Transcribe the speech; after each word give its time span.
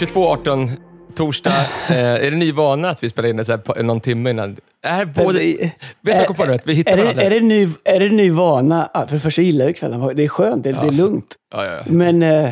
22.18 0.00 0.70
torsdag. 1.14 1.52
Eh, 1.90 1.96
är 1.96 2.30
det 2.30 2.36
ny 2.36 2.52
vana 2.52 2.90
att 2.90 3.02
vi 3.02 3.10
spelar 3.10 3.28
in 3.28 3.36
det 3.36 3.44
så 3.44 3.52
här 3.52 3.82
någon 3.82 4.00
timme 4.00 4.30
innan? 4.30 4.56
Är 4.82 5.04
både, 5.04 5.38
vet 6.02 6.28
du 6.28 6.34
på? 6.34 6.42
Att 6.42 6.66
vi 6.66 6.74
hittar 6.74 6.92
är 6.92 7.14
det, 7.14 7.22
är, 7.22 7.30
det 7.30 7.40
ny, 7.40 7.68
är 7.84 8.00
det 8.00 8.08
ny 8.08 8.30
vana? 8.30 8.90
Ja, 8.94 9.06
För 9.06 9.14
det 9.14 9.20
första 9.20 9.42
gillar 9.42 9.64
jag 9.64 9.76
kvällen. 9.76 10.16
Det 10.16 10.24
är 10.24 10.28
skönt, 10.28 10.64
det, 10.64 10.72
det 10.72 10.78
är 10.78 10.90
lugnt. 10.90 11.34
Ja, 11.54 11.64
ja, 11.64 11.72
ja. 11.72 11.82
Men 11.86 12.22
eh, 12.22 12.50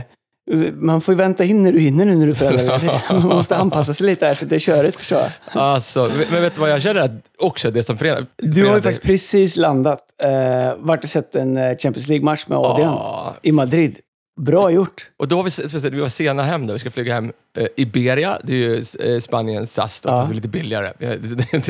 man 0.74 1.00
får 1.00 1.14
ju 1.14 1.18
vänta 1.18 1.45
in 1.45 1.62
när 1.62 1.72
du 1.72 1.78
hinner 1.78 2.04
nu 2.04 2.14
när 2.16 2.26
du 2.26 2.32
är 2.32 2.36
förälder. 2.36 3.02
Man 3.12 3.22
måste 3.22 3.56
anpassa 3.56 3.94
sig 3.94 4.06
lite 4.06 4.26
här, 4.26 4.34
för 4.34 4.46
det 4.46 4.54
är 4.54 4.60
körigt 4.60 4.96
förstår 4.96 5.18
jag. 5.18 5.30
Alltså, 5.62 6.12
men 6.30 6.42
vet 6.42 6.54
du 6.54 6.60
vad 6.60 6.70
jag 6.70 6.82
känner 6.82 7.20
också 7.38 7.70
det 7.70 7.82
som 7.82 7.98
förenar? 7.98 8.26
Du 8.37 8.66
har 8.66 8.76
ju 8.76 8.82
faktiskt 8.82 9.02
precis 9.02 9.56
landat. 9.56 10.01
Eh, 10.24 10.76
varit 10.78 11.04
och 11.04 11.10
sett 11.10 11.34
en 11.34 11.56
eh, 11.56 11.76
Champions 11.76 12.09
League-match 12.09 12.45
med 12.46 12.59
Adrian 12.59 12.95
Ah. 12.95 13.34
i 13.42 13.52
Madrid. 13.52 13.96
Bra 14.38 14.70
gjort. 14.70 15.06
Och 15.16 15.28
då 15.28 15.37
var 15.37 15.45
vi, 15.83 15.91
vi 15.91 16.01
var 16.01 16.09
sena 16.09 16.42
hem 16.42 16.66
då. 16.66 16.73
Vi 16.73 16.79
ska 16.79 16.91
flyga 16.91 17.15
hem. 17.15 17.33
Eh, 17.59 17.66
Iberia, 17.77 18.38
det 18.45 18.52
är 18.52 18.56
ju 18.56 18.83
eh, 19.15 19.20
Spaniens 19.20 19.73
SAS 19.74 20.01
då, 20.01 20.09
Ja. 20.09 20.12
fast 20.20 20.29
det 20.29 20.33
är 20.33 20.34
lite 20.34 20.48
billigare. 20.48 20.92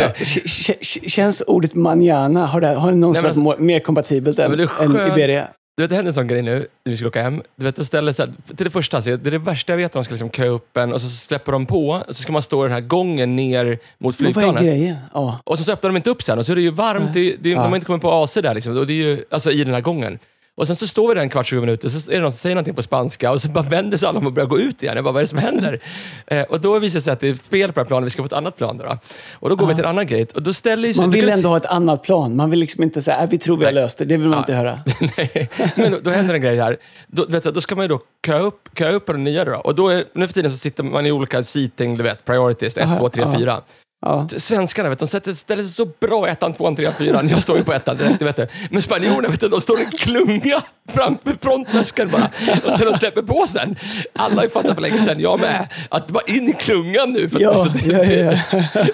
K- 0.67 0.75
Känns 1.09 1.41
ordet 1.47 1.75
manana, 1.75 2.47
har 2.47 2.61
det, 2.61 2.69
har 2.69 2.91
det 2.91 2.97
någonsin 2.97 3.25
Nej, 3.25 3.45
varit 3.45 3.59
mo- 3.59 3.63
mer 3.63 3.81
kompatibelt 3.81 4.39
än, 4.39 4.53
än. 4.61 4.91
Iberia? 5.13 5.49
Du 5.77 5.83
vet, 5.83 5.91
det 5.91 5.97
hände 5.97 6.09
en 6.09 6.15
sån 6.15 6.27
grej 6.27 6.43
nu, 6.43 6.55
när 6.85 6.91
vi 6.91 6.97
skulle 6.97 7.09
åka 7.09 7.23
hem. 7.23 7.43
Du 7.57 7.65
vet, 7.65 7.77
då 7.77 7.85
ställer 7.85 8.13
sig, 8.13 8.27
till 8.57 8.65
det 8.65 8.71
första, 8.71 8.97
alltså, 8.97 9.17
det 9.17 9.29
är 9.29 9.31
det 9.31 9.39
värsta 9.39 9.73
jag 9.73 9.77
vet, 9.79 9.93
de 9.93 10.05
ska 10.05 10.13
liksom 10.13 10.31
köa 10.31 10.47
upp 10.47 10.77
en 10.77 10.93
och 10.93 11.01
så 11.01 11.09
släpper 11.09 11.53
de 11.53 11.67
på, 11.67 11.89
och 12.09 12.17
så 12.17 12.23
ska 12.23 12.33
man 12.33 12.43
stå 12.43 12.65
i 12.65 12.69
den 12.69 12.73
här 12.75 12.81
gången 12.89 13.37
ner 13.37 13.79
mot 13.99 14.21
Men 14.21 14.33
vad 14.33 14.45
är 14.45 14.47
flygplanet. 14.49 14.63
grejen? 14.63 14.97
Ja. 15.15 15.41
Och 15.45 15.59
så, 15.59 15.65
så 15.65 15.73
öppnar 15.73 15.91
de 15.91 15.97
inte 15.97 16.11
upp 16.11 16.23
sen 16.23 16.39
och 16.39 16.47
så 16.47 16.53
är 16.53 16.57
det 16.57 16.63
ju 16.63 16.71
varmt. 16.71 17.13
Det, 17.15 17.37
det, 17.41 17.51
Ja. 17.51 17.63
De 17.63 17.69
har 17.69 17.75
inte 17.77 17.87
kommit 17.87 18.03
på 18.03 18.11
AC 18.13 18.35
där, 18.35 18.55
liksom, 18.55 18.79
och 18.79 18.87
det 18.87 18.93
är 18.93 19.07
ju, 19.07 19.25
alltså 19.31 19.51
i 19.51 19.65
den 19.65 19.75
här 19.75 19.81
gången. 19.81 20.19
Och 20.59 20.67
sen 20.67 20.77
så 20.77 20.87
står 20.87 21.09
vi 21.09 21.15
där 21.15 21.23
en 21.23 21.29
kvart, 21.29 21.47
20 21.47 21.61
minuter, 21.61 21.89
så 21.89 22.11
är 22.11 22.15
det 22.15 22.23
någon 22.23 22.33
som 22.33 22.39
säger 22.39 22.57
någonting 22.57 22.75
på 22.75 22.83
spanska 22.83 23.31
och 23.31 23.43
så 23.43 23.49
bara 23.49 23.65
vänder 23.65 23.97
sig 23.97 24.09
alla 24.09 24.19
om 24.19 24.27
och 24.27 24.33
börjar 24.33 24.47
gå 24.47 24.59
ut 24.59 24.83
igen. 24.83 24.97
Jag 24.97 25.05
bara, 25.05 25.13
vad 25.13 25.21
är 25.21 25.25
det 25.25 25.29
som 25.29 25.39
händer? 25.39 25.81
eh, 26.27 26.43
och 26.43 26.61
då 26.61 26.79
visar 26.79 26.99
det 26.99 27.03
sig 27.03 27.13
att 27.13 27.21
det 27.21 27.29
är 27.29 27.35
fel 27.35 27.73
på 27.73 27.81
det 27.81 27.81
här 27.81 27.87
planet, 27.89 28.07
vi 28.07 28.11
ska 28.11 28.23
på 28.23 28.27
ett 28.27 28.33
annat 28.33 28.57
plan. 28.57 28.79
Då, 28.79 28.85
då. 28.85 28.99
Och 29.33 29.49
då 29.49 29.57
går 29.57 29.67
vi 29.67 29.75
till 29.75 29.85
en 29.85 29.91
annan 29.91 30.07
gate 30.07 30.35
och 30.35 30.43
då 30.43 30.53
ställer 30.53 30.93
sig... 30.93 31.01
Man 31.01 31.11
vill 31.11 31.29
ändå 31.29 31.49
ha 31.49 31.57
ett 31.57 31.67
annat 31.67 32.03
plan. 32.03 32.37
Man 32.37 32.51
vill 32.51 32.61
liksom 32.61 32.83
inte 32.83 33.03
säga, 33.03 33.23
äh, 33.23 33.29
vi 33.29 33.39
tror 33.39 33.57
vi 33.57 33.65
har 33.65 33.73
löst 33.73 33.99
det. 33.99 34.05
Det 34.05 34.17
vill 34.17 34.29
man 34.29 34.39
inte 34.39 34.55
höra. 34.55 34.81
Nej, 35.17 35.51
men 35.75 35.93
då, 35.93 35.99
då 36.03 36.11
händer 36.11 36.35
en 36.35 36.43
grej 36.43 36.59
här. 36.59 36.77
Då, 37.07 37.27
vet 37.29 37.43
du, 37.43 37.51
då 37.51 37.61
ska 37.61 37.75
man 37.75 37.85
ju 37.85 37.89
då 37.89 38.01
köa 38.27 38.39
upp, 38.39 38.69
köa 38.79 38.91
upp 38.91 39.07
på 39.07 39.13
den 39.13 39.25
nya. 39.25 39.45
Då. 39.45 39.57
Och 39.57 39.75
då 39.75 39.89
är, 39.89 40.05
nu 40.13 40.27
för 40.27 40.35
tiden 40.35 40.51
så 40.51 40.57
sitter 40.57 40.83
man 40.83 41.07
i 41.07 41.13
olika 41.13 41.43
seating, 41.43 41.97
du 41.97 42.03
vet, 42.03 42.25
priorities, 42.25 42.77
1, 42.77 42.85
Aha, 42.85 42.99
2, 42.99 43.09
3, 43.09 43.23
ja. 43.23 43.39
4. 43.39 43.63
Ja. 44.01 44.29
Svenskarna 44.37 44.89
vet, 44.89 44.99
de 44.99 45.09
sätter, 45.09 45.33
ställer 45.33 45.63
sig 45.63 45.73
så 45.73 45.87
bra 46.01 46.29
i 46.29 46.31
ettan, 46.31 46.53
tvåan, 46.53 46.77
trean, 46.77 46.95
fyran. 46.99 47.29
Jag 47.29 47.43
står 47.43 47.59
ju 47.59 47.65
på 47.65 47.73
ettan 47.73 47.97
direkt, 47.97 48.23
vet 48.23 48.37
du. 48.37 48.47
Men 48.71 48.83
spanjorerna, 48.83 49.29
vet 49.29 49.41
du, 49.41 49.49
de 49.49 49.61
står 49.61 49.81
i 49.81 49.85
en 49.85 49.91
klunga 49.91 50.63
framför 50.89 51.37
frontdisken 51.43 52.09
bara. 52.09 52.31
Och 52.65 52.73
sen 52.73 52.93
de 52.93 52.99
släpper 52.99 53.23
på 53.23 53.47
sen. 53.49 53.77
Alla 54.13 54.35
har 54.35 54.43
ju 54.43 54.49
fattat 54.49 54.75
för 54.75 54.83
länge 54.83 54.99
sedan, 54.99 55.21
jag 55.21 55.41
med, 55.41 55.69
att 55.89 56.09
bara 56.09 56.25
in 56.27 56.49
i 56.49 56.53
klungan 56.53 57.13
nu. 57.13 57.29
För 57.29 57.37
att 57.37 57.43
Ja, 57.43 57.51
alltså, 57.51 57.69
det, 57.69 58.05
ja, 58.15 58.39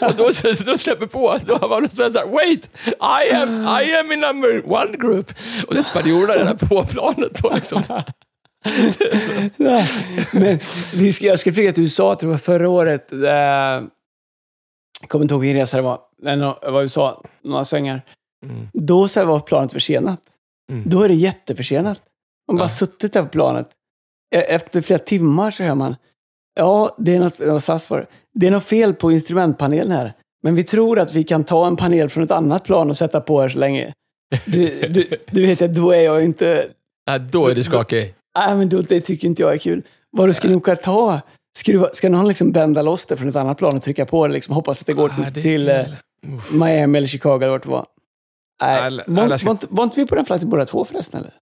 ja, 0.00 0.06
och 0.08 0.14
då, 0.14 0.32
så, 0.32 0.54
så 0.54 0.64
de 0.64 0.78
släpper 0.78 1.06
på, 1.06 1.38
då 1.46 1.58
var 1.58 1.80
de 1.80 1.88
så 1.88 2.02
här, 2.02 2.26
wait, 2.26 2.70
I 2.86 3.34
am, 3.34 3.62
I 3.62 3.96
am 3.96 4.12
in 4.12 4.20
number 4.20 4.72
one 4.72 4.96
group. 4.96 5.32
Och 5.66 5.74
det 5.74 5.80
är 5.80 5.84
spanjorerna 5.84 6.34
redan 6.34 6.58
på 6.58 6.84
planet. 6.84 7.42
Då, 7.42 7.52
liksom. 7.54 7.82
Men 10.30 10.58
vi 10.94 11.12
ska, 11.12 11.26
jag 11.26 11.38
ska 11.38 11.52
flyga 11.52 11.72
till 11.72 11.82
USA, 11.82 12.14
tror 12.14 12.32
jag, 12.32 12.42
förra 12.42 12.68
året. 12.68 13.12
Eh, 13.12 13.88
Jag 15.04 15.08
kommer 15.10 15.24
inte 15.24 15.34
ihåg 15.34 15.40
vilken 15.40 15.60
resa 15.60 15.76
det 15.76 15.82
var. 15.82 16.00
Det 16.62 16.70
var 16.70 16.82
USA, 16.82 17.22
några 17.42 17.64
svängar. 17.64 18.02
Mm. 18.46 18.68
Då 18.72 19.08
så 19.08 19.24
var 19.24 19.40
planet 19.40 19.72
försenat. 19.72 20.20
Mm. 20.72 20.82
Då 20.86 21.02
är 21.02 21.08
det 21.08 21.14
jätteförsenat. 21.14 22.00
Man 22.48 22.56
bara 22.56 22.64
Ja. 22.64 22.68
suttit 22.68 23.12
där 23.12 23.22
på 23.22 23.28
planet. 23.28 23.68
E- 24.34 24.38
Efter 24.54 24.80
flera 24.80 24.98
timmar 24.98 25.50
så 25.50 25.62
hör 25.62 25.74
man, 25.74 25.96
ja, 26.56 26.94
det 26.98 27.14
är 27.16 27.20
något, 27.50 27.62
SAS 27.62 27.90
var 27.90 28.06
det. 28.34 28.46
Är 28.46 28.50
något 28.50 28.64
fel 28.64 28.94
på 28.94 29.12
instrumentpanelen 29.12 29.90
här. 29.92 30.12
Men 30.42 30.54
vi 30.54 30.64
tror 30.64 30.98
att 30.98 31.12
vi 31.14 31.24
kan 31.24 31.44
ta 31.44 31.66
en 31.66 31.76
panel 31.76 32.08
från 32.08 32.24
ett 32.24 32.30
annat 32.30 32.64
plan 32.64 32.90
och 32.90 32.96
sätta 32.96 33.20
på 33.20 33.40
här 33.40 33.48
så 33.48 33.58
länge. 33.58 33.92
Du, 34.46 34.88
du, 34.88 35.10
du 35.30 35.46
vet, 35.46 35.62
att 35.62 35.74
då 35.74 35.90
är 35.92 36.00
jag 36.00 36.24
inte... 36.24 36.66
Ja, 37.04 37.18
då 37.18 37.46
är 37.48 37.54
du 37.54 37.64
skakig. 37.64 38.14
Nej, 38.38 38.56
men 38.56 38.68
då, 38.68 38.80
det 38.80 39.00
tycker 39.00 39.28
inte 39.28 39.42
jag 39.42 39.52
är 39.52 39.58
kul. 39.58 39.82
Vad 40.10 40.36
ska 40.36 40.48
ni 40.48 40.54
åka 40.54 40.76
ta? 40.76 41.20
Skruva, 41.56 41.88
ska 41.92 42.08
någon 42.08 42.28
liksom 42.28 42.52
bända 42.52 42.82
loss 42.82 43.06
det 43.06 43.16
från 43.16 43.28
ett 43.28 43.36
annat 43.36 43.58
plan 43.58 43.76
och 43.76 43.82
trycka 43.82 44.06
på 44.06 44.26
det? 44.26 44.32
Liksom, 44.34 44.54
hoppas 44.54 44.80
att 44.80 44.86
det 44.86 44.92
går 44.92 45.08
till, 45.08 45.24
Ah, 45.24 45.30
det- 45.30 45.42
till 45.42 45.68
eh. 45.68 45.84
Miami 46.52 46.98
eller 46.98 47.08
Chicago 47.08 47.36
eller 47.36 47.48
vart 47.48 47.62
det 47.62 47.68
var. 47.68 47.86
Nej, 48.62 49.28
var, 49.70 49.82
inte, 49.82 50.00
vi 50.00 50.06
på 50.06 50.14
den 50.14 50.26
flighten 50.26 50.50
båda 50.50 50.66
två 50.66 50.84
förresten? 50.84 51.20
Eller? 51.20 51.32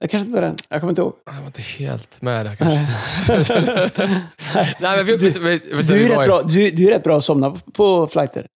Jag 0.00 0.10
kanske 0.10 0.24
inte 0.26 0.34
var 0.40 0.42
den. 0.42 0.56
Jag 0.68 0.80
kommer 0.80 0.90
inte 0.90 1.02
ihåg. 1.02 1.14
Jag 1.26 1.32
var 1.32 1.46
inte 1.46 1.62
helt 1.62 2.22
med 2.22 2.46
där 2.46 2.56
kanske. 2.56 3.60
Nej, 4.80 4.96
men 4.96 5.06
vi, 5.06 5.16
vi, 5.16 5.30
vi, 5.30 5.38
vi, 5.40 5.60
vi, 5.72 5.82
Du 5.82 6.04
är, 6.04 6.08
rätt 6.08 6.26
bra, 6.28 6.42
du, 6.42 6.70
du 6.70 6.86
är 6.86 6.90
rätt 6.90 7.02
bra 7.02 7.16
att 7.18 7.24
somna 7.24 7.50
på, 7.50 7.58
på 7.72 8.06
flighter. 8.06 8.46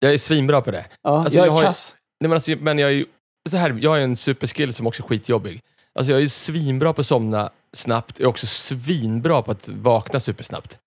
Jag 0.00 0.12
är 0.12 0.18
svinbra 0.18 0.60
på 0.60 0.70
det. 0.70 0.84
Ja, 1.02 1.10
Alltså, 1.24 1.38
jag 1.38 1.44
är 1.44 1.48
jag 1.48 1.54
har- 1.56 1.62
kass. 1.62 1.94
Nej, 2.20 2.28
men, 2.28 2.34
alltså, 2.36 2.50
men 2.60 2.78
jag 2.78 2.88
är 2.90 2.94
ju 2.94 3.04
så 3.48 3.56
här, 3.56 3.78
jag 3.82 3.98
är 3.98 4.02
en 4.04 4.16
superskill 4.16 4.74
som 4.74 4.86
också 4.86 5.02
är 5.02 5.06
skitjobbig. 5.06 5.60
Alltså, 5.98 6.12
jag 6.12 6.18
är 6.18 6.22
ju 6.22 6.28
svinbra 6.28 6.92
på 6.92 7.00
att 7.00 7.06
somna 7.06 7.50
snabbt. 7.76 8.18
Jag 8.18 8.24
är 8.26 8.30
också 8.30 8.46
svinbra 8.46 9.42
på 9.42 9.50
att 9.50 9.68
vakna 9.68 10.20
supersnabbt. 10.20 10.78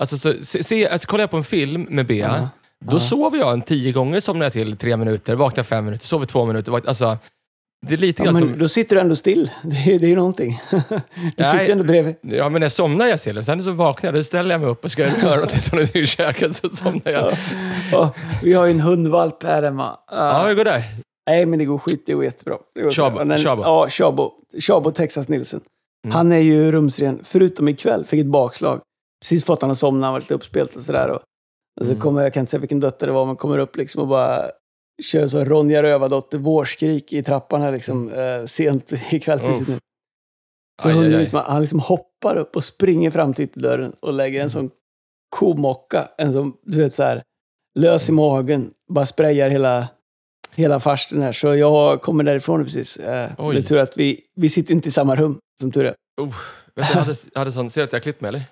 Alltså, 0.00 0.18
så, 0.18 0.32
se, 0.42 0.64
se, 0.64 0.88
alltså, 0.88 1.08
kollar 1.08 1.22
jag 1.22 1.30
på 1.30 1.36
en 1.36 1.44
film 1.44 1.86
med 1.90 2.06
Bea, 2.06 2.26
Ja. 2.38 2.48
då 2.84 2.96
Ja. 2.96 3.00
sover 3.00 3.38
jag 3.38 3.52
en 3.52 3.62
tio 3.62 3.92
gånger, 3.92 4.20
somnar 4.20 4.46
jag 4.46 4.52
till 4.52 4.76
tre 4.76 4.96
minuter, 4.96 5.34
vaknar 5.34 5.64
fem 5.64 5.84
minuter, 5.84 6.06
sover 6.06 6.26
två 6.26 6.46
minuter. 6.46 6.72
Vak, 6.72 6.88
alltså, 6.88 7.18
det 7.86 7.94
är 7.94 7.98
lite 7.98 8.22
Ja, 8.22 8.32
men 8.32 8.40
som... 8.40 8.58
då 8.58 8.68
sitter 8.68 8.96
du 8.96 9.00
ändå 9.00 9.16
still. 9.16 9.50
Det 9.62 9.76
är, 9.94 9.98
det 9.98 10.06
är 10.06 10.08
ju 10.08 10.16
någonting. 10.16 10.60
Du 11.36 11.44
sitter 11.44 11.64
ju 11.66 11.72
ändå 11.72 11.84
bredvid. 11.84 12.16
Ja, 12.20 12.48
men 12.48 12.60
när 12.60 12.64
jag 12.64 12.72
somnar 12.72 13.06
jag 13.06 13.20
till. 13.20 13.44
Sen 13.44 13.62
så 13.62 13.70
vaknar 13.72 14.08
jag, 14.08 14.14
då 14.20 14.24
ställer 14.24 14.50
jag 14.54 14.60
mig 14.60 14.70
upp 14.70 14.84
och 14.84 14.90
ska 14.92 15.02
göra 15.02 15.34
någonting, 15.34 15.60
ta 15.70 15.76
någonting 15.76 16.02
i 16.02 16.06
käken, 16.06 16.54
så 16.54 16.70
somnar 16.70 17.10
jag. 17.12 17.34
Ja, 17.92 18.14
vi 18.42 18.52
har 18.52 18.64
ju 18.64 18.70
en 18.70 18.80
hundvalp 18.80 19.42
här 19.42 19.62
hemma. 19.62 19.98
Ja, 20.10 20.46
hur 20.46 20.54
går 20.54 20.64
det? 20.64 20.82
Nej, 21.30 21.46
men 21.46 21.58
det 21.58 21.64
går 21.64 21.78
skit. 21.78 22.02
Det 22.06 22.14
går 22.14 22.24
jättebra. 22.24 22.56
Det 22.74 22.82
går 22.82 22.90
Chabo. 22.90 23.24
Den- 23.24 23.38
Chabo. 23.38 23.62
Ja, 23.62 23.88
Chabo. 23.88 24.32
Chabo 24.60 24.90
Texas 24.90 25.28
Nilsson. 25.28 25.60
Mm. 26.04 26.16
Han 26.16 26.32
är 26.32 26.38
ju 26.38 26.72
rumsren, 26.72 27.20
förutom 27.24 27.68
ikväll. 27.68 28.04
Fick 28.04 28.20
ett 28.20 28.26
bakslag. 28.26 28.80
Precis 29.22 29.44
fått 29.44 29.62
han 29.62 29.70
att 29.70 29.78
somna, 29.78 30.06
han 30.06 30.12
var 30.12 30.20
lite 30.20 30.34
uppspelt 30.34 30.76
och 30.76 30.82
sådär. 30.82 31.08
Och, 31.10 31.16
och 31.80 31.86
så 31.86 31.90
Mm. 31.90 32.00
kommer, 32.00 32.22
jag 32.22 32.32
kan 32.34 32.40
inte 32.40 32.50
säga 32.50 32.60
vilken 32.60 32.80
dotter 32.80 33.06
det 33.06 33.12
var, 33.12 33.26
men 33.26 33.36
kommer 33.36 33.58
upp 33.58 33.76
liksom 33.76 34.02
och 34.02 34.08
bara 34.08 34.44
kör 35.02 35.26
så 35.26 35.44
Ronja 35.44 35.82
Rövardotter 35.82 36.38
vårskrik 36.38 37.12
i 37.12 37.22
trappan 37.22 37.62
här 37.62 37.72
liksom, 37.72 38.12
eh, 38.12 38.44
sent 38.46 38.92
ikväll. 39.10 39.38
Mm. 39.40 39.52
Precis 39.52 39.68
nu. 39.68 39.78
Så 40.82 40.88
Aj, 40.88 40.94
hunden 40.94 41.14
aj. 41.14 41.20
liksom, 41.20 41.42
han 41.46 41.60
liksom 41.60 41.80
hoppar 41.80 42.36
upp 42.36 42.56
och 42.56 42.64
springer 42.64 43.10
fram 43.10 43.34
till 43.34 43.44
ytterdörren 43.44 43.92
och 44.00 44.12
lägger 44.12 44.42
en 44.42 44.50
sån 44.50 44.70
komocka, 45.36 46.08
en 46.18 46.32
sån, 46.32 46.52
du 46.62 46.78
vet 46.78 46.94
så 46.94 47.02
här, 47.02 47.22
lös 47.78 48.08
i 48.08 48.12
magen, 48.12 48.70
bara 48.92 49.06
sprayar 49.06 49.48
hela, 49.50 49.88
hela 50.58 50.80
farsten 50.80 51.22
här. 51.22 51.32
Så 51.32 51.54
jag 51.54 52.02
kommer 52.02 52.24
därifrån 52.24 52.64
precis. 52.64 52.96
Eh, 52.96 53.30
Oj. 53.38 53.54
det 53.54 53.60
är 53.60 53.62
tur 53.62 53.78
att 53.78 53.96
vi, 53.96 54.20
vi 54.36 54.48
sitter 54.48 54.74
inte 54.74 54.88
i 54.88 54.92
samma 54.92 55.16
rum, 55.16 55.38
som 55.60 55.72
tur 55.72 55.84
är. 55.84 55.94
Uh, 56.20 56.26
vet 56.74 56.88
du, 56.88 56.94
jag, 56.94 57.00
hade, 57.00 57.14
jag 57.32 57.38
hade 57.38 57.52
sån, 57.52 57.70
ser 57.70 57.80
du 57.80 57.84
att 57.84 57.92
jag 57.92 57.98
har 57.98 58.02
klippt 58.02 58.20
mig 58.20 58.28
eller? 58.28 58.42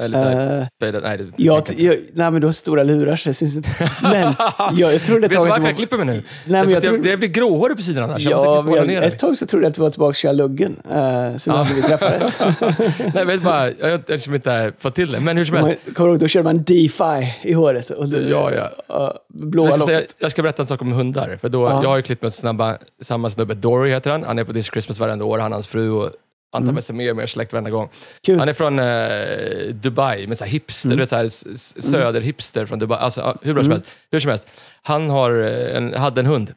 Eller 0.00 0.18
så 0.18 0.24
här, 0.24 0.68
faded- 0.82 1.00
nej, 1.02 1.18
det, 1.18 1.24
jag, 1.36 1.56
jag 1.68 1.80
jag, 1.80 1.96
nej, 2.12 2.30
men 2.30 2.40
du 2.40 2.46
har 2.46 2.52
stora 2.52 2.82
lurar 2.82 3.16
så 3.16 3.28
det 3.28 3.34
syns 3.34 3.56
inte. 3.56 3.68
Men 4.02 4.34
jag, 4.78 4.92
jag 4.94 5.00
tror 5.04 5.14
det 5.20 5.28
Vet 5.28 5.30
du 5.30 5.36
varför 5.36 5.60
var- 5.60 5.68
jag 5.68 5.76
klipper 5.76 5.96
mig 5.96 6.06
nu? 6.06 6.12
Nej, 6.12 6.22
men 6.64 6.70
jag 6.70 6.84
jag, 6.84 7.02
det 7.02 7.16
blir 7.16 7.28
gråhårig 7.28 7.76
på 7.76 7.82
sidan 7.82 8.04
annars. 8.04 8.22
jag 8.22 8.32
ja, 8.46 8.76
jag, 8.76 8.86
ner 8.86 9.02
ett 9.02 9.18
tag 9.18 9.36
så 9.38 9.46
trodde 9.46 9.64
jag 9.64 9.70
att 9.70 9.74
du 9.74 9.80
var 9.82 9.90
tillbaka 9.90 10.14
köra 10.14 10.32
luggen. 10.32 10.76
Uh, 10.90 11.38
så 11.38 11.50
Ja. 11.50 11.66
vi 11.74 11.82
träffades. 11.82 12.34
Nej, 12.98 13.12
jag 13.14 13.26
vet 13.26 13.42
bara, 13.42 13.70
jag 13.70 13.90
har 13.90 14.00
liksom 14.12 14.34
inte 14.34 14.72
fått 14.78 14.94
till 14.94 15.12
det. 15.12 15.20
Men 15.20 15.36
hur 15.36 15.44
som 15.44 15.56
helst. 15.56 15.72
Man- 15.86 15.94
Kommer 15.94 16.08
du 16.08 16.12
ihåg, 16.14 16.20
då 16.20 16.28
körde 16.28 16.44
man 16.44 16.58
DeFi 16.58 17.34
i 17.42 17.52
håret. 17.52 17.90
Och 17.90 18.08
du, 18.08 18.28
Ja, 18.28 18.50
ja. 18.54 18.70
ja, 18.88 19.14
blåa 19.28 19.66
Jag 19.68 19.74
ska, 19.78 19.86
säga, 19.86 20.02
jag 20.18 20.30
ska 20.30 20.42
berätta 20.42 20.62
en 20.62 20.66
sak 20.66 20.82
om 20.82 20.92
hundar. 20.92 21.38
För 21.40 21.48
då, 21.48 21.62
Ja. 21.62 21.82
Jag 21.82 21.90
har 21.90 21.96
ju 21.96 22.02
klippt 22.02 22.22
med 22.22 22.32
snabba, 22.32 22.78
samma 23.02 23.30
snubbe, 23.30 23.54
Dory 23.54 23.90
heter 23.90 24.10
han. 24.10 24.24
Han 24.24 24.38
är 24.38 24.44
på 24.44 24.52
This 24.52 24.66
Christmas 24.66 24.98
varenda 24.98 25.24
år, 25.24 25.38
han 25.38 25.52
och 25.52 25.56
hans 25.56 25.66
fru. 25.66 25.90
Och 25.90 26.10
han 26.52 26.62
tar 26.62 26.64
Mm. 26.64 26.74
med 26.74 26.84
sig 26.84 26.94
mer 26.96 27.10
och 27.10 27.16
mer 27.16 27.26
släkt 27.26 27.52
varenda 27.52 27.70
gång. 27.70 27.88
Kul. 28.26 28.38
Han 28.38 28.48
är 28.48 28.52
från 28.52 28.78
eh, 28.78 29.74
Dubai, 29.74 30.26
med 30.26 30.38
så 30.38 30.44
här 30.44 30.50
hipster, 30.50 30.86
Mm. 30.88 30.96
du 30.96 31.02
vet, 31.02 31.10
så 31.10 31.16
här, 31.16 31.24
s- 31.24 31.90
söderhipster 31.90 32.66
från 32.66 32.78
Dubai. 32.78 32.98
Alltså, 32.98 33.38
hur 33.42 33.54
bra 33.54 33.62
som 33.62 33.72
Mm. 33.72 33.76
helst. 33.78 33.90
Hur 34.10 34.20
som 34.20 34.28
helst. 34.28 34.46
Han 34.82 35.10
har 35.10 35.30
eh, 35.42 35.76
en, 35.76 35.94
hade 35.94 36.20
en 36.20 36.26
hund. 36.26 36.54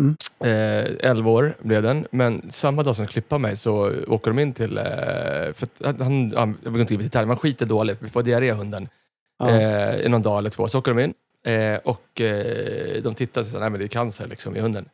Mm. 0.00 0.16
Eh, 0.40 1.10
11 1.10 1.30
år 1.30 1.54
blev 1.60 1.82
den, 1.82 2.06
men 2.10 2.50
samma 2.50 2.82
dag 2.82 2.96
som 2.96 3.04
de 3.06 3.12
klippade 3.12 3.38
mig 3.42 3.56
så 3.56 3.92
åker 4.08 4.30
de 4.30 4.38
in 4.38 4.52
till... 4.52 4.78
Eh, 4.78 4.84
för 5.54 5.66
att 5.84 6.00
han, 6.00 6.32
han, 6.36 6.56
jag 6.64 6.70
vill 6.70 6.80
inte 6.80 6.94
gå 6.94 7.00
i 7.00 7.04
detalj, 7.04 7.22
men 7.26 7.30
han 7.30 7.36
skiter 7.38 7.66
dåligt. 7.66 7.98
Vi 8.02 8.08
får 8.08 8.22
diarré 8.22 8.52
hunden. 8.52 8.88
Ja. 9.38 9.50
Eh, 9.50 9.94
I 10.00 10.08
någon 10.08 10.22
dag 10.22 10.38
eller 10.38 10.50
två. 10.50 10.68
Så 10.68 10.78
åker 10.78 10.94
de 10.94 11.00
in 11.02 11.14
eh, 11.54 11.78
och 11.84 12.20
eh, 12.20 13.02
de 13.02 13.14
tittar 13.14 13.40
och 13.40 13.46
säger 13.46 13.60
nej 13.60 13.70
men 13.70 13.78
det 13.80 13.86
är 13.86 13.88
cancer 13.88 14.26
liksom, 14.26 14.56
i 14.56 14.60
hunden. 14.60 14.88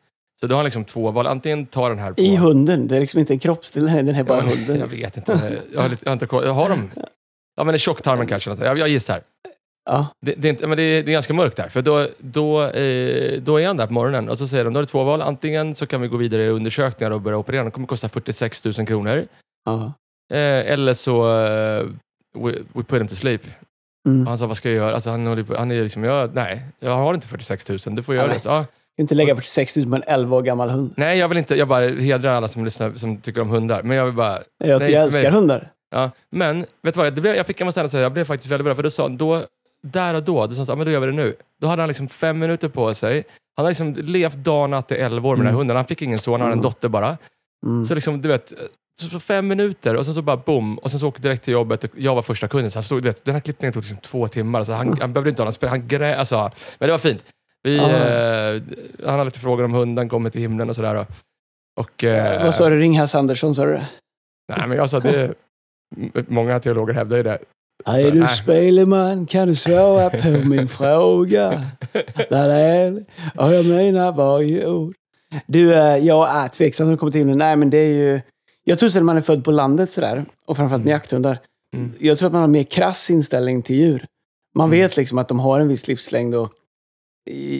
Så 0.45 0.49
då 0.49 0.55
har 0.55 0.63
liksom 0.63 0.85
två 0.85 1.11
val. 1.11 1.27
Antingen 1.27 1.65
ta 1.65 1.89
den 1.89 1.99
här 1.99 2.13
på... 2.13 2.21
I 2.21 2.35
hunden. 2.35 2.87
Det 2.87 2.95
är 2.95 2.99
liksom 2.99 3.19
inte 3.19 3.33
en 3.33 3.39
kroppsdel, 3.39 3.85
den 3.85 4.09
är 4.09 4.23
bara 4.23 4.37
Ja, 4.37 4.43
hunden. 4.43 4.79
Jag 4.79 4.87
vet 4.87 5.17
inte. 5.17 5.57
Jag 5.73 5.81
har, 5.81 5.89
lite, 5.89 6.05
jag 6.05 6.09
har 6.09 6.13
inte 6.13 6.25
koll. 6.25 6.45
Jag 6.45 6.53
har 6.53 6.69
dem. 6.69 6.91
Ja, 7.55 7.63
men 7.63 7.77
tjocktarmen 7.77 8.27
kanske. 8.27 8.49
sånt. 8.49 8.59
Jag, 8.65 8.77
jag 8.77 8.87
gissar. 8.87 9.21
Ja. 9.85 10.07
Det, 10.25 10.33
det, 10.37 10.47
är 10.47 10.49
inte, 10.49 10.67
men 10.67 10.77
det, 10.77 10.83
är, 10.83 11.03
det 11.03 11.11
är 11.11 11.13
ganska 11.13 11.33
mörkt 11.33 11.57
där. 11.57 11.69
För 11.69 11.81
då, 11.81 12.07
då, 12.17 12.63
eh, 12.63 13.41
då 13.41 13.61
är 13.61 13.67
han 13.67 13.77
där 13.77 13.87
på 13.87 13.93
morgonen 13.93 14.29
och 14.29 14.37
så 14.37 14.47
säger 14.47 14.63
de, 14.65 14.73
då 14.73 14.77
har 14.77 14.83
du 14.83 14.87
två 14.87 15.03
val. 15.03 15.21
Antingen 15.21 15.75
så 15.75 15.85
kan 15.85 16.01
vi 16.01 16.07
gå 16.07 16.17
vidare 16.17 16.43
i 16.43 16.49
undersökningar 16.49 17.11
och 17.11 17.21
börja 17.21 17.37
operera. 17.37 17.63
Det 17.63 17.71
kommer 17.71 17.87
kosta 17.87 18.09
46 18.09 18.65
000 18.65 18.73
kronor. 18.87 19.25
Eh, 20.33 20.71
eller 20.73 20.93
så 20.93 21.39
eh, 21.39 21.85
we, 22.37 22.51
we 22.73 22.83
put 22.83 23.01
him 23.01 23.07
to 23.07 23.15
sleep. 23.15 23.41
Mm. 24.07 24.27
Han 24.27 24.37
sa, 24.37 24.47
vad 24.47 24.57
ska 24.57 24.69
jag 24.69 24.75
göra? 24.75 24.93
Alltså, 24.95 25.09
han, 25.09 25.45
på- 25.45 25.55
han 25.57 25.71
är 25.71 25.83
liksom, 25.83 26.03
jag, 26.03 26.35
nej, 26.35 26.65
jag 26.79 26.95
har 26.95 27.13
inte 27.13 27.27
46 27.27 27.69
000, 27.69 27.77
du 27.95 28.03
får 28.03 28.15
göra 28.15 28.27
det. 28.27 28.33
Kan 28.97 29.03
inte 29.03 29.15
lägga 29.15 29.35
46 29.35 29.75
000 29.75 29.89
på 29.89 29.95
en 29.95 30.03
11 30.07 30.35
år 30.37 30.41
gammal 30.41 30.69
hund. 30.69 30.93
Nej, 30.97 31.17
jag 31.19 31.27
vill 31.29 31.37
inte, 31.37 31.55
jag 31.55 31.67
bara 31.67 31.87
hedrar 31.87 32.31
alla 32.33 32.47
som 32.47 32.65
lyssnar, 32.65 32.93
som 32.93 33.17
tycker 33.17 33.41
om 33.41 33.49
hundar. 33.49 33.83
Men 33.83 33.97
jag 33.97 34.05
vill 34.05 34.13
bara, 34.13 34.39
Jag, 34.57 34.79
Nej, 34.81 34.91
jag 34.91 35.03
älskar 35.03 35.21
mig- 35.23 35.31
hundar. 35.31 35.71
ja. 35.91 36.11
Men, 36.31 36.59
vet 36.83 36.93
du 36.93 36.99
vad? 36.99 37.13
Det 37.15 37.21
blev, 37.21 37.35
jag 37.35 37.45
fick, 37.47 37.61
måste 37.65 37.79
ändå 37.79 37.89
säga, 37.89 38.03
jag 38.03 38.11
blev 38.13 38.25
faktiskt 38.25 38.51
väldigt 38.51 38.65
bra, 38.65 38.75
för 38.75 38.83
då 38.83 38.89
sa 38.89 39.09
då, 39.09 39.43
där 39.83 40.13
och 40.13 40.23
då, 40.23 40.47
då 40.47 40.53
sa 40.55 40.59
han, 40.61 40.65
ja, 40.67 40.75
men 40.75 40.85
då 40.85 40.91
gör 40.91 40.99
vi 40.99 41.05
det 41.07 41.13
nu. 41.13 41.35
Då 41.61 41.67
hade 41.67 41.81
han 41.81 41.87
liksom 41.87 42.07
fem 42.09 42.39
minuter 42.39 42.69
på 42.69 42.93
sig. 42.93 43.23
Han 43.55 43.65
har 43.65 43.71
liksom 43.71 43.93
levt 43.97 44.35
dagen 44.35 44.73
att 44.73 44.87
det 44.87 44.95
är 44.97 45.05
11 45.05 45.29
år 45.29 45.35
med 45.35 45.39
den 45.39 45.45
här 45.45 45.51
Mm. 45.51 45.57
hunden. 45.59 45.75
Han 45.75 45.85
fick 45.85 46.01
ingen 46.01 46.17
son, 46.17 46.33
han 46.33 46.41
har 46.41 46.47
en 46.47 46.53
Mm. 46.53 46.63
dotter 46.63 46.89
bara. 46.89 47.17
Mm. 47.65 47.85
Så 47.85 47.95
liksom, 47.95 48.21
du 48.21 48.27
vet, 48.27 48.53
så, 49.11 49.19
fem 49.19 49.47
minuter 49.47 49.95
och 49.95 50.05
sen 50.05 50.13
så 50.15 50.21
bara 50.21 50.37
boom. 50.37 50.77
Och 50.77 50.91
sen 50.91 50.99
så 50.99 51.07
åkte 51.07 51.21
direkt 51.21 51.43
till 51.43 51.53
jobbet 51.53 51.83
och 51.83 51.89
jag 51.97 52.15
var 52.15 52.21
första 52.21 52.47
kunden. 52.47 52.71
Så 52.71 52.77
han 52.77 52.83
stod, 52.83 53.03
du 53.03 53.09
vet, 53.09 53.25
den 53.25 53.33
här 53.33 53.41
klippningen 53.41 53.73
tog 53.73 53.83
liksom 53.83 53.97
två 53.97 54.27
timmar. 54.27 54.63
Så 54.63 54.73
han, 54.73 54.97
han 55.01 55.13
behövde 55.13 55.29
inte 55.29 55.41
ha 55.41 55.45
någon 55.45 55.53
spel. 55.53 55.69
Han 55.69 55.87
grä, 55.87 56.15
alltså, 56.17 56.51
Men 56.79 56.87
det 56.87 56.91
var 56.91 56.97
fint. 56.97 57.23
Vi, 57.65 57.77
eh, 57.77 58.61
han 59.07 59.11
hade 59.13 59.23
lite 59.25 59.39
frågor 59.39 59.63
om 59.65 59.73
hunden, 59.73 60.09
kommer 60.09 60.29
till 60.29 60.41
himlen 60.41 60.69
och 60.69 60.75
sådär. 60.75 61.05
Och, 61.79 62.03
eh, 62.03 62.43
Vad 62.45 62.55
sa 62.55 62.69
du? 62.69 62.79
Ring 62.79 62.99
Hasse 62.99 63.17
Andersson, 63.19 63.55
sa 63.55 63.65
du 63.65 63.71
det? 63.71 63.87
Nej, 64.57 64.67
men 64.67 64.77
jag 64.77 64.89
sa 64.89 64.99
det. 64.99 65.33
Många 66.27 66.59
teologer 66.59 66.93
hävdar 66.93 67.17
ju 67.17 67.23
det. 67.23 67.37
Så, 67.85 68.09
du 68.09 68.27
speleman, 68.27 69.25
kan 69.25 69.47
du 69.47 69.55
svara 69.55 70.09
på 70.09 70.27
min 70.29 70.67
fråga? 70.67 71.65
Är 72.29 73.05
Och 73.35 73.53
jag 73.53 73.65
menar 73.65 74.11
varje 74.11 74.67
ord. 74.67 74.93
Du, 75.47 75.73
eh, 75.75 75.97
jag 75.97 76.29
är 76.35 76.47
tveksam 76.47 76.87
när 76.87 76.91
det 76.91 76.97
kommer 76.97 77.11
till 77.11 77.19
himlen. 77.19 77.37
Nej, 77.37 77.55
men 77.55 77.69
det 77.69 77.77
är 77.77 77.93
ju... 77.93 78.21
Jag 78.63 78.79
tror 78.79 78.97
att 78.97 79.03
man 79.03 79.17
är 79.17 79.21
född 79.21 79.43
på 79.43 79.51
landet 79.51 79.91
sådär, 79.91 80.25
och 80.45 80.57
framförallt 80.57 80.83
med 80.83 80.91
jakthundar, 80.91 81.37
Mm. 81.75 81.91
jag 81.99 82.17
tror 82.17 82.27
att 82.27 82.33
man 82.33 82.41
har 82.41 82.47
mer 82.47 82.63
krass 82.63 83.09
inställning 83.09 83.61
till 83.61 83.75
djur. 83.75 84.05
Man 84.55 84.69
Mm. 84.69 84.79
vet 84.79 84.97
liksom 84.97 85.17
att 85.17 85.27
de 85.27 85.39
har 85.39 85.59
en 85.59 85.67
viss 85.67 85.87
livslängd 85.87 86.35
och 86.35 86.51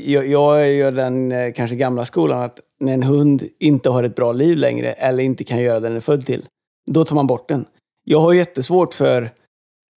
jag, 0.06 0.28
jag 0.28 0.62
är 0.62 0.66
ju 0.66 0.92
den 0.92 1.32
eh, 1.32 1.54
kanske 1.54 1.76
gamla 1.76 2.06
skolan 2.06 2.44
att 2.44 2.60
när 2.80 2.94
en 2.94 3.04
hund 3.04 3.44
inte 3.60 3.90
har 3.90 4.04
ett 4.04 4.16
bra 4.16 4.32
liv 4.32 4.58
längre 4.58 4.92
eller 4.92 5.24
inte 5.24 5.44
kan 5.44 5.62
göra 5.62 5.80
det 5.80 5.88
den 5.88 5.98
är 5.98 6.02
född 6.02 6.26
till, 6.26 6.46
då 6.92 7.06
tar 7.06 7.16
man 7.16 7.28
bort 7.28 7.50
den. 7.50 7.66
Jag 8.04 8.20
har 8.20 8.34
jättesvårt 8.34 8.94
för 8.94 9.30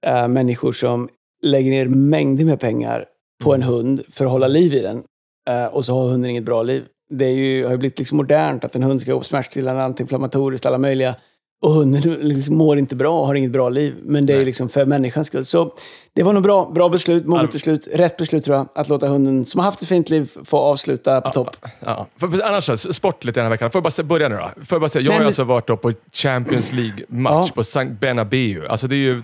äh, 0.06 0.28
människor 0.28 0.72
som 0.72 1.08
lägger 1.42 1.70
ner 1.70 1.86
mängder 1.86 2.44
med 2.44 2.60
pengar 2.60 3.06
på 3.44 3.54
en 3.54 3.62
hund 3.62 4.02
för 4.08 4.24
att 4.24 4.30
hålla 4.30 4.48
liv 4.48 4.74
i 4.74 4.80
den 4.80 5.02
eh, 5.50 5.64
och 5.64 5.84
så 5.84 5.94
har 5.94 6.08
hunden 6.08 6.30
inget 6.30 6.44
bra 6.44 6.62
liv. 6.62 6.84
Det 7.10 7.26
är 7.26 7.34
ju, 7.34 7.64
har 7.64 7.70
ju 7.70 7.78
blivit 7.78 7.98
liksom 7.98 8.16
modernt 8.16 8.64
att 8.64 8.74
en 8.74 8.82
hund 8.82 9.00
ska 9.00 9.12
gå 9.12 9.18
på 9.18 9.24
smärtstillande, 9.24 9.82
antiinflammatoriskt, 9.82 10.66
alla 10.66 10.78
möjliga. 10.78 11.14
Och 11.62 11.72
hunden 11.72 12.02
liksom 12.20 12.56
mår 12.56 12.78
inte 12.78 12.96
bra 12.96 13.20
och 13.20 13.26
har 13.26 13.34
inget 13.34 13.50
bra 13.50 13.68
liv. 13.68 13.94
Men 14.02 14.26
det 14.26 14.34
är 14.34 14.44
liksom 14.44 14.68
för 14.68 14.86
människans 14.86 15.26
skull. 15.26 15.44
Så 15.44 15.74
det 16.18 16.24
var 16.24 16.32
nog 16.32 16.42
bra, 16.42 16.70
bra 16.74 16.88
beslut, 16.88 17.26
moget 17.26 17.42
Ja. 17.42 17.48
beslut, 17.52 17.88
rätt 17.92 18.16
beslut 18.16 18.44
tror 18.44 18.56
jag. 18.56 18.68
Att 18.74 18.88
låta 18.88 19.06
hunden 19.08 19.46
som 19.46 19.58
har 19.58 19.64
haft 19.64 19.82
ett 19.82 19.88
fint 19.88 20.10
liv 20.10 20.30
få 20.44 20.58
avsluta 20.58 21.20
på 21.20 21.30
topp. 21.30 21.56
Ja. 21.84 22.06
För, 22.16 22.42
annars 22.44 22.64
så, 22.64 22.76
sportligt 22.92 23.34
den 23.34 23.42
här 23.44 23.50
veckan. 23.50 23.70
Får 23.70 23.78
jag 23.84 23.92
bara 23.92 24.02
börja 24.04 24.28
nu 24.28 24.34
då? 24.36 24.42
Får 24.64 24.76
jag, 24.76 24.80
bara 24.80 24.88
säga, 24.88 25.02
jag 25.02 25.08
Nej, 25.08 25.12
har 25.14 25.18
men- 25.20 25.26
alltså 25.26 25.44
varit 25.44 25.66
då 25.66 25.76
på 25.76 25.92
Champions 26.12 26.72
League-match 26.72 27.46
Ja. 27.48 27.54
på 27.54 27.64
Sankt 27.64 28.00
Bernabéu. 28.00 28.66
Alltså 28.68 28.86
det 28.86 28.94
är 28.94 28.98
ju... 28.98 29.22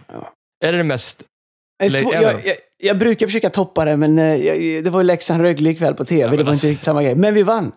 Är 0.64 0.72
det 0.72 0.78
det 0.78 0.84
mest... 0.84 1.22
Svår- 1.90 2.14
Jag, 2.14 2.22
jag, 2.22 2.56
jag 2.82 2.98
brukar 2.98 3.26
försöka 3.26 3.50
toppa 3.50 3.84
det, 3.84 3.96
men 3.96 4.18
eh, 4.18 4.34
jag, 4.34 4.84
det 4.84 4.90
var 4.90 5.00
ju 5.00 5.04
Leksand-Rögle 5.06 5.70
ikväll 5.70 5.94
på 5.94 6.04
tv. 6.04 6.28
men 6.28 6.36
det 6.38 6.44
var 6.44 6.50
alltså- 6.50 6.66
inte 6.66 6.72
riktigt 6.72 6.84
samma 6.84 7.02
grej. 7.02 7.14
Men 7.14 7.34
vi 7.34 7.42
vann! 7.42 7.72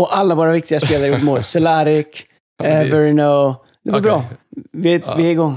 Och 0.00 0.16
alla 0.18 0.34
våra 0.34 0.52
viktiga 0.52 0.80
spelare 0.80 1.08
gjorde 1.08 1.22
mål. 1.24 1.42
Cehlárik, 1.42 2.26
Ja, 2.62 2.68
eh, 2.68 2.86
Verno. 2.88 3.54
Det 3.84 3.90
var 3.90 3.98
Okej. 3.98 4.10
bra. 4.10 4.24
Vi 4.72 5.02
Ja. 5.06 5.14
vi 5.16 5.26
är 5.26 5.30
igång. 5.30 5.56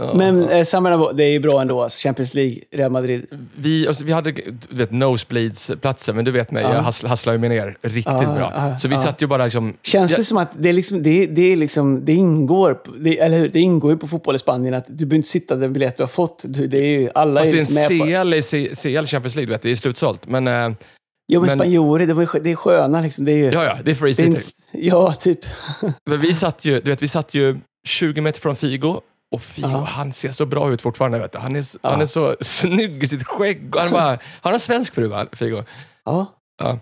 Ja, 0.00 0.12
Men 0.14 0.42
ja. 0.42 0.50
eh, 0.50 0.64
samma, 0.64 1.12
det 1.12 1.24
är 1.24 1.28
ju 1.30 1.40
bra 1.40 1.60
ändå. 1.60 1.82
Alltså, 1.82 1.98
Champions 2.02 2.34
League, 2.34 2.56
Real 2.72 2.90
Madrid. 2.90 3.26
Vi, 3.56 3.88
alltså, 3.88 4.04
vi 4.04 4.12
hade 4.12 4.30
du 4.32 4.52
vet, 4.70 4.90
nosebleeds-platser, 4.90 6.12
men 6.12 6.24
du 6.24 6.30
vet 6.30 6.50
mig, 6.50 6.62
Ja. 6.62 6.74
jag 6.74 6.82
hasslar, 6.82 7.08
hasslar 7.10 7.32
ju 7.32 7.38
mig 7.38 7.48
ner 7.48 7.76
riktigt 7.82 8.04
bra. 8.34 8.76
så 8.78 8.88
vi 8.88 8.94
ja. 8.94 9.00
satt 9.00 9.22
ju 9.22 9.26
bara 9.26 9.44
liksom... 9.44 9.74
Känns 9.82 10.10
Ja. 10.10 10.16
det 10.16 10.24
som 10.24 10.36
att 10.38 10.48
det, 10.58 10.68
är 10.68 10.72
liksom, 10.72 11.02
det, 11.02 11.26
det, 11.26 11.52
är 11.52 11.56
liksom, 11.56 12.04
det 12.04 12.12
ingår, 12.12 12.78
det, 13.00 13.18
eller 13.20 13.38
hur? 13.38 13.48
Det 13.48 13.60
ingår 13.60 13.90
ju 13.92 13.96
på 13.98 14.06
fotboll 14.08 14.36
i 14.36 14.38
Spanien 14.38 14.74
att 14.74 14.84
du 14.88 14.94
behöver 14.94 15.16
inte 15.16 15.28
sitta 15.28 15.56
den 15.56 15.72
biljett 15.72 15.96
du 15.96 16.02
har 16.02 16.08
fått. 16.08 16.40
Du, 16.44 16.66
det 16.66 16.78
är 16.78 17.00
ju, 17.00 17.08
alla 17.14 17.40
Fast 17.40 17.48
är 17.48 17.52
det 17.52 17.58
är 17.58 17.60
liksom 17.60 17.74
med 17.74 17.88
på. 17.88 18.06
en 18.06 18.42
CL, 18.42 18.56
i 18.56 18.74
CL 18.74 19.06
Champions 19.06 19.34
League, 19.34 19.46
du 19.46 19.52
vet, 19.52 19.62
det 19.62 19.70
är 19.70 19.76
slutsålt. 19.76 20.28
Men 20.28 20.46
eh, 20.48 20.52
Jo, 21.28 21.40
men, 21.40 21.48
men- 21.48 21.58
spanjorer, 21.58 22.06
det, 22.06 22.12
ju- 22.34 22.40
det 22.42 22.50
är 22.50 22.54
sköna 22.56 23.00
liksom. 23.00 23.24
Det 23.24 23.32
är 23.32 23.36
ju, 23.36 23.50
ja, 23.50 23.64
ja, 23.64 23.76
det 23.84 23.90
är 23.90 23.94
free 23.94 24.12
det 24.12 24.22
är 24.22 24.40
city. 24.40 24.52
ja, 24.72 25.14
typ. 25.14 25.38
Men 26.06 26.20
vi 26.20 26.34
satt 26.34 26.64
ju, 26.64 26.80
du 26.80 26.90
vet, 26.90 27.02
vi 27.02 27.08
satt 27.08 27.34
ju 27.34 27.56
20 27.88 28.20
meter 28.20 28.40
från 28.40 28.56
Figo. 28.56 29.00
Och 29.34 29.42
Figo, 29.42 29.68
Ja. 29.68 29.84
han 29.84 30.12
ser 30.12 30.30
så 30.30 30.46
bra 30.46 30.70
ut 30.72 30.82
fortfarande. 30.82 31.18
Vet 31.18 31.32
du. 31.32 31.38
Han, 31.38 31.56
är, 31.56 31.64
Ja. 31.82 31.90
han 31.90 32.00
är 32.00 32.06
så 32.06 32.36
snygg 32.40 33.04
i 33.04 33.08
sitt 33.08 33.26
skägg. 33.26 33.74
Och 33.74 33.80
han, 33.80 33.90
bara, 33.92 34.02
han 34.18 34.18
har 34.42 34.52
en 34.52 34.60
svensk 34.60 34.94
fru, 34.94 35.08
va, 35.08 35.26
Figo. 35.32 35.62
Ja. 36.04 36.26
Ja. 36.58 36.78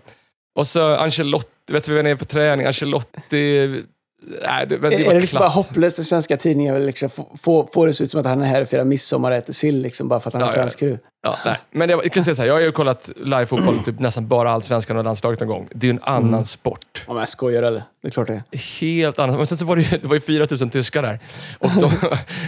Och 0.55 0.67
så 0.67 0.95
Ancelotti, 0.95 1.73
vet 1.73 1.83
du, 1.85 1.91
vi 1.91 1.95
var 1.97 2.03
nere 2.03 2.15
på 2.15 2.25
träning. 2.25 2.65
Ancelotti... 2.67 3.83
Nej, 4.23 4.65
det, 4.67 4.77
men 4.79 4.89
det 4.91 5.05
Är 5.05 5.13
det 5.13 5.19
liksom 5.19 5.39
bara 5.39 5.49
hopplöst 5.49 5.99
att 5.99 6.05
svenska 6.05 6.37
tidningar 6.37 6.79
liksom 6.79 7.09
få, 7.09 7.29
få, 7.41 7.69
få 7.73 7.85
det 7.85 7.93
se 7.93 8.03
ut 8.03 8.11
som 8.11 8.19
att 8.19 8.25
han 8.25 8.41
är 8.41 8.45
här 8.45 8.61
och 8.61 8.67
firar 8.67 8.83
midsommar 8.83 9.31
och 9.31 9.37
äter 9.37 9.53
sill 9.53 9.81
liksom, 9.81 10.07
bara 10.07 10.19
för 10.19 10.29
att 10.29 10.33
han 10.33 10.41
är 10.43 10.45
Ja, 10.45 10.51
ja. 10.51 10.55
svensk 10.55 10.79
fru? 10.79 10.97
Ja, 11.23 11.37
nej. 11.45 11.57
Men 11.71 11.89
jag, 11.89 12.05
jag 12.05 12.11
kan 12.11 12.23
säga 12.23 12.35
så 12.35 12.41
här, 12.41 12.47
jag 12.47 12.55
har 12.55 12.61
ju 12.61 12.71
kollat 12.71 13.09
live-fotboll, 13.15 13.79
typ 13.83 13.99
nästan 13.99 14.27
bara 14.27 14.51
allsvenskan 14.51 14.97
och 14.97 15.03
landslaget 15.03 15.39
någon 15.39 15.49
gång. 15.49 15.67
Det 15.71 15.87
är 15.87 15.91
ju 15.91 15.95
en 15.97 16.03
annan 16.03 16.29
Mm. 16.33 16.45
sport. 16.45 17.03
Ja, 17.07 17.13
men 17.13 17.19
jag 17.19 17.29
skojar 17.29 17.63
eller? 17.63 17.83
Det 18.01 18.07
är 18.07 18.11
klart 18.11 18.27
det 18.27 18.33
är. 18.51 18.57
Helt 18.81 19.19
annat. 19.19 19.37
Men 19.37 19.47
sen 19.47 19.57
så 19.57 19.65
var 19.65 19.75
det 19.75 19.81
ju, 19.81 19.97
det 19.97 20.07
var 20.07 20.15
ju 20.15 20.21
4 20.21 20.45
000 20.59 20.69
tyskar 20.69 21.01
där. 21.03 21.19
Och 21.59 21.71
de, 21.81 21.91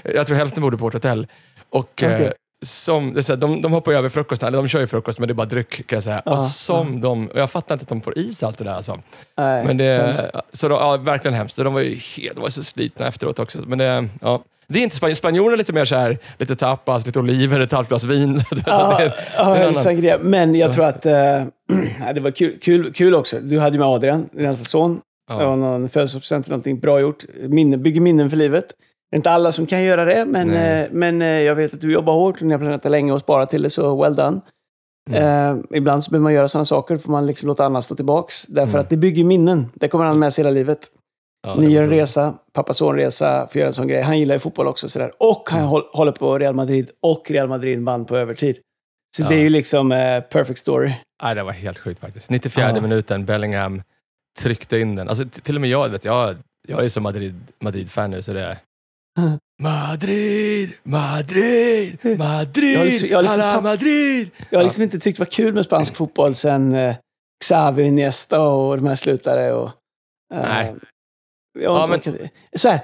jag 0.16 0.28
tror 0.28 0.38
hälften 0.38 0.64
bodde 0.64 0.78
på 0.78 0.84
vårt 0.84 0.94
hotell. 0.94 1.28
Och 1.70 2.04
eh, 2.04 2.16
Okej. 2.16 2.34
Som, 2.66 3.14
det 3.14 3.20
är 3.20 3.22
så 3.22 3.34
här, 3.34 3.38
de, 3.38 3.62
de 3.62 3.72
hoppar 3.74 3.92
ju 3.92 3.98
över 3.98 4.10
frukosten, 4.10 4.48
eller 4.48 4.58
de 4.58 4.68
kör 4.68 4.80
ju 4.80 4.88
frukost, 4.88 5.20
men 5.20 5.28
det 5.28 5.32
är 5.32 5.36
bara 5.36 5.48
dryck 5.48 5.88
kan 5.88 5.96
jag 5.96 6.04
säga. 6.04 6.22
Ja, 6.26 6.32
och 6.32 6.40
som 6.40 7.02
de, 7.02 7.28
och 7.28 7.40
jag 7.40 7.52
fattar 7.52 7.76
inte 7.76 7.84
att 7.84 7.90
de 7.90 8.02
får 8.02 8.18
i 8.18 8.34
sig 8.34 8.46
allt 8.46 8.58
det 8.58 8.64
där 8.64 8.74
alltså. 8.74 9.00
Nej, 9.38 9.66
Men 9.66 9.78
det, 9.78 10.32
så 10.54 10.68
då, 10.68 10.76
ja, 10.76 10.98
verkligen 10.98 11.36
hemskt. 11.36 11.58
Och 11.58 11.64
De 11.64 11.74
var 11.74 11.82
ju 11.82 11.96
helt, 11.96 12.36
de 12.36 12.42
var 12.42 12.50
så 12.50 12.64
slitna 12.64 13.08
efteråt 13.08 13.40
också. 13.40 13.58
Men 13.68 13.78
det, 13.78 14.08
ja. 14.22 14.44
det 14.68 14.80
är 14.80 14.84
inte 14.84 14.96
Spanien. 14.96 15.16
Spanjorerna 15.16 15.54
är 15.54 15.58
lite 15.58 15.74
mer 15.74 15.86
så 15.86 15.96
här, 15.96 16.18
lite 16.38 16.56
tapas, 16.56 17.06
lite 17.06 17.20
oliver, 17.20 17.60
ett 17.60 17.72
halvt 17.72 17.90
glas 17.90 18.04
vin. 18.04 18.40
Så 18.40 18.46
Ja, 18.66 18.98
det, 19.00 19.14
ja, 19.38 19.44
det 19.44 19.50
är 19.50 19.54
lite 19.54 19.68
annan- 19.70 19.84
sangria. 19.84 20.18
Men 20.22 20.56
jag 20.56 20.74
tror 20.74 20.86
att 20.86 21.04
nej, 22.00 22.14
det 22.14 22.20
var 22.22 22.32
kul, 22.32 22.58
kul, 22.62 22.94
kul 22.94 23.16
också. 23.16 23.40
Du 23.40 23.60
hade 23.60 23.74
ju 23.74 23.80
med 23.80 23.88
Adrian, 23.88 24.30
din 24.32 24.46
äldsta 24.46 24.66
son. 24.66 25.02
Det 25.28 25.34
var 25.34 25.44
ja. 25.44 25.56
någon 25.56 25.90
födelsedagspresent 25.90 26.46
eller 26.46 26.54
någonting 26.54 26.80
bra 26.80 27.00
gjort. 27.02 27.24
Minne, 27.42 27.78
bygger 27.78 28.02
minnen 28.02 28.30
för 28.30 28.38
livet. 28.38 28.66
Inte 29.16 29.32
alla 29.32 29.52
som 29.52 29.66
kan 29.66 29.84
göra 29.84 30.06
det, 30.06 30.26
men, 30.26 30.54
eh, 30.54 30.88
men 30.92 31.22
eh, 31.22 31.28
jag 31.28 31.56
vet 31.56 31.74
att 31.74 31.82
du 31.82 31.92
jobbar 31.92 32.14
hårt 32.14 32.36
och 32.36 32.42
ni 32.48 32.52
har 32.54 32.60
planerat 32.60 32.84
det 32.84 32.90
länge 32.90 33.12
och 33.12 33.20
sparat 33.20 33.50
till 33.50 33.62
det, 33.62 33.70
så 33.70 34.02
well 34.02 34.16
done. 34.16 34.42
Mm. 35.10 35.60
Eh, 35.60 35.78
ibland 35.78 36.04
så 36.04 36.12
behöver 36.12 36.24
man 36.24 36.34
göra 36.34 36.48
sådana 36.48 36.66
saker, 36.66 36.98
får 36.98 37.12
man 37.12 37.26
liksom 37.26 37.48
låta 37.48 37.66
annat 37.66 37.86
stå 37.86 37.96
tillbaks. 37.96 38.46
Därför 38.48 38.70
Mm. 38.70 38.82
att 38.82 38.90
det 38.90 38.98
bygger 38.98 39.24
minnen. 39.24 39.72
Det 39.74 39.88
kommer 39.88 40.06
han 40.06 40.20
med 40.20 40.34
sig 40.34 40.44
hela 40.44 40.54
livet. 40.54 40.80
Ja, 41.48 41.56
Ni 41.56 41.68
gör 41.72 41.84
en 41.84 41.90
resa, 41.90 42.34
pappa-son-resa, 42.54 43.48
får 43.48 43.60
göra 43.60 43.68
en 43.68 43.74
sån 43.74 43.88
grej. 43.88 44.02
Han 44.02 44.20
gillar 44.20 44.36
ju 44.36 44.40
fotboll 44.40 44.68
också. 44.68 44.90
Sådär. 44.90 45.12
Och 45.20 45.48
han 45.52 45.62
håll, 45.62 45.84
håller 45.94 46.12
på 46.12 46.38
Real 46.40 46.56
Madrid 46.56 46.90
och 47.02 47.32
Real 47.32 47.48
Madrid 47.48 47.84
vann 47.86 48.06
på 48.06 48.18
övertid. 48.18 48.58
Så 49.18 49.24
Ja. 49.24 49.30
det 49.30 49.36
är 49.36 49.40
ju 49.40 49.50
liksom 49.50 49.92
eh, 49.92 50.22
perfect 50.22 50.60
story. 50.60 50.94
Nej, 51.24 51.36
det 51.36 51.44
var 51.44 51.52
helt 51.52 51.80
sjukt 51.80 52.00
faktiskt. 52.00 52.30
94 52.30 52.72
Ja. 52.76 52.82
minuten, 52.82 53.26
Bellingham 53.26 53.82
tryckte 54.40 54.78
in 54.80 54.96
den. 54.96 55.10
Alltså, 55.10 55.24
till 55.44 55.56
och 55.56 55.62
med 55.62 55.70
jag, 55.70 55.90
vet, 55.90 56.06
jag, 56.06 56.36
jag 56.68 56.86
är 56.86 56.90
så 56.90 57.02
Madrid, 57.02 57.36
Madrid-fan 57.60 58.12
nu 58.12 58.22
så 58.22 58.34
det. 58.34 58.58
Madrid, 59.62 60.70
Madrid, 60.84 61.98
Madrid, 62.18 62.76
Jag 62.78 62.86
liksom- 62.86 63.10
jag 63.10 63.24
liksom 63.24 63.42
alla 63.42 63.62
Madrid! 63.62 64.30
Jag 64.50 64.60
har 64.60 64.64
liksom 64.64 64.84
inte 64.84 65.00
tyckt 65.00 65.18
det 65.18 65.22
var 65.24 65.32
kul 65.32 65.54
med 65.54 65.66
spansk 65.66 65.96
fotboll 65.96 66.36
sen 66.36 66.76
eh, 66.76 66.96
Xavi, 67.46 67.84
Iniesta 67.84 68.42
och 68.42 68.78
de 68.78 68.88
här 68.88 68.96
slutade. 68.96 69.52
Och, 69.54 69.70
eh, 70.34 70.42
Nej. 70.42 70.74
Ja, 71.60 71.88
orkat- 71.88 72.30
så, 72.56 72.70
här, 72.70 72.80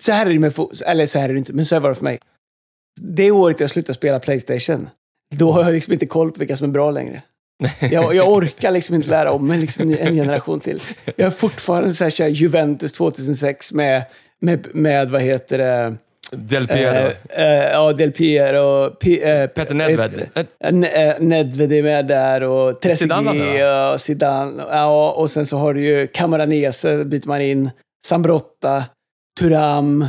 så 0.00 0.12
här 0.12 0.26
är 0.26 0.30
det 0.32 0.38
med 0.38 0.54
eller 0.86 1.06
så 1.06 1.18
här 1.18 1.28
är 1.28 1.32
det 1.32 1.38
inte, 1.38 1.52
men 1.52 1.66
så 1.66 1.74
här 1.74 1.80
var 1.80 1.88
det 1.88 1.94
för 1.94 2.04
mig. 2.04 2.18
Det 3.00 3.30
året 3.30 3.60
jag 3.60 3.70
slutade 3.70 3.94
spela 3.94 4.20
Playstation, 4.20 4.88
då 5.34 5.52
har 5.52 5.62
jag 5.64 5.72
liksom 5.72 5.92
inte 5.92 6.06
koll 6.06 6.32
på 6.32 6.38
vilka 6.38 6.56
som 6.56 6.68
är 6.68 6.72
bra 6.72 6.90
längre. 6.90 7.22
Jag, 7.80 8.14
jag 8.14 8.32
orkar 8.32 8.70
liksom 8.70 8.94
inte 8.94 9.08
lära 9.08 9.32
om 9.32 9.46
mig 9.46 9.58
liksom 9.58 9.94
en 9.94 10.14
generation 10.14 10.60
till. 10.60 10.80
Jag 11.04 11.26
är 11.26 11.30
fortfarande 11.30 11.94
så 11.94 12.04
här, 12.04 12.10
kör 12.10 12.26
Juventus 12.28 12.92
2006 12.92 13.72
med, 13.72 14.04
med, 14.40 14.66
med 14.74 15.10
vad 15.10 15.22
heter 15.22 15.58
det? 15.58 15.96
Del 16.32 16.66
Piero. 16.68 17.10
Eh, 17.30 17.42
eh, 17.44 17.70
ja, 17.72 17.92
Del 17.92 18.12
Piero. 18.12 18.90
P, 18.90 19.22
eh, 19.30 19.46
Peter 19.46 19.74
Nedved. 19.74 20.28
eh, 20.34 20.70
Ne- 20.72 21.10
eh, 21.10 21.20
Nedved 21.20 21.72
är 21.72 21.82
med 21.82 22.06
där 22.06 22.42
och 22.42 22.80
Trezeguet 22.80 23.92
och 23.94 24.00
Zidane. 24.00 24.62
Ja, 24.70 25.10
och 25.12 25.30
sen 25.30 25.46
så 25.46 25.58
har 25.58 25.74
du 25.74 25.86
ju 25.86 26.06
Camoranese, 26.06 27.04
byter 27.04 27.28
man 27.28 27.40
in. 27.40 27.70
Sambrotta, 28.06 28.84
Turam, 29.40 30.02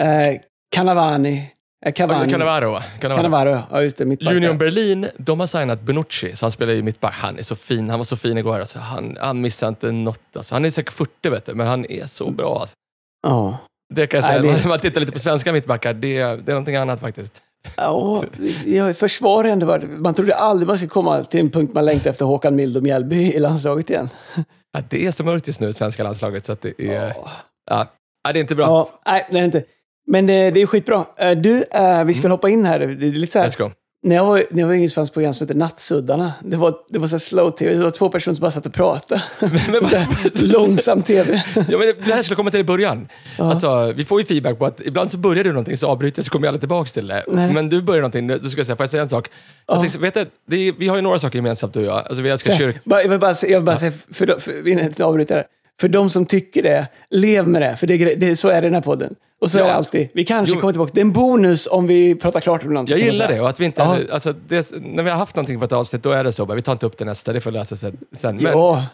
eh, 0.00 0.36
Cannavani. 0.74 1.48
Eh, 1.86 1.92
Cavani. 1.92 2.30
Cannavaro. 2.30 2.80
Cannavaro. 3.00 3.22
Cannavaro, 3.22 3.62
ja 3.70 3.82
just 3.82 3.96
det. 3.96 4.04
Mittback 4.04 4.34
Union. 4.34 4.58
Berlin, 4.58 5.08
de 5.16 5.40
har 5.40 5.46
signat 5.46 5.80
Benucci, 5.80 6.36
så 6.36 6.44
han 6.46 6.52
spelar 6.52 6.72
ju 6.72 6.82
mittback. 6.82 7.14
Han 7.14 7.38
är 7.38 7.42
så 7.42 7.56
fin. 7.56 7.90
Han 7.90 7.98
var 7.98 8.04
så 8.04 8.16
fin 8.16 8.38
igår. 8.38 8.60
Alltså, 8.60 8.78
han, 8.78 9.16
han 9.20 9.40
missar 9.40 9.68
inte 9.68 9.92
något. 9.92 10.20
Alltså, 10.36 10.54
han 10.54 10.64
är 10.64 10.70
säkert 10.70 10.92
40, 10.92 11.28
vet 11.30 11.46
du, 11.46 11.54
men 11.54 11.66
han 11.66 11.86
är 11.90 12.06
så 12.06 12.30
bra. 12.30 12.58
Alltså. 12.60 12.74
Ja. 13.22 13.58
Det 13.94 14.06
kan 14.06 14.20
jag 14.20 14.28
Nej, 14.30 14.40
säga. 14.40 14.52
det- 14.52 14.62
Om 14.62 14.68
man 14.68 14.78
tittar 14.78 15.00
lite 15.00 15.12
på 15.12 15.18
svenska 15.18 15.52
mittbackar, 15.52 15.94
det, 15.94 16.18
det 16.18 16.22
är 16.24 16.52
någonting 16.52 16.76
annat 16.76 17.00
faktiskt. 17.00 17.32
Ja, 17.76 18.22
jag 18.64 18.96
försvar 18.96 19.44
ändå 19.44 19.66
varit... 19.66 19.84
Man 19.90 20.14
trodde 20.14 20.34
aldrig 20.34 20.66
man 20.68 20.76
skulle 20.76 20.88
komma 20.88 21.24
till 21.24 21.40
en 21.40 21.50
punkt 21.50 21.74
man 21.74 21.84
längtar 21.84 22.10
efter 22.10 22.24
Håkan 22.24 22.54
Mild 22.56 22.76
och 22.76 22.82
Mjällby 22.82 23.32
i 23.32 23.38
landslaget 23.38 23.90
igen. 23.90 24.08
Ja, 24.72 24.82
det 24.88 25.06
är 25.06 25.10
så 25.10 25.24
mörkt 25.24 25.46
just 25.46 25.60
nu 25.60 25.68
i 25.68 25.72
svenska 25.72 26.02
landslaget 26.02 26.44
så 26.44 26.52
att 26.52 26.60
det 26.60 26.80
är... 26.80 27.14
Ja. 27.70 27.86
Ja, 28.24 28.32
det 28.32 28.38
är 28.38 28.40
inte 28.40 28.54
bra. 28.54 28.64
Ja, 28.66 28.88
nej, 29.06 29.26
det 29.30 29.36
är 29.36 29.40
det 29.40 29.44
inte. 29.44 29.64
Men 30.06 30.26
det, 30.26 30.50
det 30.50 30.60
är 30.60 30.66
skitbra. 30.66 31.04
Eh, 31.16 31.30
Du, 31.38 31.64
eh, 31.70 32.04
vi 32.04 32.14
ska 32.14 32.28
hoppa 32.28 32.48
in 32.48 32.64
här. 32.64 32.78
Det 32.78 33.06
är 33.06 33.12
lite 33.12 33.32
så 33.32 33.38
här. 33.38 33.48
Let's 33.48 33.58
go. 33.58 33.70
När 34.04 34.16
jag 34.16 34.24
var, 34.24 34.42
när 34.50 34.60
jag 34.60 34.66
var 34.66 34.74
yngre 34.74 34.88
fanns 34.88 35.08
ett 35.08 35.14
program 35.14 35.34
som 35.34 35.46
hette 35.46 35.58
Nattsuddarna. 35.58 36.32
Det 36.44 36.56
var, 36.56 36.74
det 36.88 36.98
var 36.98 37.06
så 37.08 37.18
slow-tv. 37.18 37.74
Det 37.74 37.82
var 37.82 37.90
två 37.90 38.08
personer 38.08 38.34
som 38.34 38.40
bara 38.40 38.50
satt 38.50 38.66
och 38.66 38.72
pratade. 38.72 39.22
Långsam 40.42 41.02
tv. 41.02 41.42
ja, 41.54 41.78
men 41.78 41.92
det 42.06 42.12
här 42.12 42.22
skulle 42.22 42.36
komma 42.36 42.50
till 42.50 42.60
i 42.60 42.64
början. 42.64 43.08
Alltså, 43.38 43.92
vi 43.96 44.04
får 44.04 44.20
ju 44.20 44.26
feedback 44.26 44.58
på 44.58 44.66
att 44.66 44.80
ibland 44.80 45.10
så 45.10 45.18
börjar 45.18 45.44
du 45.44 45.50
någonting 45.50 45.78
så 45.78 45.86
avbryter 45.86 46.18
jag 46.18 46.26
så 46.26 46.30
kommer 46.30 46.46
jag 46.46 46.50
aldrig 46.50 46.60
tillbaka 46.60 46.88
till 46.90 47.06
det. 47.06 47.24
Nej. 47.28 47.52
Men 47.52 47.68
du 47.68 47.82
börjar 47.82 48.00
någonting, 48.00 48.28
då 48.28 48.38
ska 48.38 48.60
jag 48.60 48.66
säga, 48.66 48.76
får 48.76 48.82
jag 48.84 48.90
säga 48.90 49.02
en 49.02 49.08
sak? 49.08 49.28
Jag 49.66 49.80
tänkte, 49.80 49.98
vet 49.98 50.14
du, 50.14 50.26
det 50.46 50.56
är, 50.68 50.72
vi 50.78 50.88
har 50.88 50.96
ju 50.96 51.02
några 51.02 51.18
saker 51.18 51.36
gemensamt 51.38 51.74
du 51.74 51.80
och 51.80 51.86
jag. 51.86 51.96
Alltså, 51.96 52.22
vi 52.22 52.30
älskar 52.30 52.54
kyrkan. 52.54 52.80
Jag 52.84 53.08
vill 53.08 53.20
bara, 53.20 53.34
jag 53.42 53.48
vill 53.48 53.62
bara 53.62 53.76
säga, 53.76 53.92
för, 54.12 54.26
de- 54.26 54.40
för, 54.40 54.68
innan 54.68 54.92
jag 54.96 55.08
avbryter. 55.08 55.44
För 55.80 55.88
de 55.88 56.10
som 56.10 56.26
tycker 56.26 56.62
det, 56.62 56.86
lev 57.10 57.48
med 57.48 57.62
det. 57.62 57.76
För 57.76 57.86
det, 57.86 58.14
det, 58.14 58.36
så 58.36 58.48
är 58.48 58.60
det 58.60 58.66
i 58.66 58.70
den 58.70 58.74
här 58.74 58.80
podden. 58.82 59.14
Och 59.42 59.50
så 59.50 59.58
är 59.58 59.62
det 59.62 59.74
alltid. 59.74 60.08
Vi 60.14 60.24
kanske 60.24 60.54
Jo. 60.54 60.60
kommer 60.60 60.72
tillbaka. 60.72 60.90
Det 60.94 61.00
är 61.00 61.04
en 61.04 61.12
bonus 61.12 61.68
om 61.70 61.86
vi 61.86 62.14
pratar 62.14 62.40
klart 62.40 62.64
om 62.64 62.74
någonting. 62.74 62.92
Jag 62.92 63.00
kan 63.00 63.06
man 63.06 63.12
gillar 63.14 63.26
säga. 63.26 63.36
det 63.38 63.42
och 63.42 63.48
att 63.48 63.60
vi 63.60 63.64
inte, 63.64 63.82
Ja. 63.82 63.98
alltså, 64.12 64.32
det, 64.48 64.72
när 64.80 65.02
vi 65.02 65.10
har 65.10 65.16
haft 65.16 65.36
någonting 65.36 65.58
på 65.58 65.64
ett 65.64 65.72
avsnitt, 65.72 66.02
då 66.02 66.10
är 66.10 66.24
det 66.24 66.32
så. 66.32 66.46
Bara, 66.46 66.54
vi 66.54 66.62
tar 66.62 66.72
inte 66.72 66.86
upp 66.86 66.98
det 66.98 67.04
nästa, 67.04 67.32
det 67.32 67.40
får 67.40 67.50
lösa 67.50 67.76
sig 67.76 67.92
sen. 68.12 68.36
Men, 68.36 68.52
Ja. 68.52 68.86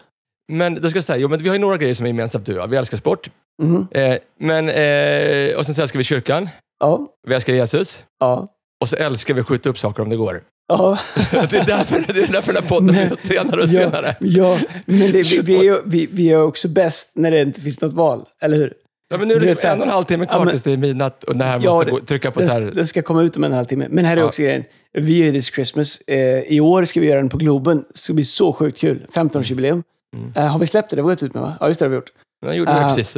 men 0.51 0.81
då 0.81 0.89
ska 0.89 0.97
jag 0.97 1.03
säga, 1.03 1.17
jo, 1.17 1.27
men 1.27 1.43
vi 1.43 1.49
har 1.49 1.55
ju 1.55 1.61
några 1.61 1.77
grejer 1.77 1.93
som 1.93 2.05
är 2.05 2.09
gemensamt 2.09 2.45
du 2.45 2.53
och 2.55 2.59
jag. 2.61 2.67
Vi 2.67 2.77
älskar 2.77 2.97
sport. 2.97 3.29
Mhm. 3.61 3.87
Eh, 3.91 4.15
men, 4.39 4.69
eh, 4.69 5.55
och 5.57 5.65
sen 5.65 5.75
så 5.75 5.81
älskar 5.81 5.97
vi 5.97 6.03
kyrkan. 6.03 6.49
Ja. 6.79 7.07
Vi 7.27 7.35
älskar 7.35 7.53
Jesus. 7.53 8.03
Ja. 8.19 8.47
Och 8.81 8.89
så 8.89 8.95
älskar 8.95 9.33
vi 9.33 9.39
att 9.41 9.47
skjuta 9.47 9.69
upp 9.69 9.77
saker 9.79 10.03
om 10.03 10.09
det 10.09 10.15
går. 10.15 10.41
Ja. 10.67 10.99
Det 11.31 11.53
är 11.57 11.65
därför, 11.65 12.13
det 12.13 12.19
är 12.23 12.27
därför 12.27 12.53
den 12.53 12.63
här 12.63 12.69
podden 12.69 12.87
blir 12.87 13.15
senare 13.21 13.61
och 13.61 13.69
senare. 13.69 14.15
Ja, 14.19 14.57
ja, 14.59 14.79
men 14.85 15.11
det, 15.11 15.21
vi, 15.23 15.39
vi, 15.43 15.57
är 15.57 15.63
ju, 15.63 15.77
vi, 15.85 16.07
vi 16.11 16.31
är 16.31 16.41
också 16.41 16.67
bäst 16.67 17.11
när 17.15 17.31
det 17.31 17.41
inte 17.41 17.61
finns 17.61 17.81
något 17.81 17.93
val, 17.93 18.25
eller 18.41 18.57
hur? 18.57 18.73
Ja, 19.09 19.17
men 19.17 19.27
nu 19.27 19.33
är 19.33 19.39
det 19.39 19.45
liksom 19.45 19.69
en 19.69 19.77
och 19.79 19.83
en 19.87 19.91
halv 19.93 20.03
timme 20.05 20.23
Ja, 20.29 20.35
kvar 20.35 20.45
men- 20.45 20.49
tills 20.51 20.63
det 20.63 20.71
är 20.71 20.77
midnatt 20.77 21.23
och 21.23 21.35
det 21.35 21.45
här 21.45 21.59
Ja, 21.59 21.71
måste 21.71 21.85
det- 21.85 21.91
gå, 21.91 21.99
trycka 21.99 22.31
på 22.31 22.39
Det, 22.39 22.45
så 22.45 22.51
här. 22.51 22.61
det 22.61 22.85
ska 22.87 23.01
komma 23.01 23.21
ut 23.21 23.37
om 23.37 23.43
en 23.43 23.51
halvtimme. 23.53 23.87
Men 23.89 24.05
här 24.05 24.17
är 24.17 24.21
Ja. 24.21 24.27
också 24.27 24.41
grejen. 24.41 24.63
Vi 24.93 25.25
gör 25.25 25.31
This 25.31 25.45
Christmas. 25.53 26.01
Eh, 26.07 26.39
I 26.39 26.59
år 26.59 26.85
ska 26.85 26.99
vi 26.99 27.07
göra 27.07 27.19
den 27.19 27.29
på 27.29 27.37
Globen. 27.37 27.85
Det 27.93 27.97
ska 27.97 28.13
bli 28.13 28.23
så 28.25 28.53
sjukt 28.53 28.77
kul. 28.79 29.05
15-årsjubileum. 29.13 29.83
Mm. 30.15 30.31
Eh, 30.35 30.45
har 30.45 30.59
vi 30.59 30.67
släppt 30.67 30.89
det? 30.89 30.95
Det 30.95 31.01
vi 31.01 31.07
gått 31.07 31.23
ut 31.23 31.33
med 31.33 31.43
va? 31.43 31.53
Ja, 31.59 31.67
just 31.67 31.79
det 31.79 31.85
har 31.85 31.89
vi 31.89 31.95
gjort. 31.95 32.11
Jag 32.45 32.55
gjorde 32.57 32.71
Ah. 32.85 32.87
precis. 32.95 33.15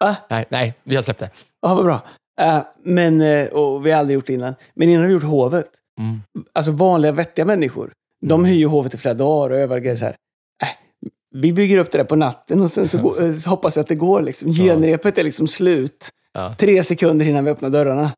Va? 0.00 0.16
Nej, 0.30 0.44
nej, 0.48 0.74
vi 0.84 0.96
har 0.96 1.02
släppt 1.02 1.20
det. 1.20 1.30
Ja, 1.62 1.74
vad 1.74 1.84
bra. 1.84 2.00
Eh, 2.40 2.58
men, 2.84 3.20
eh, 3.20 3.46
och 3.46 3.86
vi 3.86 3.90
har 3.90 3.98
aldrig 3.98 4.14
gjort 4.14 4.26
det 4.26 4.32
innan. 4.34 4.54
Men 4.74 4.88
innan 4.88 5.00
har 5.02 5.08
vi 5.08 5.14
gjort 5.14 5.22
hovet. 5.22 5.66
Mm. 6.00 6.20
Alltså 6.52 6.70
vanliga 6.72 7.12
vettiga 7.12 7.44
människor. 7.44 7.90
De 8.26 8.44
hyr 8.44 8.56
ju 8.58 8.66
hovet 8.66 8.94
i 8.94 8.96
flera 8.98 9.14
dagar 9.14 9.50
och 9.54 9.60
övar 9.60 9.78
grejer 9.78 9.96
så 9.96 10.04
här. 10.04 10.16
Vi 11.34 11.52
bygger 11.52 11.78
upp 11.78 11.92
det 11.92 11.98
där 11.98 12.04
på 12.04 12.16
natten 12.16 12.60
och 12.60 12.70
sen 12.72 12.88
så, 12.88 12.98
går, 12.98 13.24
eh, 13.24 13.36
så 13.36 13.50
hoppas 13.50 13.76
vi 13.76 13.80
att 13.80 13.88
det 13.88 13.94
går. 13.94 14.22
Liksom. 14.22 14.52
Genrepet 14.52 15.18
är 15.18 15.22
liksom 15.22 15.48
slut. 15.48 16.08
Ja. 16.32 16.54
Tre 16.58 16.82
sekunder 16.84 17.26
innan 17.26 17.44
vi 17.44 17.50
öppnar 17.50 17.70
dörrarna. 17.70 18.12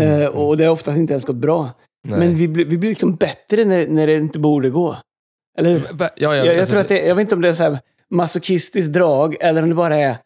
Mm, 0.00 0.20
Eh, 0.22 0.28
och 0.28 0.56
det 0.56 0.64
har 0.64 0.72
oftast 0.72 0.96
inte 0.98 1.12
ens 1.12 1.24
gått 1.24 1.36
bra. 1.36 1.70
Nej. 2.08 2.18
Men 2.18 2.36
vi, 2.36 2.48
blir- 2.48 2.66
vi 2.66 2.78
blir 2.78 2.90
liksom 2.90 3.14
bättre 3.16 3.64
när, 3.64 3.86
när 3.88 4.06
det 4.06 4.14
inte 4.16 4.38
borde 4.38 4.70
gå. 4.70 4.96
Eller 5.58 5.70
hur? 5.70 5.86
Ja, 5.98 6.10
ja, 6.16 6.36
Jag, 6.36 6.46
jag, 6.46 6.56
alltså, 6.58 6.70
tror 6.70 6.80
att 6.80 6.88
det, 6.88 7.02
jag 7.06 7.14
vet 7.14 7.22
inte 7.22 7.34
om 7.34 7.40
det 7.40 7.48
är 7.48 7.52
så 7.52 7.62
här 7.62 7.78
masochistiskt 8.10 8.92
drag 8.92 9.36
eller 9.40 9.62
om 9.62 9.68
det 9.68 9.74
bara 9.74 9.96
är 9.96 10.16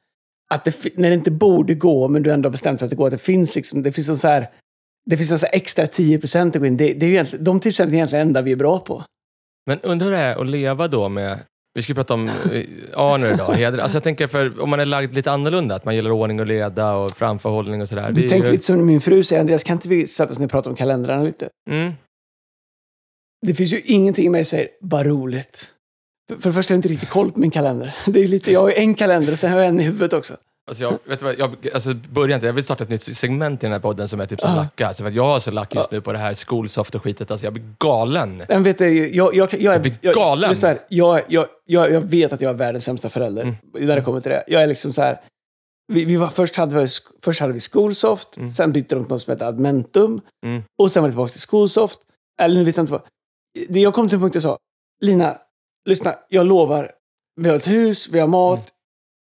att 0.51 0.65
det, 0.65 0.97
när 0.99 1.09
det 1.09 1.15
inte 1.15 1.31
borde 1.31 1.75
gå, 1.75 2.09
men 2.09 2.23
du 2.23 2.31
ändå 2.33 2.47
har 2.47 2.53
bestämt 2.53 2.79
för 2.79 2.87
att 2.87 2.91
det 2.91 2.97
går, 2.97 3.07
att 3.07 3.13
det 3.13 3.19
finns 3.19 3.55
liksom, 3.55 3.83
det 3.83 3.93
finns 3.93 4.09
en 4.09 4.17
så 4.19 4.29
här, 4.29 4.51
det 5.11 5.17
finns 5.17 5.31
en 5.33 5.39
så 5.39 5.47
extra 5.53 5.87
10 5.87 6.19
procent 6.19 6.57
att 6.57 6.61
gå 6.63 6.67
in. 6.67 6.77
Det, 6.77 6.93
det 6.95 7.07
är 7.07 7.25
ju 7.25 7.39
de 7.39 7.61
10 7.61 7.71
procenten 7.71 7.95
är 7.95 7.97
egentligen 7.97 8.27
det 8.27 8.29
enda 8.29 8.43
vi 8.43 8.53
är 8.53 8.57
bra 8.57 8.79
på. 8.79 9.05
Men 9.67 9.81
undrar 9.81 10.07
hur 10.07 10.13
det 10.13 10.19
är 10.19 10.37
att 10.37 10.47
leva 10.51 10.89
då 10.89 11.09
med... 11.09 11.39
Vi 11.79 11.83
ska 11.83 11.91
ju 11.91 11.95
prata 11.95 12.15
om 12.15 12.29
eh, 12.29 12.35
Arner 12.95 13.35
idag, 13.35 13.55
heder. 13.55 13.79
Alltså 13.79 13.97
jag 13.97 14.03
tänker, 14.03 14.27
för 14.27 14.61
om 14.61 14.71
man 14.71 14.81
är 14.81 14.85
lagd 14.85 15.13
lite 15.15 15.33
annorlunda, 15.33 15.75
att 15.75 15.85
man 15.85 15.95
gillar 15.97 16.11
ordning 16.11 16.41
och 16.41 16.47
leda 16.47 16.95
och 16.95 17.11
framförhållning 17.11 17.83
och 17.83 17.89
sådär. 17.89 18.03
Är 18.03 18.15
tänkte 18.15 18.37
ju- 18.37 18.53
lite 18.53 18.65
som 18.65 18.87
min 18.87 19.01
fru 19.01 19.25
säger, 19.25 19.41
Andreas, 19.41 19.65
kan 19.65 19.77
inte 19.77 19.89
vi 19.89 20.07
sätta 20.07 20.33
oss 20.33 20.39
ner 20.39 20.47
och 20.47 20.51
prata 20.51 20.71
om 20.71 20.77
kalendrarna 20.77 21.23
lite? 21.23 21.49
Mm. 21.71 21.93
Det 23.47 23.55
finns 23.55 23.73
ju 23.73 23.81
ingenting 23.81 24.27
i 24.27 24.29
mig 24.29 24.45
som 24.45 24.51
säger, 24.51 24.69
vad 24.81 25.07
roligt. 25.07 25.69
För, 26.29 26.41
för 26.41 26.51
det 26.51 26.55
första 26.55 26.73
har 26.73 26.77
jag 26.77 26.79
inte 26.79 26.89
riktigt 26.89 27.09
koll 27.09 27.33
på 27.33 27.41
min 27.41 27.51
kalender. 27.51 27.97
Det 28.07 28.21
är 28.25 28.29
lite, 28.29 28.53
jag 28.53 28.61
har 28.61 28.69
ju 28.69 28.75
en 28.75 28.95
kalender 28.95 29.33
och 29.33 29.39
sen 29.39 29.53
har 29.53 29.59
jag 29.59 29.69
en 29.69 29.81
i 29.81 29.83
huvudet 29.83 30.13
också. 30.13 30.37
Alltså 30.69 30.83
jag, 30.83 30.99
vet 31.05 31.19
du 31.19 31.25
vad, 31.25 31.39
jag, 31.39 31.57
alltså 31.75 31.95
börja 31.95 32.35
inte, 32.35 32.47
jag 32.47 32.53
vill 32.55 32.65
starta 32.65 32.85
ett 32.85 32.91
nytt 32.91 33.03
segment 33.17 33.63
i 33.63 33.67
den 33.67 33.73
här 33.73 33.81
podden 33.81 34.09
som 34.09 34.21
är 34.21 34.27
typ 34.27 34.41
som 34.41 34.51
Ja. 34.51 34.57
lacka. 34.57 34.87
Alltså 34.87 35.03
för 35.05 35.11
jag 35.11 35.25
har 35.25 35.41
så 35.41 35.51
lack 35.51 35.75
just 35.75 35.91
nu 35.93 36.01
på 36.01 36.13
det 36.13 36.19
här 36.19 36.35
skolsoft 36.35 36.95
och 36.95 37.03
skitet. 37.03 37.31
Alltså 37.31 37.47
jag 37.47 37.53
blir 37.53 37.65
galen. 37.79 38.43
Men 38.49 38.63
vet 38.63 38.79
du, 38.79 39.15
jag, 39.15 39.35
jag, 39.35 39.55
jag, 39.55 39.75
jag, 39.75 39.83
blir 39.83 40.13
galen. 40.15 40.51
lyssna 40.51 40.69
här, 40.69 40.79
jag, 40.89 41.21
jag, 41.29 41.47
jag, 41.65 41.93
jag 41.93 42.01
vet 42.01 42.33
att 42.33 42.41
jag 42.41 42.51
är 42.51 42.55
världens 42.55 42.85
sämsta 42.85 43.09
förälder 43.09 43.43
Mm. 43.43 43.55
när 43.75 43.97
det 43.97 44.03
kommer 44.03 44.21
till 44.21 44.31
det. 44.31 44.45
Jag 44.47 44.63
är 44.63 44.67
liksom 44.67 44.93
så 44.93 45.03
här. 45.03 45.21
Vi, 45.93 46.05
vi 46.05 46.17
var, 46.17 46.27
först, 46.29 46.57
hade 46.57 46.81
vi, 46.83 46.89
först 47.25 47.41
hade 47.41 47.53
vi 47.53 47.61
Skolsoft, 47.61 48.37
Mm. 48.37 48.51
sen 48.51 48.73
bytte 48.73 48.95
de 48.95 49.05
till 49.05 49.11
något 49.13 49.23
som 49.23 49.31
heter 49.33 49.47
Admentum. 49.47 50.21
Mm. 50.47 50.63
Och 50.79 50.91
sen 50.93 51.03
var 51.03 51.09
det 51.09 51.13
tillbaka 51.13 51.31
till 51.31 51.41
Skolsoft. 51.41 51.99
Eller 52.41 52.55
nu 52.57 52.65
vet 52.65 52.77
jag 52.77 52.83
inte 52.83 52.93
vad. 52.93 53.03
Jag 53.69 53.95
kom 53.95 54.09
till 54.09 54.17
en 54.17 54.21
punkt 54.21 54.33
där 54.33 54.37
jag 54.37 54.43
sa, 54.43 54.59
Lina, 55.05 55.35
lyssna, 55.89 56.15
jag 56.29 56.47
lovar. 56.47 56.91
Vi 57.41 57.49
har 57.49 57.57
ett 57.57 57.67
hus, 57.67 58.09
vi 58.09 58.21
har 58.21 58.27
mat. 58.29 58.73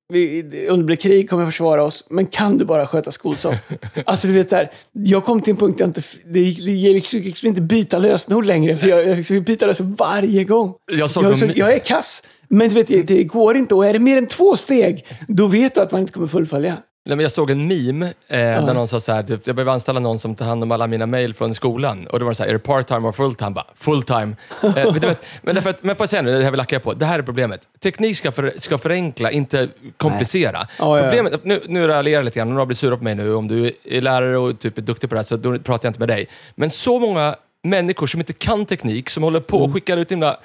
Vi, 0.09 0.69
om 0.71 0.79
det 0.79 0.85
blir 0.85 0.97
krig 0.97 1.31
kommer 1.31 1.43
jag 1.43 1.53
försvara 1.53 1.85
oss. 1.85 2.05
Men 2.11 2.27
kan 2.27 2.59
du 2.59 2.65
bara 2.65 2.87
sköta 2.87 3.13
Skolsoft? 3.13 3.63
alltså 4.07 4.27
du 4.27 4.33
vet 4.33 4.51
så 4.51 4.57
här, 4.57 4.73
jag 4.93 5.25
kom 5.25 5.41
till 5.41 5.51
en 5.51 5.57
punkt 5.57 5.79
där 5.79 5.85
jag 5.85 5.89
inte, 5.89 6.03
det 6.25 6.41
gick 6.41 6.95
liksom, 6.95 7.21
liksom 7.21 7.49
inte 7.49 7.61
byta 7.61 7.99
lösenord 7.99 8.45
längre. 8.47 8.77
För 8.77 8.89
jag, 8.89 9.07
jag 9.07 9.17
liksom 9.17 9.43
byta 9.43 9.67
lösenord 9.67 9.99
varje 9.99 10.45
gång. 10.45 10.75
Jag 10.93 11.11
såg 11.11 11.25
Jag, 11.25 11.39
så, 11.39 11.47
jag 11.55 11.75
är 11.75 11.79
kass. 11.79 12.23
Men 12.49 12.69
du 12.69 12.75
vet, 12.75 12.87
det, 12.87 13.03
det 13.03 13.25
går 13.25 13.57
inte. 13.57 13.75
Och 13.75 13.87
är 13.87 13.93
det 13.93 13.99
mer 13.99 14.17
än 14.17 14.27
två 14.27 14.57
steg, 14.57 15.07
då 15.29 15.47
vet 15.47 15.75
du 15.75 15.81
att 15.81 15.93
man 15.93 16.01
inte 16.01 16.13
kommer 16.13 16.27
fullfölja. 16.27 16.77
Nej, 17.07 17.17
men 17.17 17.23
jag 17.23 17.33
såg 17.33 17.51
en 17.51 17.67
meme 17.69 18.07
eh, 18.07 18.39
där 18.39 18.75
någon 18.75 18.89
sa 18.89 19.01
så 19.01 19.13
här, 19.13 19.23
typ, 19.23 19.47
jag 19.47 19.57
behöver 19.57 19.73
anställa 19.73 20.01
någon 20.01 20.19
som 20.19 20.35
tar 20.35 20.47
hand 20.47 20.63
om 20.63 20.73
alla 20.73 20.87
mina 20.87 21.07
mejl 21.07 21.35
från 21.35 21.55
skolan. 21.55 22.07
Och 22.07 22.19
då 22.19 22.25
var 22.25 22.33
det 22.33 22.35
så 22.35 22.43
här, 22.43 22.51
är 22.51 22.53
det 22.53 22.59
part-time 22.59 23.09
or 23.09 23.13
full-time? 23.13 23.51
Bara, 23.51 23.67
full-time. 23.79 24.37
Eh, 24.63 24.75
vet 24.93 25.01
du 25.01 25.07
vad? 25.07 25.17
men, 25.43 25.55
därför 25.55 25.71
att, 25.71 25.83
men 25.83 25.97
får 25.97 26.03
jag 26.03 26.09
säga 26.09 26.23
nu, 26.23 26.39
det 26.39 26.45
här 26.45 26.51
vill 26.51 26.59
lacka 26.59 26.81
på. 26.81 26.93
Det 26.93 27.07
här 27.07 27.19
är 27.19 27.23
problemet. 27.23 27.61
Teknik 27.83 28.17
ska, 28.17 28.33
för, 28.33 28.53
ska 28.57 28.79
förenkla, 28.79 29.31
inte 29.31 29.69
komplicera. 29.97 30.59
Ja, 30.59 30.69
ja, 30.79 30.97
ja. 30.97 31.03
Problemet, 31.03 31.45
nu, 31.45 31.61
nu 31.67 31.87
raljerar 31.87 32.19
jag 32.19 32.25
lite 32.25 32.39
grann, 32.39 32.49
och 32.49 32.55
några 32.55 32.67
blir 32.67 32.77
sura 32.77 32.97
på 32.97 33.05
mig 33.05 33.15
nu. 33.15 33.35
Om 33.35 33.49
du 33.49 33.73
är 33.85 34.01
lärare 34.01 34.39
och 34.39 34.59
typ 34.59 34.79
är 34.79 34.83
duktig 34.83 35.11
på 35.11 35.15
det 35.15 35.19
här 35.19 35.25
så 35.25 35.37
då 35.37 35.59
pratar 35.59 35.87
jag 35.87 35.91
inte 35.91 36.01
med 36.01 36.09
dig. 36.09 36.29
Men 36.55 36.71
så 36.71 37.01
många 37.01 37.37
människor 37.63 38.07
som 38.07 38.21
inte 38.21 38.33
kan 38.33 38.67
teknik, 38.67 39.11
som 39.11 39.23
håller 39.23 39.41
på 39.41 39.59
och 39.59 39.75
skickar 39.75 39.97
ut 39.97 40.13
himla 40.13 40.37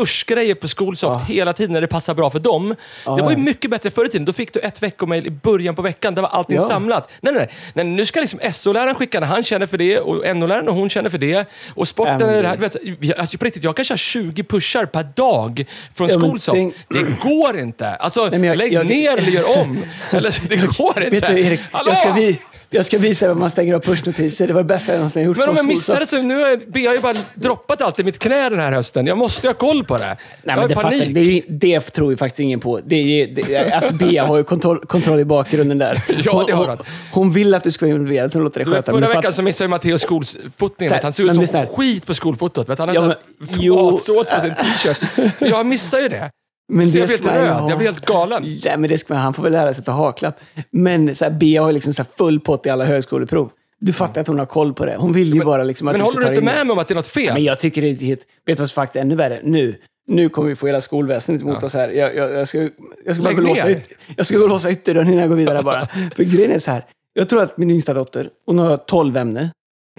pushgrejer 0.00 0.54
på 0.54 0.68
Skolsoft 0.68 1.16
Mm. 1.16 1.26
Ja. 1.28 1.34
hela 1.34 1.52
tiden 1.52 1.72
när 1.72 1.80
det 1.80 1.86
passar 1.86 2.14
bra 2.14 2.30
för 2.30 2.38
dem. 2.38 2.74
Ja, 3.06 3.16
det 3.16 3.22
var 3.22 3.30
ju 3.30 3.36
mycket 3.36 3.70
bättre 3.70 3.90
förr 3.90 4.04
i 4.04 4.08
tiden. 4.08 4.24
Då 4.24 4.32
fick 4.32 4.52
du 4.52 4.60
ett 4.60 4.82
veckomail 4.82 5.26
i 5.26 5.30
början 5.30 5.74
på 5.74 5.82
veckan. 5.82 6.14
Där 6.14 6.22
var 6.22 6.28
allting 6.28 6.60
samlat. 6.60 7.10
Nej, 7.20 7.32
nej, 7.34 7.48
nej. 7.74 7.84
Nu 7.84 8.06
ska 8.06 8.20
liksom 8.20 8.40
SO-läraren 8.52 8.94
skicka 8.94 9.20
när 9.20 9.26
han 9.26 9.44
känner 9.44 9.66
för 9.66 9.78
det 9.78 9.98
och 10.00 10.36
NO-läraren 10.36 10.68
och 10.68 10.74
hon 10.74 10.90
känner 10.90 11.10
för 11.10 11.18
det. 11.18 11.48
Och 11.74 11.88
sporten 11.88 12.16
men 12.18 12.28
är 12.28 12.42
det 12.42 12.48
här. 12.48 12.56
Vet, 12.56 13.18
alltså 13.18 13.38
på 13.38 13.44
riktigt, 13.44 13.64
jag 13.64 13.76
kan 13.76 13.84
köra 13.84 13.96
20 13.98 14.42
pushar 14.44 14.86
per 14.86 15.02
dag 15.16 15.64
från 15.94 16.08
Skolsoft. 16.08 16.56
tänk- 16.58 16.74
Det 16.88 17.02
går 17.28 17.58
inte. 17.58 17.88
Alltså, 17.88 18.26
Nej, 18.28 18.40
jag- 18.46 18.56
lägg 18.58 18.72
jag- 18.72 18.86
ner 18.86 19.16
eller 19.18 19.30
gör 19.30 19.58
om. 19.60 19.84
eller, 20.10 20.48
det 20.48 20.56
går 20.56 20.98
inte. 20.98 21.10
Vet 21.10 21.26
du 21.26 21.40
Erik, 21.40 21.60
Hallå! 21.72 21.88
jag 21.90 21.98
ska, 21.98 22.12
vi, 22.12 22.38
jag 22.76 22.86
ska 22.86 22.98
visa 22.98 23.26
hur 23.28 23.34
man 23.34 23.50
stänger 23.50 23.74
av 23.74 23.80
pushnotiser. 23.80 24.46
Det 24.46 24.52
var 24.52 24.60
det 24.60 24.66
bästa 24.66 24.92
jag 24.92 24.98
någonsin 24.98 25.22
gjort. 25.22 25.36
Men 25.36 25.48
om 25.48 25.56
jag 25.56 25.66
missar 25.66 26.00
det 26.00 26.06
så 26.06 26.22
nu 26.22 26.34
har 26.34 26.48
jag, 26.48 26.60
jag 26.74 26.90
har 26.90 26.94
ju 26.94 27.00
bara 27.00 27.14
droppat 27.34 27.82
allt 27.82 27.98
i 27.98 28.04
mitt 28.04 28.18
knä 28.18 28.48
den 28.48 28.58
här 28.58 28.72
hösten. 28.72 29.06
Jag 29.06 29.18
måste 29.18 29.46
ha 29.46 29.54
koll 29.54 29.84
på 29.84 29.96
det. 29.98 30.04
Nej, 30.06 30.16
jag 30.44 30.58
men 30.58 30.68
det, 30.68 30.74
fattar, 30.74 30.90
panik. 30.90 31.14
det, 31.14 31.20
är 31.20 31.24
ju, 31.24 31.42
det 31.48 31.80
tror 31.80 32.10
ju 32.10 32.16
faktiskt 32.16 32.40
ingen 32.40 32.60
på. 32.60 32.80
Det 32.84 32.96
är, 32.96 33.26
det, 33.26 33.70
alltså 33.72 33.92
Bea 33.94 34.26
har 34.26 34.36
ju 34.36 34.44
kontroll, 34.44 34.78
kontroll 34.80 35.20
i 35.20 35.24
bakgrunden 35.24 35.78
där. 35.78 36.02
Ja, 36.24 36.44
det 36.46 36.52
har 36.52 36.66
hon, 36.66 36.76
hon, 36.76 36.86
hon 37.12 37.32
vill 37.32 37.54
att 37.54 37.64
du 37.64 37.72
ska 37.72 37.86
vara 37.86 37.94
involverad, 37.94 38.32
så 38.32 38.38
hon 38.38 38.44
låter 38.44 38.64
dig 38.64 38.72
sköta 38.74 38.92
förra 38.92 39.08
veckan 39.08 39.22
fatt- 39.22 39.34
så 39.34 39.42
missade 39.42 39.64
ju 39.64 39.68
Matteus 39.68 40.02
skolfotningen. 40.02 40.98
Han 41.02 41.12
ser 41.12 41.40
ut 41.42 41.48
som 41.50 41.66
skit 41.66 42.06
på 42.06 42.14
skolfotot. 42.14 42.78
Han 42.78 42.88
har 42.88 42.94
Ja, 42.94 43.00
men- 43.06 43.16
jo. 43.58 43.76
tomatsås 43.76 44.28
på 44.30 44.40
sin 44.40 44.50
t-shirt. 44.54 45.32
Jag 45.50 45.66
missar 45.66 45.98
ju 45.98 46.08
det. 46.08 46.30
Men 46.68 46.88
Så 46.88 46.98
jag 46.98 47.08
blir 47.08 47.18
helt 47.18 47.30
röd. 47.36 47.50
ha. 47.52 47.68
Jag 47.68 47.78
blir 47.78 47.88
helt 47.88 48.06
galen. 48.06 48.42
Nej, 48.64 48.76
men 48.78 48.90
det 48.90 48.98
ska 48.98 49.14
man, 49.14 49.22
han 49.22 49.34
får 49.34 49.42
väl 49.42 49.52
lära 49.52 49.74
sig 49.74 49.80
att 49.80 49.86
ta 49.86 49.92
haklapp. 49.92 50.40
Men 50.70 51.16
så 51.16 51.24
här, 51.24 51.32
Bea 51.32 51.62
har 51.62 51.72
liksom 51.72 51.94
så 51.94 52.02
här 52.02 52.08
full 52.18 52.40
pott 52.40 52.66
i 52.66 52.70
alla 52.70 52.84
högskoleprov. 52.84 53.50
Du 53.78 53.92
fattar 53.92 54.20
att 54.20 54.26
hon 54.26 54.38
har 54.38 54.46
koll 54.46 54.74
på 54.74 54.86
det. 54.86 54.96
Hon 54.96 55.12
vill 55.12 55.34
ju 55.34 55.44
bara 55.44 55.64
liksom 55.64 55.88
att 55.88 55.92
Men 55.92 56.00
du 56.00 56.04
håller 56.04 56.20
du 56.20 56.26
inte 56.26 56.38
in 56.38 56.44
med 56.44 56.66
mig 56.66 56.72
om 56.72 56.78
att 56.78 56.88
det 56.88 56.94
är 56.94 56.96
något 56.96 57.06
fel? 57.06 57.34
Men 57.34 57.44
jag 57.44 57.60
tycker 57.60 57.82
det 57.82 57.88
är 57.88 57.94
helt... 57.94 58.20
Vet 58.46 58.56
du 58.56 58.62
vad 58.62 58.70
som 58.70 58.74
faktiskt 58.74 58.96
är 58.96 59.00
ännu 59.00 59.14
värre? 59.16 59.40
Nu. 59.42 59.74
Nu 60.08 60.28
kommer 60.28 60.48
vi 60.48 60.56
få 60.56 60.66
hela 60.66 60.80
skolväsendet 60.80 61.42
emot 61.42 61.62
oss 61.62 61.74
här. 61.74 61.88
Jag, 61.88 62.14
jag, 62.14 62.32
jag, 62.32 62.48
ska, 62.48 62.68
jag, 63.04 63.14
ska 63.16 63.22
bara 63.24 63.32
gå 63.34 63.42
och 63.42 63.48
låsa 63.48 63.70
yt, 63.70 63.88
jag 64.16 64.26
ska 64.26 64.38
gå 64.38 64.46
låsa 64.46 64.70
ytterdörren 64.70 65.06
innan 65.08 65.18
jag 65.20 65.28
går 65.28 65.36
vidare 65.36 65.62
bara. 65.62 65.86
För 65.86 66.24
grejen 66.24 66.50
är 66.52 66.58
så 66.58 66.70
här. 66.70 66.84
Jag 67.14 67.28
tror 67.28 67.42
att 67.42 67.56
min 67.58 67.70
yngsta 67.70 67.94
dotter, 67.94 68.30
hon 68.46 68.58
har 68.58 68.76
12 68.76 69.16
ämnen. 69.16 69.48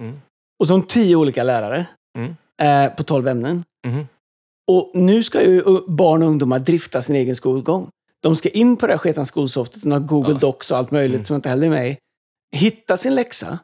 Mm. 0.00 0.20
Och 0.60 0.66
så 0.66 0.72
har 0.72 0.78
hon 0.78 0.86
10 0.86 1.16
olika 1.16 1.42
lärare 1.42 1.86
Mm. 2.18 2.34
eh, 2.86 2.96
på 2.96 3.02
12 3.02 3.28
ämnen. 3.28 3.64
Mhm. 3.86 4.06
Och 4.68 4.90
nu 4.94 5.22
ska 5.24 5.42
ju 5.42 5.62
barn 5.88 6.22
och 6.22 6.28
ungdomar 6.28 6.58
drifta 6.58 7.02
sin 7.02 7.14
egen 7.16 7.36
skolgång. 7.36 7.88
De 8.22 8.36
ska 8.36 8.48
in 8.48 8.76
på 8.76 8.86
det 8.86 8.92
här 8.92 8.98
sketna 8.98 9.24
skolsoftet, 9.24 9.82
de 9.82 9.92
har 9.92 10.00
Google 10.00 10.32
Ja. 10.32 10.38
Docs 10.38 10.70
och 10.70 10.78
allt 10.78 10.90
möjligt 10.90 11.14
Mm. 11.14 11.24
som 11.24 11.36
inte 11.36 11.48
heller 11.48 11.66
är 11.66 11.70
med. 11.70 11.96
Hitta 12.52 12.96
sin 12.96 13.14
läxa. 13.14 13.58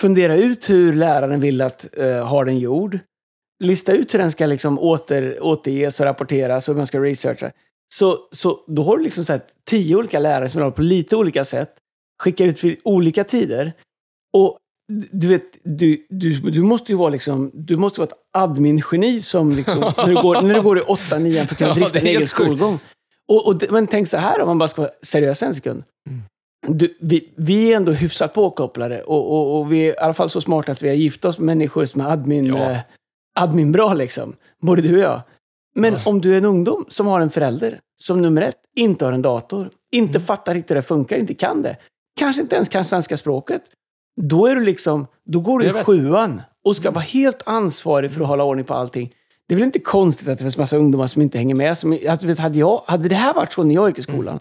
fundera 0.00 0.36
ut 0.36 0.70
hur 0.70 0.94
läraren 0.94 1.40
vill 1.40 1.60
att 1.60 1.86
uh, 1.98 2.22
ha 2.24 2.44
den 2.44 2.58
gjord. 2.58 2.98
Lista 3.64 3.92
ut 3.92 4.14
hur 4.14 4.18
den 4.18 4.30
ska 4.32 4.46
liksom 4.46 4.78
åter, 4.78 5.42
återges 5.42 6.00
och 6.00 6.06
rapporteras 6.06 6.68
och 6.68 6.74
hur 6.74 6.76
man 6.76 6.86
ska 6.86 7.00
researcha. 7.00 7.52
Så, 7.94 8.18
så 8.32 8.64
då 8.66 8.82
har 8.82 8.96
du 8.96 9.04
liksom 9.04 9.24
så 9.24 9.32
här, 9.32 9.40
tio 9.64 9.96
olika 9.96 10.18
lärare 10.18 10.48
som 10.48 10.60
håller 10.60 10.76
på 10.76 10.82
lite 10.82 11.16
olika 11.16 11.44
sätt. 11.44 11.74
Skickar 12.22 12.44
ut 12.44 12.64
vid 12.64 12.78
olika 12.84 13.24
tider. 13.24 13.72
Och 14.32 14.58
du 14.88 15.26
vet, 15.28 15.42
du, 15.64 16.06
du, 16.08 16.40
du 16.40 16.62
måste 16.62 16.92
ju 16.92 16.98
vara 16.98 17.08
liksom, 17.10 17.50
du 17.54 17.76
måste 17.76 18.00
vara 18.00 18.08
ett 18.08 18.18
admin-geni 18.32 19.20
som 19.22 19.50
liksom, 19.50 19.80
när, 19.96 20.06
du 20.06 20.14
går, 20.14 20.42
när 20.42 20.54
du 20.54 20.62
går 20.62 20.78
i 20.78 20.80
8 20.80 21.18
9 21.18 21.46
för 21.46 21.54
att 21.54 21.58
kunna 21.58 21.74
drifta 21.74 21.98
Ja, 21.98 22.00
en 22.00 22.06
egen 22.06 22.28
skolgång. 22.28 22.78
Och, 23.28 23.48
och, 23.48 23.62
men 23.70 23.86
tänk 23.86 24.08
så 24.08 24.16
här 24.16 24.40
om 24.40 24.46
man 24.48 24.58
bara 24.58 24.68
ska 24.68 24.82
vara 24.82 24.92
seriös 25.02 25.42
en 25.42 25.54
sekund. 25.54 25.84
Mm. 26.08 26.22
Du, 26.78 26.96
vi, 27.00 27.32
vi 27.36 27.72
är 27.72 27.76
ändå 27.76 27.92
hyfsat 27.92 28.34
påkopplade 28.34 29.02
och, 29.02 29.30
och, 29.32 29.58
och 29.60 29.72
vi 29.72 29.88
är 29.88 29.94
i 29.94 29.98
alla 29.98 30.14
fall 30.14 30.30
så 30.30 30.40
smarta 30.40 30.72
att 30.72 30.82
vi 30.82 30.88
har 30.88 30.94
gift 30.96 31.24
oss 31.24 31.38
med 31.38 31.46
människor 31.46 31.84
som 31.84 32.00
är 32.00 32.10
admin, 32.12 32.46
Ja. 32.46 32.70
eh, 32.70 32.78
admin 33.38 33.72
bra 33.72 33.94
liksom. 33.94 34.36
Både 34.62 34.82
du 34.82 34.94
och 34.94 35.02
jag. 35.02 35.20
Men 35.74 35.96
om 36.04 36.20
du 36.20 36.32
är 36.34 36.38
en 36.38 36.44
ungdom 36.44 36.84
som 36.88 37.06
har 37.06 37.20
en 37.20 37.30
förälder 37.30 37.80
som 38.02 38.22
nummer 38.22 38.42
ett 38.42 38.56
inte 38.76 39.04
har 39.04 39.12
en 39.12 39.22
dator, 39.22 39.70
inte 39.92 40.18
Mm. 40.18 40.26
fattar 40.26 40.54
riktigt 40.54 40.70
hur 40.70 40.74
det 40.76 40.82
funkar, 40.82 41.16
inte 41.18 41.34
kan 41.34 41.62
det, 41.62 41.76
kanske 42.20 42.42
inte 42.42 42.54
ens 42.56 42.68
kan 42.68 42.84
svenska 42.84 43.16
språket. 43.16 43.62
Då 44.20 44.46
är 44.46 44.54
du 44.54 44.64
liksom, 44.64 45.06
då 45.24 45.40
går 45.40 45.58
du 45.58 45.66
i 45.66 45.72
sjuan 45.72 46.42
och 46.64 46.76
ska 46.76 46.90
vara 46.90 47.04
helt 47.04 47.42
ansvarig 47.46 48.12
för 48.12 48.20
att 48.20 48.26
hålla 48.28 48.44
ordning 48.44 48.64
på 48.64 48.74
allting. 48.74 49.12
Det 49.48 49.54
är 49.54 49.56
väl 49.56 49.64
inte 49.66 49.78
konstigt 49.78 50.28
att 50.28 50.38
det 50.38 50.44
finns 50.44 50.56
massa 50.58 50.76
ungdomar 50.76 51.06
som 51.06 51.22
inte 51.22 51.38
hänger 51.38 51.54
med. 51.54 51.78
Som, 51.78 51.98
att, 52.08 52.22
vet, 52.22 52.38
hade, 52.38 52.58
jag, 52.58 52.82
hade 52.86 53.08
det 53.08 53.14
här 53.14 53.34
varit 53.34 53.52
så 53.52 53.62
när 53.62 53.74
jag 53.74 53.88
gick 53.88 53.98
i 53.98 54.02
skolan. 54.02 54.40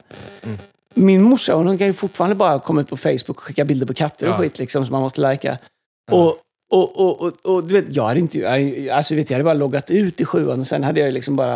Min 0.93 1.21
morsa 1.21 1.53
hon 1.55 1.77
kan 1.77 1.87
ju 1.87 1.93
fortfarande 1.93 2.35
bara 2.35 2.59
komma 2.59 2.81
ut 2.81 2.87
på 2.89 2.97
Facebook 2.97 3.29
och 3.29 3.39
skicka 3.39 3.65
bilder 3.65 3.85
på 3.85 3.93
katter 3.93 4.27
och 4.27 4.33
Ja. 4.33 4.37
skit 4.37 4.59
liksom, 4.59 4.85
som 4.85 4.91
man 4.91 5.01
måste 5.01 5.21
lajka. 5.21 5.57
Och, 6.11 6.27
och, 6.71 6.99
och, 6.99 7.21
och, 7.21 7.33
och 7.43 7.63
du 7.63 7.73
vet, 7.81 7.95
jag 7.95 8.03
hade 8.05 8.19
inte... 8.19 8.39
Jag, 8.39 8.89
alltså, 8.89 9.15
vet, 9.15 9.29
jag 9.29 9.35
hade 9.35 9.43
bara 9.43 9.53
loggat 9.53 9.89
ut 9.91 10.21
i 10.21 10.25
sjuan 10.25 10.59
och 10.59 10.67
sen 10.67 10.83
hade 10.83 10.99
jag 10.99 11.13
liksom 11.13 11.35
bara... 11.35 11.55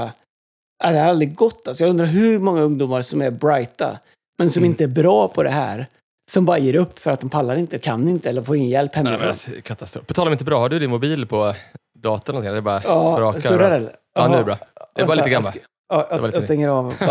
Det 0.79 0.85
hade 0.88 1.03
aldrig 1.05 1.35
gått. 1.35 1.67
Alltså, 1.67 1.83
jag 1.83 1.89
undrar 1.89 2.05
hur 2.05 2.39
många 2.39 2.61
ungdomar 2.61 3.01
som 3.01 3.21
är 3.21 3.31
brighta, 3.31 3.97
men 4.38 4.49
som 4.49 4.59
Mm. 4.59 4.71
inte 4.71 4.83
är 4.83 4.88
bra 4.88 5.27
på 5.27 5.43
det 5.43 5.49
här. 5.49 5.88
Som 6.29 6.45
bara 6.45 6.57
ger 6.57 6.75
upp 6.75 7.00
för 7.00 7.12
att 7.12 7.19
de 7.19 7.29
pallar 7.29 7.55
inte, 7.55 7.79
kan 7.79 8.07
inte 8.09 8.29
eller 8.29 8.41
får 8.41 8.55
ingen 8.55 8.69
hjälp 8.69 8.91
Nej, 8.95 9.03
men 9.03 9.12
hemifrån. 9.12 9.29
alltså, 9.29 9.51
katastrof. 9.63 10.05
På 10.07 10.13
tal 10.13 10.27
om 10.27 10.31
inte 10.33 10.45
bra, 10.45 10.59
har 10.59 10.69
du 10.69 10.79
din 10.79 10.89
mobil 10.89 11.25
på 11.27 11.53
datorn? 12.00 12.33
någonting? 12.36 12.51
Det 12.51 12.57
är 12.57 12.62
bara 12.62 12.81
Ja, 12.83 13.13
sprakar. 13.15 13.39
surrar 13.39 13.53
överallt. 13.55 13.75
eller? 13.81 13.93
Ja, 14.15 14.27
nu 14.27 14.33
är 14.33 14.38
det 14.38 14.43
bra. 14.45 14.57
Det 14.95 15.01
är 15.01 15.05
bara 15.05 15.15
lite 15.15 15.39
va? 15.39 15.53
Ja, 15.89 16.07
Det 16.12 16.15
jag, 16.15 16.33
jag 16.36 16.43
stänger 16.43 16.67
av. 16.69 16.86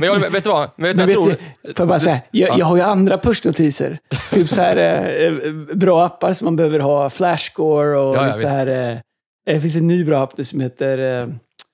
Men 0.00 0.08
jag 0.08 0.30
vet 0.30 0.44
du 0.44 0.50
vad? 0.50 0.70
Men 0.76 0.86
vet 0.88 0.96
Men 0.96 0.98
jag 0.98 1.06
vet 1.06 1.14
tror? 1.14 1.30
får 1.30 1.38
jag 1.78 1.88
bara 1.88 2.00
säga, 2.00 2.20
jag, 2.30 2.58
jag 2.58 2.66
har 2.66 2.76
ju 2.76 2.82
andra 2.82 3.18
pushnotiser. 3.18 3.98
typ 4.32 4.48
så 4.48 4.60
här 4.60 4.76
eh, 5.24 5.32
bra 5.76 6.06
appar 6.06 6.32
som 6.32 6.44
man 6.44 6.56
behöver 6.56 6.80
ha, 6.80 7.10
Flashscore 7.10 7.98
och 7.98 8.16
Ja, 8.16 8.28
ja, 8.28 8.36
lite 8.36 8.48
så 8.48 8.54
här... 8.56 8.92
Eh, 8.92 8.98
det 9.54 9.60
finns 9.60 9.76
en 9.76 9.86
ny 9.86 10.04
bra 10.04 10.22
app 10.22 10.38
nu 10.38 10.44
som 10.44 10.60
heter... 10.60 11.20
Eh, 11.22 11.28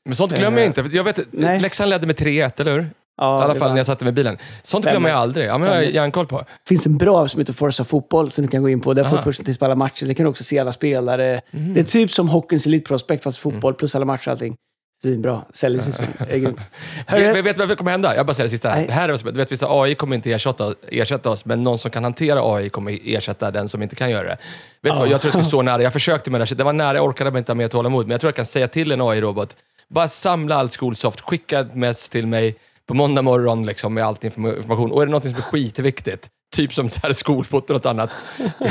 Men 0.04 0.14
sånt 0.14 0.38
glömmer 0.38 0.58
jag 0.58 0.66
inte. 0.66 0.84
Jag 0.92 1.04
vet, 1.04 1.18
Nej. 1.30 1.60
Leksand 1.60 1.90
ledde 1.90 2.06
med 2.06 2.16
3-1, 2.16 2.60
eller 2.60 2.72
hur? 2.72 2.86
Ja, 3.22 3.40
I 3.40 3.44
alla 3.44 3.52
fall 3.54 3.60
var- 3.60 3.68
när 3.68 3.76
jag 3.76 3.86
satte 3.86 4.04
mig 4.04 4.10
i 4.10 4.14
bilen. 4.14 4.38
Sånt 4.62 4.84
glömmer 4.86 5.08
jag 5.08 5.18
aldrig. 5.18 5.46
Ja, 5.46 5.58
men 5.58 5.68
jag 5.68 5.74
har 5.74 5.82
järnkoll 5.82 6.26
på. 6.26 6.38
Det 6.38 6.68
finns 6.68 6.86
en 6.86 6.98
bra 6.98 7.24
app 7.24 7.30
som 7.30 7.40
heter 7.40 7.52
Forza 7.52 7.84
Fotboll 7.84 8.30
som 8.30 8.42
du 8.44 8.50
kan 8.50 8.62
gå 8.62 8.68
in 8.68 8.80
på. 8.80 8.94
Där 8.94 9.04
får 9.04 9.16
du 9.16 9.22
pushnotis 9.22 9.58
på 9.58 9.64
alla 9.64 9.74
matcher. 9.74 10.06
Det 10.06 10.14
kan 10.14 10.24
du 10.24 10.30
också 10.30 10.44
se 10.44 10.58
alla 10.58 10.72
spelare. 10.72 11.40
Mhm. 11.50 11.74
Det 11.74 11.80
är 11.80 11.84
typ 11.84 12.10
som 12.10 12.28
Hockeyns 12.28 12.66
Elite 12.66 12.88
Prospect 12.88 13.22
fast 13.24 13.44
Mm. 13.44 13.52
fotboll 13.54 13.74
plus 13.74 13.94
alla 13.94 14.04
matcher 14.04 14.28
och 14.28 14.32
allting. 14.32 14.56
Svinbra. 15.02 15.42
Säljer 15.54 15.82
sig 15.82 16.04
grymt. 16.40 16.68
Vet, 17.10 17.44
du 17.44 17.52
vad 17.52 17.68
som 17.68 17.76
kommer 17.76 17.90
hända? 17.90 18.16
Jag 18.16 18.26
bara 18.26 18.34
säger 18.34 18.46
det 18.46 18.50
sista. 18.50 18.68
här. 18.68 18.76
Nej. 18.76 18.86
Det 18.86 18.92
här 18.92 19.08
är 19.08 19.16
som, 19.16 19.30
du 19.32 19.36
vet, 19.36 19.52
vissa 19.52 19.66
AI 19.70 19.94
kommer 19.94 20.16
inte 20.16 20.32
ersätta, 20.32 20.74
ersätta 20.88 21.30
oss, 21.30 21.44
men 21.44 21.62
någon 21.62 21.78
som 21.78 21.90
kan 21.90 22.04
hantera 22.04 22.54
AI 22.56 22.68
kommer 22.68 22.98
ersätta 23.04 23.50
den 23.50 23.68
som 23.68 23.82
inte 23.82 23.96
kan 23.96 24.10
göra 24.10 24.24
det. 24.28 24.36
Vet 24.82 24.92
du 24.94 24.98
vad? 24.98 25.08
Jag 25.08 25.20
tror 25.20 25.30
att 25.30 25.34
vi 25.36 25.40
är 25.40 25.44
så 25.44 25.62
nära. 25.62 25.82
Jag 25.82 25.92
försökte 25.92 26.30
med 26.30 26.40
det 26.40 26.44
här. 26.48 26.56
Det 26.56 26.64
var 26.64 26.72
nära, 26.72 26.96
jag 26.96 27.04
orkade 27.06 27.38
inte 27.38 27.52
ha 27.52 27.54
mer 27.54 27.68
tålamod. 27.68 28.06
Men 28.06 28.10
jag 28.10 28.20
tror 28.20 28.28
jag 28.28 28.36
kan 28.36 28.46
säga 28.46 28.68
till 28.68 28.92
en 28.92 29.00
AI-robot, 29.00 29.56
bara 29.88 30.08
samla 30.08 30.54
allt 30.56 30.72
skolsoft, 30.72 31.20
skicka 31.20 31.60
ett 31.60 31.74
mess 31.74 32.08
till 32.08 32.26
mig 32.26 32.54
på 32.92 32.96
måndag 32.96 33.22
morgon 33.22 33.66
liksom, 33.66 33.94
med 33.94 34.04
all 34.04 34.14
inform- 34.14 34.56
information. 34.56 34.92
Och 34.92 35.02
är 35.02 35.06
det 35.06 35.12
något 35.12 35.22
som 35.24 35.34
är 35.34 35.40
skitviktigt, 35.40 36.28
typ 36.54 36.74
som 36.74 36.90
här 37.02 37.12
skolfoto 37.12 37.72
och 37.72 37.76
något 37.76 37.86
annat, 37.86 38.10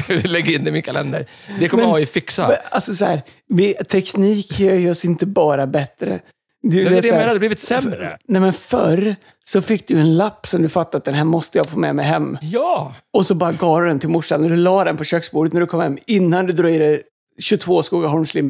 lägg 0.24 0.50
in 0.52 0.64
det 0.64 0.70
i 0.70 0.72
min 0.74 0.82
kalender. 0.82 1.26
Det 1.60 1.68
kommer 1.70 1.84
Men- 1.84 1.94
AI 1.96 2.06
fixa. 2.06 2.48
men, 2.48 2.58
alltså 2.72 2.96
så 2.96 3.06
här, 3.06 3.22
vi, 3.48 3.74
teknik 3.74 4.60
gör 4.60 4.74
ju 4.76 4.92
oss 4.92 5.06
inte 5.06 5.26
bara 5.26 5.68
bättre. 5.68 6.20
Du, 6.64 6.70
Det 6.84 6.98
är 6.98 7.02
det 7.02 7.08
jag 7.08 7.14
menar, 7.14 7.26
det 7.26 7.32
har 7.32 7.40
blivit 7.40 7.60
sämre. 7.60 8.18
Nej, 8.28 8.42
men 8.42 8.54
förr 8.54 9.16
så 9.44 9.62
fick 9.62 9.88
du 9.88 10.00
en 10.00 10.18
lapp 10.18 10.48
som 10.48 10.62
du 10.62 10.70
fattade 10.70 10.98
att 10.98 11.06
den 11.06 11.14
här 11.14 11.24
måste 11.24 11.58
jag 11.58 11.66
få 11.70 11.80
med 11.80 11.96
mig 11.96 12.06
hem. 12.06 12.38
Ja! 12.42 12.94
Och 13.14 13.26
så 13.26 13.36
bara 13.36 13.52
gav 13.52 13.82
du 13.82 13.88
den 13.88 14.00
till 14.00 14.10
morsan. 14.10 14.42
När 14.42 14.50
du 14.50 14.56
la 14.56 14.84
den 14.84 14.98
på 14.98 15.04
köksbordet 15.04 15.54
när 15.54 15.60
du 15.62 15.68
kom 15.68 15.82
hem, 15.82 15.98
innan 16.08 16.46
du 16.46 16.54
drog 16.54 16.72
i 16.72 16.78
dig 16.78 17.02
22 17.40 17.84
Skogaholms 17.84 18.36
äh, 18.36 18.42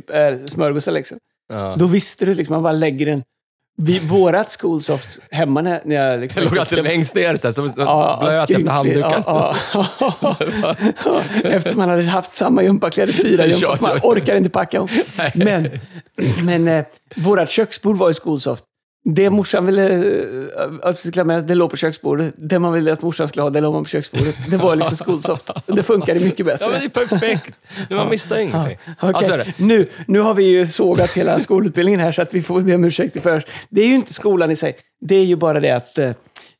smörgåsar 0.45 0.91
liksom. 0.91 1.17
ja. 1.49 1.75
Då 1.77 1.85
visste 1.85 2.25
du 2.25 2.35
liksom, 2.35 2.53
man 2.53 2.63
bara 2.63 2.73
lägger 2.73 3.05
den 3.05 3.23
vid 3.77 4.01
vårat 4.01 4.57
Schoolsoft 4.59 5.19
hemma 5.31 5.61
när, 5.61 5.81
när 5.85 5.95
jag 5.95 6.19
liksom... 6.19 6.43
Det 6.43 6.49
låg 6.49 6.59
alltid 6.59 6.83
längst 6.83 7.15
ner, 7.15 7.35
så 7.37 7.47
här, 7.47 7.51
som 7.53 7.73
Ja, 7.77 8.17
blöt 8.21 8.33
efter 8.33 8.45
skrynklig. 8.45 8.71
handduken. 8.71 9.23
Ja, 9.25 9.55
ja. 9.73 10.35
Eftersom 11.43 11.77
man 11.79 11.89
hade 11.89 12.03
haft 12.03 12.35
samma 12.35 12.63
gympakläder, 12.63 13.13
fyra 13.13 13.45
Ja, 13.45 13.51
gympor, 13.55 13.69
ja, 13.69 13.77
man 13.81 13.91
ja. 14.03 14.09
orkar 14.09 14.35
inte 14.35 14.49
packa 14.49 14.81
om. 14.81 14.87
Men, 15.35 15.69
men 16.43 16.67
eh, 16.67 16.85
vårat 17.15 17.49
köksbord 17.51 17.97
var 17.97 18.07
ju 18.09 18.13
Schoolsoft. 18.13 18.63
Det 19.03 19.29
morsan 19.29 19.65
ville 19.65 19.89
eh, 19.89 20.65
att 20.65 20.83
jag 20.83 20.97
skulle 20.97 21.23
med, 21.23 21.43
det 21.43 21.55
låg 21.55 21.69
på 21.69 21.77
köksbordet. 21.77 22.33
Det 22.37 22.59
man 22.59 22.73
ville 22.73 22.93
att 22.93 23.01
morsan 23.01 23.27
skulle 23.27 23.43
ha, 23.43 23.49
det 23.49 23.61
låg 23.61 23.73
man 23.73 23.83
på 23.83 23.89
köksbordet. 23.89 24.35
Det 24.49 24.57
var 24.57 24.75
liksom 24.75 24.97
Schoolsoft. 24.97 25.49
Det 25.65 25.83
funkade 25.83 26.19
mycket 26.19 26.45
bättre. 26.45 26.65
Ja, 26.65 26.71
men 26.71 26.79
det 26.79 26.85
är 26.85 27.07
perfekt. 27.07 27.55
Man 27.89 28.09
missar 28.09 28.37
ingenting. 28.37 28.77
Ja, 29.01 29.21
så 29.21 29.33
är 29.33 29.37
det. 29.37 29.53
nu, 29.57 29.87
nu 30.07 30.19
har 30.19 30.33
vi 30.33 30.43
ju 30.43 30.67
sågat 30.67 31.11
hela 31.11 31.39
skolutbildningen 31.39 31.99
här 31.99 32.11
så 32.11 32.21
att 32.21 32.33
vi 32.33 32.41
får 32.41 32.61
be 32.61 32.75
om 32.75 32.83
ursäkt 32.83 33.15
i 33.15 33.21
först. 33.21 33.47
Det 33.69 33.81
är 33.81 33.87
ju 33.87 33.95
inte 33.95 34.13
skolan 34.13 34.51
i 34.51 34.55
sig. 34.55 34.75
Det 35.05 35.15
är 35.15 35.25
ju 35.25 35.35
bara 35.35 35.59
det 35.59 35.71
att 35.71 35.97
eh, 35.97 36.11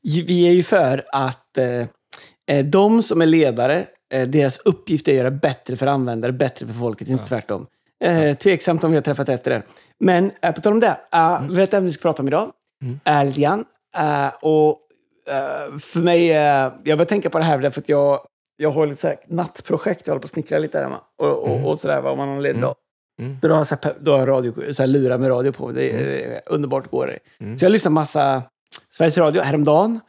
vi 0.01 0.47
är 0.47 0.51
ju 0.51 0.63
för 0.63 1.03
att 1.11 1.57
eh, 1.57 2.65
de 2.65 3.03
som 3.03 3.21
är 3.21 3.25
ledare, 3.25 3.85
eh, 4.13 4.27
deras 4.27 4.57
uppgift 4.57 5.07
är 5.07 5.11
att 5.11 5.17
göra 5.17 5.31
bättre 5.31 5.75
för 5.75 5.87
användare, 5.87 6.31
bättre 6.31 6.67
för 6.67 6.73
folket, 6.73 7.09
inte 7.09 7.27
tvärtom. 7.27 7.67
Eh, 8.03 8.37
tveksamt 8.37 8.83
om 8.83 8.91
vi 8.91 8.97
har 8.97 9.01
träffat 9.01 9.29
rätt 9.29 9.43
det. 9.43 9.61
Men 10.01 10.31
eh, 10.41 10.55
på 10.55 10.61
tal 10.61 10.73
om 10.73 10.79
det, 10.79 10.97
uh, 11.15 11.51
vet 11.51 11.71
du 11.71 11.77
vem 11.77 11.85
vi 11.85 11.91
ska 11.91 12.01
prata 12.01 12.21
om 12.21 12.27
idag? 12.27 12.51
Mm. 12.83 12.99
Är 13.03 13.25
lite 13.25 13.41
grann. 13.41 13.65
Eh, 13.97 14.27
och 14.41 14.79
eh, 15.27 15.77
för 15.79 15.99
mig, 15.99 16.31
eh, 16.31 16.71
jag 16.83 16.97
börjar 16.97 17.05
tänka 17.05 17.29
på 17.29 17.37
det 17.37 17.43
här 17.43 17.57
därför 17.57 17.81
att 17.81 17.89
jag, 17.89 18.19
jag 18.57 18.71
har 18.71 18.87
lite 18.87 19.01
så 19.01 19.07
här 19.07 19.17
nattprojekt, 19.27 20.01
jag 20.07 20.11
håller 20.13 20.21
på 20.21 20.25
att 20.25 20.31
snickra 20.31 20.59
lite 20.59 20.77
där 20.77 20.83
hemma. 20.83 20.99
Och, 21.21 21.27
och, 21.43 21.69
och 21.69 21.79
sådär, 21.79 22.01
vad 22.01 22.17
man 22.17 22.29
har 22.29 22.41
ledig 22.41 22.49
Mm. 22.49 22.61
dag. 22.61 22.75
Mm. 23.21 23.37
Då 23.41 23.49
har 23.49 23.57
jag, 23.57 23.67
så 23.67 23.75
här, 23.81 23.91
pe- 23.91 23.95
då 23.99 24.11
har 24.11 24.19
jag 24.19 24.27
radio, 24.27 24.73
så 24.73 24.83
här, 24.83 24.87
lurar 24.87 25.17
med 25.17 25.29
radio 25.29 25.51
på. 25.51 25.71
Det 25.71 25.89
är 25.91 26.31
eh, 26.35 26.39
underbart 26.45 26.91
går 26.91 27.07
det. 27.07 27.45
Mm. 27.45 27.57
Så 27.57 27.65
jag 27.65 27.71
lyssnar 27.71 27.89
massa 27.89 28.43
Sveriges 28.89 29.17
Radio 29.17 29.41
häromdagen. 29.41 29.99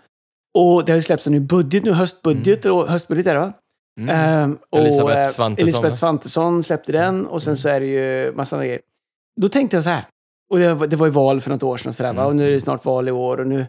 Och 0.58 0.84
det 0.84 0.92
har 0.92 0.96
ju 0.96 1.02
släppts 1.02 1.26
en 1.26 1.32
ny 1.32 1.40
budget 1.40 1.84
nu, 1.84 1.92
höstbudget, 1.92 2.64
och 2.64 2.88
höstbudget 2.88 3.26
är 3.26 3.34
det 3.34 3.40
va? 3.40 3.52
Mm. 4.00 4.16
Ehm, 4.16 4.58
och, 4.70 4.78
Elisabeth 4.78 5.20
eh, 5.20 5.26
Svantesson, 5.26 5.62
Elisabeth 5.62 5.92
va? 5.92 5.96
Svantesson 5.96 6.62
släppte 6.62 6.92
den 6.92 7.26
och 7.26 7.42
sen 7.42 7.56
så 7.56 7.68
är 7.68 7.80
det 7.80 7.86
ju 7.86 8.32
massa 8.32 8.56
andra 8.56 8.66
grejer. 8.66 8.80
Då 9.40 9.48
tänkte 9.48 9.76
jag 9.76 9.84
så 9.84 9.90
här, 9.90 10.04
och 10.50 10.58
det, 10.58 10.74
var- 10.74 10.86
det 10.86 10.96
var 10.96 11.06
ju 11.06 11.12
val 11.12 11.40
för 11.40 11.50
något 11.50 11.62
år 11.62 11.76
sedan 11.76 11.88
och 11.88 11.94
sådär? 11.94 12.10
Mm. 12.10 12.24
och 12.26 12.36
nu 12.36 12.46
är 12.46 12.50
det 12.50 12.60
snart 12.60 12.84
val 12.84 13.08
i 13.08 13.10
år 13.12 13.40
och 13.40 13.46
nu... 13.46 13.66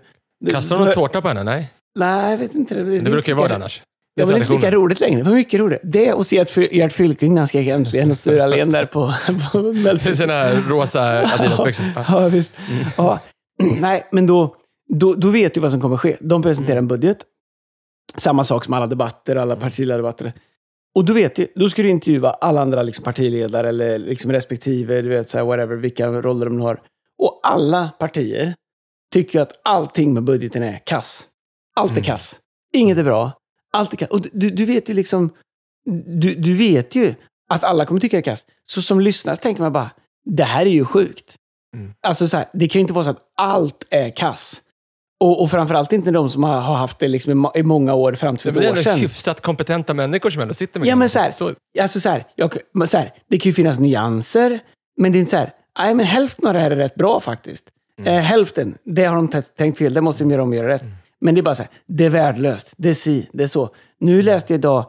Kastar 0.52 0.78
de 0.78 0.86
någon 0.86 0.94
tårta 0.94 1.22
på 1.22 1.28
henne? 1.28 1.44
Nej, 1.44 1.72
Nej, 2.00 2.32
jag 2.32 2.38
vet 2.38 2.56
inte. 2.56 2.76
Det, 2.76 3.00
det 3.00 3.12
brukar 3.12 3.32
ju 3.32 3.38
vara 3.38 3.48
det 3.48 3.56
annars. 3.56 3.82
Det 4.16 4.22
Ja, 4.22 4.26
det 4.28 4.34
är 4.34 4.38
inte 4.38 4.54
lika 4.54 4.72
roligt 4.72 5.00
längre. 5.00 5.18
Det 5.24 5.30
var 5.30 5.36
mycket 5.36 5.60
roligt. 5.60 5.80
Det 5.84 6.14
och 6.14 6.26
se 6.26 6.40
att 6.40 6.58
Gert 6.58 6.92
Fylking 6.94 7.34
när 7.34 7.42
han 7.42 7.48
skrek 7.48 7.68
äntligen 7.68 8.12
och 8.12 8.18
Sture 8.18 8.44
Allén 8.44 8.72
där 8.72 8.86
på, 8.86 9.14
på 9.52 9.62
Det 10.04 10.16
såna 10.16 10.34
här 10.34 10.64
rosa 10.70 11.02
Adidas-byxor. 11.22 11.86
Ja. 11.96 12.06
Ja, 12.10 12.28
visst. 12.28 12.52
Ja. 12.98 13.20
Nej, 13.80 14.08
men 14.12 14.28
då, 14.28 14.56
då, 14.94 15.14
då 15.14 15.30
vet 15.30 15.54
du 15.54 15.60
vad 15.62 15.72
som 15.72 15.82
kommer 15.82 15.98
ske. 15.98 16.18
De 16.20 16.42
presenterar 16.42 16.78
en 16.78 16.88
budget. 16.88 17.18
Samma 18.18 18.44
sak 18.44 18.66
som 18.66 18.74
alla 18.74 18.88
debatter, 18.88 19.36
alla 19.36 19.56
partiledardebatter. 19.56 20.34
Och 20.96 21.06
då 21.06 21.14
vet 21.14 21.36
du, 21.36 21.48
då 21.56 21.70
ska 21.70 21.82
du 21.84 21.90
intervjua 21.90 22.30
alla 22.32 22.62
andra 22.62 22.82
liksom 22.82 23.04
partiledare 23.04 23.70
eller 23.70 24.00
liksom 24.00 24.32
respektive, 24.32 25.02
du 25.02 25.10
vet, 25.10 25.30
så 25.30 25.38
här, 25.38 25.46
whatever, 25.46 25.76
vilka 25.76 26.08
roller 26.08 26.46
de 26.46 26.62
har. 26.62 26.82
Och 27.18 27.40
alla 27.44 27.90
partier 28.00 28.56
tycker 29.14 29.40
att 29.40 29.60
allting 29.64 30.14
med 30.14 30.24
budgeten 30.24 30.64
är 30.64 30.80
kass. 30.86 31.28
Allt 31.76 31.92
är 31.92 31.96
Mm. 31.96 32.04
kass. 32.04 32.40
Inget 32.74 32.98
är 32.98 33.04
bra. 33.04 33.32
Allt 33.74 33.94
är 33.94 33.98
kass. 33.98 34.10
Och 34.10 34.22
du, 34.34 34.50
du 34.50 34.66
vet 34.66 34.90
ju 34.90 34.94
liksom, 34.94 35.34
du, 36.22 36.34
du 36.36 36.54
vet 36.54 36.96
ju 36.96 37.14
att 37.50 37.64
alla 37.64 37.86
kommer 37.86 38.02
tycka 38.02 38.18
det 38.18 38.22
är 38.22 38.32
kass. 38.32 38.46
Så 38.64 38.82
som 38.82 39.00
lyssnare 39.00 39.36
tänker 39.38 39.62
man 39.62 39.74
bara, 39.74 39.92
det 40.26 40.44
här 40.44 40.66
är 40.66 40.70
ju 40.70 40.86
sjukt. 40.86 41.36
Mm. 41.76 41.94
Alltså 42.02 42.28
så 42.28 42.38
här, 42.38 42.50
det 42.54 42.68
kan 42.68 42.80
ju 42.80 42.82
inte 42.82 42.94
vara 42.94 43.06
så 43.06 43.12
att 43.12 43.32
allt 43.36 43.84
är 43.90 44.10
kass. 44.10 44.62
Och, 45.24 45.42
och 45.42 45.52
framförallt 45.52 45.94
inte 45.94 46.12
de 46.12 46.30
som 46.30 46.44
har, 46.44 46.60
haft 46.62 47.00
det 47.00 47.08
liksom 47.08 47.52
i, 47.56 47.64
många 47.64 47.94
år 47.94 48.14
fram 48.14 48.38
till 48.38 48.54
för 48.54 48.60
det 48.60 48.66
ett 48.68 48.74
är 48.74 48.80
år 48.80 48.84
sedan. 48.84 49.00
hyfsat 49.00 49.42
kompetenta 49.42 49.94
människor 49.94 50.30
som 50.30 50.42
ändå 50.42 50.54
sitter 50.54 50.80
med 50.80 50.88
Ja, 50.90 50.92
det. 50.94 51.00
men 51.00 51.10
så 51.10 51.20
här, 51.20 51.32
så, 51.32 51.52
Alltså 51.82 52.00
så 52.00 52.10
här, 52.10 52.26
jag, 52.36 52.54
så 52.90 52.98
här, 52.98 53.14
det 53.30 53.38
kan 53.40 53.50
ju 53.50 53.54
finnas 53.54 53.80
nyanser, 53.80 54.60
men 54.98 55.12
det 55.12 55.18
är 55.18 55.20
inte 55.20 55.30
så 55.32 55.38
här, 55.38 55.52
nej 55.80 55.96
men 55.96 56.06
hälften 56.06 56.48
av 56.48 56.54
det 56.54 56.60
här 56.60 56.72
är 56.72 56.76
rätt 56.76 56.96
bra 56.96 57.20
faktiskt. 57.20 57.66
Mm. 58.00 58.14
Eh, 58.16 58.22
hälften, 58.22 58.78
det 58.84 59.06
har 59.06 59.16
de 59.16 59.42
tänkt 59.58 59.78
fel, 59.78 59.94
det 59.94 60.02
måste 60.02 60.24
de 60.24 60.32
göra 60.32 60.44
om 60.44 60.50
och 60.50 60.56
göra 60.56 60.68
rätt. 60.68 60.84
Men 61.22 61.36
det 61.36 61.42
är 61.42 61.44
bara 61.44 61.56
så 61.56 61.64
här, 61.64 61.72
det 61.88 62.06
är 62.06 62.10
värdelöst. 62.10 62.74
Det 62.78 62.90
är 62.90 62.94
si, 62.94 63.30
det 63.34 63.44
är 63.44 63.48
så. 63.48 63.70
Nu 64.00 64.22
läste 64.22 64.54
jag 64.54 64.58
idag, 64.60 64.86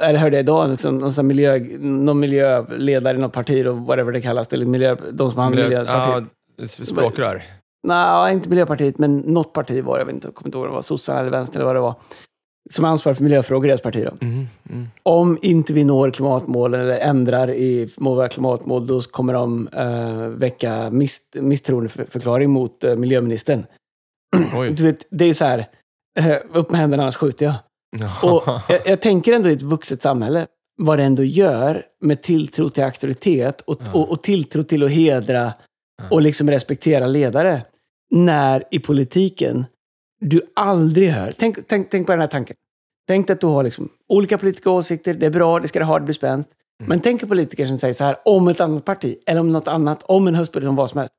eller 0.00 0.18
hörde 0.18 0.36
jag 0.36 0.42
idag, 0.42 0.70
liksom, 0.70 0.98
någon, 0.98 1.26
miljö, 1.26 1.58
någon 1.80 2.20
miljöledare 2.20 3.16
i 3.16 3.20
något 3.20 3.32
parti, 3.32 3.66
och 3.66 3.76
whatever 3.78 4.12
det 4.12 4.20
kallas, 4.20 4.52
eller 4.52 4.66
miljö, 4.66 4.96
de 5.12 5.30
som 5.30 5.40
har 5.40 5.50
Miljö- 5.50 5.64
miljöpartiet. 5.64 6.28
ja, 6.56 6.66
språkrör. 6.66 7.42
Nej, 7.84 8.32
inte 8.32 8.48
Miljöpartiet, 8.48 8.98
men 8.98 9.18
något 9.18 9.52
parti 9.52 9.84
var. 9.84 9.98
Jag 9.98 10.04
vet 10.04 10.14
inte, 10.14 10.26
jag 10.26 10.34
kommer 10.34 10.48
inte 10.48 10.58
ihåg 10.58 10.64
om 10.64 10.70
det 10.70 10.74
var 10.74 10.82
sossarna 10.82 11.20
eller 11.20 11.30
vänstern 11.30 11.56
eller 11.56 11.66
vad 11.66 11.76
det 11.76 11.80
var. 11.80 11.94
Som 12.70 12.84
ansvarar 12.84 13.14
för 13.14 13.24
miljöfrågor 13.24 13.66
i 13.66 13.68
deras 13.68 13.82
parti. 13.82 14.08
Mm, 14.20 14.46
mm. 14.70 14.88
Om 15.02 15.38
inte 15.42 15.72
vi 15.72 15.84
når 15.84 16.10
klimatmålen 16.10 16.80
eller 16.80 16.98
ändrar 16.98 17.50
i 17.50 17.90
våra 17.96 18.28
klimatmål, 18.28 18.86
då 18.86 19.00
kommer 19.00 19.32
de 19.32 19.68
uh, 19.78 20.28
väcka 20.28 20.90
miss, 20.90 21.20
misstroendeförklaring 21.34 22.50
mot 22.50 22.84
uh, 22.84 22.96
miljöministern. 22.96 23.66
Oj. 24.54 24.70
Du 24.70 24.84
vet, 24.84 25.06
det 25.10 25.24
är 25.24 25.34
så 25.34 25.44
här, 25.44 25.66
eh, 26.18 26.36
upp 26.52 26.70
med 26.70 26.80
händerna 26.80 27.02
annars 27.02 27.16
skjuter 27.16 27.46
jag. 27.46 27.54
Och 28.22 28.42
jag, 28.68 28.80
jag 28.86 29.00
tänker 29.00 29.32
ändå 29.32 29.48
i 29.48 29.52
ett 29.52 29.62
vuxet 29.62 30.02
samhälle, 30.02 30.46
vad 30.76 30.98
det 30.98 31.04
ändå 31.04 31.24
gör 31.24 31.82
med 32.00 32.22
tilltro 32.22 32.68
till 32.68 32.84
auktoritet 32.84 33.60
och, 33.60 33.80
Ja. 33.80 33.92
och, 33.92 34.10
och 34.10 34.22
tilltro 34.22 34.62
till 34.62 34.82
att 34.82 34.90
hedra 34.90 35.52
och 36.10 36.22
liksom 36.22 36.50
respektera 36.50 37.06
ledare. 37.06 37.62
När 38.14 38.64
i 38.70 38.78
politiken 38.78 39.64
du 40.20 40.42
aldrig 40.56 41.08
hör, 41.10 41.32
tänk, 41.38 41.68
tänk, 41.68 41.90
tänk 41.90 42.06
på 42.06 42.12
den 42.12 42.20
här 42.20 42.28
tanken. 42.28 42.56
Tänk 43.06 43.30
att 43.30 43.40
du 43.40 43.46
har 43.46 43.62
liksom 43.62 43.88
olika 44.08 44.38
politiska 44.38 44.70
åsikter, 44.70 45.14
det 45.14 45.26
är 45.26 45.30
bra, 45.30 45.60
det 45.60 45.68
ska 45.68 45.78
det 45.78 45.84
ha, 45.84 45.98
det 45.98 46.04
blir 46.04 46.14
spänt. 46.14 46.48
Mm. 46.80 46.88
Men 46.88 47.00
tänk 47.00 47.20
på 47.20 47.26
politiker 47.26 47.66
som 47.66 47.78
säger 47.78 47.94
så 47.94 48.04
här 48.04 48.16
om 48.24 48.48
ett 48.48 48.60
annat 48.60 48.84
parti, 48.84 49.16
eller 49.26 49.40
om 49.40 49.52
något 49.52 49.68
annat, 49.68 50.02
om 50.02 50.28
en 50.28 50.34
höstbudget, 50.34 50.68
om 50.68 50.76
vad 50.76 50.90
som 50.90 50.98
helst. 50.98 51.14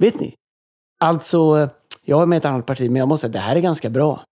Vet 0.00 0.20
ni? 0.20 0.34
Alltså, 1.00 1.58
eh, 1.58 1.68
jag 2.04 2.22
är 2.22 2.26
med 2.26 2.36
i 2.36 2.38
ett 2.38 2.44
annat 2.44 2.66
parti, 2.66 2.90
men 2.90 2.96
jag 2.96 3.08
måste 3.08 3.20
säga 3.26 3.32
det 3.32 3.38
här 3.38 3.56
är 3.56 3.60
ganska 3.60 3.90
bra. 3.90 4.24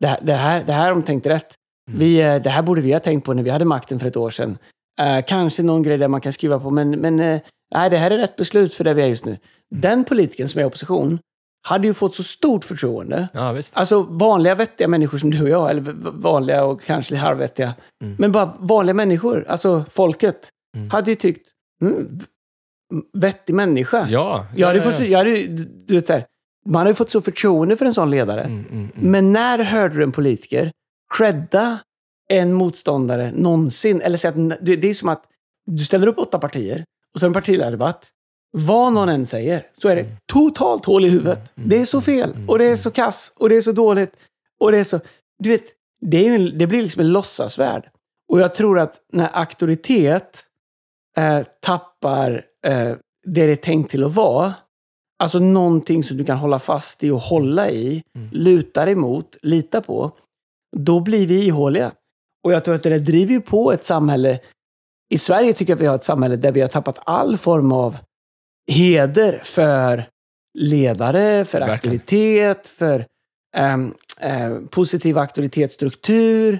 Det, 0.00 0.06
här- 0.06 0.20
det, 0.22 0.32
här, 0.34 0.64
det 0.66 0.72
här 0.72 0.82
har 0.84 0.90
de 0.90 1.02
tänkt 1.02 1.26
rätt. 1.26 1.54
Mm. 1.88 2.00
Vi, 2.00 2.20
eh, 2.20 2.42
det 2.42 2.50
här 2.50 2.62
borde 2.62 2.80
vi 2.80 2.92
ha 2.92 3.00
tänkt 3.00 3.24
på 3.24 3.32
när 3.34 3.42
vi 3.42 3.50
hade 3.50 3.64
makten 3.64 3.98
för 4.00 4.06
ett 4.06 4.16
år 4.16 4.30
sedan. 4.30 4.58
Eh, 5.00 5.24
kanske 5.26 5.62
någon 5.62 5.82
grej 5.82 5.98
där 5.98 6.08
man 6.08 6.20
kan 6.20 6.32
skruva 6.32 6.60
på, 6.60 6.70
men, 6.70 6.90
men 6.90 7.20
eh, 7.20 7.40
nej, 7.74 7.90
det 7.90 7.96
här 7.96 8.10
är 8.10 8.18
rätt 8.18 8.36
beslut 8.36 8.74
för 8.74 8.84
det 8.84 8.94
vi 8.94 9.02
är 9.02 9.06
just 9.06 9.24
nu. 9.24 9.38
Den 9.70 10.04
politiken 10.04 10.48
som 10.48 10.58
är 10.58 10.62
i 10.62 10.66
opposition 10.66 11.18
hade 11.66 11.86
ju 11.86 11.94
fått 11.94 12.14
så 12.14 12.22
stort 12.22 12.64
förtroende. 12.64 13.28
Ja, 13.32 13.52
visst. 13.52 13.76
Alltså 13.76 14.02
vanliga 14.02 14.54
vettiga 14.54 14.88
människor 14.88 15.18
som 15.18 15.30
du 15.30 15.42
och 15.42 15.48
jag, 15.48 15.70
eller 15.70 15.82
vanliga 16.10 16.64
och 16.64 16.82
kanske 16.82 17.16
halvvettiga. 17.16 17.74
Mm. 18.02 18.16
Men 18.18 18.32
bara 18.32 18.56
vanliga 18.58 18.94
människor, 18.94 19.44
alltså 19.48 19.84
folket, 19.90 20.50
Mm. 20.76 20.90
hade 20.90 21.10
ju 21.10 21.14
tyckt, 21.16 21.48
mm, 21.82 22.20
vettig 23.12 23.54
människa. 23.54 24.06
Ja. 24.10 24.46
Jag 24.56 24.66
hade 24.66 24.78
ja, 24.78 24.84
fått, 24.92 25.08
jag 25.08 25.18
hade, 25.18 25.46
du 25.86 25.94
vet, 25.94 26.08
här, 26.08 26.26
man 26.66 26.78
hade 26.80 26.90
ju 26.90 26.94
fått 26.94 27.10
så 27.10 27.20
förtroende 27.20 27.76
för 27.76 27.86
en 27.86 27.94
sån 27.94 28.10
ledare. 28.10 28.42
Mm, 28.42 28.64
mm, 28.70 28.90
mm. 28.96 29.10
Men 29.10 29.32
när 29.32 29.58
hörde 29.58 29.94
du 29.94 30.02
en 30.02 30.12
politiker 30.12 30.72
credda 31.16 31.78
en 32.28 32.52
motståndare 32.52 33.32
någonsin? 33.34 34.00
Eller 34.00 34.18
säga 34.18 34.30
att 34.30 34.66
det 34.66 34.76
det 34.76 34.90
är 34.90 34.94
som 34.94 35.08
att 35.08 35.24
du 35.66 35.84
ställer 35.84 36.06
upp 36.06 36.18
åtta 36.18 36.38
partier 36.38 36.84
och 37.14 37.20
så 37.20 37.26
en 37.26 37.32
partiledardebatt. 37.32 38.10
Vad 38.56 38.92
någon 38.92 39.08
än 39.08 39.26
säger 39.26 39.66
så 39.72 39.88
är 39.88 39.96
det 39.96 40.06
totalt 40.32 40.84
hål 40.84 41.04
i 41.04 41.08
huvudet. 41.08 41.52
Det 41.54 41.76
är 41.80 41.84
så 41.84 42.00
fel 42.00 42.32
och 42.48 42.58
det 42.58 42.64
är 42.64 42.76
så 42.76 42.90
kass 42.90 43.32
och 43.36 43.48
det 43.48 43.56
är 43.56 43.60
så 43.60 43.72
dåligt. 43.72 44.16
Och 44.60 44.72
det 44.72 44.78
är 44.78 44.84
så... 44.84 45.00
Du 45.38 45.48
vet, 45.48 45.64
det, 46.00 46.26
en, 46.26 46.58
det 46.58 46.66
blir 46.66 46.82
liksom 46.82 47.00
en 47.00 47.12
låtsasvärld. 47.12 47.90
Och 48.28 48.40
jag 48.40 48.54
tror 48.54 48.78
att 48.78 49.00
när 49.12 49.28
auktoritet 49.38 50.44
eh, 51.16 51.40
tappar 51.60 52.44
eh, 52.66 52.72
det 53.26 53.46
det 53.46 53.52
är 53.52 53.56
tänkt 53.56 53.90
till 53.90 54.04
att 54.04 54.14
vara, 54.14 54.54
alltså 55.18 55.38
någonting 55.38 56.04
som 56.04 56.16
du 56.16 56.24
kan 56.24 56.36
hålla 56.36 56.58
fast 56.58 57.04
i 57.04 57.10
och 57.10 57.20
hålla 57.20 57.70
i, 57.70 58.02
Mm. 58.16 58.28
luta 58.32 58.84
dig 58.84 58.92
emot, 58.92 59.36
lita 59.42 59.80
på, 59.80 60.12
då 60.76 61.00
blir 61.00 61.26
vi 61.26 61.46
ihåliga. 61.46 61.92
Och 62.44 62.52
jag 62.52 62.64
tror 62.64 62.74
att 62.74 62.82
det 62.82 62.90
där 62.90 62.98
driver 62.98 63.32
ju 63.32 63.40
på 63.40 63.72
ett 63.72 63.84
samhälle. 63.84 64.38
I 65.10 65.18
Sverige 65.18 65.52
tycker 65.52 65.70
jag 65.72 65.76
att 65.76 65.82
vi 65.82 65.86
har 65.86 65.94
ett 65.94 66.04
samhälle 66.04 66.36
där 66.36 66.52
vi 66.52 66.60
har 66.60 66.68
tappat 66.68 66.98
all 67.06 67.36
form 67.38 67.72
av 67.72 67.96
heder 68.66 69.40
för 69.44 70.04
ledare, 70.58 71.44
för 71.44 71.60
Verkligen. 71.60 71.74
aktivitet, 71.74 72.68
för 72.68 73.06
ehm, 73.56 73.94
eh, 74.20 74.56
positiv 74.70 75.18
auktoritetsstruktur. 75.18 76.58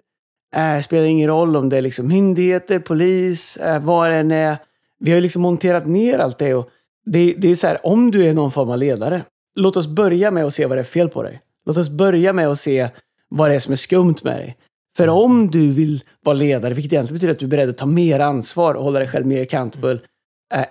Eh, 0.57 0.83
spelar 0.83 1.07
ingen 1.07 1.29
roll 1.29 1.57
om 1.57 1.69
det 1.69 1.77
är 1.77 1.83
liksom 1.83 2.09
myndigheter, 2.09 2.79
polis, 2.79 3.57
eh, 3.57 3.83
vad 3.83 4.11
det 4.11 4.17
än 4.17 4.31
är. 4.31 4.57
Vi 5.01 5.13
har 5.13 5.21
liksom 5.21 5.43
monterat 5.43 5.87
ner 5.87 6.19
allt 6.19 6.39
det. 6.39 6.55
Och 6.55 6.71
det, 7.07 7.35
det 7.39 7.49
är 7.49 7.55
så 7.55 7.67
här, 7.67 7.87
om 7.87 8.11
du 8.11 8.25
är 8.27 8.35
någon 8.35 8.51
form 8.51 8.71
av 8.71 8.79
ledare, 8.79 9.23
låt 9.55 9.77
oss 9.77 9.87
börja 9.87 10.31
med 10.31 10.45
att 10.45 10.55
se 10.55 10.67
vad 10.67 10.79
det 10.79 10.83
är 10.83 10.85
fel 10.85 11.09
på 11.09 11.23
dig. 11.23 11.41
Låt 11.67 11.77
oss 11.77 11.89
börja 11.89 12.33
med 12.33 12.49
att 12.49 12.61
se 12.61 12.89
vad 13.29 13.51
det 13.51 13.55
är 13.55 13.61
som 13.61 13.73
är 13.73 13.77
skumt 13.77 14.17
med 14.23 14.37
dig. 14.37 14.57
För 14.97 15.09
om 15.09 15.51
du 15.51 15.71
vill 15.71 16.03
vara 16.23 16.35
ledare, 16.35 16.75
vilket 16.75 16.93
egentligen 16.93 17.15
betyder 17.15 17.33
att 17.33 17.39
du 17.39 17.47
är 17.47 17.51
beredd 17.51 17.69
att 17.69 17.79
ta 17.79 17.87
mer 17.87 18.21
ansvar 18.21 18.75
och 18.75 18.85
hålla 18.85 18.99
dig 18.99 19.09
själv 19.09 19.27
mer 19.27 19.43
accountable, 19.43 19.99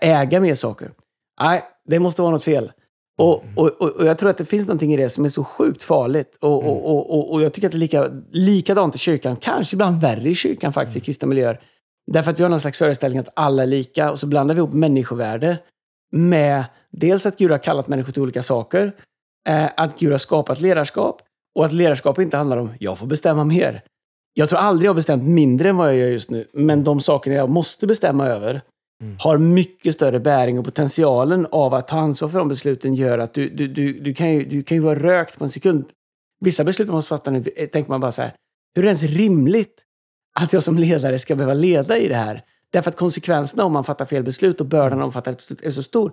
äga 0.02 0.40
mer 0.40 0.56
saker. 0.56 0.92
Nej, 1.42 1.64
det 1.86 2.00
måste 2.00 2.22
vara 2.22 2.32
något 2.32 2.44
fel. 2.44 2.72
Och, 3.18 3.44
och, 3.56 3.68
och, 3.82 3.90
och 3.90 4.06
jag 4.06 4.18
tror 4.18 4.30
att 4.30 4.38
det 4.38 4.46
finns 4.46 4.68
någonting 4.68 4.94
i 4.94 4.98
det 4.98 5.10
som 5.10 5.26
är 5.26 5.30
så 5.30 5.44
sjukt 5.44 5.84
farligt. 5.84 6.38
Och, 6.42 6.66
och, 6.66 6.90
och, 6.90 7.14
och, 7.14 7.34
och 7.34 7.42
jag 7.42 7.54
tycker 7.54 7.68
att 7.68 7.72
det 7.72 7.78
är 7.78 7.80
lika, 7.80 8.12
likadant 8.32 8.96
i 8.96 8.98
kyrkan, 8.98 9.36
kanske 9.36 9.76
ibland 9.76 10.02
värre 10.02 10.30
i 10.30 10.36
kyrkan 10.36 10.74
faktiskt, 10.74 10.98
i 10.98 11.00
kristna 11.00 11.28
miljöer. 11.28 11.62
Därför 12.12 12.32
att 12.32 12.40
vi 12.40 12.44
har 12.44 12.50
någon 12.50 12.60
slags 12.60 12.78
föreställning 12.78 13.20
att 13.20 13.30
alla 13.34 13.64
är 13.64 13.68
lika 13.68 14.12
och 14.12 14.20
så 14.20 14.28
blandar 14.28 14.56
vi 14.56 14.60
ihop 14.60 14.74
människovärde 14.74 15.58
med 16.12 16.66
dels 16.92 17.26
att 17.26 17.38
Gud 17.38 17.52
har 17.52 17.58
kallat 17.58 17.88
människor 17.88 18.14
till 18.14 18.22
olika 18.22 18.44
saker, 18.44 18.96
eh, 19.50 19.70
att 19.78 20.00
Gud 20.00 20.12
har 20.12 20.20
skapat 20.20 20.62
ledarskap 20.62 21.22
och 21.56 21.66
att 21.66 21.74
ledarskap 21.74 22.20
inte 22.20 22.38
handlar 22.38 22.58
om 22.58 22.74
jag 22.80 22.98
får 22.98 23.08
bestämma 23.08 23.44
mer. 23.44 23.82
Jag 24.34 24.50
tror 24.50 24.60
aldrig 24.60 24.88
jag 24.88 24.92
har 24.92 24.96
bestämt 24.96 25.24
mindre 25.24 25.70
än 25.70 25.78
vad 25.78 25.88
jag 25.88 25.96
gör 25.96 26.08
just 26.08 26.30
nu, 26.30 26.48
men 26.54 26.84
de 26.84 27.00
sakerna 27.00 27.36
jag 27.36 27.50
måste 27.50 27.88
bestämma 27.88 28.28
över 28.28 28.62
Mm. 29.04 29.16
har 29.20 29.38
mycket 29.38 29.94
större 29.94 30.20
bäring 30.20 30.60
och 30.60 30.66
potentialen 30.66 31.48
av 31.52 31.74
att 31.74 31.88
ta 31.88 32.00
ansvar 32.00 32.30
för 32.30 32.40
de 32.40 32.48
besluten 32.48 32.94
gör 32.94 33.20
att 33.20 33.34
du, 33.34 33.50
du, 33.50 33.68
du, 33.68 34.00
du, 34.00 34.14
kan, 34.14 34.34
ju, 34.34 34.46
du 34.46 34.64
kan 34.64 34.78
ju 34.78 34.84
vara 34.84 35.00
rökt 35.00 35.38
på 35.38 35.44
en 35.44 35.50
sekund. 35.52 35.86
Vissa 36.40 36.64
beslut 36.64 36.88
man 36.88 36.96
måste 36.96 37.10
fatta 37.10 37.32
nu, 37.32 37.44
eh, 37.56 37.68
tänker 37.70 37.90
man 37.92 38.00
bara 38.02 38.12
så 38.12 38.22
här, 38.22 38.34
hur 38.76 38.84
är 38.84 38.84
det 38.84 38.90
ens 39.00 39.04
rimligt 39.18 39.82
att 40.40 40.54
jag 40.54 40.64
som 40.64 40.78
ledare 40.78 41.20
ska 41.20 41.36
behöva 41.36 41.54
leda 41.54 41.98
i 41.98 42.08
det 42.08 42.16
här? 42.16 42.44
Därför 42.72 42.90
att 42.90 42.98
konsekvenserna 42.98 43.64
om 43.66 43.72
man 43.74 43.84
fattar 43.84 44.06
fel 44.06 44.24
beslut 44.24 44.62
och 44.62 44.68
bördan 44.68 44.94
om 44.94 45.00
man 45.00 45.12
fattar 45.12 45.32
ett 45.32 45.38
beslut 45.38 45.62
är 45.62 45.72
så 45.72 45.84
stor. 45.84 46.12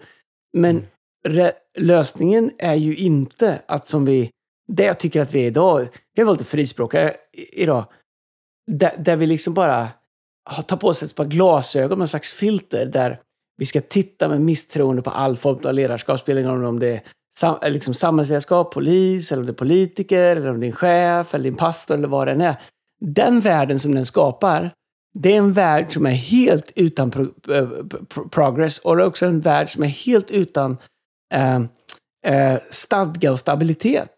Men 0.53 0.87
re- 1.29 1.53
lösningen 1.79 2.51
är 2.59 2.75
ju 2.75 2.97
inte 2.97 3.63
att 3.67 3.87
som 3.89 4.05
vi, 4.05 4.31
det 4.69 4.85
jag 4.85 4.99
tycker 4.99 5.21
att 5.21 5.35
vi 5.35 5.41
är 5.43 5.47
idag, 5.47 5.89
jag 6.15 6.27
var 6.27 6.33
lite 6.33 6.45
frispråkare 6.45 7.15
i- 7.33 7.63
idag, 7.63 7.85
där, 8.67 8.93
där 8.99 9.17
vi 9.17 9.27
liksom 9.27 9.55
bara 9.55 9.89
ta 10.57 10.63
tar 10.63 10.77
på 10.77 10.95
sig 10.95 11.07
ett 11.07 11.15
par 11.15 11.25
glasögon 11.25 11.99
med 11.99 12.05
en 12.05 12.09
slags 12.09 12.33
filter 12.33 12.87
där 12.87 13.21
vi 13.57 13.67
ska 13.67 13.81
titta 13.81 14.29
med 14.29 14.41
misstroende 14.41 15.03
på 15.03 15.11
all 15.11 15.37
form 15.37 15.59
av 15.65 15.75
ledarskap. 15.75 16.21
Spelar 16.21 16.41
ingen 16.41 16.53
roll 16.53 16.65
om 16.65 16.79
det 16.79 16.89
är 16.89 17.03
sam, 17.39 17.59
eh, 17.63 17.71
liksom 17.71 17.95
samhällsledarskap, 17.95 18.73
polis, 18.73 19.33
eller 19.33 19.43
om 19.43 19.47
det 19.47 19.53
är 19.53 19.55
politiker, 19.55 20.37
eller 20.37 20.51
om 20.51 20.61
det 20.61 20.67
är 20.67 20.69
en 20.69 20.77
chef, 20.77 21.35
eller 21.35 21.45
din 21.45 21.57
pastor, 21.57 21.95
eller 21.95 22.09
vad 22.09 22.27
det 22.27 22.33
än 22.33 22.41
är. 22.41 22.57
Den 23.01 23.41
världen 23.41 23.81
som 23.81 23.95
den 23.95 24.07
skapar, 24.07 24.71
det 25.15 25.33
är 25.33 25.39
en 25.39 25.53
värld 25.53 25.93
som 25.93 26.07
är 26.07 26.11
helt 26.11 26.73
utan 26.75 27.11
pro, 27.11 27.23
eh, 27.55 27.69
pro, 28.09 28.29
progress 28.29 28.79
och 28.79 28.97
det 28.97 29.03
är 29.03 29.07
också 29.07 29.27
en 29.27 29.41
värld 29.41 29.73
som 29.73 29.83
är 29.83 29.89
helt 29.89 30.31
utan 30.31 30.77
eh, 31.35 31.61
eh, 32.27 32.59
stadga 32.71 33.33
och 33.33 33.39
stabilitet. 33.39 34.17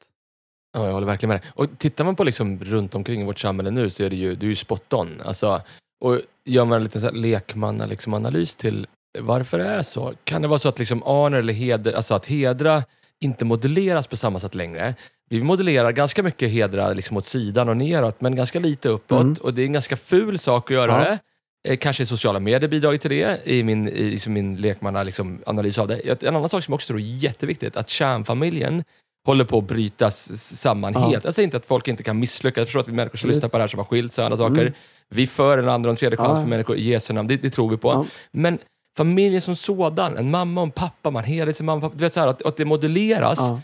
Ja, 0.73 0.87
jag 0.87 0.93
håller 0.93 1.07
verkligen 1.07 1.29
med 1.29 1.41
dig. 1.41 1.51
Och 1.55 1.79
tittar 1.79 2.05
man 2.05 2.17
på 2.17 2.25
liksom 2.25 2.59
runt 2.59 2.95
omkring 2.95 3.21
i 3.21 3.25
vårt 3.25 3.39
samhälle 3.39 3.71
nu 3.71 3.91
så 3.91 4.03
är 4.03 4.11
det 4.11 4.17
ju, 4.17 4.35
det 4.35 4.47
är 4.47 4.49
ju 4.49 4.57
spot 4.57 4.93
on. 4.93 5.21
Alltså, 5.25 5.63
och 6.03 6.21
gör 6.45 6.65
man 6.65 6.77
en 6.77 6.83
liten 6.85 7.01
så 7.01 7.07
här 7.07 7.15
lekmanna 7.15 7.87
liksom 7.87 8.15
analys 8.15 8.55
till 8.57 8.87
varför 9.19 9.59
det 9.59 9.65
är 9.65 9.83
så. 9.83 10.13
Kan 10.25 10.43
det 10.43 10.49
vara 10.49 10.59
så 10.59 10.69
att 10.69 10.79
liksom 10.79 11.03
honor 11.03 11.39
eller 11.39 11.53
heder, 11.53 11.93
alltså 11.93 12.15
att 12.15 12.27
hedra 12.27 12.83
inte 13.21 13.45
modelleras 13.45 14.07
på 14.07 14.17
samma 14.17 14.39
sätt 14.39 14.55
längre? 14.55 14.95
Vi 15.31 15.43
modellerar 15.43 15.93
ganska 15.93 16.23
mycket 16.23 16.51
hedra 16.51 16.93
liksom 16.93 17.17
åt 17.17 17.27
sidan 17.27 17.69
och 17.69 17.77
neråt, 17.77 18.21
men 18.21 18.37
ganska 18.37 18.61
lite 18.61 18.89
uppåt. 18.89 19.21
Mm. 19.21 19.35
Och 19.41 19.55
det 19.55 19.63
är 19.63 19.67
en 19.67 19.73
ganska 19.73 19.97
ful 19.97 20.39
sak 20.39 20.71
att 20.71 20.75
göra 20.75 20.93
Ja. 20.93 20.99
det. 20.99 21.19
Eh, 21.69 21.77
Kanske 21.77 22.07
sociala 22.07 22.41
medier 22.41 22.69
bidragit 22.71 23.01
till 23.01 23.11
det 23.11 23.41
i 23.45 23.63
min, 23.63 23.89
i 23.89 24.11
liksom 24.11 24.33
min 24.33 24.57
lekmanna 24.57 25.03
liksom, 25.03 25.39
analys 25.47 25.79
av 25.79 25.89
det. 25.89 26.23
En 26.23 26.37
annan 26.37 26.49
sak 26.49 26.65
som 26.65 26.73
jag 26.73 26.77
också 26.77 26.87
tror 26.87 27.01
är 27.01 27.05
jätteviktigt, 27.05 27.77
att 27.77 27.89
kärnfamiljen 27.89 28.85
håller 29.27 29.45
på 29.45 29.59
att 29.59 29.65
brytas 29.65 30.37
samman 30.61 30.93
Ja. 30.93 31.09
helt. 31.09 31.25
Jag 31.25 31.35
säger 31.35 31.45
inte 31.45 31.57
att 31.57 31.67
folk 31.67 31.89
inte 31.89 32.03
kan 32.03 32.19
misslyckas. 32.19 32.57
Jag 32.59 32.67
förstår 32.67 32.81
att 32.81 32.89
vi 32.89 32.93
människor 32.93 33.19
som 33.19 33.31
lyssnar 33.31 33.49
på 33.49 33.57
det 33.57 33.63
här 33.63 33.69
som 33.69 33.79
har 33.79 33.85
skilt 33.85 34.13
sig 34.13 34.23
och 34.23 34.27
andra 34.27 34.37
saker. 34.49 34.61
Mm. 34.63 34.73
Vi 35.13 35.27
för 35.27 35.59
en 35.59 35.69
andra 35.69 35.91
och 35.91 35.93
en 35.93 35.97
tredje 35.97 36.17
chans 36.17 36.39
för 36.43 36.49
människor 36.49 36.77
i 36.77 36.83
Jesu 36.91 37.13
namn. 37.13 37.29
Det, 37.29 37.37
det 37.37 37.51
tror 37.51 37.71
vi 37.71 37.77
på. 37.77 38.07
Men 38.33 38.59
familjen 38.97 39.41
som 39.43 39.57
sådan, 39.57 40.17
en 40.17 40.31
mamma 40.31 40.61
och 40.61 40.67
en 40.67 40.71
pappa, 40.71 41.11
man 41.11 41.25
hedrar 41.25 41.53
sin 41.53 41.67
mamma 41.67 41.77
och 41.77 41.83
pappa. 41.83 41.95
Du 41.99 42.05
vet 42.05 42.13
så 42.15 42.21
här, 42.21 42.29
att, 42.29 42.47
att 42.47 42.57
det 42.57 42.65
modelleras, 42.65 43.51
eh, 43.51 43.57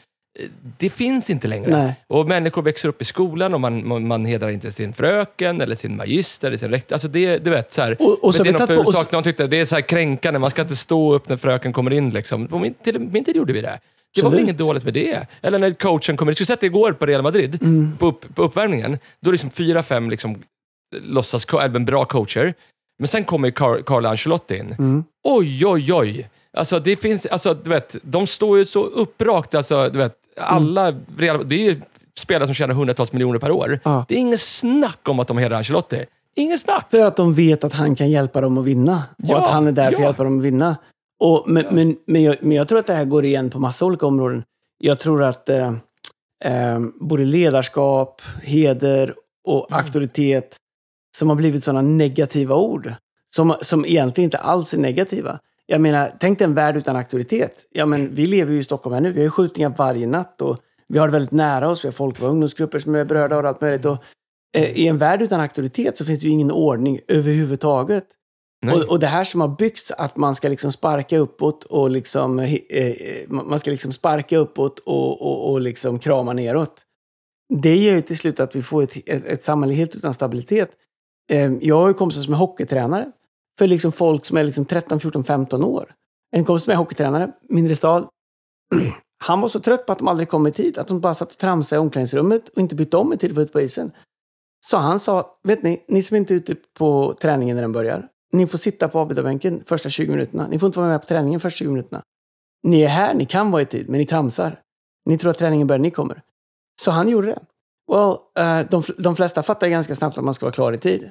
det 0.79 0.91
finns 0.91 1.31
inte 1.31 1.49
längre. 1.49 1.71
Nej. 1.83 1.95
Och 2.07 2.27
människor 2.29 2.63
växer 2.63 2.89
upp 2.89 3.03
i 3.03 3.05
skolan 3.05 3.55
och 3.55 3.61
man, 3.61 3.89
man, 3.89 4.07
man 4.07 4.25
hedrar 4.25 4.49
inte 4.49 4.73
sin 4.73 4.93
fröken 4.93 5.61
eller 5.61 5.75
sin 5.75 5.97
magister 5.97 6.49
eller 6.49 6.57
sin 6.59 6.71
rektor. 6.71 6.95
Alltså 6.95 7.09
det, 7.09 7.39
du 7.39 7.51
vet, 7.51 7.73
så 7.73 7.83
här, 7.83 7.97
Och- 8.03 8.25
och 8.25 8.35
så 8.35 8.43
det 8.43 8.49
är 8.49 8.53
någon 8.53 8.67
ful 8.67 8.87
sak 8.87 9.13
någon 9.13 9.23
tyckte, 9.23 9.47
det 9.47 9.61
är 9.61 9.65
så 9.65 9.75
här 9.75 9.83
kränkande, 9.83 10.39
man 10.39 10.51
ska 10.51 10.63
inte 10.63 10.77
stå 10.77 11.15
upp 11.15 11.29
när 11.29 11.37
fröken 11.37 11.73
kommer 11.73 11.93
in. 11.93 12.11
Liksom. 12.11 12.47
På 12.49 12.59
min, 12.59 12.75
till 12.75 12.99
min 12.99 13.25
tid 13.25 13.37
gjorde 13.37 13.53
vi 13.53 13.61
det. 13.61 13.81
Det 14.15 14.23
var 14.23 14.31
väl 14.31 14.41
inget 14.41 14.59
dåligt 14.59 14.85
med 14.85 14.95
det? 14.95 15.27
Eller 15.43 15.59
när 15.59 15.71
coachen 15.71 16.17
kommer, 16.17 16.31
jag 16.31 16.37
skulle 16.37 16.47
sett 16.47 16.61
det 16.61 16.67
igår 16.67 16.93
på 16.93 17.07
Real 17.07 17.23
Madrid, 17.23 17.59
Mm. 17.63 17.97
på, 17.99 18.07
upp, 18.07 18.35
på 18.35 18.43
uppvärmningen. 18.43 18.91
Då 19.21 19.29
är 19.31 19.33
det 19.33 19.33
liksom 19.33 19.51
fyra, 19.51 19.83
fem 19.83 20.11
liksom, 20.11 20.43
låtsas, 21.03 21.47
även 21.63 21.85
bra 21.85 22.05
coacher. 22.05 22.55
Men 22.99 23.09
sen 23.09 23.25
kommer 23.25 23.51
Car- 23.51 23.83
Carlo 23.83 24.09
Ancelotti 24.09 24.57
in. 24.57 24.75
Mm. 24.79 25.05
Oj, 25.25 25.67
oj, 25.67 25.93
oj. 25.93 26.31
Alltså, 26.57 26.79
det 26.79 26.97
finns, 26.97 27.27
alltså, 27.27 27.55
du 27.55 27.71
vet, 27.71 27.97
de 28.03 28.27
står 28.27 28.59
ju 28.59 28.65
så 28.65 28.85
upprakt. 28.85 29.55
Alltså, 29.55 29.89
du 29.93 29.99
vet, 29.99 30.15
alla, 30.41 30.95
Real, 31.19 31.49
det 31.49 31.55
är 31.55 31.71
ju 31.71 31.81
spelare 32.19 32.47
som 32.47 32.55
tjänar 32.55 32.75
hundratals 32.75 33.13
miljoner 33.13 33.39
per 33.39 33.51
år. 33.51 33.81
Ja. 33.85 34.05
Det 34.09 34.15
är 34.15 34.19
inget 34.19 34.41
snack 34.41 35.09
om 35.09 35.21
att 35.21 35.29
de 35.29 35.39
hedrar 35.39 35.57
Ancelotti. 35.57 36.05
Inget 36.37 36.61
snack! 36.61 36.87
För 36.91 37.05
att 37.05 37.17
de 37.17 37.35
vet 37.35 37.65
att 37.65 37.73
han 37.73 37.95
kan 37.95 38.11
hjälpa 38.11 38.41
dem 38.41 38.59
att 38.59 38.65
vinna. 38.65 39.03
Och 39.19 39.25
Ja, 39.29 39.39
att 39.45 39.51
han 39.51 39.67
är 39.67 39.73
där 39.73 39.85
för 39.85 39.93
att 39.93 39.99
ja. 39.99 40.05
hjälpa 40.05 40.25
dem 40.25 40.39
att 40.39 40.45
vinna. 40.45 40.77
Och, 41.21 41.45
men, 41.47 41.67
men, 41.71 41.97
men, 42.07 42.23
jag, 42.23 42.37
men 42.41 42.57
jag 42.57 42.69
tror 42.69 42.79
att 42.79 42.87
det 42.87 42.95
här 42.95 43.05
går 43.05 43.25
igen 43.25 43.51
på 43.51 43.59
massa 43.59 43.85
olika 43.85 44.07
områden. 44.07 44.45
Jag 44.79 44.99
tror 44.99 45.23
att 45.23 45.49
eh, 45.49 45.73
eh, 46.45 46.81
både 47.01 47.25
ledarskap, 47.25 48.23
heder 48.43 49.15
och 49.49 49.67
Mm. 49.71 49.81
auktoritet 49.81 50.57
som 51.17 51.29
har 51.29 51.37
blivit 51.37 51.65
sådana 51.65 51.83
negativa 51.83 52.55
ord. 52.55 52.93
Som, 53.35 53.55
som 53.61 53.85
egentligen 53.85 54.27
inte 54.27 54.39
alls 54.39 54.75
är 54.75 54.79
negativa. 54.79 55.39
Jag 55.67 55.81
menar, 55.81 56.13
tänk 56.21 56.39
dig 56.39 56.45
en 56.45 56.55
värld 56.55 56.77
utan 56.77 56.97
auktoritet. 56.97 57.67
Ja, 57.71 57.87
men 57.87 58.15
vi 58.15 58.27
lever 58.27 58.53
ju 58.53 58.59
i 58.59 58.65
Stockholm 58.65 58.95
här 58.95 59.01
nu. 59.01 59.13
Vi 59.13 59.21
har 59.21 59.25
ju 59.25 59.31
skjutningar 59.31 59.75
varje 59.79 60.07
natt 60.07 60.41
och 60.43 60.59
vi 60.89 60.99
har 60.99 61.07
det 61.07 61.13
väldigt 61.13 61.33
nära 61.33 61.69
oss. 61.69 61.85
Vi 61.85 61.89
har 61.89 61.93
folk 61.93 62.23
och 62.23 62.29
ungdomsgrupper 62.29 62.79
som 62.79 62.95
är 62.95 63.05
berörda 63.05 63.37
av 63.37 63.47
allt 63.47 63.61
möjligt. 63.61 63.85
Och, 63.85 63.99
eh, 64.57 64.71
I 64.71 64.89
en 64.89 64.99
värld 64.99 65.23
utan 65.23 65.41
auktoritet 65.41 65.99
så 65.99 66.05
finns 66.05 66.21
det 66.21 66.27
ju 66.27 66.33
ingen 66.33 66.51
ordning 66.51 67.01
överhuvudtaget. 67.09 68.05
Och, 68.67 68.83
och 68.83 68.99
det 68.99 69.07
här 69.07 69.25
som 69.25 69.41
har 69.41 69.49
byggts, 69.49 69.91
att 69.91 70.17
man 70.17 70.35
ska 70.35 70.49
liksom 70.49 70.73
sparka 70.73 71.19
uppåt 71.19 71.65
och 71.65 71.91
liksom, 71.91 72.39
eh, 72.39 72.55
eh, 72.55 73.29
man 73.29 73.59
ska 73.59 73.71
liksom 73.71 73.93
sparka 73.93 74.39
uppåt 74.39 74.79
och, 74.79 75.23
och, 75.23 75.51
och 75.53 75.61
liksom 75.61 75.99
krama 75.99 76.33
neråt. 76.33 76.85
Det 77.63 77.77
gör 77.77 77.95
ju 77.95 78.03
till 78.03 78.19
slut 78.19 78.41
att 78.41 78.57
vi 78.57 78.63
får 78.63 78.83
ett, 78.83 78.97
ett, 78.97 79.27
ett 79.27 79.43
samhälle 79.43 79.75
helt 79.75 79.97
utan 79.97 80.15
stabilitet. 80.15 80.71
Eh, 81.29 81.53
jag 81.61 81.81
har 81.81 81.89
ju 81.89 81.95
kompisar 81.95 82.23
som 82.23 82.35
är 82.35 82.39
hockeytränare 82.39 83.13
för 83.59 83.67
liksom 83.67 83.93
folk 83.93 84.25
som 84.25 84.37
är 84.37 84.45
liksom 84.45 84.65
13, 84.65 85.01
14, 85.01 85.25
15 85.25 85.65
år. 85.65 85.95
En 86.31 86.45
kompis 86.45 86.65
som 86.65 86.73
är 86.73 86.77
hockeytränare, 86.77 87.33
mindre 87.49 87.77
stad. 87.77 88.09
Han 89.25 89.41
var 89.41 89.49
så 89.49 89.61
trött 89.61 89.87
på 89.87 89.93
att 89.93 89.99
de 89.99 90.09
aldrig 90.09 90.29
kom 90.29 90.47
i 90.47 90.53
tid, 90.53 90.79
att 90.79 90.89
de 90.89 91.01
bara 91.01 91.15
satt 91.15 91.33
och 91.33 91.39
tramsade 91.39 91.79
i 91.79 91.81
omklädningsrummet 91.81 92.49
och 92.49 92.59
inte 92.59 92.75
bytte 92.75 92.97
om 92.97 93.13
i 93.13 93.17
tid 93.17 93.29
för 93.29 93.33
att 93.33 93.37
vara 93.37 93.43
ute 93.45 93.53
på 93.53 93.61
isen. 93.61 93.93
Så 94.67 94.77
han 94.77 95.01
sa, 95.01 95.39
vet 95.43 95.63
ni, 95.63 95.85
ni 95.89 96.03
som 96.03 96.17
inte 96.17 96.35
är 96.35 96.37
ute 96.37 96.55
på 96.55 97.15
träningen 97.21 97.57
när 97.57 97.63
den 97.63 97.73
börjar, 97.73 98.09
ni 98.33 98.47
får 98.47 98.59
sitta 98.59 98.89
på 98.89 98.99
avbytarbänken 98.99 99.63
första 99.67 99.89
20 99.89 100.11
minuterna. 100.11 100.47
Ni 100.49 100.59
får 100.59 100.67
inte 100.67 100.79
vara 100.79 100.89
med 100.89 101.01
på 101.01 101.07
träningen 101.07 101.41
första 101.41 101.59
20 101.59 101.71
minuterna. 101.71 102.03
Ni 102.63 102.83
är 102.83 102.89
här, 102.89 103.15
ni 103.15 103.27
kan 103.27 103.51
vara 103.51 103.63
i 103.63 103.67
tid, 103.67 103.89
men 103.89 103.99
ni 103.99 104.07
tramsar. 104.07 104.61
Ni 105.05 105.19
tror 105.19 105.31
att 105.31 105.39
träningen 105.39 105.67
börjar, 105.67 105.79
ni 105.79 105.91
kommer. 105.91 106.23
Så 106.81 106.91
han 106.91 107.09
gjorde 107.09 107.27
det. 107.27 107.41
Well, 107.93 108.17
uh, 108.39 108.69
de, 108.71 108.83
de 108.99 109.17
flesta 109.17 109.43
fattar 109.43 109.69
ganska 109.69 109.95
snabbt 109.95 110.19
att 110.19 110.25
man 110.25 110.35
ska 110.35 110.47
vara 110.47 110.53
klar 110.53 110.73
i 110.73 110.79
tid. 110.79 111.11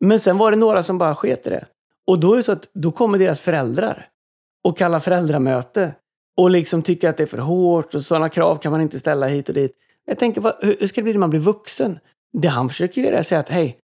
Men 0.00 0.20
sen 0.20 0.38
var 0.38 0.50
det 0.50 0.56
några 0.56 0.82
som 0.82 0.98
bara 0.98 1.14
sket 1.14 1.46
i 1.46 1.50
det. 1.50 1.66
Och 2.06 2.20
då 2.20 2.32
är 2.32 2.36
det 2.36 2.42
så 2.42 2.52
att 2.52 2.68
då 2.72 2.92
kommer 2.92 3.18
deras 3.18 3.40
föräldrar 3.40 4.08
och 4.64 4.78
kallar 4.78 5.00
föräldramöte 5.00 5.92
och 6.36 6.50
liksom 6.50 6.82
tycker 6.82 7.08
att 7.08 7.16
det 7.16 7.22
är 7.22 7.26
för 7.26 7.38
hårt 7.38 7.94
och 7.94 8.02
sådana 8.02 8.28
krav 8.28 8.56
kan 8.56 8.72
man 8.72 8.80
inte 8.80 8.98
ställa 8.98 9.26
hit 9.26 9.48
och 9.48 9.54
dit. 9.54 9.72
Jag 10.06 10.18
tänker, 10.18 10.40
vad, 10.40 10.54
hur 10.60 10.76
hur 10.80 10.86
ska 10.86 11.00
det 11.00 11.02
bli 11.02 11.12
när 11.12 11.20
man 11.20 11.30
blir 11.30 11.40
vuxen? 11.40 11.98
Det 12.32 12.48
han 12.48 12.68
försöker 12.68 13.02
göra 13.02 13.16
är 13.16 13.20
att 13.20 13.26
säga 13.26 13.40
att 13.40 13.48
hej, 13.48 13.78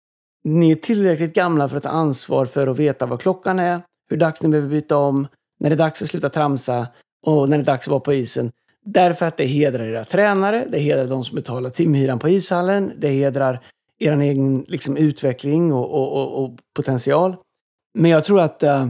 ni 0.45 0.71
är 0.71 0.77
tillräckligt 0.77 1.35
gamla 1.35 1.69
för 1.69 1.77
att 1.77 1.83
ta 1.83 1.89
ansvar 1.89 2.47
för 2.47 2.67
att 2.67 2.79
veta 2.79 3.07
vad 3.07 3.21
klockan 3.21 3.59
är, 3.59 3.83
hur 4.11 4.17
dags 4.17 4.43
ni 4.43 4.49
behöver 4.49 4.69
byta 4.69 4.97
om, 4.97 5.29
när 5.61 5.71
det 5.71 5.75
är 5.75 5.79
dags 5.79 6.03
att 6.03 6.09
sluta 6.09 6.31
tramsa 6.31 6.87
och 7.27 7.49
när 7.49 7.59
det 7.59 7.63
är 7.63 7.67
dags 7.67 7.87
att 7.87 7.91
vara 7.91 8.01
på 8.01 8.13
isen. 8.13 8.53
Därför 8.85 9.27
att 9.27 9.37
det 9.37 9.45
hedrar 9.45 9.85
era 9.85 10.05
tränare, 10.05 10.67
det 10.69 10.79
hedrar 10.79 11.07
de 11.07 11.25
som 11.25 11.37
betalar 11.37 11.71
timhyran 11.71 12.19
på 12.19 12.29
ishallen, 12.29 12.93
det 12.97 13.09
hedrar 13.09 13.61
er 14.03 14.21
egen 14.21 14.65
liksom, 14.69 14.97
utveckling 14.97 15.73
och, 15.73 15.91
och, 15.91 16.13
och, 16.13 16.45
och 16.45 16.59
potential. 16.77 17.37
Men 17.99 18.11
jag 18.11 18.25
tror 18.25 18.41
att, 18.41 18.63
äh, 18.63 18.89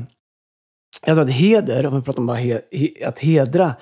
jag 1.06 1.16
tror 1.16 1.24
att 1.24 1.30
heder, 1.30 1.86
om 1.86 1.96
vi 1.96 2.02
pratar 2.02 2.20
om 2.20 2.26
bara 2.26 2.36
he, 2.36 2.60
he, 2.72 2.88
att 3.06 3.18
hedra, 3.18 3.74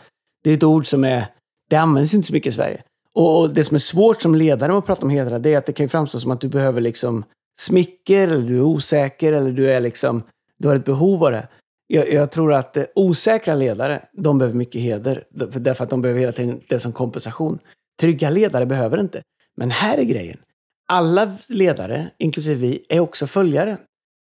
det 0.45 0.51
är 0.51 0.55
ett 0.55 0.63
ord 0.63 0.87
som 0.87 1.05
är, 1.05 1.27
det 1.71 1.77
används 1.77 2.15
inte 2.15 2.27
så 2.27 2.33
mycket 2.33 2.53
i 2.53 2.57
Sverige. 2.57 2.83
Och, 3.15 3.41
och 3.41 3.51
det 3.51 3.65
som 3.65 3.75
är 3.75 3.79
svårt 3.79 4.23
som 4.23 4.35
ledare 4.35 4.69
med 4.69 4.79
att 4.79 4.87
prata 4.87 5.03
om 5.03 5.11
hedra, 5.11 5.39
det 5.39 5.55
är 5.55 5.59
att 5.59 5.67
det 5.67 5.73
kan 5.73 5.85
ju 5.85 5.89
framstå 5.89 6.21
som 6.21 6.31
att 6.31 6.41
du 6.41 6.49
behöver 6.49 6.81
liksom 6.81 7.25
smicker, 7.61 8.29
eller 8.29 8.49
du 8.49 8.57
är 8.57 8.63
osäker, 8.63 9.33
eller 9.33 9.53
du 9.53 9.73
är 9.73 9.81
liksom, 9.81 10.23
du 10.59 10.69
har 10.69 10.77
ett 10.77 10.85
behov 10.85 11.25
av 11.25 11.31
det. 11.31 11.49
Jag, 11.87 12.13
jag 12.13 12.31
tror 12.31 12.53
att 12.53 12.77
eh, 12.77 12.85
osäkra 12.95 13.55
ledare, 13.55 14.03
de 14.13 14.39
behöver 14.39 14.57
mycket 14.57 14.81
heder, 14.81 15.25
därför 15.31 15.85
att 15.85 15.91
de 15.91 16.03
behöver 16.03 16.21
hela 16.21 16.33
tiden 16.33 16.61
det 16.69 16.81
som 16.81 16.93
kompensation. 16.93 17.59
Trygga 18.01 18.31
ledare 18.31 18.67
behöver 18.67 19.01
inte. 19.01 19.23
Men 19.57 19.71
här 19.71 19.99
är 19.99 20.03
grejen. 20.03 20.39
Alla 20.93 21.37
ledare, 21.49 22.11
inklusive 22.19 22.55
vi, 22.55 22.87
är 22.89 23.01
också 23.01 23.27
följare. 23.27 23.77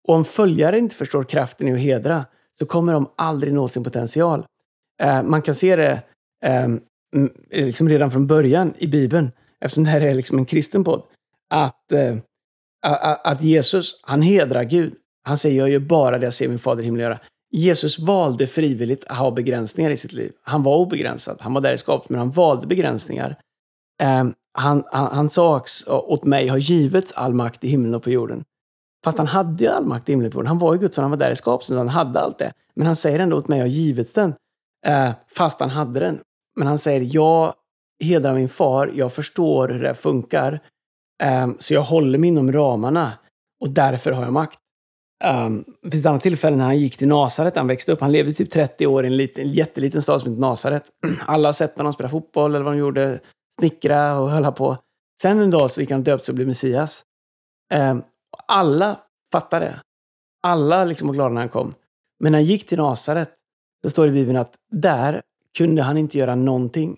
Och 0.08 0.15
om 0.15 0.25
följare 0.25 0.80
inte 0.80 0.95
förstår 0.95 1.23
kraften 1.23 1.67
i 1.67 1.73
att 1.73 1.80
hedra, 1.80 2.25
så 2.60 2.65
kommer 2.65 2.93
de 2.93 3.10
aldrig 3.15 3.53
nå 3.53 3.67
sin 3.67 3.84
potential. 3.84 4.45
Eh, 5.01 5.23
man 5.23 5.41
kan 5.41 5.56
se 5.56 5.75
det 5.75 6.01
eh, 6.43 6.67
liksom 7.51 7.89
redan 7.89 8.12
från 8.12 8.27
början 8.27 8.73
i 8.77 8.88
Bibeln, 8.88 9.32
eftersom 9.60 9.84
det 9.84 9.89
här 9.89 10.01
är 10.01 10.13
liksom 10.13 10.38
en 10.38 10.45
kristen 10.45 10.84
podd, 10.84 11.03
att, 11.49 11.91
eh, 11.91 12.15
att 13.23 13.43
Jesus, 13.43 13.99
han 14.03 14.21
hedrar 14.21 14.63
Gud. 14.63 14.93
Han 15.23 15.38
säger, 15.38 15.58
jag 15.58 15.69
gör 15.69 15.80
bara 15.80 16.17
det 16.17 16.25
jag 16.25 16.34
ser 16.34 16.47
min 16.47 16.60
fader 16.60 16.82
i 16.82 16.86
himlen 16.86 17.03
göra. 17.03 17.19
Jesus 17.51 17.99
valde 17.99 18.47
frivilligt 18.47 19.06
att 19.06 19.17
ha 19.17 19.32
begränsningar 19.32 19.91
i 19.91 19.97
sitt 19.97 20.13
liv. 20.13 20.32
Han 20.43 20.63
var 20.63 20.77
obegränsad, 20.77 21.38
han 21.41 21.53
var 21.53 21.62
där 21.62 21.73
i 21.73 21.77
skapet, 21.77 22.10
men 22.10 22.19
han 22.19 22.32
valde 22.32 22.67
begränsningar. 22.67 23.39
Ehm, 24.01 24.34
han, 24.57 24.83
han, 24.91 25.15
han 25.15 25.29
sa 25.29 25.57
också, 25.57 25.91
åt 25.91 26.23
mig 26.23 26.47
har 26.47 26.57
givits 26.57 27.13
all 27.13 27.33
makt 27.33 27.63
i 27.63 27.67
himlen 27.67 27.95
och 27.95 28.03
på 28.03 28.09
jorden. 28.09 28.43
Fast 29.03 29.17
han 29.17 29.27
hade 29.27 29.63
ju 29.63 29.69
all 29.69 29.85
makt 29.85 30.09
i 30.09 30.11
himlen 30.11 30.27
och 30.27 30.31
på 30.33 30.37
jorden. 30.37 30.47
Han 30.47 30.59
var 30.59 30.73
ju 30.73 30.79
Guds 30.79 30.95
son, 30.95 31.03
han 31.03 31.11
var 31.11 31.17
där 31.17 31.31
i 31.31 31.35
skapelsen, 31.35 31.77
han 31.77 31.89
hade 31.89 32.19
allt 32.19 32.37
det. 32.37 32.51
Men 32.75 32.85
han 32.85 32.95
säger 32.95 33.19
ändå 33.19 33.37
åt 33.37 33.47
mig 33.47 33.59
har 33.59 33.67
givits 33.67 34.13
den. 34.13 34.33
Eh, 34.85 35.11
fast 35.35 35.59
han 35.59 35.69
hade 35.69 35.99
den. 35.99 36.19
Men 36.55 36.67
han 36.67 36.79
säger, 36.79 37.09
jag 37.15 37.53
hedrar 38.03 38.33
min 38.33 38.49
far, 38.49 38.91
jag 38.95 39.13
förstår 39.13 39.67
hur 39.67 39.83
det 39.83 39.93
funkar. 39.93 40.59
Eh, 41.23 41.47
så 41.59 41.73
jag 41.73 41.81
håller 41.83 42.19
mig 42.19 42.27
inom 42.27 42.51
ramarna. 42.51 43.11
Och 43.61 43.69
därför 43.69 44.11
har 44.11 44.23
jag 44.23 44.33
makt. 44.33 44.59
Um, 45.23 45.65
det 45.81 45.91
finns 45.91 46.03
ett 46.03 46.09
annat 46.09 46.23
tillfälle 46.23 46.55
när 46.55 46.65
han 46.65 46.77
gick 46.77 46.97
till 46.97 47.07
Nasaret, 47.07 47.55
han 47.55 47.67
växte 47.67 47.91
upp. 47.91 48.01
Han 48.01 48.11
levde 48.11 48.33
typ 48.33 48.49
30 48.49 48.87
år 48.87 49.03
i 49.03 49.07
en, 49.07 49.17
liten, 49.17 49.43
en 49.43 49.51
jätteliten 49.51 50.01
stad 50.01 50.21
som 50.21 50.29
heter 50.29 50.41
Nasaret. 50.41 50.83
Alla 51.25 51.47
har 51.47 51.53
sett 51.53 51.77
honom 51.77 51.93
spela 51.93 52.09
fotboll 52.09 52.55
eller 52.55 52.65
vad 52.65 52.73
de 52.73 52.79
gjorde, 52.79 53.19
snickra 53.59 54.19
och 54.19 54.29
höll 54.29 54.51
på. 54.51 54.77
Sen 55.21 55.39
en 55.39 55.51
dag 55.51 55.71
så 55.71 55.81
gick 55.81 55.91
han 55.91 56.03
döpt 56.03 56.25
sig 56.25 56.31
och 56.31 56.35
blev 56.35 56.47
Messias. 56.47 57.03
Eh, 57.73 57.97
alla 58.47 58.99
fattade 59.31 59.65
det. 59.65 59.79
Alla 60.43 60.85
liksom 60.85 61.07
var 61.07 61.15
glada 61.15 61.33
när 61.33 61.41
han 61.41 61.49
kom. 61.49 61.73
Men 62.19 62.31
när 62.31 62.39
han 62.39 62.45
gick 62.45 62.67
till 62.67 62.77
Nasaret, 62.77 63.29
så 63.83 63.89
står 63.89 64.03
det 64.03 64.09
i 64.09 64.13
Bibeln 64.13 64.37
att 64.37 64.55
där 64.71 65.21
kunde 65.57 65.81
han 65.81 65.97
inte 65.97 66.17
göra 66.17 66.35
någonting. 66.35 66.97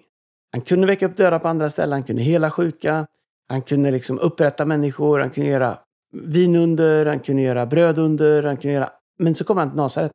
Han 0.52 0.62
kunde 0.62 0.88
väcka 0.88 1.06
upp 1.06 1.18
döda 1.18 1.40
på 1.40 1.48
andra 1.48 1.70
ställen, 1.70 1.92
han 1.92 2.04
kunde 2.04 2.22
hela 2.22 2.52
sjuka, 2.52 3.08
han 3.48 3.62
kunde 3.62 3.92
liksom 3.92 4.20
upprätta 4.20 4.66
människor, 4.66 5.20
han 5.20 5.30
kunde 5.30 5.50
göra 5.50 5.78
vinunder, 6.12 7.06
han 7.06 7.20
kunde 7.20 7.42
göra 7.42 7.66
brödunder, 7.66 8.44
han 8.44 8.58
kunde 8.58 8.74
göra... 8.74 8.90
Men 9.18 9.36
så 9.36 9.44
kom 9.44 9.58
han 9.58 9.70
till 9.70 9.78
Nasaret. 9.78 10.12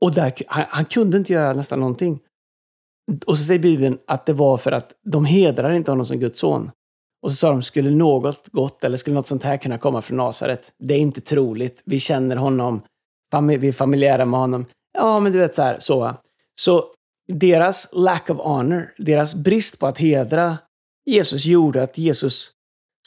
Och 0.00 0.14
där, 0.14 0.34
han, 0.46 0.64
han 0.68 0.84
kunde 0.84 1.16
inte 1.16 1.32
göra 1.32 1.52
nästan 1.52 1.80
någonting. 1.80 2.20
Och 3.26 3.38
så 3.38 3.44
säger 3.44 3.60
Bibeln 3.60 3.98
att 4.06 4.26
det 4.26 4.32
var 4.32 4.56
för 4.56 4.72
att 4.72 4.92
de 5.04 5.24
hedrar 5.24 5.72
inte 5.72 5.90
honom 5.90 6.06
som 6.06 6.18
Guds 6.18 6.38
son. 6.38 6.70
Och 7.22 7.30
så 7.30 7.36
sa 7.36 7.50
de, 7.50 7.62
skulle 7.62 7.90
något 7.90 8.48
gott 8.48 8.84
eller 8.84 8.96
skulle 8.96 9.14
något 9.14 9.26
sånt 9.26 9.44
här 9.44 9.56
kunna 9.56 9.78
komma 9.78 10.02
från 10.02 10.16
Nasaret? 10.16 10.72
Det 10.78 10.94
är 10.94 10.98
inte 10.98 11.20
troligt. 11.20 11.82
Vi 11.84 12.00
känner 12.00 12.36
honom, 12.36 12.82
vi 13.58 13.68
är 13.68 13.72
familjära 13.72 14.24
med 14.24 14.40
honom. 14.40 14.66
Ja, 14.92 15.20
men 15.20 15.32
du 15.32 15.38
vet 15.38 15.54
så 15.54 15.62
här, 15.62 15.76
så. 15.80 16.14
Så 16.60 16.84
deras 17.32 17.88
lack 17.92 18.30
of 18.30 18.38
honor, 18.38 18.92
deras 18.96 19.34
brist 19.34 19.78
på 19.78 19.86
att 19.86 19.98
hedra 19.98 20.58
Jesus 21.08 21.46
gjorde 21.46 21.82
att 21.82 21.98
Jesus, 21.98 22.50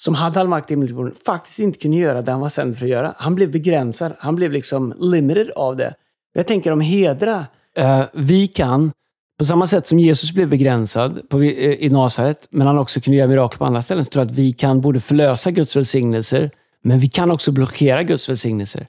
som 0.01 0.15
hade 0.15 0.39
all 0.39 0.47
makt 0.47 0.71
i 0.71 0.73
himlen 0.73 1.15
faktiskt 1.25 1.59
inte 1.59 1.79
kunde 1.79 1.97
göra 1.97 2.21
det 2.21 2.31
han 2.31 2.41
var 2.41 2.49
sänd 2.49 2.77
för 2.77 2.85
att 2.85 2.89
göra. 2.89 3.13
Han 3.17 3.35
blev 3.35 3.51
begränsad, 3.51 4.13
han 4.19 4.35
blev 4.35 4.51
liksom 4.51 4.93
limited 4.99 5.51
av 5.51 5.75
det. 5.75 5.93
Jag 6.33 6.47
tänker 6.47 6.71
om 6.71 6.81
hedra. 6.81 7.45
Uh, 7.79 8.03
vi 8.13 8.47
kan, 8.47 8.91
på 9.41 9.45
samma 9.45 9.67
sätt 9.67 9.87
som 9.87 9.99
Jesus 9.99 10.31
blev 10.31 10.49
begränsad 10.49 11.29
på, 11.29 11.41
eh, 11.41 11.73
i 11.73 11.89
Nasaret, 11.89 12.47
men 12.49 12.67
han 12.67 12.77
också 12.77 13.01
kunde 13.01 13.17
göra 13.17 13.27
mirakel 13.27 13.57
på 13.57 13.65
andra 13.65 13.81
ställen, 13.81 14.05
så 14.05 14.11
tror 14.11 14.25
jag 14.25 14.31
att 14.31 14.37
vi 14.37 14.53
kan 14.53 14.81
både 14.81 14.99
förlösa 14.99 15.51
Guds 15.51 15.75
välsignelser, 15.75 16.51
men 16.83 16.99
vi 16.99 17.07
kan 17.07 17.31
också 17.31 17.51
blockera 17.51 18.03
Guds 18.03 18.29
välsignelser. 18.29 18.87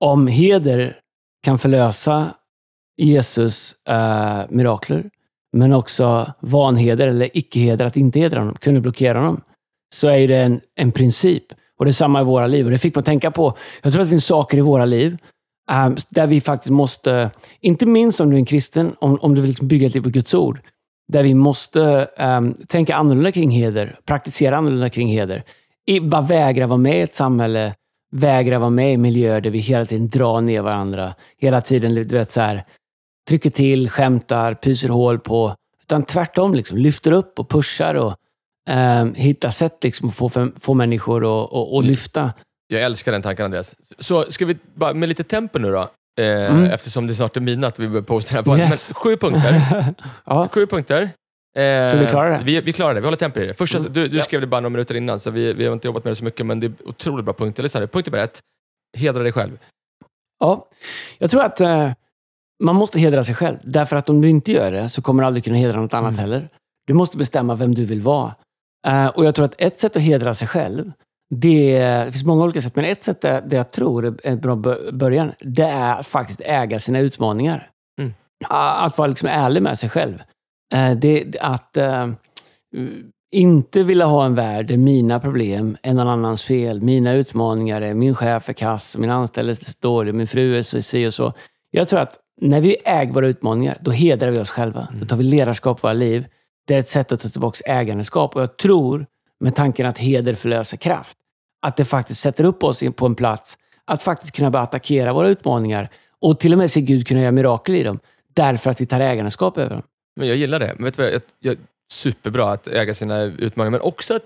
Om 0.00 0.26
heder 0.26 0.96
kan 1.44 1.58
förlösa 1.58 2.34
Jesus 2.96 3.74
eh, 3.88 4.40
mirakler, 4.48 5.10
men 5.52 5.72
också 5.72 6.32
vanheder 6.40 7.06
eller 7.06 7.36
icke-heder, 7.36 7.86
att 7.86 7.96
inte 7.96 8.18
hedra 8.18 8.38
honom, 8.38 8.54
kunde 8.54 8.80
blockera 8.80 9.18
honom, 9.18 9.40
så 9.94 10.08
är 10.08 10.16
ju 10.16 10.26
det 10.26 10.38
en, 10.38 10.60
en 10.74 10.92
princip. 10.92 11.44
Och 11.78 11.84
det 11.84 11.90
är 11.90 11.92
samma 11.92 12.20
i 12.20 12.24
våra 12.24 12.46
liv. 12.46 12.64
Och 12.64 12.70
det 12.70 12.78
fick 12.78 12.94
man 12.94 13.04
tänka 13.04 13.30
på. 13.30 13.56
Jag 13.82 13.92
tror 13.92 14.02
att 14.02 14.08
det 14.08 14.10
finns 14.10 14.26
saker 14.26 14.58
i 14.58 14.60
våra 14.60 14.84
liv 14.84 15.18
där 16.08 16.26
vi 16.26 16.40
faktiskt 16.40 16.70
måste, 16.70 17.30
inte 17.60 17.86
minst 17.86 18.20
om 18.20 18.30
du 18.30 18.36
är 18.36 18.38
en 18.38 18.44
kristen, 18.44 18.94
om, 19.00 19.18
om 19.20 19.34
du 19.34 19.40
vill 19.40 19.48
liksom 19.50 19.68
bygga 19.68 19.86
ett 19.86 19.94
liv 19.94 20.02
på 20.02 20.08
Guds 20.08 20.34
ord, 20.34 20.60
där 21.08 21.22
vi 21.22 21.34
måste 21.34 22.08
um, 22.38 22.54
tänka 22.68 22.96
annorlunda 22.96 23.32
kring 23.32 23.50
heder, 23.50 23.98
praktisera 24.06 24.56
annorlunda 24.56 24.90
kring 24.90 25.08
heder. 25.08 25.42
I, 25.86 26.00
bara 26.00 26.22
vägra 26.22 26.66
vara 26.66 26.78
med 26.78 26.98
i 26.98 27.00
ett 27.00 27.14
samhälle, 27.14 27.74
vägra 28.12 28.58
vara 28.58 28.70
med 28.70 28.94
i 28.94 28.96
miljöer 28.96 29.40
där 29.40 29.50
vi 29.50 29.58
hela 29.58 29.86
tiden 29.86 30.08
drar 30.08 30.40
ner 30.40 30.62
varandra. 30.62 31.14
Hela 31.38 31.60
tiden 31.60 31.94
du 31.94 32.04
vet, 32.04 32.32
så 32.32 32.40
här, 32.40 32.64
trycker 33.28 33.50
till, 33.50 33.90
skämtar, 33.90 34.54
pyser 34.54 34.88
hål 34.88 35.18
på. 35.18 35.54
Utan 35.82 36.02
tvärtom, 36.02 36.54
liksom, 36.54 36.78
lyfter 36.78 37.12
upp 37.12 37.38
och 37.38 37.48
pushar 37.48 37.94
och 37.94 38.14
um, 39.00 39.14
hittar 39.14 39.50
sätt 39.50 39.84
liksom, 39.84 40.08
att 40.08 40.14
få, 40.14 40.50
få 40.60 40.74
människor 40.74 41.24
att 41.24 41.52
och, 41.52 41.74
och 41.74 41.82
lyfta. 41.82 42.32
Jag 42.68 42.82
älskar 42.82 43.12
den 43.12 43.22
tanken 43.22 43.44
Andreas. 43.44 43.74
Så 43.98 44.32
ska 44.32 44.46
vi 44.46 44.56
bara 44.74 44.94
med 44.94 45.08
lite 45.08 45.24
tempo 45.24 45.58
nu 45.58 45.70
då? 45.70 45.88
Eh, 46.20 46.50
mm. 46.50 46.64
Eftersom 46.64 47.06
det 47.06 47.14
snart 47.14 47.36
är 47.36 47.40
midnatt 47.40 47.78
och 47.78 47.84
vi 47.84 47.88
börjar 47.88 48.02
posta 48.02 48.34
den 48.34 48.36
här 48.36 48.42
podden. 48.52 48.68
Yes. 48.68 48.88
Men 48.88 48.94
sju 48.94 49.16
punkter. 49.16 49.62
ja. 50.24 50.48
Sju 50.48 50.66
punkter. 50.66 51.02
Eh, 51.56 51.90
så 51.90 51.96
vi 51.96 52.06
klarar 52.06 52.38
det? 52.38 52.44
Vi, 52.44 52.60
vi 52.60 52.72
klarar 52.72 52.94
det. 52.94 53.00
Vi 53.00 53.06
håller 53.06 53.16
tempo 53.16 53.40
i 53.40 53.46
det. 53.46 53.54
Första, 53.54 53.78
mm. 53.78 53.92
Du, 53.92 54.08
du 54.08 54.16
ja. 54.16 54.22
skrev 54.22 54.40
det 54.40 54.46
bara 54.46 54.60
några 54.60 54.70
minuter 54.70 54.94
innan, 54.94 55.20
så 55.20 55.30
vi, 55.30 55.52
vi 55.52 55.66
har 55.66 55.72
inte 55.72 55.88
jobbat 55.88 56.04
med 56.04 56.10
det 56.10 56.16
så 56.16 56.24
mycket, 56.24 56.46
men 56.46 56.60
det 56.60 56.66
är 56.66 56.72
otroligt 56.84 57.24
bra 57.24 57.34
punkter. 57.34 57.62
Lyssna 57.62 57.86
Punkt 57.86 58.06
nummer 58.06 58.24
ett. 58.24 58.40
Hedra 58.96 59.22
dig 59.22 59.32
själv. 59.32 59.58
Ja, 60.40 60.68
jag 61.18 61.30
tror 61.30 61.42
att 61.42 61.60
eh, 61.60 61.90
man 62.62 62.74
måste 62.74 62.98
hedra 62.98 63.24
sig 63.24 63.34
själv. 63.34 63.56
Därför 63.62 63.96
att 63.96 64.10
om 64.10 64.20
du 64.20 64.28
inte 64.28 64.52
gör 64.52 64.72
det 64.72 64.88
så 64.90 65.02
kommer 65.02 65.22
du 65.22 65.26
aldrig 65.26 65.44
kunna 65.44 65.56
hedra 65.56 65.80
något 65.80 65.94
annat 65.94 66.12
mm. 66.12 66.20
heller. 66.20 66.48
Du 66.86 66.94
måste 66.94 67.16
bestämma 67.16 67.54
vem 67.54 67.74
du 67.74 67.84
vill 67.84 68.00
vara. 68.00 68.34
Uh, 68.88 69.06
och 69.06 69.24
jag 69.24 69.34
tror 69.34 69.44
att 69.44 69.54
ett 69.58 69.78
sätt 69.78 69.96
att 69.96 70.02
hedra 70.02 70.34
sig 70.34 70.48
själv, 70.48 70.92
det, 71.30 71.78
det 71.78 72.12
finns 72.12 72.24
många 72.24 72.44
olika 72.44 72.62
sätt, 72.62 72.76
men 72.76 72.84
ett 72.84 73.04
sätt 73.04 73.20
det 73.20 73.46
jag 73.50 73.70
tror 73.70 74.06
är 74.06 74.14
en 74.22 74.40
bra 74.40 74.56
början, 74.92 75.32
det 75.40 75.62
är 75.62 76.00
att 76.00 76.06
faktiskt 76.06 76.40
äga 76.40 76.78
sina 76.78 76.98
utmaningar. 76.98 77.70
Mm. 78.00 78.12
Att 78.48 78.98
vara 78.98 79.08
liksom 79.08 79.28
ärlig 79.28 79.62
med 79.62 79.78
sig 79.78 79.88
själv. 79.88 80.22
Uh, 80.74 80.92
det, 80.92 81.36
att 81.40 81.76
uh, 81.76 82.12
inte 83.32 83.82
vilja 83.82 84.06
ha 84.06 84.24
en 84.24 84.34
värld 84.34 84.66
där 84.66 84.76
mina 84.76 85.20
problem 85.20 85.76
är 85.82 85.94
någon 85.94 86.08
annans 86.08 86.42
fel. 86.42 86.82
Mina 86.82 87.12
utmaningar 87.12 87.80
är 87.80 87.94
min 87.94 88.14
chef 88.14 88.48
är 88.48 88.52
kass, 88.52 88.96
min 88.96 89.10
anställda 89.10 89.52
är 89.52 89.80
dålig, 89.80 90.14
min 90.14 90.26
fru 90.26 90.56
är 90.58 90.62
så, 90.62 90.82
si 90.82 91.06
och 91.06 91.14
så. 91.14 91.32
Jag 91.70 91.88
tror 91.88 92.00
att 92.00 92.18
när 92.40 92.60
vi 92.60 92.76
äger 92.84 93.12
våra 93.12 93.28
utmaningar, 93.28 93.78
då 93.80 93.90
hedrar 93.90 94.30
vi 94.30 94.38
oss 94.38 94.50
själva. 94.50 94.88
Mm. 94.90 95.00
Då 95.00 95.06
tar 95.06 95.16
vi 95.16 95.24
ledarskap 95.24 95.80
på 95.80 95.86
våra 95.86 95.92
liv. 95.92 96.26
Det 96.66 96.74
är 96.74 96.80
ett 96.80 96.88
sätt 96.88 97.12
att 97.12 97.20
ta 97.20 97.28
tillbaka 97.28 97.58
ägandeskap. 97.66 98.36
Och 98.36 98.42
jag 98.42 98.56
tror, 98.56 99.06
med 99.40 99.54
tanken 99.54 99.86
att 99.86 99.98
heder 99.98 100.34
förlöser 100.34 100.76
kraft, 100.76 101.16
att 101.66 101.76
det 101.76 101.84
faktiskt 101.84 102.20
sätter 102.20 102.44
upp 102.44 102.64
oss 102.64 102.82
på 102.96 103.06
en 103.06 103.14
plats 103.14 103.58
att 103.84 104.02
faktiskt 104.02 104.36
kunna 104.36 104.50
börja 104.50 104.62
attackera 104.62 105.12
våra 105.12 105.28
utmaningar 105.28 105.90
och 106.20 106.40
till 106.40 106.52
och 106.52 106.58
med 106.58 106.70
se 106.70 106.80
Gud 106.80 107.06
kunna 107.06 107.20
göra 107.20 107.32
mirakel 107.32 107.74
i 107.74 107.82
dem. 107.82 107.98
Därför 108.34 108.70
att 108.70 108.80
vi 108.80 108.86
tar 108.86 109.00
ägandeskap 109.00 109.58
över 109.58 109.70
dem. 109.70 109.82
Men 110.16 110.28
jag 110.28 110.36
gillar 110.36 110.58
det. 110.58 110.74
Men 110.76 110.84
vet 110.84 110.96
du 110.96 111.02
vad, 111.02 111.12
jag, 111.12 111.22
jag, 111.38 111.56
superbra 111.92 112.52
att 112.52 112.68
äga 112.68 112.94
sina 112.94 113.22
utmaningar, 113.22 113.70
men 113.70 113.80
också 113.80 114.14
att 114.14 114.22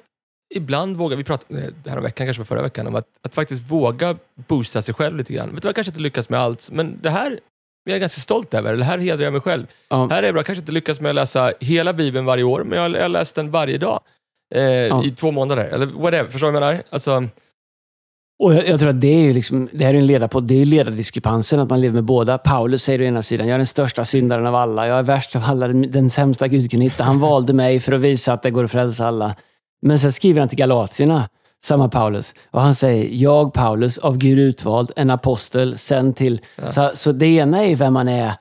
ibland 0.55 0.97
våga, 0.97 1.17
vi 1.17 1.25
pratade 1.25 1.71
det 1.85 1.91
här 1.91 1.97
om 1.97 2.03
veckan, 2.03 2.27
kanske 2.27 2.45
förra 2.45 2.63
veckan, 2.63 2.87
om 2.87 2.95
att, 2.95 3.07
att 3.23 3.35
faktiskt 3.35 3.63
våga 3.63 4.17
boosta 4.35 4.83
sig 4.83 4.95
själv 4.95 5.17
lite 5.17 5.33
grann. 5.33 5.49
Vet 5.49 5.63
du 5.63 5.67
vad, 5.67 5.69
jag 5.69 5.75
kanske 5.75 5.91
inte 5.91 6.01
lyckas 6.01 6.29
med 6.29 6.41
allt, 6.41 6.71
men 6.73 6.99
det 7.03 7.11
här 7.11 7.39
jag 7.85 7.97
är 7.97 8.01
ganska 8.01 8.21
stolt 8.21 8.55
över. 8.55 8.77
Det 8.77 8.85
här 8.85 8.99
hedrar 8.99 9.25
jag 9.25 9.33
mig 9.33 9.43
själv. 9.43 9.67
Ja. 9.89 10.09
Här 10.11 10.23
är 10.23 10.27
jag 10.27 10.35
bra. 10.35 10.43
kanske 10.43 10.61
inte 10.61 10.73
lyckas 10.73 11.01
med 11.01 11.09
att 11.09 11.15
läsa 11.15 11.53
hela 11.61 11.93
Bibeln 11.93 12.25
varje 12.25 12.45
år, 12.45 12.65
men 12.65 12.79
jag 12.79 13.01
har 13.01 13.09
läst 13.09 13.35
den 13.35 13.51
varje 13.51 13.79
dag 13.79 14.01
eh, 14.55 14.63
ja. 14.63 15.05
i 15.05 15.11
två 15.11 15.31
månader. 15.31 15.65
Eller 15.65 15.87
whatever. 15.87 16.31
Förstår 16.31 16.47
du 16.47 16.53
vad 16.53 16.63
jag 16.63 16.71
menar? 16.71 16.83
Alltså, 16.91 17.29
och 18.43 18.55
jag, 18.55 18.69
jag, 18.69 18.81
tror 18.81 18.91
att 18.91 19.01
det 19.01 19.29
är 19.29 19.35
liksom, 19.35 19.69
det 19.73 19.85
här 19.85 19.95
är 19.95 19.99
en 19.99 20.07
ledarpodd, 20.07 20.47
det 20.47 20.63
är 20.63 20.67
ledardiskrepansen, 20.67 21.61
att 21.61 21.71
man 21.71 21.81
lever 21.81 21.95
med 21.95 22.05
båda. 22.05 22.39
Paulus 22.39 22.83
säger 22.83 23.01
å 23.01 23.03
ena 23.03 23.23
sidan, 23.23 23.47
jag 23.47 23.55
är 23.55 23.59
den 23.59 23.67
största 23.67 24.05
syndaren 24.05 24.47
av 24.47 24.55
alla, 24.55 24.87
jag 24.87 24.99
är 24.99 25.03
värst 25.03 25.37
av 25.37 25.43
alla, 25.45 25.69
den 25.69 26.11
sämsta 26.11 26.49
Gud 26.49 26.71
kan 26.71 26.81
hitta. 26.81 27.05
Han 27.05 27.21
valde 27.21 27.53
mig 27.53 27.81
för 27.81 27.93
att 27.93 28.01
visa 28.01 28.33
att 28.33 28.43
det 28.43 28.51
går 28.51 28.65
att 28.65 28.71
frälsa 28.71 29.07
alla. 29.07 29.37
Men 29.83 29.99
sen 29.99 30.13
skriver 30.13 30.41
han 30.41 30.49
till 30.49 30.59
galatierna, 30.59 31.29
samma 31.65 31.89
Paulus. 31.89 32.35
Och 32.51 32.61
han 32.61 32.75
säger, 32.75 33.09
jag 33.13 33.53
Paulus, 33.53 33.99
av 33.99 34.19
Gud 34.19 34.39
utvald, 34.39 34.93
en 34.97 35.11
apostel, 35.11 35.79
sänd 35.79 36.17
till... 36.17 36.41
Ja. 36.57 36.73
Så, 36.73 36.91
så 36.95 37.13
det 37.13 37.27
ena 37.27 37.65
är 37.65 37.77
vem 37.77 37.93
man 37.93 38.09
är, 38.09 38.33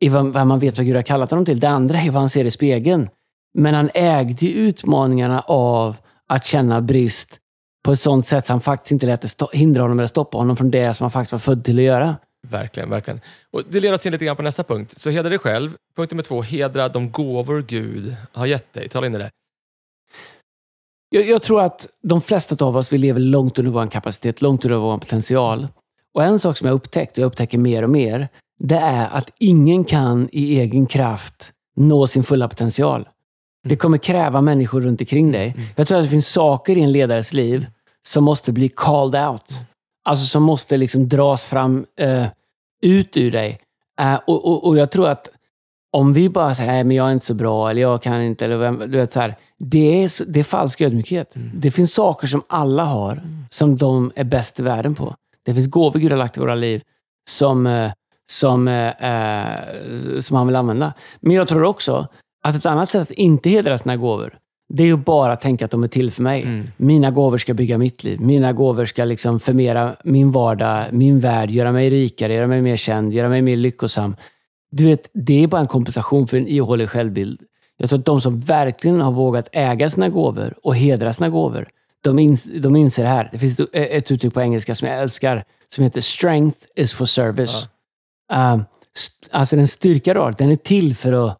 i 0.00 0.08
vem, 0.08 0.32
vem 0.32 0.48
man 0.48 0.58
vet 0.58 0.78
vad 0.78 0.86
Gud 0.86 0.96
har 0.96 1.02
kallat 1.02 1.30
honom 1.30 1.44
till. 1.44 1.60
Det 1.60 1.68
andra 1.68 1.98
är 1.98 2.10
vad 2.10 2.20
han 2.22 2.30
ser 2.30 2.44
i 2.44 2.50
spegeln. 2.50 3.08
Men 3.54 3.74
han 3.74 3.90
ägde 3.94 4.50
utmaningarna 4.52 5.40
av 5.40 5.96
att 6.26 6.46
känna 6.46 6.80
brist 6.80 7.38
på 7.84 7.92
ett 7.92 8.00
sånt 8.00 8.26
sätt 8.26 8.46
så 8.46 8.52
han 8.52 8.60
faktiskt 8.60 8.92
inte 8.92 9.06
lät 9.06 9.20
det 9.20 9.46
hindra 9.52 9.82
honom 9.82 9.98
eller 9.98 10.08
stoppa 10.08 10.38
honom 10.38 10.56
från 10.56 10.70
det 10.70 10.94
som 10.94 11.04
han 11.04 11.10
faktiskt 11.10 11.32
var 11.32 11.38
född 11.38 11.64
till 11.64 11.78
att 11.78 11.84
göra. 11.84 12.16
Verkligen, 12.48 12.90
verkligen. 12.90 13.20
Och 13.50 13.62
det 13.70 13.80
leder 13.80 13.94
oss 13.94 14.06
in 14.06 14.12
lite 14.12 14.24
grann 14.24 14.36
på 14.36 14.42
nästa 14.42 14.64
punkt. 14.64 14.94
Så 14.96 15.10
hedra 15.10 15.28
dig 15.28 15.38
själv. 15.38 15.70
Punkt 15.96 16.10
nummer 16.10 16.22
två, 16.22 16.42
hedra 16.42 16.88
de 16.88 17.12
gåvor 17.12 17.64
Gud 17.68 18.16
har 18.32 18.46
gett 18.46 18.72
dig. 18.72 18.88
Tala 18.88 19.06
in 19.06 19.14
i 19.14 19.18
det. 19.18 19.30
Jag, 21.08 21.28
jag, 21.28 21.42
tror 21.42 21.60
att 21.60 21.88
de 22.02 22.20
flesta 22.20 22.64
av 22.64 22.76
oss, 22.76 22.92
vi 22.92 22.98
lever 22.98 23.20
långt 23.20 23.58
under 23.58 23.72
vår 23.72 23.86
kapacitet, 23.86 24.42
långt 24.42 24.64
under 24.64 24.78
vår 24.78 24.98
potential. 24.98 25.68
Och 26.14 26.24
en 26.24 26.38
sak 26.38 26.56
som 26.56 26.66
jag 26.66 26.74
upptäckt, 26.74 27.18
och 27.18 27.22
jag 27.22 27.26
upptäcker 27.26 27.58
mer 27.58 27.82
och 27.82 27.90
mer, 27.90 28.28
det 28.58 28.76
är 28.76 29.08
att 29.08 29.30
ingen 29.38 29.84
kan 29.84 30.28
i 30.32 30.60
egen 30.60 30.86
kraft 30.86 31.52
nå 31.76 32.06
sin 32.06 32.24
fulla 32.24 32.48
potential. 32.48 33.08
Det 33.68 33.76
kommer 33.76 33.98
kräva 33.98 34.40
människor 34.40 34.80
runt 34.80 35.00
omkring 35.00 35.32
dig. 35.32 35.54
Mm. 35.56 35.68
Jag 35.76 35.88
tror 35.88 35.98
att 35.98 36.04
det 36.04 36.10
finns 36.10 36.28
saker 36.28 36.76
i 36.76 36.82
en 36.82 36.92
ledares 36.92 37.32
liv 37.32 37.66
som 38.06 38.24
måste 38.24 38.52
bli 38.52 38.68
called 38.68 39.28
out. 39.28 39.58
Alltså 40.04 40.26
som 40.26 40.42
måste 40.42 40.76
liksom 40.76 41.08
dras 41.08 41.46
fram 41.46 41.86
uh, 42.00 42.26
ut 42.82 43.16
ur 43.16 43.30
dig. 43.30 43.60
Uh, 44.00 44.14
och, 44.26 44.44
och, 44.44 44.66
och, 44.66 44.78
jag 44.78 44.90
tror 44.90 45.08
att 45.08 45.28
om 45.92 46.12
vi 46.12 46.28
bara 46.28 46.54
säger 46.54 46.84
att 46.84 46.94
jag 46.94 47.08
är 47.08 47.12
inte 47.12 47.26
så 47.26 47.34
bra, 47.34 47.70
eller 47.70 47.82
jag 47.82 48.02
kan 48.02 48.22
inte, 48.22 48.44
eller 48.44 48.56
vem, 48.56 48.78
du 48.78 48.98
vet 48.98 49.12
så 49.12 49.20
här, 49.20 49.36
det, 49.58 50.04
är, 50.04 50.32
det 50.32 50.40
är 50.40 50.44
falsk 50.44 50.80
ödmjukhet. 50.80 51.36
Mm. 51.36 51.50
Det 51.54 51.70
finns 51.70 51.94
saker 51.94 52.26
som 52.26 52.42
alla 52.46 52.84
har, 52.84 53.12
mm. 53.12 53.44
som 53.50 53.76
de 53.76 54.12
är 54.14 54.24
bäst 54.24 54.60
i 54.60 54.62
världen 54.62 54.94
på. 54.94 55.14
Det 55.42 55.54
finns 55.54 55.66
gåvor 55.66 56.00
Gud 56.00 56.10
har 56.10 56.18
lagt 56.18 56.36
i 56.36 56.40
våra 56.40 56.54
liv 56.54 56.82
som, 57.30 57.66
eh, 57.66 57.92
som, 58.30 58.68
eh, 58.68 60.20
som 60.20 60.36
han 60.36 60.46
vill 60.46 60.56
använda. 60.56 60.92
Men 61.20 61.36
jag 61.36 61.48
tror 61.48 61.64
också 61.64 62.08
att 62.42 62.54
ett 62.54 62.66
annat 62.66 62.90
sätt 62.90 63.02
att 63.02 63.10
inte 63.10 63.50
hedra 63.50 63.78
sina 63.78 63.96
gåvor, 63.96 64.38
det 64.68 64.88
är 64.88 64.92
att 64.92 65.04
bara 65.04 65.36
tänka 65.36 65.64
att 65.64 65.70
de 65.70 65.82
är 65.82 65.88
till 65.88 66.10
för 66.10 66.22
mig. 66.22 66.42
Mm. 66.42 66.66
Mina 66.76 67.10
gåvor 67.10 67.38
ska 67.38 67.54
bygga 67.54 67.78
mitt 67.78 68.04
liv. 68.04 68.20
Mina 68.20 68.52
gåvor 68.52 68.84
ska 68.84 69.04
liksom 69.04 69.40
förmera 69.40 69.96
min 70.04 70.30
vardag, 70.30 70.86
min 70.92 71.20
värld, 71.20 71.50
göra 71.50 71.72
mig 71.72 71.90
rikare, 71.90 72.34
göra 72.34 72.46
mig 72.46 72.62
mer 72.62 72.76
känd, 72.76 73.12
göra 73.12 73.28
mig 73.28 73.42
mer 73.42 73.56
lyckosam. 73.56 74.16
Du 74.70 74.84
vet, 74.84 75.10
det 75.12 75.42
är 75.42 75.46
bara 75.46 75.60
en 75.60 75.66
kompensation 75.66 76.28
för 76.28 76.36
en 76.36 76.46
ihålig 76.46 76.88
självbild. 76.88 77.40
Jag 77.76 77.88
tror 77.88 77.98
att 77.98 78.06
de 78.06 78.20
som 78.20 78.40
verkligen 78.40 79.00
har 79.00 79.12
vågat 79.12 79.48
äga 79.52 79.90
sina 79.90 80.08
gåvor 80.08 80.54
och 80.62 80.76
hedra 80.76 81.12
sina 81.12 81.28
gåvor, 81.28 81.68
de, 82.04 82.18
ins 82.18 82.42
de 82.42 82.76
inser 82.76 83.02
det 83.02 83.08
här. 83.08 83.28
Det 83.32 83.38
finns 83.38 83.60
ett 83.72 84.10
uttryck 84.10 84.34
på 84.34 84.40
engelska 84.40 84.74
som 84.74 84.88
jag 84.88 84.98
älskar, 84.98 85.44
som 85.74 85.84
heter 85.84 86.00
“Strength 86.00 86.58
is 86.76 86.92
for 86.92 87.06
service”. 87.06 87.68
Ja. 88.28 88.52
Um, 88.52 88.64
alltså 89.30 89.56
den 89.56 89.68
styrka 89.68 90.14
då, 90.14 90.30
den 90.30 90.50
är 90.50 90.56
till 90.56 90.96
för 90.96 91.12
att 91.12 91.30
uh, 91.30 91.36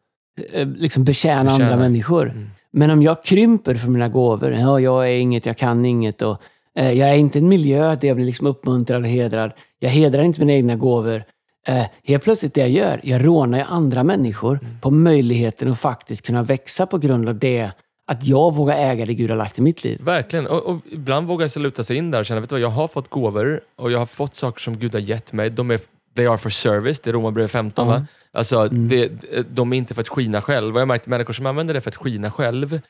liksom 0.77 1.05
betjäna, 1.05 1.45
betjäna 1.45 1.65
andra 1.65 1.77
människor. 1.77 2.31
Mm. 2.31 2.51
Men 2.71 2.91
om 2.91 3.03
jag 3.03 3.25
krymper 3.25 3.75
för 3.75 3.89
mina 3.89 4.09
gåvor, 4.09 4.53
ja, 4.53 4.81
jag 4.81 5.09
är 5.09 5.17
inget, 5.17 5.47
jag 5.47 5.57
kan 5.57 5.85
inget 5.85 6.23
och 6.23 6.43
uh, 6.79 6.93
jag 6.93 7.09
är 7.11 7.15
inte 7.15 7.39
en 7.39 7.49
miljö 7.49 7.97
där 7.97 8.09
jag 8.09 8.17
blir 8.17 8.27
liksom 8.27 8.47
uppmuntrad 8.47 9.03
och 9.03 9.09
hedrad. 9.09 9.53
Jag 9.79 9.91
hedrar 9.91 10.23
inte 10.23 10.41
mina 10.41 10.53
egna 10.53 10.77
gåvor. 10.77 11.25
Eh, 11.67 11.85
helt 12.05 12.25
plötsligt 12.25 12.55
det 12.55 12.61
jag 12.61 12.71
gör, 12.71 13.01
jag 13.03 13.27
rånar 13.27 13.59
ju 13.59 13.65
andra 13.65 14.05
människor 14.05 14.59
mm. 14.63 14.81
på 14.81 14.91
möjligheten 14.91 15.73
att 15.73 15.81
faktiskt 15.81 16.27
kunna 16.27 16.43
växa 16.43 16.87
på 16.87 16.99
grund 16.99 17.29
av 17.29 17.39
det 17.39 17.71
att 18.07 18.27
jag 18.27 18.55
vågar 18.55 18.77
äga 18.77 19.07
det 19.07 19.15
Gud 19.15 19.31
har 19.31 19.37
lagt 19.37 19.59
i 19.59 19.63
mitt 19.63 19.85
liv. 19.85 20.01
Verkligen. 20.03 20.47
Och, 20.47 20.67
och 20.67 20.77
ibland 20.91 21.27
vågar 21.27 21.51
jag 21.55 21.63
luta 21.63 21.85
sig 21.85 21.97
in 21.97 22.11
där 22.11 22.19
och 22.19 22.27
känna, 22.27 22.41
vet 22.41 22.49
du 22.49 22.55
vad, 22.55 22.61
jag 22.61 22.69
har 22.69 22.89
fått 22.89 23.09
gåvor 23.09 23.61
och 23.77 23.93
jag 23.93 23.99
har 23.99 24.07
fått 24.07 24.35
saker 24.35 24.61
som 24.61 24.79
Gud 24.79 24.95
har 24.95 25.01
gett 25.01 25.33
mig. 25.33 25.51
De 25.51 25.71
är, 25.71 25.81
they 26.15 26.27
are 26.27 26.39
for 26.39 26.51
service, 26.51 27.01
det 27.01 27.11
är 27.11 27.15
Romarbrevet 27.15 27.51
15. 27.51 27.89
Mm. 27.89 28.01
Va? 28.01 28.07
Alltså, 28.33 28.61
mm. 28.61 28.89
det, 28.89 29.11
de 29.55 29.73
är 29.73 29.77
inte 29.77 29.95
för 29.95 30.01
att 30.01 30.09
skina 30.09 30.43
själv. 30.43 30.75
Och 30.75 30.81
jag 30.81 30.81
har 30.81 30.87
märkt 30.87 31.07
människor 31.07 31.33
som 31.33 31.47
använder 31.47 31.75
det 31.75 31.81
för 31.81 31.91
att 31.91 31.97
skina 31.97 32.31
själv, 32.31 32.81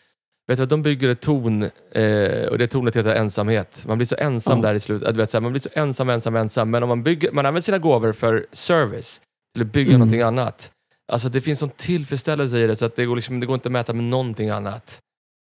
Vet 0.46 0.58
du, 0.58 0.66
de 0.66 0.82
bygger 0.82 1.08
ett 1.08 1.20
torn 1.20 1.62
eh, 1.62 2.48
och 2.48 2.58
det 2.58 2.66
tornet 2.66 2.96
heter 2.96 3.14
ensamhet. 3.14 3.84
Man 3.88 3.98
blir 3.98 4.06
så 4.06 4.16
ensam 4.18 4.58
oh. 4.58 4.62
där 4.62 4.74
i 4.74 4.80
slutet. 4.80 5.14
Du 5.14 5.20
vet, 5.20 5.30
så 5.30 5.36
här, 5.36 5.42
man 5.42 5.52
blir 5.52 5.60
så 5.60 5.68
ensam, 5.72 6.08
ensam, 6.08 6.36
ensam. 6.36 6.70
Men 6.70 6.82
om 6.82 6.88
man, 6.88 7.02
bygger, 7.02 7.32
man 7.32 7.46
använder 7.46 7.62
sina 7.62 7.78
gåvor 7.78 8.12
för 8.12 8.46
service, 8.52 9.20
till 9.54 9.62
att 9.62 9.72
bygga 9.72 9.90
mm. 9.90 9.98
någonting 9.98 10.20
annat. 10.20 10.70
Alltså 11.12 11.28
det 11.28 11.40
finns 11.40 11.58
sån 11.58 11.70
tillfredsställelse 11.70 12.58
i 12.58 12.66
det 12.66 12.76
så 12.76 12.84
att 12.84 12.96
det 12.96 13.04
går, 13.04 13.16
liksom, 13.16 13.40
det 13.40 13.46
går 13.46 13.54
inte 13.54 13.68
att 13.68 13.72
mäta 13.72 13.92
med 13.92 14.04
någonting 14.04 14.50
annat. 14.50 15.00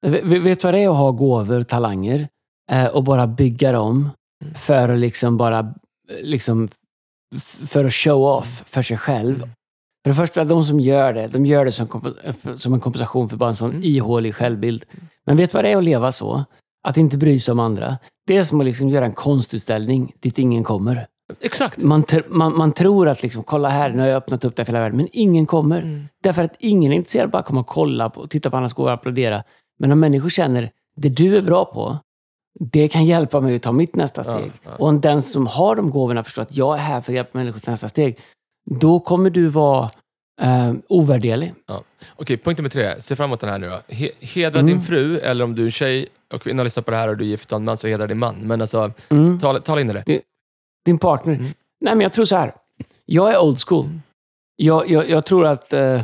Vet 0.06 0.24
du 0.30 0.56
vad 0.64 0.74
det 0.74 0.80
är 0.80 0.90
att 0.90 0.96
ha 0.96 1.12
gåvor 1.12 1.60
och 1.60 1.68
talanger 1.68 2.28
eh, 2.72 2.86
och 2.86 3.04
bara 3.04 3.28
bygga 3.28 3.72
dem 3.72 4.10
mm. 4.44 4.54
för 4.54 4.90
att 4.90 5.00
liksom 5.00 5.38
bara 5.38 5.74
liksom, 6.22 6.68
för 7.42 7.86
att 7.86 7.94
show 7.94 8.24
off 8.24 8.64
för 8.66 8.82
sig 8.82 8.98
själv 8.98 9.36
mm. 9.36 9.50
För 10.04 10.10
det 10.10 10.16
första, 10.16 10.44
de 10.44 10.66
som 10.66 10.80
gör 10.80 11.14
det, 11.14 11.28
de 11.28 11.46
gör 11.46 11.66
det 11.66 11.72
som, 11.72 12.14
som 12.58 12.74
en 12.74 12.80
kompensation 12.80 13.30
för 13.30 13.38
bara 13.38 13.50
en 13.50 13.56
sån 13.56 13.72
mm. 13.72 13.84
ihålig 13.84 14.36
självbild. 14.36 14.86
Men 15.26 15.38
vet 15.38 15.52
du 15.52 15.56
vad 15.56 15.66
det 15.66 15.72
är 15.72 15.78
att 15.78 15.84
leva 15.84 16.12
så? 16.12 16.44
Att 16.84 16.98
inte 16.98 17.18
bry 17.18 17.40
sig 17.40 17.52
om 17.52 17.60
andra. 17.60 17.98
Det 18.28 18.38
är 18.38 18.44
som 18.44 18.60
att 18.60 18.66
liksom 18.66 18.90
göra 18.90 19.06
en 19.06 19.14
konstutställning 19.14 20.14
dit 20.20 20.40
ingen 20.40 20.64
kommer. 20.64 21.08
Exakt. 21.42 21.84
Man, 21.84 22.04
man, 22.28 22.58
man 22.58 22.72
tror 22.72 23.08
att 23.08 23.24
liksom, 23.24 23.44
kolla 23.44 23.70
här, 23.70 23.90
nu 23.90 24.00
har 24.00 24.08
jag 24.08 24.18
öppnat 24.18 24.46
upp 24.46 24.56
det 24.56 24.66
för 24.66 24.72
hela 24.72 24.80
världen. 24.80 24.98
Men 24.98 25.08
ingen 25.12 25.46
kommer. 25.46 25.82
Mm. 25.82 26.08
Därför 26.24 26.44
att 26.44 26.56
ingen 26.60 26.92
är 26.92 26.96
intresserad 26.96 27.24
av 27.24 27.28
att 27.28 27.32
bara 27.32 27.44
komma 27.44 27.60
och 27.60 27.68
kolla 27.68 28.10
på, 28.10 28.22
och 28.22 28.30
titta 28.30 28.50
på 28.50 28.58
andras 28.58 28.74
gåvor 28.74 28.90
och 28.90 28.94
applådera. 28.94 29.44
Men 29.80 29.92
om 29.92 30.00
människor 30.00 30.30
känner, 30.30 30.72
det 30.96 31.10
du 31.10 31.36
är 31.36 31.42
bra 31.42 31.66
på, 31.66 31.98
det 32.60 32.88
kan 32.88 33.06
hjälpa 33.06 33.42
mig 33.42 33.56
att 33.56 33.62
ta 33.62 33.72
mitt 33.72 33.96
nästa 33.96 34.24
Ja, 34.26 34.38
steg. 34.38 34.52
ja. 34.64 34.72
Och 34.76 34.88
om 34.88 35.02
den 35.02 35.22
som 35.22 35.48
har 35.48 35.76
de 35.76 35.90
gåvorna 35.90 36.24
förstår 36.24 36.42
att 36.42 36.56
jag 36.58 36.76
är 36.76 36.80
här 36.82 37.02
för 37.02 37.12
att 37.12 37.16
hjälpa 37.16 37.38
människor 37.38 37.60
till 37.60 37.70
nästa 37.72 37.90
steg, 37.90 38.20
då 38.72 39.00
kommer 39.00 39.30
du 39.30 39.48
vara 39.48 39.90
eh, 40.42 40.74
ovärderlig. 40.90 41.54
Okej, 42.16 42.38
punkt 42.38 42.58
nummer 42.58 42.70
tre. 42.70 43.02
Se 43.02 43.16
fram 43.16 43.30
emot 43.30 43.40
den 43.40 43.50
här 43.50 43.58
nu 43.60 43.70
då. 43.70 43.80
He 43.88 44.10
hedra 44.20 44.60
Mm. 44.60 44.66
din 44.72 44.82
fru, 44.82 45.18
eller 45.18 45.44
om 45.44 45.56
du 45.56 45.66
är 45.66 45.70
tjej 45.70 46.08
och 46.34 46.42
kvinna 46.42 46.64
lyssnar 46.64 46.84
på 46.84 46.92
det 46.92 46.98
här 46.98 47.08
och 47.08 47.18
du 47.18 47.24
är 47.24 47.28
gift 47.28 47.52
och 47.52 47.56
en 47.56 47.64
man, 47.64 47.78
så 47.78 47.88
hedra 47.88 48.08
din 48.08 48.20
man. 48.20 48.36
Men 48.36 48.62
alltså, 48.62 48.92
Mm. 49.10 49.40
tala, 49.40 49.60
tala 49.60 49.82
in 49.82 49.90
i 49.90 49.94
det. 49.94 50.22
Din 50.86 50.98
partner. 50.98 51.34
Mm. 51.34 51.46
Nej, 51.82 51.96
men 51.96 52.02
jag 52.02 52.14
tror 52.14 52.26
så 52.26 52.36
här. 52.36 52.54
Jag 53.06 53.32
är 53.34 53.40
old 53.42 53.60
school. 53.68 53.90
Jag, 54.56 54.90
jag, 54.90 55.10
jag 55.10 55.26
tror 55.26 55.46
att, 55.46 55.74
eh, 55.74 56.02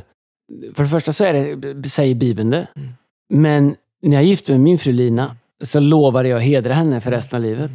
för 0.74 0.84
det 0.84 0.90
första 0.90 1.14
så 1.14 1.24
är 1.24 1.56
det, 1.56 1.90
säger 1.90 2.16
Bibeln 2.16 2.50
det. 2.50 2.68
Mm. 2.76 2.90
Men 3.34 3.76
när 4.02 4.18
jag 4.18 4.24
gifte 4.24 4.52
mig 4.52 4.60
med 4.60 4.64
min 4.64 4.78
fru 4.78 4.92
Lina 4.92 5.36
så 5.64 5.80
lovade 5.80 6.30
jag 6.30 6.38
att 6.38 6.44
hedra 6.44 6.74
henne 6.74 7.02
för 7.02 7.12
resten 7.12 7.38
av 7.38 7.44
livet. 7.44 7.72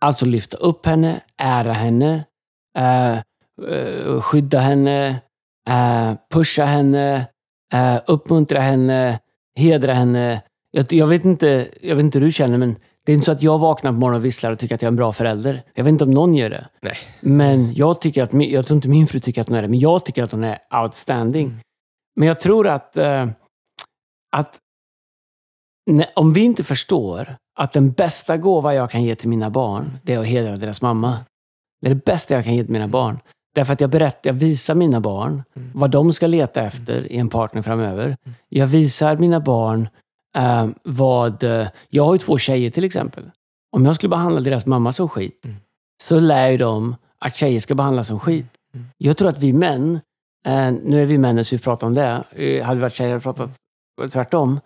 Alltså 0.00 0.24
lyfta 0.24 0.56
upp 0.56 0.86
henne, 0.86 1.20
ära 1.36 1.72
henne, 1.72 2.24
eh, 2.78 3.12
eh, 3.70 4.20
skydda 4.20 4.58
henne, 4.58 5.20
eh, 5.68 6.12
pusha 6.32 6.64
henne, 6.64 7.26
eh, 7.72 7.98
uppmuntra 8.06 8.60
henne, 8.60 9.18
hedra 9.58 9.92
henne. 9.92 10.42
Jag, 10.70 10.92
jag, 10.92 11.06
vet 11.06 11.24
inte, 11.24 11.68
jag 11.80 11.96
vet 11.96 12.02
inte 12.02 12.18
hur 12.18 12.26
du 12.26 12.32
känner, 12.32 12.58
men 12.58 12.76
det 13.06 13.12
är 13.12 13.14
inte 13.14 13.24
så 13.24 13.32
att 13.32 13.42
jag 13.42 13.58
vaknar 13.58 13.92
på 13.92 13.98
morgonen 13.98 14.20
och 14.20 14.24
visslar 14.24 14.50
och 14.50 14.58
tycker 14.58 14.74
att 14.74 14.82
jag 14.82 14.86
är 14.86 14.92
en 14.92 14.96
bra 14.96 15.12
förälder. 15.12 15.62
Jag 15.74 15.84
vet 15.84 15.90
inte 15.90 16.04
om 16.04 16.10
någon 16.10 16.34
gör 16.34 16.50
det. 16.50 16.68
Nej. 16.80 16.96
Men 17.20 17.74
jag 17.74 18.00
tycker 18.00 18.22
att, 18.22 18.30
jag 18.32 18.66
tror 18.66 18.76
inte 18.76 18.88
min 18.88 19.06
fru 19.06 19.20
tycker 19.20 19.40
att 19.40 19.48
hon 19.48 19.56
är 19.56 19.62
det, 19.62 19.68
men 19.68 19.78
jag 19.78 20.04
tycker 20.04 20.22
att 20.22 20.32
hon 20.32 20.44
är 20.44 20.58
outstanding. 20.82 21.46
Mm. 21.46 21.60
Men 22.16 22.28
jag 22.28 22.40
tror 22.40 22.68
att, 22.68 22.96
eh, 22.96 23.28
att 24.36 24.58
om 26.14 26.32
vi 26.32 26.40
inte 26.40 26.64
förstår 26.64 27.36
att 27.58 27.72
den 27.72 27.92
bästa 27.92 28.36
gåva 28.36 28.74
jag 28.74 28.90
kan 28.90 29.02
ge 29.02 29.14
till 29.14 29.28
mina 29.28 29.50
barn, 29.50 29.98
det 30.02 30.14
är 30.14 30.18
att 30.18 30.26
hedra 30.26 30.56
deras 30.56 30.82
mamma. 30.82 31.18
Det 31.80 31.86
är 31.88 31.94
det 31.94 32.04
bästa 32.04 32.34
jag 32.34 32.44
kan 32.44 32.54
ge 32.54 32.62
till 32.62 32.72
mina 32.72 32.88
barn. 32.88 33.18
Därför 33.54 33.72
att 33.72 33.80
jag 33.80 33.90
berättar, 33.90 34.30
jag 34.30 34.34
visar 34.34 34.74
mina 34.74 35.00
barn 35.00 35.42
Mm. 35.56 35.70
vad 35.74 35.90
de 35.90 36.12
ska 36.12 36.26
leta 36.26 36.62
efter 36.62 37.12
i 37.12 37.16
en 37.16 37.28
partner 37.28 37.62
framöver. 37.62 38.16
Jag 38.48 38.66
visar 38.66 39.16
mina 39.16 39.40
barn 39.40 39.88
eh, 40.36 40.66
vad... 40.82 41.42
eh, 41.42 41.68
jag 41.88 42.04
har 42.04 42.14
ju 42.14 42.18
två 42.18 42.38
tjejer 42.38 42.70
till 42.70 42.84
exempel. 42.84 43.30
Om 43.72 43.86
jag 43.86 43.94
skulle 43.94 44.10
behandla 44.10 44.40
deras 44.40 44.66
mamma 44.66 44.92
som 44.92 45.08
skit, 45.08 45.44
Mm. 45.44 45.56
så 46.02 46.20
lär 46.20 46.48
ju 46.50 46.56
de 46.58 46.96
att 47.18 47.36
tjejer 47.36 47.60
ska 47.60 47.74
behandlas 47.74 48.06
som 48.06 48.20
skit. 48.20 48.46
Mm. 48.74 48.86
Jag 48.98 49.16
tror 49.16 49.28
att 49.28 49.38
vi 49.38 49.52
män, 49.52 50.00
eh, 50.46 50.72
nu 50.84 51.02
är 51.02 51.06
vi 51.06 51.18
män 51.18 51.44
så 51.44 51.56
vi 51.56 51.62
pratar 51.62 51.86
om 51.86 51.94
det, 51.94 52.24
eh, 52.30 52.64
hade 52.64 52.74
vi 52.76 52.80
varit 52.82 52.94
tjejer 52.94 53.10
hade 53.10 53.18
vi 53.18 53.22
pratat 53.22 53.50
tvärtom. 54.12 54.60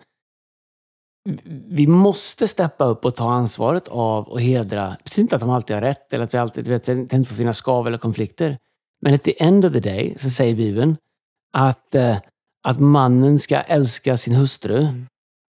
Vi 1.67 1.87
måste 1.87 2.47
steppa 2.47 2.85
upp 2.85 3.05
och 3.05 3.15
ta 3.15 3.31
ansvaret 3.31 3.87
av 3.87 4.33
att 4.33 4.41
hedra. 4.41 4.89
Det 4.89 5.03
betyder 5.03 5.21
inte 5.21 5.35
att 5.35 5.41
de 5.41 5.49
alltid 5.49 5.75
har 5.75 5.81
rätt 5.81 6.13
eller 6.13 6.23
att 6.23 6.29
det 6.29 6.41
alltid 6.41 6.67
vet, 6.67 6.83
det 6.83 7.13
inte 7.13 7.23
får 7.23 7.35
finnas 7.35 7.57
skav 7.57 7.87
eller 7.87 7.97
konflikter. 7.97 8.57
Men 9.01 9.13
at 9.13 9.23
the 9.23 9.43
end 9.43 9.65
of 9.65 9.73
the 9.73 9.79
day 9.79 10.15
så 10.19 10.29
säger 10.29 10.55
Bibeln 10.55 10.97
att, 11.53 11.95
eh, 11.95 12.17
att 12.63 12.79
mannen 12.79 13.39
ska 13.39 13.59
älska 13.59 14.17
sin 14.17 14.35
hustru 14.35 14.77
Mm. 14.77 15.05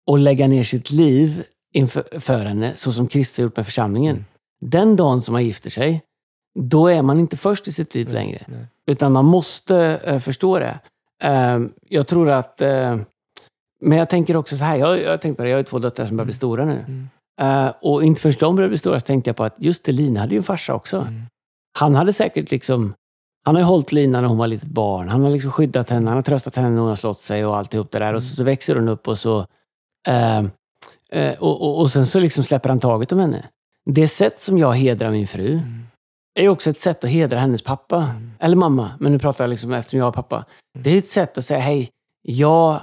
och 0.06 0.18
lägga 0.18 0.48
ner 0.48 0.64
sitt 0.64 0.90
liv 0.90 1.44
inför 1.74 2.20
för 2.20 2.44
henne, 2.44 2.72
så 2.76 2.92
som 2.92 3.08
Kristus 3.08 3.38
har 3.38 3.42
gjort 3.42 3.56
med 3.56 3.66
församlingen. 3.66 4.16
Mm. 4.16 4.24
Den 4.60 4.96
dagen 4.96 5.22
som 5.22 5.32
man 5.32 5.44
gifter 5.44 5.70
sig, 5.70 6.02
då 6.58 6.86
är 6.86 7.02
man 7.02 7.20
inte 7.20 7.36
först 7.36 7.68
i 7.68 7.72
sitt 7.72 7.94
liv 7.94 8.08
längre. 8.08 8.44
Nej. 8.48 8.66
Utan 8.86 9.12
man 9.12 9.24
måste 9.24 9.76
eh, 10.04 10.18
förstå 10.18 10.58
det. 10.58 10.78
Eh, 11.22 11.60
jag 11.88 12.06
tror 12.06 12.30
att... 12.30 12.62
Men 13.80 13.98
jag 13.98 14.08
tänker 14.08 14.36
också 14.36 14.56
så 14.56 14.64
här, 14.64 14.76
jag, 14.76 15.02
jag 15.02 15.20
tänker 15.20 15.36
på 15.36 15.42
det, 15.42 15.48
jag 15.48 15.56
har 15.56 15.60
ju 15.60 15.64
två 15.64 15.78
döttrar 15.78 16.06
som 16.06 16.16
börjar 16.16 16.24
bli 16.24 16.34
stora 16.34 16.64
nu. 16.64 16.84
Mm. 16.86 17.08
Eh, 17.40 17.72
och 17.82 18.04
inte 18.04 18.20
förrän 18.20 18.34
de 18.40 18.56
började 18.56 18.68
bli 18.68 18.78
stora 18.78 19.00
så 19.00 19.06
tänkte 19.06 19.28
jag 19.28 19.36
på 19.36 19.44
att 19.44 19.54
just 19.58 19.84
det, 19.84 19.92
Lina 19.92 20.20
hade 20.20 20.34
ju 20.34 20.38
en 20.38 20.42
farsa 20.42 20.74
också. 20.74 20.96
Mm. 20.96 21.22
Han 21.78 21.94
hade 21.94 22.12
säkert 22.12 22.50
liksom... 22.50 22.94
Han 23.44 23.54
har 23.54 23.62
ju 23.62 23.66
hållit 23.66 23.92
Lina 23.92 24.20
när 24.20 24.28
hon 24.28 24.38
var 24.38 24.46
litet 24.46 24.68
barn. 24.68 25.08
Han 25.08 25.22
har 25.22 25.30
liksom 25.30 25.52
skyddat 25.52 25.90
henne, 25.90 26.10
han 26.10 26.16
har 26.16 26.22
tröstat 26.22 26.56
henne 26.56 26.70
när 26.70 26.78
hon 26.78 26.88
har 26.88 26.96
slått 26.96 27.20
sig 27.20 27.46
och 27.46 27.56
alltihop 27.56 27.90
det 27.90 27.98
där. 27.98 28.14
Och 28.14 28.22
så, 28.22 28.34
så 28.34 28.44
växer 28.44 28.76
hon 28.76 28.88
upp 28.88 29.08
och 29.08 29.18
så... 29.18 29.46
Eh, 30.08 30.38
eh, 31.12 31.38
och, 31.38 31.62
och, 31.62 31.80
och 31.80 31.90
sen 31.90 32.06
så 32.06 32.20
liksom 32.20 32.44
släpper 32.44 32.68
han 32.68 32.80
taget 32.80 33.12
om 33.12 33.18
henne. 33.18 33.44
Det 33.86 34.08
sätt 34.08 34.40
som 34.40 34.58
jag 34.58 34.72
hedrar 34.72 35.10
min 35.10 35.26
fru 35.26 35.52
Mm. 35.52 35.86
är 36.34 36.48
också 36.48 36.70
ett 36.70 36.80
sätt 36.80 37.04
att 37.04 37.10
hedra 37.10 37.38
hennes 37.38 37.62
pappa. 37.62 37.96
Mm. 38.02 38.30
Eller 38.38 38.56
mamma, 38.56 38.90
men 39.00 39.12
nu 39.12 39.18
pratar 39.18 39.44
jag 39.44 39.50
liksom 39.50 39.72
eftersom 39.72 39.98
jag 39.98 40.06
har 40.06 40.12
pappa. 40.12 40.44
Det 40.78 40.90
är 40.90 40.98
ett 40.98 41.10
sätt 41.10 41.38
att 41.38 41.44
säga, 41.44 41.60
hej, 41.60 41.90
jag 42.22 42.80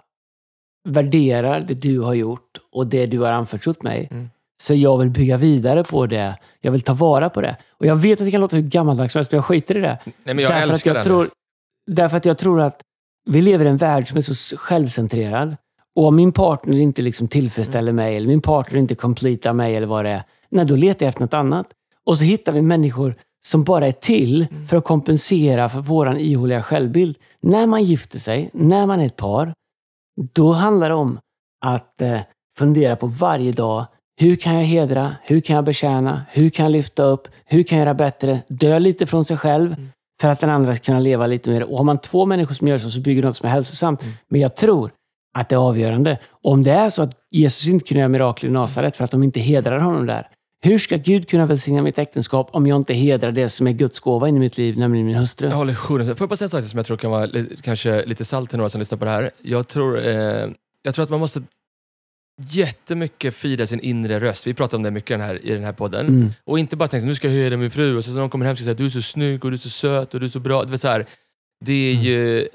värderar 0.85 1.61
det 1.61 1.73
du 1.73 1.99
har 1.99 2.13
gjort 2.13 2.57
och 2.71 2.87
det 2.87 3.05
du 3.05 3.19
har 3.19 3.31
anförtrott 3.33 3.83
mig. 3.83 4.07
Mm. 4.11 4.29
Så 4.63 4.73
jag 4.73 4.97
vill 4.97 5.09
bygga 5.09 5.37
vidare 5.37 5.83
på 5.83 6.05
det. 6.05 6.37
Jag 6.61 6.71
vill 6.71 6.81
ta 6.81 6.93
vara 6.93 7.29
på 7.29 7.41
det. 7.41 7.55
Och 7.71 7.85
jag 7.85 7.95
vet 7.95 8.21
att 8.21 8.25
det 8.27 8.31
kan 8.31 8.41
låta 8.41 8.55
hur 8.55 8.63
gammaldags 8.63 9.13
som 9.13 9.19
helst, 9.19 9.31
men 9.31 9.37
jag 9.37 9.45
skiter 9.45 9.77
i 9.77 9.81
det. 9.81 9.97
Nej, 10.05 10.13
men 10.23 10.39
jag 10.39 10.51
därför, 10.51 10.63
att 10.67 10.69
älskar 10.73 10.89
jag 10.91 10.95
den. 10.97 11.03
tror, 11.03 11.27
därför 11.87 12.17
att 12.17 12.25
jag 12.25 12.37
tror 12.37 12.61
att 12.61 12.81
vi 13.29 13.41
lever 13.41 13.65
i 13.65 13.67
en 13.67 13.77
värld 13.77 14.07
som 14.09 14.17
är 14.17 14.21
så 14.21 14.57
självcentrerad. 14.57 15.55
Och 15.95 16.05
om 16.05 16.15
min 16.15 16.31
partner 16.31 16.77
inte 16.77 17.01
liksom 17.01 17.27
tillfredsställer 17.27 17.91
Mm. 17.91 17.95
mig, 18.05 18.17
eller 18.17 18.27
min 18.27 18.41
partner 18.41 18.79
inte 18.79 18.95
completar 18.95 19.53
mig, 19.53 19.75
eller 19.75 19.87
vad 19.87 20.05
det 20.05 20.11
är, 20.11 20.23
nej, 20.49 20.65
då 20.65 20.75
letar 20.75 21.05
jag 21.05 21.09
efter 21.09 21.21
något 21.21 21.33
annat. 21.33 21.67
Och 22.05 22.17
så 22.17 22.23
hittar 22.23 22.51
vi 22.51 22.61
människor 22.61 23.15
som 23.47 23.63
bara 23.63 23.87
är 23.87 23.91
till 23.91 24.47
Mm. 24.51 24.67
för 24.67 24.77
att 24.77 24.83
kompensera 24.83 25.69
för 25.69 25.79
våran 25.79 26.17
ihåliga 26.17 26.63
självbild. 26.63 27.17
När 27.41 27.67
man 27.67 27.83
gifter 27.83 28.19
sig, 28.19 28.49
när 28.53 28.85
man 28.87 28.99
är 29.01 29.05
ett 29.05 29.15
par, 29.15 29.53
då 30.33 30.51
handlar 30.51 30.89
det 30.89 30.95
om 30.95 31.19
att 31.65 32.01
eh, 32.01 32.19
fundera 32.57 32.95
på 32.95 33.07
varje 33.07 33.51
dag. 33.51 33.85
Hur 34.21 34.35
kan 34.35 34.55
jag 34.55 34.63
hedra? 34.63 35.15
Hur 35.23 35.41
kan 35.41 35.55
jag 35.55 35.65
betjäna? 35.65 36.25
Hur 36.31 36.49
kan 36.49 36.65
jag 36.65 36.71
lyfta 36.71 37.03
upp? 37.03 37.27
Hur 37.45 37.63
kan 37.63 37.77
jag 37.77 37.85
göra 37.85 37.93
bättre? 37.93 38.39
Dö 38.47 38.79
lite 38.79 39.05
från 39.05 39.25
sig 39.25 39.37
själv 39.37 39.73
Mm. 39.73 39.89
för 40.21 40.29
att 40.29 40.39
den 40.39 40.49
andra 40.49 40.75
ska 40.75 40.85
kunna 40.85 40.99
leva 40.99 41.27
lite 41.27 41.49
mer. 41.49 41.63
Och 41.71 41.77
har 41.77 41.83
man 41.83 41.97
två 41.97 42.25
människor 42.25 42.55
som 42.55 42.67
gör 42.67 42.77
så, 42.77 42.89
så 42.91 42.99
bygger 43.01 43.21
de 43.21 43.27
något 43.27 43.37
som 43.37 43.47
är 43.47 43.51
hälsosamt. 43.51 44.01
Mm. 44.03 44.13
Men 44.29 44.41
jag 44.41 44.55
tror 44.55 44.91
att 45.37 45.49
det 45.49 45.55
är 45.55 45.59
avgörande. 45.59 46.17
Om 46.43 46.63
det 46.63 46.71
är 46.71 46.89
så 46.89 47.03
att 47.03 47.11
Jesus 47.31 47.67
inte 47.67 47.85
kunde 47.87 47.99
göra 47.99 48.09
mirakel 48.09 48.49
i 48.49 48.51
Nasaret 48.51 48.95
för 48.95 49.03
att 49.03 49.11
de 49.11 49.23
inte 49.23 49.39
hedrar 49.39 49.79
honom 49.79 50.05
där. 50.05 50.27
Hur 50.65 50.79
ska 50.79 50.97
Gud 50.97 51.29
kunna 51.29 51.45
välsigna 51.45 51.81
mitt 51.81 51.97
äktenskap 51.97 52.49
om 52.51 52.67
jag 52.67 52.75
inte 52.75 52.93
hedrar 52.93 53.31
det 53.31 53.49
som 53.49 53.67
är 53.67 53.71
Guds 53.71 53.99
gåva 53.99 54.29
in 54.29 54.35
i 54.35 54.39
mitt 54.39 54.57
liv, 54.57 54.77
nämligen 54.77 55.05
min 55.05 55.15
hustru? 55.15 55.47
Jag 55.47 55.55
håller 55.55 55.75
sjukt 55.75 56.05
Får 56.05 56.15
jag 56.19 56.29
bara 56.29 56.35
säga 56.35 56.45
en 56.45 56.49
sak 56.49 56.63
som 56.63 56.77
jag 56.77 56.85
tror 56.85 56.97
kan 56.97 57.11
vara 57.11 57.29
kanske 57.61 58.05
lite 58.05 58.25
salt 58.25 58.49
till 58.49 58.57
några 58.57 58.69
som 58.69 58.79
lyssnar 58.79 58.97
på 58.97 59.05
det 59.05 59.11
här. 59.11 59.31
Jag 59.41 59.67
tror, 59.67 59.97
eh, 60.07 60.49
jag 60.81 60.95
tror 60.95 61.03
att 61.03 61.09
man 61.09 61.19
måste 61.19 61.41
jättemycket 62.49 63.35
fira 63.35 63.67
sin 63.67 63.79
inre 63.79 64.19
röst. 64.19 64.47
Vi 64.47 64.53
pratar 64.53 64.77
om 64.77 64.83
det 64.83 64.91
mycket 64.91 65.09
den 65.09 65.21
här, 65.21 65.45
i 65.45 65.51
den 65.51 65.63
här 65.63 65.73
podden. 65.73 66.07
Mm. 66.07 66.29
Och 66.43 66.59
inte 66.59 66.75
bara 66.75 66.87
tänka 66.87 67.07
nu 67.07 67.15
ska 67.15 67.27
jag 67.27 67.43
höra 67.43 67.57
min 67.57 67.71
fru 67.71 67.97
och 67.97 68.05
så 68.05 68.11
när 68.11 68.19
någon 68.19 68.29
kommer 68.29 68.45
hem 68.45 68.53
och 68.53 68.57
säger 68.57 68.71
att 68.71 68.77
du 68.77 68.85
är 68.85 68.89
så 68.89 69.01
snygg 69.01 69.45
och 69.45 69.51
du 69.51 69.55
är 69.55 69.59
så 69.59 69.69
söt 69.69 70.13
och 70.13 70.19
du 70.19 70.25
är 70.25 70.29
så 70.29 70.39
bra. 70.39 70.63
Det 70.63 70.73
är, 70.73 70.77
så 70.77 70.87
här, 70.87 71.05
det 71.65 71.73
är 71.73 71.93
Mm. 71.93 72.05
ju... 72.05 72.47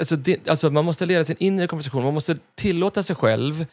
Alltså, 0.00 0.16
det, 0.16 0.48
alltså 0.48 0.70
man 0.70 0.84
måste 0.84 1.06
leda 1.06 1.24
sin 1.24 1.36
inre 1.38 1.66
konversation. 1.66 2.04
Man 2.04 2.14
måste 2.14 2.36
tillåta 2.54 3.02
sig 3.02 3.16
själv 3.16 3.66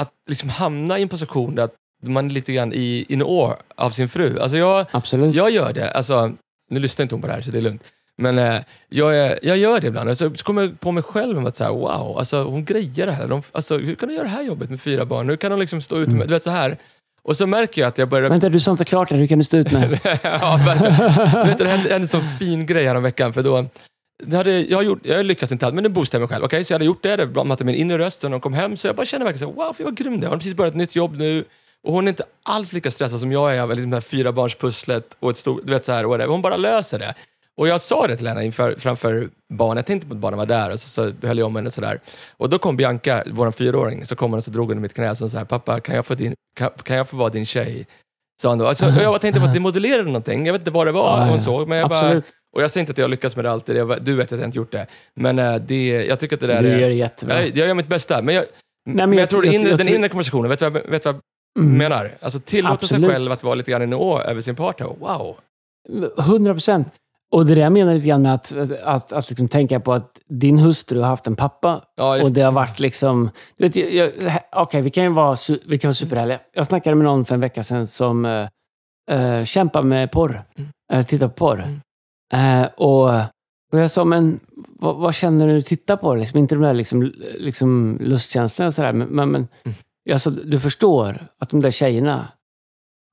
att 0.00 0.12
liksom 0.28 0.48
hamna 0.48 0.98
i 0.98 1.02
en 1.02 1.08
position 1.08 1.54
där 1.54 1.64
man 2.02 2.26
är 2.26 2.30
lite 2.30 2.52
grann 2.52 2.72
i 2.72 3.06
in 3.08 3.22
awe 3.22 3.56
av 3.76 3.90
sin 3.90 4.08
fru. 4.08 4.38
Alltså 4.40 4.56
jag, 4.58 4.86
Absolut. 4.90 5.34
jag 5.34 5.50
gör 5.50 5.72
det. 5.72 5.90
Alltså, 5.90 6.32
nu 6.70 6.80
lyssnar 6.80 7.02
inte 7.02 7.14
hon 7.14 7.22
på 7.22 7.28
det 7.28 7.32
här 7.34 7.40
så 7.40 7.50
det 7.50 7.58
är 7.58 7.62
lugnt. 7.62 7.82
Men 8.20 8.38
eh, 8.38 8.60
jag, 8.88 9.16
är- 9.18 9.38
jag 9.42 9.56
gör 9.58 9.80
det 9.80 9.86
ibland. 9.86 10.08
Alltså, 10.08 10.34
så 10.34 10.44
kommer 10.44 10.62
jag 10.62 10.80
på 10.80 10.92
mig 10.92 11.02
själv 11.02 11.38
om 11.38 11.46
att 11.46 11.56
så 11.56 11.64
här, 11.64 11.70
wow, 11.70 12.18
alltså, 12.18 12.42
hon 12.44 12.64
grejer 12.64 13.06
det 13.06 13.12
här. 13.12 13.28
De, 13.28 13.42
alltså, 13.52 13.78
hur 13.78 13.94
kan 13.94 14.08
hon 14.08 14.16
göra 14.16 14.24
det 14.24 14.30
här 14.30 14.42
jobbet 14.42 14.70
med 14.70 14.80
fyra 14.80 15.04
barn? 15.04 15.28
Hur 15.28 15.36
kan 15.36 15.52
hon 15.52 15.60
liksom 15.60 15.82
stå 15.82 15.96
ut 15.98 16.08
med, 16.08 16.28
du 16.28 16.34
vet 16.34 16.42
så 16.44 16.50
här. 16.50 16.76
Och 17.22 17.36
så 17.36 17.46
märker 17.46 17.80
jag 17.80 17.88
att 17.88 17.98
jag 17.98 18.08
börjar... 18.08 18.30
Vänta, 18.30 18.48
du 18.48 18.60
sa 18.60 18.70
inte 18.70 18.84
klart 18.84 19.08
det. 19.08 19.14
Hur 19.14 19.26
kan 19.26 19.38
du 19.38 19.44
stå 19.44 19.56
ut 19.56 19.72
med? 19.72 20.00
ja, 20.22 20.60
verkligen. 20.66 21.46
Vet 21.46 21.58
du, 21.58 21.64
det 21.64 21.70
hände 21.70 21.88
hände 21.88 21.94
en 21.94 22.08
sån 22.08 22.22
fin 22.38 22.66
grej 22.66 22.86
häromveckan, 22.86 23.32
för 23.32 23.42
då... 23.42 23.64
Det 24.22 24.36
hade, 24.36 24.60
jag, 24.60 24.78
har 24.78 24.82
gjort, 24.82 24.98
jag 25.02 25.26
lyckats 25.26 25.52
inte 25.52 25.66
allt, 25.66 25.74
men 25.74 25.84
nu 25.84 25.90
boostar 25.90 26.18
jag 26.18 26.20
mig 26.20 26.28
själv. 26.28 26.44
Okay? 26.44 26.64
Så 26.64 26.72
jag 26.72 26.74
hade 26.74 26.84
gjort 26.84 27.02
det, 27.02 27.16
det 27.16 27.26
blandade 27.26 27.64
min 27.64 27.74
inre 27.74 27.98
röst 27.98 28.24
och 28.24 28.30
när 28.30 28.34
de 28.38 28.40
kom 28.40 28.52
hem, 28.54 28.76
så 28.76 28.86
jag 28.86 28.96
bara 28.96 29.06
kände 29.06 29.24
verkligen 29.24 29.54
så 29.54 29.60
här, 29.60 29.66
wow, 29.66 29.72
för 29.72 29.82
jag 29.82 29.90
var 29.90 29.96
grym 29.96 30.20
där. 30.20 30.26
Hon 30.26 30.32
har 30.32 30.36
precis 30.38 30.54
börjat 30.54 30.72
ett 30.72 30.78
nytt 30.78 30.96
jobb 30.96 31.16
nu. 31.16 31.44
Och 31.88 31.94
hon 31.94 32.04
är 32.06 32.08
inte 32.08 32.24
alls 32.42 32.72
lika 32.72 32.90
stressad 32.90 33.20
som 33.20 33.32
jag 33.32 33.56
är 33.56 33.62
av 33.62 33.70
liksom 33.74 33.92
här 33.92 34.00
fyra 34.00 34.32
barns 34.32 34.54
pusslet 34.54 35.16
och 35.20 35.30
ett 35.30 35.36
stort, 35.36 35.60
du 35.64 35.72
vet 35.72 35.84
så 35.84 35.92
här, 35.92 36.04
whatever. 36.04 36.30
Hon 36.32 36.42
bara 36.42 36.56
löser 36.56 36.98
det. 36.98 37.14
Och 37.56 37.68
jag 37.68 37.80
sa 37.80 38.06
det 38.06 38.16
till 38.16 38.26
henne 38.28 38.44
inför, 38.44 38.74
framför 38.78 39.28
barnen, 39.54 39.76
jag 39.76 39.86
tänkte 39.86 40.08
på 40.08 40.14
att 40.14 40.20
barnen 40.20 40.38
var 40.38 40.46
där 40.46 40.72
och 40.72 40.80
så, 40.80 40.88
så 40.88 41.26
höll 41.26 41.38
jag 41.38 41.46
om 41.46 41.56
henne 41.56 41.70
sådär. 41.70 42.00
Och 42.36 42.48
då 42.48 42.58
kom 42.58 42.76
Bianca, 42.76 43.22
vår 43.26 43.50
fyraåring, 43.50 44.06
så 44.06 44.16
kom 44.16 44.30
hon 44.30 44.38
och 44.38 44.44
så 44.44 44.50
drog 44.50 44.68
hon 44.68 44.78
i 44.78 44.80
mitt 44.80 44.94
knä 44.94 45.10
och 45.10 45.16
så 45.18 45.28
sa 45.28 45.44
pappa, 45.44 45.80
kan 45.80 45.96
jag 45.96 46.06
få, 46.06 46.14
din, 46.14 46.34
kan, 46.58 46.70
kan 46.82 46.96
jag 46.96 47.08
få 47.08 47.16
vara 47.16 47.28
din 47.28 47.46
tjej? 47.46 47.86
Sa 48.42 48.48
han 48.48 48.58
då. 48.58 48.66
Alltså, 48.66 48.86
och 48.86 48.92
jag 48.92 49.12
bara 49.12 49.18
tänkte 49.18 49.40
på 49.40 49.46
att 49.46 49.54
det 49.54 49.60
modellerade 49.60 50.04
någonting, 50.04 50.46
jag 50.46 50.52
vet 50.52 50.60
inte 50.60 50.70
vad 50.70 50.86
det 50.86 50.92
var 50.92 51.18
Ja, 51.20 51.24
hon 51.30 51.40
såg, 51.40 51.68
men 51.68 51.78
jag 51.78 51.88
bara, 51.88 52.22
och 52.56 52.62
jag 52.62 52.70
säger 52.70 52.82
inte 52.82 52.90
att 52.92 52.98
jag 52.98 53.10
lyckas 53.10 53.36
med 53.36 53.44
det 53.44 53.50
alltid, 53.50 53.76
jag, 53.76 54.02
du 54.02 54.14
vet 54.14 54.32
att 54.32 54.38
jag 54.40 54.48
inte 54.48 54.58
gjort 54.58 54.72
det. 54.72 54.86
Men 55.14 55.38
eh, 55.38 55.54
det, 55.54 55.88
jag 56.06 56.20
tycker 56.20 56.36
att 56.36 56.40
det 56.40 56.46
där 56.46 56.62
Du 56.62 56.72
är... 56.72 56.78
gör 56.78 56.88
det 56.88 56.94
jättebra. 56.94 57.40
jag, 57.40 57.56
jag 57.56 57.68
gör 57.68 57.74
mitt 57.74 57.88
bästa, 57.88 58.22
men 58.22 58.34
jag, 58.34 58.44
men 58.90 58.96
men 58.96 59.12
jag, 59.12 59.22
jag 59.22 59.28
tror 59.28 59.44
inre, 59.46 59.54
jag- 59.62 59.70
jag 59.70 59.78
den 59.78 59.88
inre 59.88 60.08
konversationen, 60.08 60.50
vet 60.50 60.58
du 60.58 60.70
vad, 60.70 60.86
vet 60.86 61.04
vad 61.04 61.20
Mm. 61.58 61.78
menar? 61.78 62.14
Alltså 62.20 62.40
tillåta 62.40 62.76
sig 62.76 62.84
Absolut. 62.96 63.10
själv 63.10 63.32
att 63.32 63.42
vara 63.44 63.54
lite 63.54 63.70
grann 63.70 63.82
i 63.82 63.86
nå 63.86 64.20
över 64.20 64.40
sin 64.40 64.56
partner. 64.56 64.86
Wow! 65.00 65.36
100 66.18 66.52
procent. 66.52 66.88
Och 67.30 67.46
det 67.46 67.54
där 67.54 67.62
jag 67.62 67.72
menar 67.72 67.94
lite 67.94 68.06
grann 68.06 68.22
med 68.22 68.34
att, 68.34 68.52
att, 68.84 69.12
att 69.12 69.28
liksom 69.30 69.48
tänka 69.48 69.80
på 69.80 69.92
att 69.92 70.18
din 70.28 70.58
hustru 70.58 71.00
har 71.00 71.08
haft 71.08 71.26
en 71.26 71.36
pappa. 71.36 71.82
Ja, 71.96 72.22
och 72.22 72.32
det 72.32 72.40
har 72.40 72.52
varit 72.52 72.78
liksom... 72.80 73.30
Vet, 73.58 73.76
jag- 73.76 73.92
jag- 73.92 74.40
Okej, 74.52 74.82
vi 74.82 74.90
kan 74.90 75.04
ju 75.04 75.10
vara, 75.10 75.36
vi 75.66 75.78
kan 75.78 75.88
vara 75.88 75.94
superhärliga. 75.94 76.38
Jag 76.52 76.66
snackade 76.66 76.96
med 76.96 77.04
någon 77.04 77.24
för 77.24 77.34
en 77.34 77.40
vecka 77.40 77.64
sedan 77.64 77.86
som 77.86 78.24
uh, 78.24 78.48
uh, 79.12 79.44
kämpar 79.44 79.82
med 79.82 80.10
porr. 80.12 80.42
Uh, 80.94 81.02
tittar 81.02 81.28
på 81.28 81.34
porr. 81.34 81.62
Mm. 81.62 81.80
Eh, 82.62 82.68
och, 82.76 83.04
och 83.72 83.78
jag 83.80 83.90
sa, 83.90 84.04
men 84.04 84.40
vad, 84.80 84.96
vad 84.96 85.14
känner 85.14 85.40
du 85.40 85.46
när 85.46 85.54
du 85.54 85.62
tittar 85.62 85.96
på 85.96 86.14
det? 86.14 86.20
Liksom, 86.20 86.38
inte 86.38 86.54
de 86.54 86.62
där 86.62 86.74
liksom, 86.74 87.12
liksom 87.38 87.98
lustkänslorna 88.00 88.66
och 88.66 88.74
sådär. 88.74 88.92
Men, 88.92 89.08
men, 89.08 89.30
men 89.30 89.48
Mm. 89.64 89.76
Sa, 90.20 90.30
du 90.30 90.60
förstår 90.60 91.28
att 91.38 91.50
de 91.50 91.60
där 91.60 91.70
tjejerna 91.70 92.28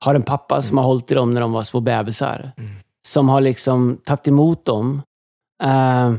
har 0.05 0.15
en 0.15 0.23
pappa 0.23 0.61
som 0.61 0.77
har 0.77 0.85
hållit 0.85 1.11
i 1.11 1.13
dem 1.13 1.33
när 1.33 1.41
de 1.41 1.51
var 1.51 1.63
små 1.63 1.79
bebisar. 1.79 2.51
Mm. 2.57 2.71
Som 3.07 3.29
har 3.29 3.41
liksom 3.41 3.97
tagit 4.05 4.27
emot 4.27 4.65
dem, 4.65 5.01
eh, 5.63 6.13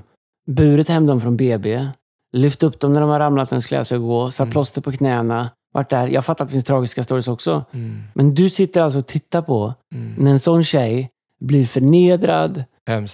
burit 0.47 0.89
hem 0.89 1.07
dem 1.07 1.21
från 1.21 1.37
BB, 1.37 1.89
lyft 2.33 2.63
upp 2.63 2.81
dem 2.81 2.93
när 2.93 3.01
de 3.01 3.11
har 3.11 3.19
ramlat 3.19 3.51
de 3.51 3.63
skulle 3.63 3.85
sig 3.85 3.99
gå, 3.99 4.31
satt 4.31 4.45
Mm. 4.45 4.53
plåster 4.53 4.81
på 4.81 4.93
knäna, 4.93 5.51
varit 5.73 5.91
där. 5.91 6.07
Jag 6.07 6.25
fattar 6.25 6.45
att 6.45 6.49
det 6.49 6.53
finns 6.53 6.65
tragiska 6.65 7.05
stories 7.05 7.29
också. 7.29 7.65
Mm. 7.73 8.03
Men 8.15 8.35
du 8.35 8.51
sitter 8.51 8.83
alltså 8.83 8.99
och 8.99 9.07
tittar 9.07 9.43
på 9.43 9.75
Mm. 9.95 10.15
när 10.19 10.31
en 10.31 10.41
sån 10.41 10.65
tjej 10.65 11.11
blir 11.41 11.67
förnedrad, 11.67 12.65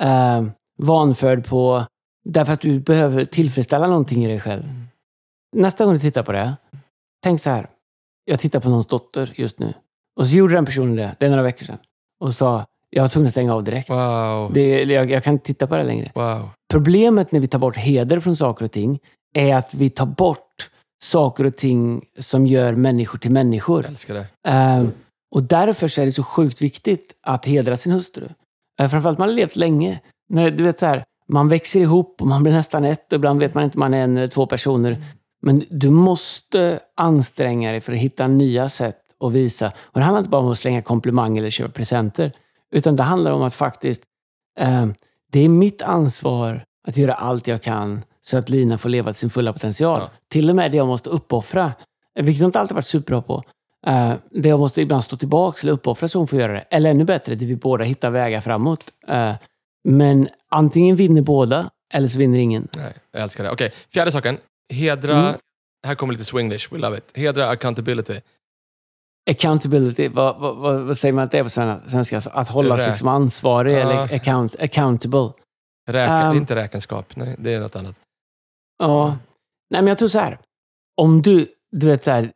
eh, 0.04 0.44
vanförd 0.78 1.46
på, 1.46 1.84
därför 2.24 2.52
att 2.52 2.60
du 2.60 2.80
behöver 2.80 3.24
tillfredsställa 3.24 3.86
någonting 3.86 4.24
i 4.24 4.28
dig 4.28 4.40
själv. 4.40 4.64
Mm. 4.64 4.86
Nästa 5.56 5.84
gång 5.84 5.94
du 5.94 6.00
tittar 6.00 6.22
på 6.22 6.32
det, 6.32 6.56
tänk 7.22 7.40
så 7.40 7.50
här. 7.50 7.70
Jag 8.24 8.40
tittar 8.40 8.60
på 8.60 8.68
någons 8.68 8.86
dotter 8.86 9.32
just 9.34 9.58
nu. 9.58 9.74
Och 10.16 10.26
så 10.26 10.36
gjorde 10.36 10.54
den 10.54 10.64
personen 10.64 10.96
det, 10.96 11.16
det 11.18 11.26
är 11.26 11.30
några 11.30 11.42
veckor 11.42 11.66
sedan. 11.66 11.78
Och 12.20 12.34
sa, 12.34 12.64
jag 12.90 13.02
var 13.02 13.08
tvungen 13.08 13.26
att 13.26 13.32
stänga 13.32 13.54
av 13.54 13.64
direkt. 13.64 13.90
Wow. 13.90 14.52
Det, 14.52 14.84
jag, 14.84 15.10
jag 15.10 15.24
kan 15.24 15.32
inte 15.32 15.44
titta 15.44 15.66
på 15.66 15.76
det 15.76 15.84
längre. 15.84 16.12
Wow. 16.14 16.48
Problemet 16.72 17.32
när 17.32 17.40
vi 17.40 17.48
tar 17.48 17.58
bort 17.58 17.76
heder 17.76 18.20
från 18.20 18.36
saker 18.36 18.64
och 18.64 18.72
ting 18.72 18.98
är 19.34 19.54
att 19.54 19.74
vi 19.74 19.90
tar 19.90 20.06
bort 20.06 20.70
saker 21.02 21.44
och 21.44 21.56
ting 21.56 22.04
som 22.18 22.46
gör 22.46 22.74
människor 22.74 23.18
till 23.18 23.30
människor. 23.30 23.82
Jag 23.82 23.90
älskar 23.90 24.14
det. 24.14 24.26
Eh, 24.48 24.84
och 25.34 25.42
därför 25.42 26.00
är 26.00 26.06
det 26.06 26.12
så 26.12 26.22
sjukt 26.22 26.62
viktigt 26.62 27.12
att 27.22 27.44
hedra 27.44 27.76
sin 27.76 27.92
hustru. 27.92 28.24
Uh, 28.24 28.88
framförallt 28.88 29.18
man 29.18 29.28
har 29.28 29.34
levt 29.34 29.56
länge. 29.56 30.00
När, 30.28 30.50
du 30.50 30.64
vet 30.64 30.80
så 30.80 30.86
här, 30.86 31.04
man 31.28 31.48
växer 31.48 31.80
ihop 31.80 32.20
och 32.20 32.26
man 32.26 32.42
blir 32.42 32.52
nästan 32.52 32.84
ett 32.84 33.12
och 33.12 33.16
ibland 33.16 33.40
vet 33.40 33.54
man 33.54 33.64
inte 33.64 33.76
om 33.76 33.80
man 33.80 33.94
är 33.94 34.04
en 34.04 34.16
eller 34.16 34.26
två 34.26 34.46
personer. 34.46 35.04
Men 35.42 35.64
du 35.70 35.90
måste 35.90 36.80
anstränga 36.96 37.70
dig 37.70 37.80
för 37.80 37.92
att 37.92 37.98
hitta 37.98 38.28
nya 38.28 38.68
sätt 38.68 38.98
att 39.20 39.32
visa. 39.32 39.72
Och 39.76 40.00
det 40.00 40.04
handlar 40.04 40.18
inte 40.18 40.30
bara 40.30 40.42
om 40.42 40.52
att 40.52 40.58
slänga 40.58 40.82
komplimanger 40.82 41.42
eller 41.42 41.50
köpa 41.50 41.72
presenter. 41.72 42.32
Utan 42.72 42.96
det 42.96 43.02
handlar 43.02 43.32
om 43.32 43.42
att 43.42 43.54
faktiskt, 43.54 44.02
eh, 44.58 44.86
det 45.32 45.40
är 45.40 45.48
mitt 45.48 45.82
ansvar 45.82 46.64
att 46.88 46.96
göra 46.96 47.14
allt 47.14 47.46
jag 47.46 47.62
kan 47.62 48.04
så 48.24 48.38
att 48.38 48.48
Lina 48.48 48.78
får 48.78 48.88
leva 48.88 49.12
till 49.12 49.20
sin 49.20 49.30
fulla 49.30 49.52
potential. 49.52 50.00
Ja. 50.00 50.10
Till 50.28 50.50
och 50.50 50.56
med 50.56 50.70
det 50.70 50.76
jag 50.76 50.86
måste 50.86 51.10
uppoffra, 51.10 51.72
vilket 52.20 52.40
jag 52.40 52.48
inte 52.48 52.60
alltid 52.60 52.74
varit 52.74 52.86
superbra 52.86 53.22
på. 53.22 53.42
Eh, 53.86 54.12
det 54.30 54.48
jag 54.48 54.58
måste 54.60 54.82
ibland 54.82 55.04
stå 55.04 55.16
tillbaka 55.16 55.58
eller 55.62 55.72
uppoffra 55.72 56.08
så 56.08 56.18
hon 56.18 56.28
får 56.28 56.38
göra 56.38 56.52
det. 56.52 56.64
Eller 56.70 56.90
ännu 56.90 57.04
bättre, 57.04 57.34
det 57.34 57.46
vi 57.46 57.56
båda 57.56 57.84
hittar 57.84 58.10
vägar 58.10 58.40
framåt. 58.40 58.84
Eh, 59.08 59.34
men 59.84 60.28
antingen 60.50 60.96
vinner 60.96 61.22
båda, 61.22 61.70
eller 61.92 62.08
så 62.08 62.18
vinner 62.18 62.38
ingen. 62.38 62.68
Nej, 62.76 62.92
jag 63.12 63.22
älskar 63.22 63.44
det. 63.44 63.50
Okej, 63.50 63.72
fjärde 63.92 64.12
saken. 64.12 64.38
Hedra, 64.72 65.18
Mm. 65.28 65.40
här 65.86 65.94
kommer 65.94 66.12
lite 66.12 66.24
swinglish, 66.24 66.72
we 66.72 66.78
love 66.78 66.98
it. 66.98 67.12
Hedra 67.16 67.48
accountability. 67.48 68.20
Accountability, 69.30 70.08
vad, 70.08 70.40
vad, 70.40 70.80
vad, 70.84 70.98
säger 70.98 71.12
man 71.12 71.24
att 71.24 71.30
det 71.30 71.38
är 71.38 71.42
på 71.42 71.50
sven- 71.50 71.90
svenska? 71.90 72.16
Alltså, 72.16 72.30
Att 72.30 72.48
hållas 72.48 72.80
Rä- 72.80 72.88
liksom 72.88 73.08
ansvarig 73.08 73.74
Ja. 73.74 73.78
eller 73.78 74.14
account, 74.16 74.56
accountable. 74.60 75.32
Räka, 75.90 76.30
Um. 76.30 76.36
inte 76.36 76.54
räkenskap, 76.54 77.16
nej, 77.16 77.36
det 77.38 77.52
är 77.54 77.60
något 77.60 77.76
annat. 77.76 77.96
Ja. 78.78 79.06
Nej, 79.70 79.82
men 79.82 79.86
jag 79.86 79.98
tror 79.98 80.08
så 80.08 80.18
här. 80.18 80.38
Om 80.96 81.22
du, 81.22 81.46
du 81.76 81.86
vet 81.86 82.04
så 82.04 82.10
här, 82.10 82.32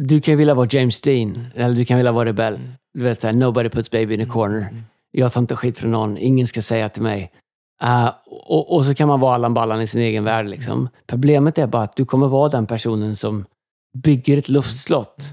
du 0.00 0.20
kan 0.20 0.36
vilja 0.36 0.54
vara 0.54 0.68
James 0.70 1.00
Dean, 1.00 1.46
eller 1.54 1.74
du 1.74 1.84
kan 1.84 1.96
vilja 1.96 2.12
vara 2.12 2.28
rebell. 2.28 2.54
Mm. 2.54 2.70
Du 2.94 3.04
vet 3.04 3.20
så 3.20 3.26
här, 3.26 3.34
nobody 3.34 3.68
puts 3.68 3.90
baby 3.90 4.14
in 4.14 4.20
a 4.20 4.32
corner. 4.32 4.58
Mm. 4.60 4.82
Jag 5.10 5.32
tar 5.32 5.40
inte 5.40 5.56
skit 5.56 5.78
från 5.78 5.90
någon, 5.90 6.18
ingen 6.18 6.46
ska 6.46 6.62
säga 6.62 6.88
till 6.88 7.02
mig. 7.02 7.32
Uh, 7.82 8.10
och, 8.26 8.76
och 8.76 8.84
så 8.84 8.94
kan 8.94 9.08
man 9.08 9.20
vara 9.20 9.34
Allan 9.34 9.54
Ballan 9.54 9.80
i 9.80 9.86
sin 9.86 10.00
egen 10.00 10.24
värld. 10.24 10.46
Liksom. 10.46 10.88
Problemet 11.06 11.58
är 11.58 11.66
bara 11.66 11.82
att 11.82 11.96
du 11.96 12.04
kommer 12.04 12.28
vara 12.28 12.48
den 12.48 12.66
personen 12.66 13.16
som 13.16 13.44
bygger 13.98 14.38
ett 14.38 14.48
luftslott. 14.48 15.32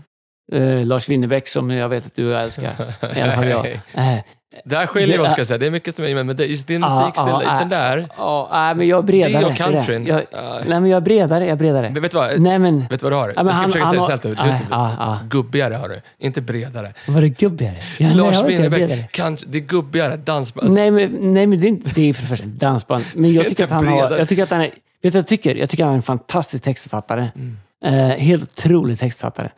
Uh, 0.53 0.85
Lars 0.85 1.09
Winnerbäck, 1.09 1.47
som 1.47 1.69
jag 1.69 1.89
vet 1.89 2.05
att 2.05 2.15
du 2.15 2.35
älskar. 2.35 2.93
I 3.17 3.21
alla 3.21 3.35
fall 3.35 3.47
jag. 3.47 3.65
Uh, 3.65 4.19
Där 4.65 4.85
skiljer 4.87 5.17
vi 5.17 5.23
oss, 5.23 5.31
ska 5.31 5.39
jag 5.41 5.47
säga. 5.47 5.57
Det 5.57 5.65
är 5.67 5.71
mycket 5.71 5.95
som 5.95 6.05
är 6.05 6.23
men 6.23 6.35
det, 6.35 6.45
just 6.45 6.67
din 6.67 6.81
musikstil, 6.81 7.23
ja, 7.27 7.57
den 7.59 7.69
där, 7.69 8.07
ja, 8.17 8.49
nej, 8.51 8.75
men 8.75 8.87
jag 8.87 8.97
är 8.97 9.03
bredare. 9.03 9.31
det 9.31 9.45
och 9.45 9.51
det 9.53 9.63
det. 9.63 9.71
countryn. 9.73 10.05
Jag, 10.05 10.21
Ja. 10.31 10.59
nej, 10.67 10.79
men 10.79 10.85
jag 10.89 10.97
är 10.97 11.01
bredare. 11.01 11.43
Jag 11.43 11.51
är 11.51 11.55
bredare. 11.55 11.89
Men 11.89 12.01
vet 12.01 12.11
du 12.11 12.17
vad? 12.17 12.39
Nej, 12.39 12.59
men... 12.59 12.79
Vet 12.79 12.89
du 12.89 12.97
vad 13.03 13.11
du 13.11 13.15
har? 13.15 13.33
Men 13.35 13.45
jag 13.45 13.55
ska 13.55 13.61
han- 13.61 13.69
försöka 13.69 13.85
han 13.85 13.93
säga 13.93 14.01
har- 14.01 14.07
snällt 14.07 14.25
ut. 14.25 14.37
Du 14.43 14.49
är 14.49 14.53
inte 14.53 14.65
ja. 14.69 15.19
gubbigare 15.29 15.73
har 15.73 15.89
du, 15.89 16.01
inte 16.19 16.41
bredare. 16.41 16.93
Var 17.07 17.21
det 17.21 17.29
gubbigare? 17.29 17.75
Ja, 17.99 18.09
Lars. 18.13 18.43
Winnerbäck, 18.45 19.09
det 19.47 19.57
är 19.57 19.61
gubbigare, 19.61 20.17
dansband. 20.17 20.71
Nej, 20.73 20.91
men, 20.91 21.33
nej, 21.33 21.47
men 21.47 21.59
det 21.61 21.67
är 21.67 21.69
inte 21.69 21.91
det 21.95 22.09
är 22.09 22.13
för 22.13 22.21
det 22.21 22.27
första 22.27 22.47
dansband. 22.47 23.03
Men 23.13 23.23
Det 23.23 23.29
jag 23.29 23.49
tycker, 23.49 23.63
att 23.63 23.69
han 23.69 23.87
har, 23.87 24.17
jag 24.17 24.29
tycker 24.29 24.43
att 24.43 24.51
han 24.51 24.61
är... 24.61 24.65
Vet 24.65 24.73
du 25.01 25.09
vad 25.09 25.15
jag 25.15 25.27
tycker? 25.27 25.55
Jag 25.55 25.69
tycker 25.69 25.83
att 25.83 25.87
han 25.87 25.93
är 25.93 25.97
en 25.97 26.01
fantastisk 26.03 26.63
textförfattare. 26.63 27.27
Mm. 27.35 27.57
Eh, 27.85 28.17
helt 28.17 28.43
otrolig 28.43 28.99
textförfattare. 28.99 29.49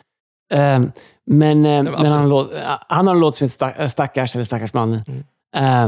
Eh, 0.54 0.80
men 1.26 1.66
eh, 1.66 1.84
men 1.84 2.06
han, 2.12 2.30
låt, 2.30 2.52
han 2.89 3.08
har 3.08 3.14
en 3.14 3.20
låt 3.20 3.36
som 3.36 3.46
heter 3.46 3.54
Stack- 3.68 3.89
Stackars, 3.89 4.36
eller 4.36 4.46
Stackars 4.46 4.74
mannen. 4.74 5.02
Mm. 5.08 5.24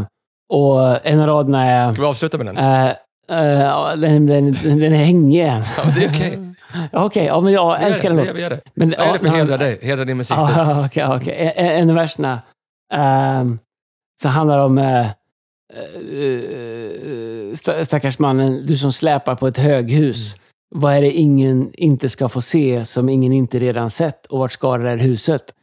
Eh, 0.01 0.07
och 0.49 1.05
en 1.07 1.19
av 1.19 1.27
raderna 1.27 1.65
är... 1.65 1.93
Ska 1.93 2.01
vi 2.01 2.07
avsluta 2.07 2.37
med 2.37 2.45
den? 2.45 2.57
eh, 2.57 2.89
eh, 3.29 3.61
ja, 3.61 3.95
den, 3.95 4.27
den, 4.27 4.51
den 4.63 4.83
är 4.93 5.05
hängig. 5.05 5.45
Ja, 5.47 5.63
det 5.95 6.05
är 6.05 6.09
okej. 6.09 6.39
Okej, 6.93 7.25
ja, 7.25 7.41
men 7.41 7.53
jag 7.53 7.77
Vi 7.79 7.85
älskar 7.85 8.09
den 8.09 8.17
vi 8.17 8.25
låten. 8.25 8.41
gör 8.41 8.49
det. 8.49 8.59
Men, 8.73 8.95
Vad 8.97 9.07
är 9.07 9.13
det 9.13 9.19
för 9.19 9.27
han- 9.27 9.37
hedra 9.37 9.57
dig? 9.57 9.79
Hedra 9.81 10.05
din 10.05 10.17
musikstil. 10.17 10.53
Ja, 10.57 10.85
okej, 10.85 11.05
okej. 11.09 11.53
En- 11.55 11.81
En 11.81 11.89
av 11.89 11.95
verserna 11.95 12.41
ehm, 12.93 13.59
så 14.21 14.29
handlar 14.29 14.59
om 14.59 14.77
eh, 14.77 14.99
eh, 14.99 15.05
sta- 17.55 17.83
stackars 17.85 18.19
mannen, 18.19 18.65
du 18.65 18.77
som 18.77 18.91
släpar 18.91 19.35
på 19.35 19.47
ett 19.47 19.57
höghus. 19.57 20.35
Vad 20.75 20.93
är 20.93 21.01
det 21.01 21.11
ingen 21.11 21.73
inte 21.73 22.09
ska 22.09 22.29
få 22.29 22.41
se 22.41 22.85
som 22.85 23.09
ingen 23.09 23.33
inte 23.33 23.59
redan 23.59 23.89
sett? 23.91 24.25
Och 24.25 24.39
vart 24.39 24.51
ska 24.51 24.77
det 24.77 24.83
där 24.83 24.97
huset? 24.97 25.53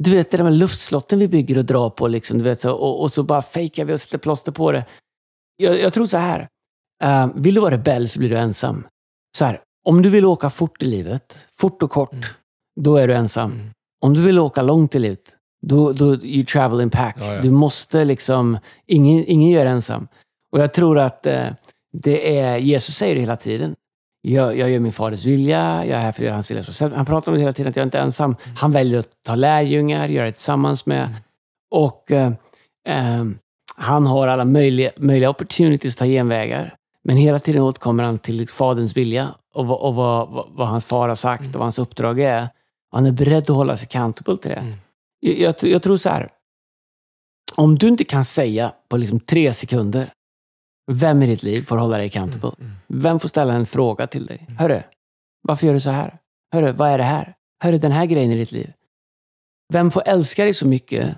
Du 0.00 0.10
vet, 0.16 0.30
det 0.30 0.36
där 0.36 0.44
med 0.44 0.52
luftslotten 0.58 1.18
vi 1.18 1.28
bygger 1.28 1.58
och 1.58 1.64
drar 1.64 1.90
på, 1.90 2.08
liksom, 2.08 2.38
du 2.38 2.44
vet, 2.44 2.60
så, 2.60 2.72
och, 2.72 3.02
och 3.02 3.12
så 3.12 3.22
bara 3.22 3.42
fejkar 3.42 3.84
vi 3.84 3.94
och 3.94 4.00
sätter 4.00 4.18
plåster 4.18 4.52
på 4.52 4.72
det. 4.72 4.84
Jag, 5.56 5.80
jag 5.80 5.92
tror 5.92 6.06
så 6.06 6.18
här. 6.18 6.48
eh, 7.04 7.28
vill 7.34 7.54
du 7.54 7.60
vara 7.60 7.74
rebell 7.74 8.08
så 8.08 8.18
blir 8.18 8.28
du 8.30 8.36
ensam. 8.38 8.86
Så 9.38 9.44
här, 9.44 9.60
om 9.84 10.02
du 10.02 10.10
vill 10.10 10.24
åka 10.24 10.50
fort 10.50 10.82
i 10.82 10.86
livet, 10.86 11.38
fort 11.58 11.82
och 11.82 11.90
kort, 11.90 12.12
Mm. 12.12 12.24
då 12.80 12.96
är 12.96 13.08
du 13.08 13.14
ensam. 13.14 13.52
Mm. 13.52 13.70
Om 14.04 14.14
du 14.14 14.22
vill 14.22 14.38
åka 14.38 14.62
långt 14.62 14.94
i 14.94 14.98
livet, 14.98 15.34
då, 15.66 15.92
då 15.92 16.14
you 16.14 16.44
travel 16.44 16.80
in 16.80 16.90
pack. 16.90 17.16
Ja, 17.20 17.34
ja. 17.34 17.42
Du 17.42 17.50
måste 17.50 18.04
liksom, 18.04 18.58
ingen, 18.86 19.24
ingen 19.26 19.50
gör 19.50 19.66
ensam. 19.66 20.08
Och 20.52 20.60
jag 20.60 20.72
tror 20.74 20.98
att 20.98 21.26
eh, 21.26 21.46
det 21.92 22.38
är, 22.38 22.56
Jesus 22.58 22.94
säger 22.94 23.14
det 23.14 23.20
hela 23.20 23.36
tiden. 23.36 23.74
Jag, 24.26 24.58
jag 24.58 24.70
gör 24.70 24.80
min 24.80 24.92
faders 24.92 25.24
vilja, 25.24 25.84
jag 25.86 25.98
är 25.98 26.02
här 26.02 26.12
för 26.12 26.22
att 26.22 26.24
göra 26.24 26.34
hans 26.34 26.50
vilja. 26.50 26.64
Så 26.64 26.88
Han 26.88 27.06
pratar 27.06 27.32
om 27.32 27.38
det 27.38 27.40
hela 27.40 27.52
tiden, 27.52 27.68
att 27.70 27.76
jag 27.76 27.86
inte 27.86 27.98
är 27.98 28.02
ensam. 28.02 28.36
Han 28.56 28.72
väljer 28.72 28.98
att 28.98 29.08
ta 29.22 29.34
lärjungar, 29.34 30.08
göra 30.08 30.26
det 30.26 30.32
tillsammans 30.32 30.86
med. 30.86 31.02
Mm. 31.02 31.14
Och 31.70 32.12
eh, 32.12 32.32
eh, 32.88 33.24
han 33.76 34.06
har 34.06 34.28
alla 34.28 34.44
möjliga, 34.44 34.90
möjliga 34.96 35.30
opportunities 35.30 35.94
att 35.94 35.98
ta 35.98 36.04
genvägar. 36.04 36.74
Men 37.04 37.16
hela 37.16 37.38
tiden 37.38 37.62
återkommer 37.62 38.04
han 38.04 38.18
till 38.18 38.48
faderns 38.48 38.96
vilja 38.96 39.34
och, 39.54 39.66
vad, 39.66 39.80
och 39.80 39.94
vad, 39.94 40.28
vad, 40.28 40.46
vad 40.50 40.68
hans 40.68 40.84
far 40.84 41.08
har 41.08 41.16
sagt 41.16 41.40
Mm. 41.42 41.52
och 41.52 41.58
vad 41.58 41.64
hans 41.64 41.78
uppdrag 41.78 42.20
är. 42.20 42.42
Och 42.92 42.98
han 42.98 43.06
är 43.06 43.12
beredd 43.12 43.42
att 43.50 43.56
hålla 43.56 43.76
sig 43.76 43.86
accountable 43.86 44.36
till 44.36 44.50
det. 44.50 44.56
Mm. 44.56 44.74
Jag, 45.20 45.38
jag, 45.38 45.54
jag 45.62 45.82
tror 45.82 45.96
så 45.96 46.08
här. 46.08 46.28
Om 47.54 47.78
du 47.78 47.88
inte 47.88 48.04
kan 48.04 48.24
säga 48.24 48.72
på 48.88 48.96
liksom 48.96 49.20
tre 49.20 49.52
sekunder 49.52 50.10
vem 50.92 51.22
i 51.22 51.26
ditt 51.26 51.42
liv 51.42 51.62
får 51.62 51.76
hålla 51.76 51.98
dig 51.98 52.06
accountable? 52.06 52.50
Mm. 52.60 52.72
Vem 52.86 53.20
får 53.20 53.28
ställa 53.28 53.54
en 53.54 53.66
fråga 53.66 54.06
till 54.06 54.26
dig? 54.26 54.44
Mm. 54.48 54.56
Hörru, 54.56 54.82
varför 55.42 55.66
gör 55.66 55.74
du 55.74 55.80
så 55.80 55.90
här? 55.90 56.18
Hörru, 56.52 56.72
vad 56.72 56.88
är 56.88 56.98
det 56.98 57.04
här? 57.04 57.34
Hörru, 57.62 57.78
den 57.78 57.92
här 57.92 58.06
grejen 58.06 58.32
i 58.32 58.36
ditt 58.36 58.52
liv. 58.52 58.72
Vem 59.72 59.90
får 59.90 60.02
älska 60.06 60.44
dig 60.44 60.54
så 60.54 60.66
mycket 60.66 61.16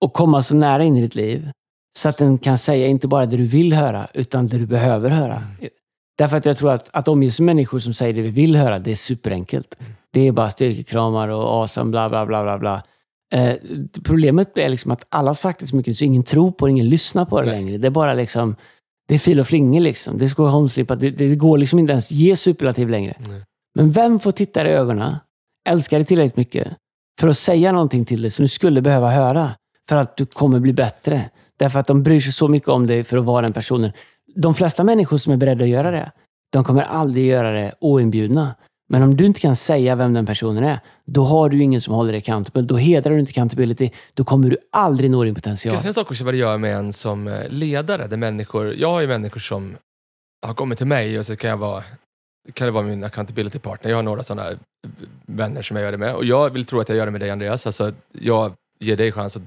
och 0.00 0.12
komma 0.12 0.42
så 0.42 0.54
nära 0.54 0.84
in 0.84 0.96
i 0.96 1.00
ditt 1.00 1.14
liv 1.14 1.50
så 1.98 2.08
att 2.08 2.16
den 2.16 2.38
kan 2.38 2.58
säga 2.58 2.86
inte 2.86 3.08
bara 3.08 3.26
det 3.26 3.36
du 3.36 3.44
vill 3.44 3.72
höra, 3.72 4.08
utan 4.14 4.48
det 4.48 4.58
du 4.58 4.66
behöver 4.66 5.10
höra. 5.10 5.34
Mm. 5.34 5.70
Därför 6.18 6.36
att 6.36 6.44
jag 6.44 6.56
tror 6.56 6.72
att, 6.72 6.88
att 6.92 7.08
omges 7.08 7.40
med 7.40 7.46
människor 7.46 7.78
som 7.78 7.94
säger 7.94 8.14
det 8.14 8.22
vi 8.22 8.30
vill 8.30 8.56
höra, 8.56 8.78
det 8.78 8.90
är 8.90 8.96
superenkelt. 8.96 9.76
Mm. 9.80 9.92
Det 10.10 10.20
är 10.20 10.32
bara 10.32 10.50
styrkekramar 10.50 11.28
och 11.28 11.44
awesome, 11.44 11.90
bla 11.90 12.08
bla 12.08 12.26
bla 12.26 12.42
bla 12.42 12.58
bla. 12.58 12.82
Eh, 13.34 13.54
problemet 14.04 14.58
är 14.58 14.68
liksom 14.68 14.90
att 14.90 15.06
alla 15.08 15.28
har 15.28 15.34
sagt 15.34 15.60
det 15.60 15.66
så 15.66 15.76
mycket 15.76 15.98
så 15.98 16.04
ingen 16.04 16.22
tror 16.22 16.52
på 16.52 16.66
det, 16.66 16.70
ingen 16.70 16.88
lyssnar 16.88 17.24
på 17.24 17.40
det 17.40 17.46
Nej. 17.46 17.54
längre. 17.54 17.78
Det 17.78 17.88
är 17.88 17.90
bara 17.90 18.14
liksom, 18.14 18.56
det 19.08 19.14
är 19.14 19.18
fil 19.18 19.40
och 19.40 19.46
flingor 19.46 19.80
liksom. 19.80 20.16
Det 20.16 20.28
ska 20.28 20.48
homslippat, 20.48 21.00
det, 21.00 21.10
det 21.10 21.36
går 21.36 21.58
liksom 21.58 21.78
inte 21.78 21.92
ens 21.92 22.10
ge 22.10 22.36
superlativ 22.36 22.88
längre. 22.88 23.16
Nej. 23.28 23.42
Men 23.74 23.90
vem 23.90 24.20
får 24.20 24.32
titta 24.32 24.68
i 24.68 24.70
ögonen, 24.70 25.16
älska 25.68 25.96
dig 25.96 26.06
tillräckligt 26.06 26.36
mycket 26.36 26.68
för 27.20 27.28
att 27.28 27.38
säga 27.38 27.72
någonting 27.72 28.04
till 28.04 28.22
dig 28.22 28.30
som 28.30 28.42
du 28.42 28.48
skulle 28.48 28.82
behöva 28.82 29.10
höra? 29.10 29.54
för 29.88 29.96
att 29.96 30.16
du 30.16 30.26
kommer 30.26 30.60
bli 30.60 30.72
bättre. 30.72 31.30
Därför 31.56 31.80
att 31.80 31.86
de 31.86 32.02
bryr 32.02 32.20
sig 32.20 32.32
så 32.32 32.48
mycket 32.48 32.68
om 32.68 32.86
dig 32.86 33.04
för 33.04 33.16
att 33.16 33.24
vara 33.24 33.42
den 33.42 33.52
personen. 33.52 33.92
De 34.36 34.54
flesta 34.54 34.84
människor 34.84 35.16
som 35.16 35.32
är 35.32 35.36
beredda 35.36 35.64
att 35.64 35.70
göra 35.70 35.90
det, 35.90 36.12
de 36.52 36.64
kommer 36.64 36.82
aldrig 36.82 37.26
göra 37.26 37.50
det 37.50 37.74
oinbjudna. 37.80 38.54
Men 38.88 39.02
om 39.02 39.16
du 39.16 39.26
inte 39.26 39.40
kan 39.40 39.56
säga 39.56 39.96
vem 39.96 40.14
den 40.14 40.26
personen 40.26 40.64
är, 40.64 40.80
då 41.04 41.24
har 41.24 41.48
du 41.48 41.62
ingen 41.62 41.80
som 41.80 41.94
håller 41.94 42.12
dig 42.12 42.18
accountable. 42.18 42.62
Då 42.62 42.76
hedrar 42.76 43.12
du 43.12 43.20
inte 43.20 43.30
accountability. 43.30 43.90
Då 44.14 44.24
kommer 44.24 44.50
du 44.50 44.56
aldrig 44.72 45.10
nå 45.10 45.24
din 45.24 45.34
potential. 45.34 45.72
Jag 45.72 45.76
kan 45.76 45.82
säga 45.82 45.90
en 45.90 45.94
sak 45.94 46.10
också 46.10 46.24
vad 46.24 46.34
det 46.34 46.38
gör 46.38 46.58
med 46.58 46.76
en 46.76 46.92
som 46.92 47.28
eh, 47.28 47.48
ledare. 47.48 48.06
Där 48.06 48.16
människor, 48.16 48.74
jag 48.74 48.90
har 48.90 49.00
ju 49.00 49.06
människor 49.06 49.40
som 49.40 49.76
har 50.46 50.54
kommit 50.54 50.78
till 50.78 50.86
mig 50.86 51.18
och 51.18 51.26
så 51.26 51.36
kan 51.36 51.50
jag 51.50 51.56
vara 51.56 51.82
kan 52.54 52.66
det 52.66 52.70
vara 52.70 52.84
min 52.84 53.04
accountability 53.04 53.58
partner. 53.58 53.90
Jag 53.90 53.98
har 53.98 54.02
några 54.02 54.22
sådana 54.22 54.50
eh, 54.50 54.56
vänner 55.26 55.62
som 55.62 55.76
jag 55.76 55.84
gör 55.84 55.92
det 55.92 55.98
med. 55.98 56.14
Och 56.14 56.24
jag 56.24 56.50
vill 56.50 56.64
tro 56.64 56.80
att 56.80 56.88
jag 56.88 56.98
gör 56.98 57.06
det 57.06 57.12
med 57.12 57.20
dig 57.20 57.30
Andreas. 57.30 57.66
Alltså, 57.66 57.92
jag 58.12 58.52
ger 58.78 58.96
dig 58.96 59.12
chans 59.12 59.36
att 59.36 59.42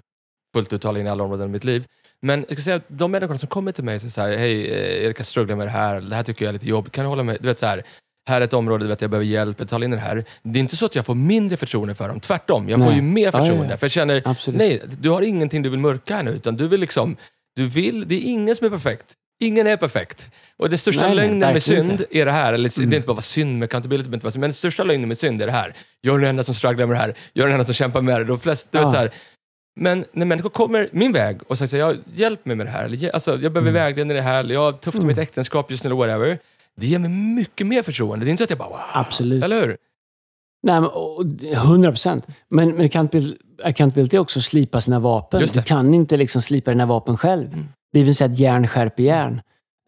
fullt 0.53 0.73
ut 0.73 0.81
tala 0.81 0.99
in 0.99 1.05
i 1.05 1.09
alla 1.09 1.23
områden 1.23 1.49
i 1.49 1.51
mitt 1.51 1.63
liv. 1.63 1.85
Men 2.21 2.45
jag 2.47 2.57
ska 2.57 2.63
säga 2.63 2.75
att 2.75 2.85
de 2.87 3.11
människorna 3.11 3.37
som 3.37 3.47
kommer 3.47 3.71
till 3.71 3.83
mig 3.83 3.95
och 3.95 4.01
säger 4.01 4.37
hej 4.37 4.71
eh, 4.71 4.77
Erika 4.77 5.05
Erik, 5.05 5.19
jag 5.19 5.25
strugglar 5.25 5.55
med 5.55 5.67
det 5.67 5.71
här, 5.71 6.01
det 6.01 6.15
här 6.15 6.23
tycker 6.23 6.45
jag 6.45 6.49
är 6.49 6.53
lite 6.53 6.69
jobbigt, 6.69 6.93
kan 6.93 7.03
du 7.03 7.09
hålla 7.09 7.23
med? 7.23 7.37
Du 7.39 7.47
vet 7.47 7.59
så 7.59 7.65
här, 7.65 7.83
här 8.29 8.41
är 8.41 8.45
ett 8.45 8.53
område 8.53 8.87
där 8.87 8.97
jag 8.99 9.09
behöver 9.09 9.25
hjälp, 9.25 9.59
jag 9.59 9.69
talar 9.69 9.85
in 9.85 9.91
det 9.91 9.97
här. 9.97 10.25
Det 10.43 10.59
är 10.59 10.61
inte 10.61 10.77
så 10.77 10.85
att 10.85 10.95
jag 10.95 11.05
får 11.05 11.15
mindre 11.15 11.57
förtroende 11.57 11.95
för 11.95 12.07
dem, 12.07 12.19
tvärtom. 12.19 12.69
Jag 12.69 12.79
får 12.79 12.85
Nej. 12.87 12.95
ju 12.95 13.01
mer 13.01 13.31
förtroende. 13.31 13.65
Ja, 13.65 13.71
ja. 13.71 13.77
För 13.77 13.85
jag 13.85 13.91
känner, 13.91 14.21
Absolut. 14.25 14.57
nej, 14.57 14.81
du 14.99 15.09
har 15.09 15.21
ingenting 15.21 15.61
du 15.61 15.69
vill 15.69 15.79
mörka 15.79 16.15
här 16.15 16.23
nu, 16.23 16.31
utan 16.31 16.57
du 16.57 16.67
vill 16.67 16.79
liksom, 16.79 17.15
du 17.55 17.65
vill, 17.67 18.07
det 18.07 18.15
är 18.15 18.21
ingen 18.31 18.55
som 18.55 18.65
är 18.67 18.71
perfekt. 18.71 19.05
Ingen 19.43 19.67
är 19.67 19.77
perfekt. 19.77 20.29
Och 20.57 20.69
det 20.69 20.77
största 20.77 21.01
Nej, 21.07 21.09
nej, 21.15 21.17
lögnen 21.17 21.39
med 21.39 21.53
verkligen 21.53 21.77
synd 21.85 21.91
inte. 21.91 22.03
Mm. 22.11 22.21
är 22.21 22.25
det 22.25 22.31
här, 22.31 22.53
eller 22.53 22.69
det 22.87 22.95
är 22.95 22.97
inte 22.97 23.07
bara 23.07 23.21
synd 23.21 23.59
med 23.59 23.65
accountability, 23.65 24.09
men 24.09 24.19
den 24.41 24.53
största 24.53 24.83
lögnen 24.83 25.07
med 25.07 25.17
synd 25.17 25.41
är 25.41 25.45
det 25.45 25.51
här. 25.51 25.73
Jag 26.01 26.15
är 26.15 26.19
den 26.19 26.29
enda 26.29 26.43
som 26.43 26.55
strugglar 26.55 26.87
med 26.87 26.95
det 26.95 26.99
här, 26.99 27.15
jag 27.33 27.43
är 27.43 27.47
den 27.47 27.53
enda 27.53 27.65
som 27.65 27.73
kämpar 27.73 28.01
med 28.01 28.19
det. 28.21 28.25
De 28.25 28.39
flesta, 28.39 28.69
Ja. 28.77 28.83
vet 28.83 28.91
så 28.93 28.97
här, 28.99 29.11
men 29.79 30.05
när 30.11 30.25
människor 30.25 30.49
kommer 30.49 30.89
min 30.91 31.11
väg 31.13 31.39
och 31.47 31.57
säger 31.57 31.69
så 31.69 31.75
här, 31.75 31.83
"Ja, 31.83 31.93
hjälp 32.13 32.45
mig 32.45 32.55
med 32.55 32.65
det 32.65 32.69
här, 32.69 32.85
eller, 32.85 32.97
"Ge- 32.97 33.11
alltså, 33.11 33.31
jag 33.31 33.39
behöver 33.51 33.59
Mm. 33.71 33.73
vägledning 33.73 34.17
i 34.17 34.19
det 34.19 34.23
här, 34.25 34.39
eller 34.39 34.53
jag 34.53 34.61
har 34.61 34.71
tufft 34.71 35.03
i 35.03 35.05
mitt 35.05 35.17
äktenskap 35.17 35.71
just 35.71 35.83
nu, 35.83 35.87
eller 35.87 35.95
whatever. 35.97 36.39
Det 36.81 36.87
ger 36.87 36.99
mig 36.99 37.09
mycket 37.09 37.67
mer 37.67 37.83
förtroende. 37.83 38.25
Det 38.25 38.29
är 38.29 38.31
inte 38.31 38.41
så 38.41 38.43
att 38.43 38.49
jag 38.49 38.59
bara 38.59 38.69
wow. 38.69 38.79
Absolut. 38.93 39.43
Eller 39.43 39.61
hur? 39.61 39.77
Nej, 40.63 40.81
men, 40.81 40.89
och- 40.89 41.25
100 41.53 41.91
procent. 41.91 42.25
Men, 42.49 42.71
men 42.71 42.85
accountability, 43.63 44.17
är 44.17 44.19
också 44.21 44.39
att 44.39 44.45
slipa 44.45 44.81
sina 44.81 44.99
vapen. 44.99 45.37
Mm. 45.41 45.49
Du 45.53 45.61
kan 45.63 45.93
inte 45.93 46.17
liksom 46.17 46.41
slipa 46.41 46.71
dina 46.71 46.85
vapen 46.85 47.17
själv. 47.17 47.65
Bibeln 47.93 48.15
säger 48.15 48.31
att 48.31 48.39
järn 48.39 48.67
skärper 48.67 49.03
järn. 49.03 49.41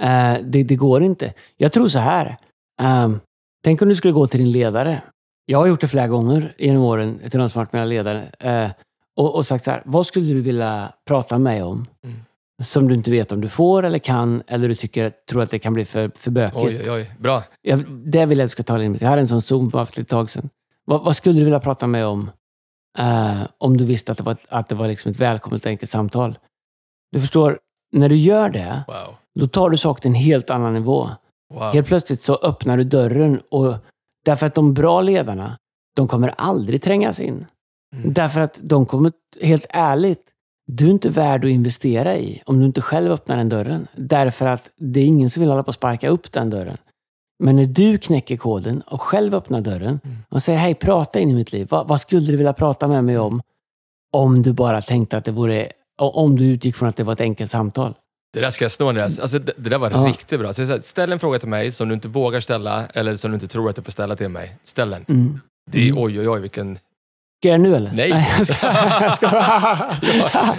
Eh, 0.03 0.37
det, 0.43 0.63
det 0.63 0.75
går 0.75 1.03
inte. 1.03 1.33
Jag 1.57 1.71
tror 1.71 1.87
så 1.87 1.99
här. 1.99 2.37
ehm, 2.81 3.19
tänk 3.63 3.81
om 3.81 3.89
du 3.89 3.95
skulle 3.95 4.13
gå 4.13 4.27
till 4.27 4.39
din 4.39 4.51
ledare. 4.51 5.01
Jag 5.45 5.57
har 5.57 5.67
gjort 5.67 5.81
det 5.81 5.87
flera 5.87 6.07
gånger 6.07 6.55
genom 6.57 6.83
åren 6.83 7.19
till 7.29 7.39
de 7.39 7.49
som 7.49 7.59
varit 7.59 7.73
mina 7.73 7.85
ledare. 7.85 8.23
eh, 8.39 8.71
och, 9.17 9.35
och 9.35 9.45
sagt 9.45 9.65
så 9.65 9.71
här. 9.71 9.81
Vad 9.85 10.05
skulle 10.07 10.33
du 10.33 10.41
vilja 10.41 10.93
prata 11.07 11.35
med 11.37 11.41
mig 11.53 11.63
om? 11.63 11.85
Mm. 12.03 12.17
Som 12.63 12.87
du 12.87 12.95
inte 12.95 13.11
vet 13.11 13.31
om 13.31 13.41
du 13.41 13.49
får 13.49 13.83
eller 13.83 13.99
kan, 13.99 14.43
eller 14.47 14.67
du 14.67 14.75
tycker, 14.75 15.13
tror 15.29 15.41
att 15.43 15.51
det 15.51 15.59
kan 15.59 15.73
bli 15.73 15.85
för, 15.85 16.11
för 16.15 16.31
bökigt. 16.31 16.65
Oj, 16.65 16.81
oj, 16.85 16.91
oj. 16.91 17.11
Bra. 17.19 17.43
Jag, 17.61 17.85
det 17.89 18.25
vill 18.25 18.37
jag 18.37 18.45
att 18.45 18.49
du 18.49 18.51
ska 18.51 18.63
ta 18.63 18.83
in. 18.83 18.97
Jag 19.01 19.09
hade 19.09 19.21
en 19.21 19.27
sån 19.27 19.41
Zoom 19.41 19.71
för 19.71 19.99
ett 19.99 20.07
tag 20.09 20.29
sedan. 20.29 20.49
Vad, 20.85 21.03
vad 21.03 21.15
skulle 21.15 21.39
du 21.39 21.43
vilja 21.43 21.59
prata 21.59 21.87
med 21.87 22.05
om? 22.05 22.29
eh, 22.97 23.41
om 23.57 23.77
du 23.77 23.85
visste 23.85 24.11
att 24.11 24.17
det 24.17 24.23
var, 24.23 24.37
att 24.49 24.69
det 24.69 24.75
var 24.75 24.87
liksom 24.87 25.11
ett 25.11 25.19
välkommet 25.19 25.61
och 25.65 25.69
enkelt 25.69 25.91
samtal. 25.91 26.37
Du 27.11 27.19
förstår, 27.19 27.59
när 27.91 28.09
du 28.09 28.15
gör 28.15 28.49
det, 28.49 28.83
Wow. 28.87 29.15
då 29.39 29.47
tar 29.47 29.69
du 29.69 29.77
saker 29.77 30.01
till 30.01 30.09
en 30.09 30.15
helt 30.15 30.49
annan 30.49 30.73
nivå. 30.73 31.09
wow. 31.53 31.73
Helt 31.73 31.87
plötsligt 31.87 32.21
så 32.21 32.35
öppnar 32.35 32.77
du 32.77 32.83
dörren. 32.83 33.41
Och, 33.51 33.73
därför 34.25 34.45
att 34.45 34.55
de 34.55 34.73
bra 34.73 35.01
ledarna, 35.01 35.57
de 35.95 36.07
kommer 36.07 36.33
aldrig 36.37 36.81
trängas 36.81 37.19
in. 37.19 37.45
Mm. 37.95 38.13
Därför 38.13 38.41
att 38.41 38.59
de 38.63 38.85
kommer, 38.85 39.11
helt 39.41 39.65
ärligt, 39.69 40.21
du 40.67 40.85
är 40.85 40.89
inte 40.91 41.09
värd 41.09 41.45
att 41.45 41.51
investera 41.51 42.17
i 42.17 42.41
om 42.45 42.59
du 42.59 42.65
inte 42.65 42.81
själv 42.81 43.11
öppnar 43.11 43.37
den 43.37 43.49
dörren. 43.49 43.87
Därför 43.95 44.45
att 44.45 44.69
det 44.77 44.99
är 44.99 45.03
ingen 45.05 45.29
som 45.29 45.41
vill 45.41 45.49
hålla 45.49 45.63
på 45.63 45.69
att 45.69 45.75
sparka 45.75 46.09
upp 46.09 46.31
den 46.31 46.49
dörren. 46.49 46.77
Men 47.43 47.55
när 47.55 47.65
du 47.65 47.97
knäcker 47.97 48.37
koden 48.37 48.81
och 48.81 49.01
själv 49.01 49.35
öppnar 49.35 49.61
dörren 49.61 49.99
Mm. 50.03 50.17
och 50.29 50.43
säger 50.43 50.59
hej, 50.59 50.75
prata 50.75 51.19
in 51.19 51.29
i 51.29 51.33
mitt 51.33 51.51
liv. 51.51 51.67
Vad, 51.71 51.87
vad 51.87 52.01
skulle 52.01 52.27
du 52.31 52.37
vilja 52.37 52.53
prata 52.53 52.87
med 52.87 53.03
mig 53.03 53.17
om? 53.17 53.41
Om 54.13 54.41
du 54.41 54.53
bara 54.53 54.81
tänkte 54.81 55.17
att 55.17 55.25
det 55.25 55.31
vore, 55.31 55.67
om 55.97 56.35
du 56.35 56.45
utgick 56.45 56.75
från 56.75 56.89
att 56.89 56.95
det 56.95 57.03
var 57.03 57.13
ett 57.13 57.21
enkelt 57.21 57.51
samtal. 57.51 57.93
Det 58.33 58.39
där 58.39 58.49
ska 58.51 58.65
jag 58.65 58.71
snå 58.71 58.89
Andreas. 58.89 59.19
Alltså, 59.19 59.39
det, 59.39 59.51
det 59.57 59.69
där 59.69 59.77
var 59.77 59.91
Ja. 59.91 59.97
riktigt 59.97 60.39
bra. 60.39 60.53
Så, 60.53 60.77
ställ 60.81 61.11
en 61.11 61.19
fråga 61.19 61.39
till 61.39 61.49
mig 61.49 61.71
som 61.71 61.87
du 61.87 61.93
inte 61.93 62.07
vågar 62.07 62.39
ställa, 62.39 62.85
eller 62.93 63.15
som 63.15 63.31
du 63.31 63.35
inte 63.35 63.47
tror 63.47 63.69
att 63.69 63.75
du 63.75 63.81
får 63.81 63.91
ställa 63.91 64.15
till 64.15 64.29
mig. 64.29 64.55
Ställ 64.63 64.89
den. 64.89 65.05
Mm. 65.07 65.39
Det 65.71 65.79
är, 65.79 65.91
Mm. 65.91 66.03
oj, 66.03 66.19
oj, 66.19 66.29
oj, 66.29 66.39
vilken... 66.41 66.79
Jag 67.49 67.59
det 67.59 67.63
nu 67.63 67.75
eller? 67.75 67.91
Nej. 67.91 68.27
jag 68.37 68.47
ska... 68.47 68.67
Jag, 69.01 69.13
ska 69.13 69.25
ja, 69.31 69.91
ja, 70.33 70.55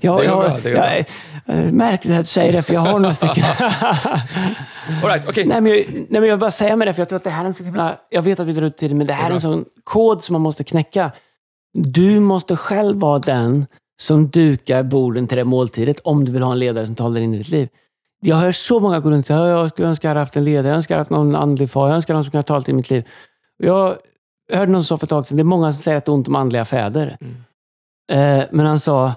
Det 0.00 0.06
går 0.08 0.24
ja, 0.24 0.48
bra, 0.48 0.58
det 0.62 0.70
går 0.70 0.80
jag, 0.80 1.04
jag, 1.46 1.72
märkligt 1.72 2.14
att 2.14 2.20
du 2.20 2.26
säger 2.26 2.52
det, 2.52 2.62
för 2.62 2.74
jag 2.74 2.80
har 2.80 2.98
några 2.98 3.14
stycken. 3.14 3.44
All 5.02 5.08
right, 5.08 5.28
okej. 5.28 5.46
nej, 5.46 5.60
men 5.60 5.72
jag, 5.72 5.86
nej, 5.88 6.06
men 6.08 6.24
jag 6.24 6.36
vill 6.36 6.38
bara 6.38 6.50
säga 6.50 6.76
med 6.76 6.88
det, 6.88 6.94
för 6.94 7.00
jag 7.00 7.08
tror 7.08 7.16
att 7.16 7.24
det 7.24 7.30
här 7.30 7.42
är 7.42 7.46
en 7.46 7.54
så 7.54 7.64
himla... 7.64 7.96
Jag 8.10 8.22
vet 8.22 8.40
att 8.40 8.46
vi 8.46 8.52
drar 8.52 8.62
ut 8.62 8.76
tiden, 8.76 8.98
men 8.98 9.06
det 9.06 9.12
här 9.12 9.30
är 9.30 9.34
en 9.34 9.40
sån 9.40 9.64
kod 9.84 10.24
som 10.24 10.32
man 10.32 10.42
måste 10.42 10.64
knäcka. 10.64 11.10
Du 11.72 12.20
måste 12.20 12.56
själv 12.56 13.00
vara 13.00 13.18
den 13.18 13.66
som 14.00 14.28
dukar 14.28 14.82
borden 14.82 15.26
till 15.26 15.38
det 15.38 15.44
måltidet, 15.44 16.00
om 16.04 16.24
du 16.24 16.32
vill 16.32 16.42
ha 16.42 16.52
en 16.52 16.58
ledare 16.58 16.86
som 16.86 16.94
talar 16.94 17.20
in 17.20 17.34
i 17.34 17.38
ditt 17.38 17.48
liv. 17.48 17.68
Jag 18.20 18.36
hör 18.36 18.52
så 18.52 18.80
många 18.80 19.00
gå 19.00 19.10
runt 19.10 19.22
och 19.22 19.26
säga, 19.26 19.46
jag 19.46 19.70
skulle 19.70 19.88
önska 19.88 20.06
jag 20.06 20.10
hade 20.10 20.20
haft 20.20 20.36
en 20.36 20.44
ledare, 20.44 20.68
jag 20.68 20.76
önskar 20.76 20.98
haft 20.98 21.10
någon 21.10 21.36
andlig 21.36 21.70
far, 21.70 21.88
jag 21.88 21.96
önskar 21.96 22.14
någon 22.14 22.24
som 22.24 22.30
kan 22.30 22.44
tala 22.44 22.62
till 22.62 22.74
mitt 22.74 22.90
liv. 22.90 23.04
Jag 23.56 23.96
hörde 24.52 24.72
någon 24.72 24.84
som 24.84 24.96
sa 24.96 24.98
för 24.98 25.06
ett 25.06 25.10
tag 25.10 25.26
sedan, 25.26 25.36
det 25.36 25.42
är 25.42 25.44
många 25.44 25.72
som 25.72 25.82
säger 25.82 25.98
att 25.98 26.04
det 26.04 26.10
är 26.10 26.14
ont 26.14 26.28
om 26.28 26.36
andliga 26.36 26.64
fäder. 26.64 27.16
Mm. 27.20 27.34
Eh, 28.12 28.46
men 28.52 28.66
han 28.66 28.80
sa, 28.80 29.12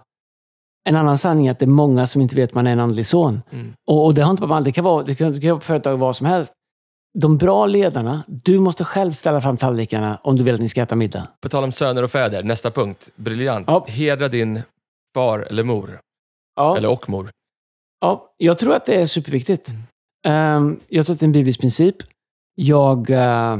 en 0.89 0.95
annan 0.95 1.17
sanning 1.17 1.47
är 1.47 1.51
att 1.51 1.59
det 1.59 1.65
är 1.65 1.67
många 1.67 2.07
som 2.07 2.21
inte 2.21 2.35
vet 2.35 2.49
att 2.49 2.55
man 2.55 2.67
är 2.67 2.71
en 2.71 2.79
andlig 2.79 3.07
son. 3.07 3.41
Mm. 3.51 3.73
Och, 3.87 4.05
och 4.05 4.13
det 4.13 4.21
har 4.21 4.31
inte 4.31 4.41
bara 4.41 4.59
med 4.59 4.63
det 4.63 4.71
kan 4.71 4.83
vara, 4.83 5.03
det 5.03 5.15
kan, 5.15 5.31
det 5.31 5.41
kan 5.41 5.49
vara 5.49 5.59
på 5.59 5.65
företag 5.65 5.97
vad 5.97 6.15
som 6.15 6.27
helst. 6.27 6.53
De 7.19 7.37
bra 7.37 7.65
ledarna, 7.65 8.23
du 8.27 8.59
måste 8.59 8.83
själv 8.83 9.11
ställa 9.11 9.41
fram 9.41 9.57
tallrikarna 9.57 10.19
om 10.23 10.35
du 10.35 10.43
vill 10.43 10.53
att 10.53 10.61
ni 10.61 10.69
ska 10.69 10.81
äta 10.81 10.95
middag. 10.95 11.27
På 11.41 11.49
tal 11.49 11.63
om 11.63 11.71
söner 11.71 12.03
och 12.03 12.11
fäder, 12.11 12.43
nästa 12.43 12.71
punkt. 12.71 13.09
Briljant. 13.15 13.67
Ja. 13.67 13.85
Hedra 13.87 14.27
din 14.27 14.61
far 15.13 15.39
eller 15.39 15.63
mor. 15.63 15.99
Ja, 16.55 16.77
Eller 16.77 16.91
och 16.91 17.09
mor. 17.09 17.29
ja, 17.99 18.33
jag 18.37 18.57
tror 18.57 18.75
att 18.75 18.85
det 18.85 19.01
är 19.01 19.05
superviktigt. 19.05 19.69
Mm. 19.69 19.83
Ehm, 20.27 20.79
jag 20.87 21.05
tror 21.05 21.13
att 21.13 21.19
det 21.19 21.23
är 21.23 21.27
en 21.27 21.31
biblisk 21.31 21.59
princip. 21.59 21.95
Jag, 22.55 23.09
eh, 23.09 23.57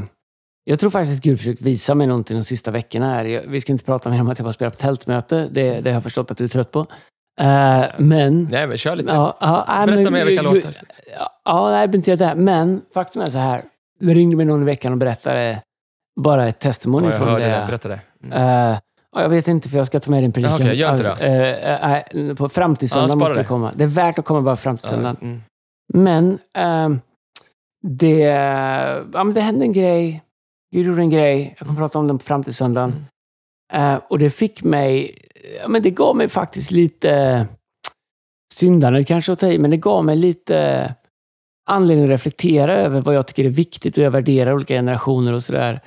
jag 0.68 0.78
tror 0.78 0.90
faktiskt 0.90 1.18
att 1.18 1.24
Gud 1.24 1.38
försökt 1.38 1.60
visa 1.60 1.94
mig 1.94 2.06
någonting 2.06 2.36
de 2.36 2.44
sista 2.44 2.70
veckorna. 2.70 3.14
Här. 3.14 3.44
Vi 3.48 3.60
ska 3.60 3.72
inte 3.72 3.84
prata 3.84 4.10
mer 4.10 4.20
om 4.20 4.28
att 4.28 4.38
jag 4.38 4.44
var 4.44 4.50
och 4.50 4.54
spelade 4.54 4.76
på 4.76 4.80
tältmöte. 4.82 5.48
Det, 5.50 5.80
det 5.80 5.90
har 5.90 5.94
jag 5.94 6.02
förstått 6.02 6.30
att 6.30 6.38
du 6.38 6.44
är 6.44 6.48
trött 6.48 6.72
på. 6.72 6.86
Eh, 7.40 7.84
men... 7.98 8.48
Nej, 8.50 8.66
men 8.66 8.78
kör 8.78 8.96
lite. 8.96 9.12
Ja, 9.14 9.36
ja, 9.40 9.64
nej, 9.68 9.86
Berätta 9.86 10.02
men- 10.02 10.12
mer 10.12 10.24
vilka 10.24 10.42
låtar. 10.42 10.74
Ja, 11.18 11.30
ja, 11.44 11.70
nej, 11.70 11.80
jag 11.80 11.94
inte 11.94 12.16
det. 12.16 12.34
Men 12.34 12.82
faktum 12.94 13.22
är 13.22 13.26
så 13.26 13.38
här. 13.38 13.62
Det 14.00 14.14
ringde 14.14 14.36
mig 14.36 14.46
någon 14.46 14.62
i 14.62 14.64
veckan 14.64 14.92
och 14.92 14.98
berättade 14.98 15.62
bara 16.20 16.48
ett 16.48 16.58
testimony 16.60 17.06
Ja, 17.06 17.10
jag 17.12 17.18
från 17.18 17.28
hörde 17.28 17.44
det. 17.44 17.50
det. 17.50 17.64
Berätta 17.66 17.88
det. 17.88 18.00
Mm. 18.24 18.38
Ja, 19.12 19.22
jag 19.22 19.28
vet 19.28 19.48
inte, 19.48 19.68
för 19.68 19.76
jag 19.78 19.86
ska 19.86 20.00
ta 20.00 20.10
med 20.10 20.22
din 20.22 20.32
predikan. 20.32 20.54
Okej, 20.54 20.74
gör 20.74 20.90
inte 20.92 21.02
det. 21.02 21.10
Alltså, 21.10 21.24
eh, 22.14 22.28
eh, 22.30 22.34
på 22.34 22.48
fram 22.48 22.76
till 22.76 22.90
söndag 22.90 23.16
måste 23.16 23.34
det. 23.34 23.44
komma. 23.44 23.72
Det 23.76 23.84
är 23.84 23.88
värt 23.88 24.18
att 24.18 24.24
komma 24.24 24.40
bara 24.42 24.56
fram 24.56 24.78
till 24.78 24.88
söndag. 24.88 25.16
mm. 25.22 25.42
Men 25.94 26.38
ehm, 26.54 27.00
det, 27.82 28.18
ja, 29.12 29.24
men 29.24 29.32
det 29.32 29.40
hände 29.40 29.64
en 29.64 29.72
grej. 29.72 30.22
Gud 30.72 30.86
gjorde 30.86 31.02
en 31.02 31.10
grej. 31.10 31.54
Jag 31.58 31.66
kommer 31.68 31.80
prata 31.80 31.98
om 31.98 32.06
den 32.06 32.18
fram 32.18 32.44
till 32.44 32.54
söndagen. 32.54 33.06
Mm. 33.72 33.94
Eh, 33.94 34.00
och 34.08 34.18
det 34.18 34.30
fick 34.30 34.62
mig, 34.62 35.18
ja, 35.60 35.68
men 35.68 35.82
det 35.82 35.90
gav 35.90 36.16
mig 36.16 36.28
faktiskt 36.28 36.70
lite 36.70 37.46
syndande 38.54 39.04
kanske 39.04 39.32
att 39.32 39.40
ta 39.40 39.48
i, 39.48 39.58
men 39.58 39.70
det 39.70 39.76
gav 39.76 40.04
mig 40.04 40.16
lite 40.16 40.94
anledning 41.66 42.04
att 42.04 42.10
reflektera 42.10 42.76
över 42.76 43.00
vad 43.00 43.14
jag 43.14 43.26
tycker 43.26 43.44
är 43.44 43.48
viktigt 43.48 43.98
och 43.98 44.04
jag 44.04 44.10
värderar 44.10 44.54
olika 44.54 44.74
generationer 44.74 45.32
och 45.32 45.42
sådär. 45.42 45.80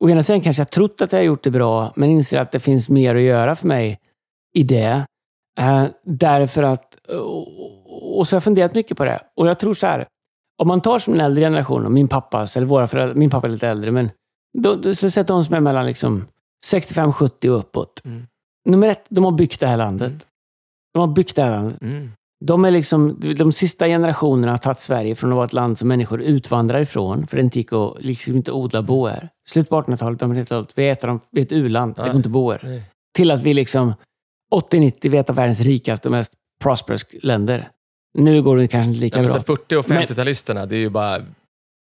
Å 0.00 0.10
ena 0.10 0.22
sidan 0.22 0.40
kanske 0.40 0.60
jag 0.60 0.70
trott 0.70 1.00
att 1.00 1.12
jag 1.12 1.18
har 1.18 1.24
gjort 1.24 1.44
det 1.44 1.50
bra, 1.50 1.92
men 1.96 2.10
inser 2.10 2.38
att 2.38 2.52
det 2.52 2.60
finns 2.60 2.88
mer 2.88 3.14
att 3.14 3.22
göra 3.22 3.56
för 3.56 3.66
mig 3.66 4.00
i 4.54 4.62
det. 4.62 5.06
Eh, 5.58 5.84
därför 6.04 6.62
att, 6.62 6.94
och, 7.08 8.18
och 8.18 8.28
så 8.28 8.34
har 8.34 8.36
jag 8.36 8.44
funderat 8.44 8.74
mycket 8.74 8.96
på 8.96 9.04
det. 9.04 9.20
Och 9.34 9.48
jag 9.48 9.58
tror 9.58 9.74
så 9.74 9.86
här, 9.86 10.06
om 10.62 10.68
man 10.68 10.80
tar 10.80 10.98
som 10.98 11.14
en 11.14 11.20
äldre 11.20 11.44
generation, 11.44 11.86
och 11.86 11.92
min 11.92 12.08
pappas, 12.08 12.56
eller 12.56 12.66
våra 12.66 12.86
föräldrar, 12.86 13.14
min 13.14 13.30
pappa 13.30 13.46
är 13.46 13.50
lite 13.50 13.68
äldre, 13.68 13.90
men 13.90 14.10
då, 14.58 14.74
då, 14.74 14.94
så 14.94 15.22
de 15.22 15.44
som 15.44 15.54
är 15.54 15.60
mellan 15.60 15.86
liksom 15.86 16.24
65-70 16.72 17.48
och 17.48 17.58
uppåt. 17.58 18.00
Mm. 18.04 18.26
Nummer 18.68 18.88
ett, 18.88 19.04
de 19.08 19.24
har 19.24 19.32
byggt 19.32 19.60
det 19.60 19.66
här 19.66 19.76
landet. 19.76 20.10
Mm. 20.10 20.20
De 20.92 20.98
har 20.98 21.06
byggt 21.06 21.36
det 21.36 21.42
här 21.42 21.50
landet. 21.50 21.82
Mm. 21.82 22.10
De 22.44 22.64
är 22.64 22.70
liksom, 22.70 23.20
de 23.36 23.52
sista 23.52 23.86
generationerna 23.86 24.52
har 24.52 24.58
tagit 24.58 24.80
Sverige 24.80 25.14
från 25.14 25.30
att 25.30 25.36
vara 25.36 25.44
ett 25.44 25.52
land 25.52 25.78
som 25.78 25.88
människor 25.88 26.20
utvandrar 26.22 26.80
ifrån, 26.80 27.26
för 27.26 27.36
det 27.36 27.42
inte 27.42 27.58
gick 27.58 27.72
att 27.72 27.96
liksom 27.98 28.36
inte 28.36 28.52
odla 28.52 28.78
och 28.78 28.84
bo 28.84 29.06
här. 29.06 29.28
Slut 29.48 29.68
på 29.68 29.80
1800-talet, 29.80 30.18
början 30.18 30.34
på 30.34 30.40
1900-talet, 30.40 30.72
vi 30.74 30.88
är 30.88 30.92
ett, 30.92 31.22
vi 31.30 31.40
är 31.40 31.44
ett 31.44 31.52
u-land, 31.52 31.94
det 31.96 32.02
går 32.02 32.16
inte 32.16 32.28
att 32.28 32.32
bo 32.32 32.50
här. 32.50 32.60
Nej. 32.62 32.82
Till 33.14 33.30
att 33.30 33.42
vi 33.42 33.54
liksom 33.54 33.94
80-90, 34.54 35.08
vi 35.08 35.16
är 35.16 35.20
ett 35.20 35.30
av 35.30 35.36
världens 35.36 35.60
rikaste 35.60 36.08
och 36.08 36.12
mest 36.12 36.32
prosperous 36.62 37.06
länder. 37.22 37.68
Nu 38.14 38.42
går 38.42 38.56
det 38.56 38.68
kanske 38.68 38.88
inte 38.88 39.00
lika 39.00 39.18
Ja, 39.18 39.24
bra. 39.26 39.34
så 39.34 39.40
40 39.40 39.76
och 39.76 39.88
Men- 39.88 40.02
50-talisterna, 40.02 40.66
det 40.66 40.76
är 40.76 40.80
ju 40.80 40.88
bara 40.90 41.22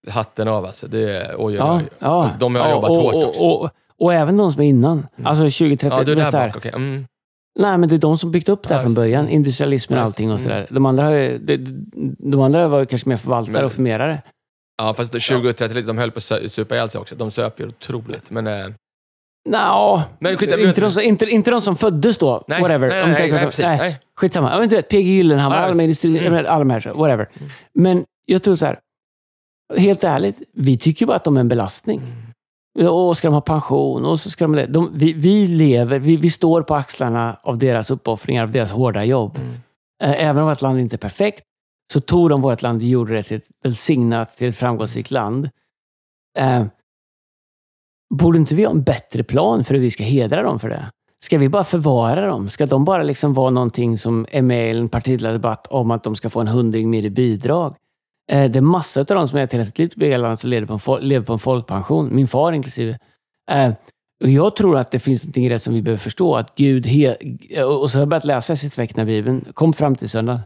hatten 0.08 0.48
av 0.48 0.64
alltså. 0.64 0.86
Det 0.86 1.16
är, 1.16 1.34
oj, 1.38 1.44
oj, 1.44 1.54
Ja, 1.54 1.76
oj. 1.76 1.88
ja. 1.98 2.30
De 2.40 2.54
har 2.54 2.62
Ja, 2.62 2.70
jobbat 2.74 2.90
och, 2.90 2.96
hårt 2.96 3.14
och, 3.14 3.28
också. 3.28 3.40
och, 3.42 3.70
Och 3.98 4.14
även 4.14 4.36
de 4.36 4.52
som 4.52 4.62
är 4.62 4.66
innan. 4.66 5.06
Mm. 5.16 5.26
Alltså 5.26 5.50
20, 5.50 5.76
30, 5.76 5.96
Ja, 5.98 6.04
du 6.04 6.12
är 6.12 6.16
där 6.16 6.30
bak. 6.32 6.56
Okej. 6.56 6.72
Mm. 6.74 7.06
Nej, 7.58 7.78
men 7.78 7.88
det 7.88 7.94
är 7.94 7.98
de 7.98 8.18
som 8.18 8.30
byggt 8.30 8.48
upp 8.48 8.68
det 8.68 8.74
här 8.74 8.82
från 8.82 8.94
början. 8.94 9.28
Industrialismen 9.28 9.98
och 9.98 10.04
allting 10.04 10.30
och 10.32 10.38
Mm. 10.38 10.44
sådär. 10.50 10.66
De 10.70 10.86
andra, 10.86 11.10
de, 11.38 11.56
de 12.18 12.40
andra 12.40 12.68
var 12.68 12.84
kanske 12.84 13.08
mer 13.08 13.16
förvaltare 13.16 13.52
Men- 13.52 13.64
och 13.64 13.72
förmerare. 13.72 14.22
Ja, 14.82 14.94
fast 14.94 15.20
20 15.20 15.52
30 15.52 15.82
de 15.82 15.98
höll 15.98 16.10
på 16.10 16.18
att 16.18 16.50
supa 16.50 16.74
ihjäl 16.74 16.88
sig 16.90 17.00
också. 17.00 17.14
De 17.14 17.30
söp 17.30 17.60
ju 17.60 17.66
otroligt. 17.66 18.30
Men, 18.30 18.74
Nå, 19.48 20.02
Men 20.18 20.36
skit- 20.36 20.58
inte, 20.58 20.80
de 20.80 20.90
som, 20.90 21.02
inte, 21.02 21.26
inte 21.26 21.50
de 21.50 21.60
som 21.62 21.76
föddes 21.76 22.18
då. 22.18 22.44
nej, 22.48 22.60
whatever. 22.62 22.88
nej, 22.88 23.02
Om 23.02 23.08
nej, 23.10 23.12
nej, 23.12 23.16
tänker 23.18 23.32
nej, 23.34 23.40
så. 23.42 23.46
precis. 23.46 23.64
Nej. 23.64 24.00
Skitsamma. 24.16 24.50
Ja, 24.52 24.58
men 24.58 24.68
du 24.68 24.76
vet, 24.76 24.88
PG 24.88 25.00
Gyllenhammar, 25.02 25.56
Ja, 25.56 25.62
alla, 25.62 25.72
de 25.72 25.78
det. 25.78 25.84
industri, 25.84 26.10
Mm. 26.10 26.24
jag 26.24 26.30
menar, 26.32 26.44
alla 26.48 26.58
de 26.58 26.70
här, 26.70 26.80
så, 26.80 26.92
whatever. 26.94 27.28
Men 27.72 28.04
jag 28.26 28.42
tror 28.42 28.56
så 28.56 28.66
här, 28.66 28.78
helt 29.76 30.04
ärligt, 30.04 30.36
vi 30.54 30.78
tycker 30.78 31.06
bara 31.06 31.16
att 31.16 31.24
de 31.24 31.36
är 31.36 31.40
en 31.40 31.48
belastning. 31.48 32.02
Och 32.88 33.16
ska 33.16 33.28
de 33.28 33.34
ha 33.34 33.40
pension? 33.40 34.04
Och 34.04 34.20
så 34.20 34.30
ska 34.30 34.46
de, 34.46 34.66
de 34.72 34.90
vi, 34.94 35.12
vi 35.12 35.46
lever, 35.46 35.98
vi, 35.98 36.16
vi 36.16 36.30
står 36.30 36.62
på 36.62 36.74
axlarna 36.74 37.36
av 37.42 37.58
deras 37.58 37.90
uppoffringar, 37.90 38.42
av 38.42 38.50
deras 38.50 38.70
hårda 38.70 39.04
jobb. 39.04 39.36
Mm. 39.36 39.52
Eh, 40.02 40.24
Även 40.26 40.42
om 40.42 40.48
vårt 40.48 40.60
land 40.62 40.80
inte 40.80 40.96
är 40.96 40.98
perfekt, 40.98 41.42
så 41.92 42.00
tog 42.00 42.28
de 42.28 42.42
vårt 42.42 42.62
land 42.62 42.80
och 42.82 42.86
gjorde 42.88 43.14
det 43.14 43.22
till 43.22 43.36
ett 43.36 43.48
välsignat, 43.64 44.36
till 44.36 44.48
ett 44.48 44.56
framgångsrikt 44.56 45.10
land. 45.10 45.50
Eh, 46.38 46.64
borde 48.14 48.38
inte 48.38 48.54
vi 48.54 48.64
ha 48.64 48.70
en 48.70 48.82
bättre 48.82 49.22
plan 49.22 49.64
för 49.64 49.74
hur 49.74 49.80
vi 49.80 49.90
ska 49.90 50.04
hedra 50.04 50.42
dem 50.42 50.58
för 50.60 50.68
det? 50.68 50.90
Ska 51.24 51.38
vi 51.38 51.48
bara 51.48 51.64
förvara 51.64 52.26
dem? 52.26 52.48
Ska 52.48 52.66
de 52.66 52.84
bara 52.84 53.02
liksom 53.02 53.34
vara 53.34 53.50
någonting 53.50 53.98
som 53.98 54.26
är 54.30 54.42
med 54.42 54.74
i 54.74 54.78
en 54.78 54.88
partiledardebatt 54.88 55.66
om 55.66 55.90
att 55.90 56.02
de 56.02 56.16
ska 56.16 56.30
få 56.30 56.40
en 56.40 56.48
hundring 56.48 56.90
mer 56.90 57.02
i 57.02 57.10
bidrag? 57.10 57.74
Eh, 58.32 58.50
det 58.50 58.58
är 58.58 58.62
massor 58.62 59.00
av 59.00 59.06
dem 59.06 59.28
som 59.28 59.38
är 59.38 59.48
hela 59.52 59.64
sitt 59.64 59.78
liv 59.78 60.02
i 60.02 60.18
landet 60.18 60.40
som 60.40 60.50
lever 60.50 61.20
på, 61.20 61.32
en 61.32 61.38
folkpension, 61.38 62.14
min 62.14 62.28
far 62.28 62.52
inklusive. 62.52 62.98
Eh, 63.50 63.72
och 64.24 64.30
jag 64.30 64.56
tror 64.56 64.78
att 64.78 64.90
det 64.90 64.98
finns 64.98 65.22
någonting 65.22 65.46
i 65.46 65.48
det 65.48 65.58
som 65.58 65.74
vi 65.74 65.82
behöver 65.82 65.98
förstå. 65.98 66.34
Att 66.34 66.54
Gud, 66.54 66.86
he- 66.86 67.62
och 67.62 67.90
så 67.90 67.98
har 67.98 68.02
jag 68.02 68.08
börjat 68.08 68.24
läsa 68.24 68.56
sista 68.56 68.82
veckan 68.82 69.06
Bibeln, 69.06 69.44
kom 69.54 69.72
fram 69.72 69.96
till 69.96 70.08
söndag. 70.08 70.40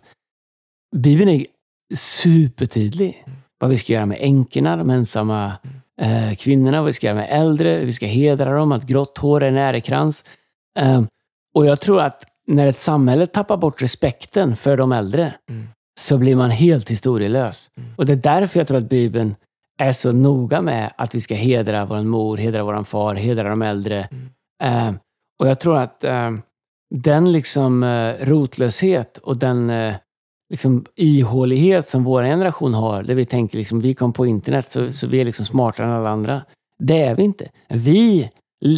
Bibeln 0.97 1.31
är 1.31 1.47
supertydlig. 1.95 3.25
Vad 3.59 3.71
vi 3.71 3.79
ska 3.79 3.93
göra 3.93 4.07
med 4.07 4.19
änkorna, 4.21 4.77
de 4.77 4.91
ensamma 4.91 5.53
eh, 6.01 6.35
kvinnorna, 6.35 6.79
vad 6.79 6.87
vi 6.87 6.93
ska 6.93 7.07
göra 7.07 7.17
med 7.17 7.29
äldre, 7.31 7.85
vi 7.85 7.93
ska 7.93 8.07
hedra 8.07 8.55
dem, 8.55 8.73
att 8.73 8.87
grått 8.87 9.19
hår 9.19 9.43
är 9.43 9.49
en 9.49 9.57
ärekrans. 9.57 10.25
Eh, 10.79 11.03
och 11.55 11.67
jag 11.67 11.81
tror 11.81 12.01
att 12.01 12.25
när 12.47 12.67
ett 12.67 12.79
samhälle 12.79 13.27
tappar 13.27 13.57
bort 13.57 13.83
respekten 13.83 14.57
för 14.57 14.77
de 14.77 14.93
äldre, 14.93 15.35
Mm. 15.51 15.69
så 16.01 16.19
blir 16.19 16.37
man 16.37 16.51
helt 16.51 16.91
historielös. 16.91 17.71
Mm. 17.77 17.91
Och 17.97 18.07
det 18.07 18.13
är 18.13 18.17
därför 18.17 18.61
jag 18.61 18.67
tror 18.69 18.79
att 18.79 18.89
Bibeln 18.89 19.37
är 19.79 19.93
så 19.93 20.13
noga 20.13 20.61
med 20.63 20.93
att 20.97 21.15
vi 21.15 21.21
ska 21.21 21.35
hedra 21.35 21.85
vår 21.85 22.03
mor, 22.03 22.37
hedra 22.37 22.65
vår 22.65 22.85
far, 22.85 23.15
hedra 23.15 23.49
de 23.49 23.63
äldre. 23.63 24.09
Mm. 24.11 24.89
Eh, 24.89 24.95
och 25.39 25.49
jag 25.49 25.61
tror 25.61 25.79
att 25.79 26.05
eh, 26.05 26.31
den 26.95 27.33
liksom 27.33 27.83
eh, 27.83 28.15
rotlöshet 28.21 29.19
och 29.19 29.37
den 29.37 29.71
eh, 29.71 29.95
liksom 30.55 30.85
ihålighet 30.97 31.89
som 31.89 32.05
vår 32.05 32.23
generation 32.23 32.75
har, 32.75 33.03
där 33.03 33.15
vi 33.15 33.25
tänker 33.25 33.59
liksom 33.59 33.81
vi 33.81 33.95
kom 33.95 34.13
på 34.13 34.27
internet 34.27 34.71
så, 34.71 34.93
så 34.93 35.07
vi 35.07 35.21
är 35.21 35.25
liksom 35.25 35.45
smartare 35.45 35.87
än 35.87 35.93
alla 35.93 36.11
andra. 36.11 36.43
Det 36.79 37.03
är 37.03 37.15
vi 37.15 37.23
inte. 37.23 37.51
Vi, 37.69 38.31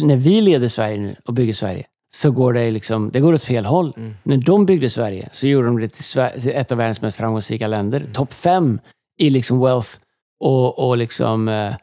när 0.03 0.15
vi 0.15 0.41
leder 0.41 0.67
Sverige 0.67 0.97
nu 0.97 1.15
och 1.25 1.33
bygger 1.33 1.53
Sverige, 1.53 1.85
så 2.13 2.31
går 2.31 2.53
det 2.53 2.71
liksom, 2.71 3.09
det 3.11 3.19
går 3.19 3.33
åt 3.33 3.43
fel 3.43 3.65
håll. 3.65 3.93
Mm. 3.97 4.13
När 4.23 4.37
de 4.37 4.65
byggde 4.65 4.89
Sverige 4.89 5.29
så 5.31 5.47
gjorde 5.47 5.67
de 5.67 5.79
det 5.79 5.87
till, 5.87 6.51
ett 6.51 6.71
av 6.71 6.77
världens 6.77 7.01
mest 7.01 7.17
framgångsrika 7.17 7.67
länder. 7.67 7.99
Mm. 8.01 8.13
Topp 8.13 8.33
fem 8.33 8.79
i 9.19 9.29
liksom 9.29 9.59
wealth 9.59 9.89
och, 10.39 10.87
och 10.87 10.97
liksom 10.97 11.47
eh, 11.47 11.73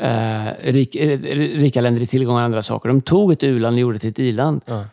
eh, 0.00 0.52
rik, 0.60 0.96
eh, 0.96 1.18
rika 1.58 1.80
länder 1.80 2.02
i 2.02 2.06
tillgångar 2.06 2.40
och 2.40 2.44
andra 2.44 2.62
saker. 2.62 2.88
De 2.88 3.02
tog 3.02 3.32
ett 3.32 3.42
u-land 3.42 3.74
och 3.74 3.80
gjorde 3.80 3.96
det 3.96 4.00
till 4.00 4.10
ett 4.10 4.18
i-land. 4.18 4.60
Ja. 4.66 4.84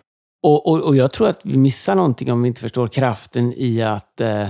Och, 0.44 0.68
och, 0.68 0.80
och 0.82 0.96
jag 0.96 1.12
tror 1.14 1.28
att 1.30 1.40
vi 1.44 1.58
missar 1.58 1.96
någonting 1.96 2.32
om 2.32 2.42
vi 2.42 2.48
inte 2.48 2.62
förstår 2.62 2.88
kraften 2.88 3.54
i 3.58 3.82
att, 3.82 4.22
eh, 4.22 4.50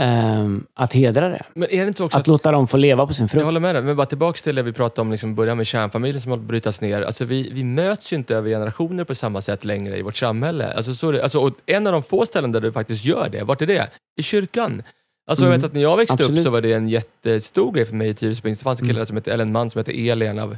ehm, 0.00 0.66
att 0.74 0.92
hedra 0.92 1.28
det. 1.28 1.42
Men 1.54 1.70
är 1.74 1.82
det 1.82 1.88
inte 1.88 2.02
också 2.04 2.18
Att 2.18 2.26
låta 2.26 2.52
dem 2.52 2.66
få 2.68 2.76
leva 2.76 3.06
på 3.06 3.14
sin 3.14 3.24
Jag 3.24 3.30
frukt. 3.30 3.44
håller 3.44 3.60
med 3.60 3.74
dig, 3.74 3.82
men 3.82 3.96
bara 3.96 4.06
tillbaka 4.06 4.36
till 4.42 4.54
det 4.54 4.62
vi 4.62 4.72
pratade 4.72 5.00
om 5.00 5.10
liksom, 5.10 5.34
början 5.34 5.56
med 5.56 5.66
kärnfamiljen 5.66 6.20
som 6.20 6.30
håller 6.30 6.40
på 6.40 6.44
att 6.44 6.48
brytas 6.48 6.80
ner. 6.80 7.02
Alltså, 7.02 7.24
vi, 7.24 7.50
vi 7.52 7.64
möts 7.64 8.12
ju 8.12 8.16
inte 8.16 8.36
över 8.36 8.50
generationer 8.50 9.04
på 9.04 9.14
samma 9.14 9.40
sätt 9.40 9.64
längre 9.64 9.98
i 9.98 10.02
vårt 10.02 10.16
samhälle. 10.16 10.72
Alltså, 10.72 10.94
så 10.94 11.22
alltså, 11.22 11.38
och 11.38 11.52
en 11.66 11.86
av 11.86 11.92
de 11.92 12.02
få 12.02 12.26
ställen 12.26 12.52
där 12.52 12.60
du 12.60 12.72
faktiskt 12.72 13.04
gör 13.04 13.28
det, 13.28 13.44
vart 13.44 13.62
är 13.62 13.66
det? 13.66 13.88
I 14.20 14.22
kyrkan. 14.22 14.82
Alltså, 15.30 15.44
Jag 15.44 15.48
Mm. 15.48 15.60
vet 15.60 15.66
att 15.68 15.74
när 15.74 15.82
jag 15.82 15.96
växte 15.96 16.14
upp 16.14 16.20
Absolut. 16.20 16.42
så 16.44 16.50
var 16.50 16.60
det 16.60 16.72
en 16.72 16.88
jättestor 16.88 17.72
grej 17.72 17.84
för 17.84 17.94
mig 17.96 18.08
i 18.08 18.14
Tyresö. 18.14 18.48
Det 18.48 18.54
fanns 18.56 18.80
en 18.80 18.86
kille 18.86 18.98
Mm. 18.98 19.06
som 19.06 19.16
hette, 19.16 19.32
eller 19.32 19.44
en 19.44 19.52
man 19.52 19.70
som 19.70 19.78
hette 19.78 19.92
Eli, 20.08 20.26
en 20.26 20.38
av 20.38 20.56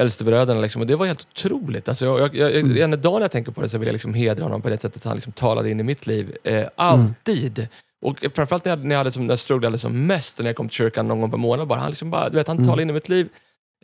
äldstebröderna. 0.00 0.60
Liksom, 0.60 0.80
och 0.82 0.86
det 0.86 0.96
var 0.96 1.06
helt 1.06 1.28
otroligt. 1.32 1.88
Alltså, 1.88 2.04
jag, 2.04 2.20
jag, 2.20 2.34
jag, 2.36 2.60
Mm. 2.60 2.76
Ena 2.76 2.96
dagen 2.96 3.22
jag 3.22 3.30
tänker 3.30 3.52
på 3.52 3.60
det 3.62 3.68
så 3.68 3.78
vill 3.78 3.86
jag 3.88 3.92
liksom 3.92 4.14
hedra 4.14 4.42
honom 4.44 4.62
på 4.62 4.68
det 4.68 4.78
sättet 4.78 5.04
han 5.04 5.14
liksom 5.16 5.32
talade 5.32 5.70
in 5.70 5.80
i 5.80 5.82
mitt 5.82 6.06
liv. 6.06 6.36
Eh, 6.44 6.66
alltid. 6.76 7.68
Och 8.04 8.18
framförallt 8.34 8.64
när 8.64 8.72
jag, 8.72 8.84
när 8.84 8.90
jag, 8.94 8.98
hade 8.98 9.12
som, 9.12 9.26
när 9.26 9.32
jag 9.32 9.38
strugglade 9.38 9.78
som 9.78 10.06
mest, 10.06 10.38
när 10.38 10.46
jag 10.46 10.56
kom 10.56 10.68
till 10.68 10.76
kyrkan 10.76 11.08
någon 11.08 11.20
gång 11.20 11.30
per 11.30 11.38
månad, 11.38 11.68
bara, 11.68 11.78
han, 11.78 11.90
liksom 11.90 12.10
bara, 12.10 12.28
du 12.28 12.36
vet, 12.36 12.46
han 12.48 12.56
Mm. 12.56 12.66
talade 12.66 12.82
in 12.82 12.90
i 12.90 12.92
mitt 12.92 13.08
liv 13.08 13.28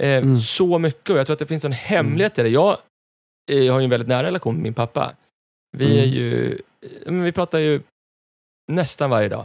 eh, 0.01 0.09
Mm. 0.17 0.37
så 0.37 0.79
mycket. 0.79 1.11
Och 1.11 1.19
jag 1.19 1.27
tror 1.27 1.35
att 1.35 1.39
det 1.39 1.47
finns 1.47 1.65
en 1.65 1.73
hemlighet 1.73 2.39
i 2.39 2.43
det. 2.43 2.49
Jag 2.49 2.77
eh, 3.51 3.73
har 3.73 3.81
ju 3.81 3.85
en 3.85 3.91
väldigt 3.91 4.09
nära 4.09 4.23
relation 4.27 4.55
med 4.55 4.63
min 4.63 4.75
pappa. 4.75 5.13
Vi 5.77 5.99
är 5.99 6.05
Mm. 6.05 6.15
ju, 6.17 6.53
eh, 6.83 7.13
men 7.13 7.23
vi 7.23 7.33
pratar 7.33 7.59
ju 7.59 7.81
nästan 8.73 9.11
varje 9.11 9.29
dag. 9.29 9.45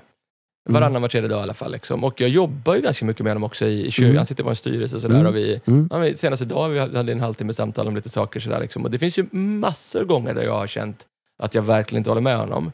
Mm. 0.70 0.82
Varannan, 0.82 1.02
var 1.02 1.10
tredje 1.10 1.30
dag 1.30 1.40
i 1.40 1.44
alla 1.44 1.54
fall. 1.54 1.72
Liksom. 1.72 2.04
Och 2.04 2.22
jag 2.22 2.30
jobbar 2.30 2.76
ju 2.76 2.82
ganska 2.82 3.06
mycket 3.06 3.24
med 3.24 3.30
honom 3.32 3.44
också 3.44 3.66
i, 3.66 3.88
i. 3.88 4.04
Mm. 4.04 4.16
Han 4.16 4.26
sitter 4.26 4.44
i 4.44 4.46
vår 4.46 4.54
styrelse 4.54 4.96
och 4.96 5.02
sådär. 5.02 5.16
Mm. 5.16 5.28
Och 5.28 5.36
vi, 5.36 5.62
Mm. 5.66 5.88
ja, 5.92 6.14
senast 6.16 6.42
idag 6.42 6.70
vi 6.70 6.80
hade 6.80 7.12
en 7.12 7.20
halvtimme 7.20 7.54
samtal 7.54 7.88
om 7.88 7.96
lite 7.96 8.10
saker. 8.10 8.40
Sådär, 8.40 8.60
liksom. 8.60 8.84
Och 8.84 8.92
det 8.92 9.00
finns 9.00 9.20
ju 9.20 9.26
massor 9.32 10.04
gånger 10.04 10.34
där 10.34 10.44
jag 10.44 10.54
har 10.54 10.68
känt 10.68 11.06
att 11.40 11.56
jag 11.56 11.62
verkligen 11.62 12.00
inte 12.00 12.10
håller 12.10 12.22
med 12.22 12.38
honom. 12.38 12.72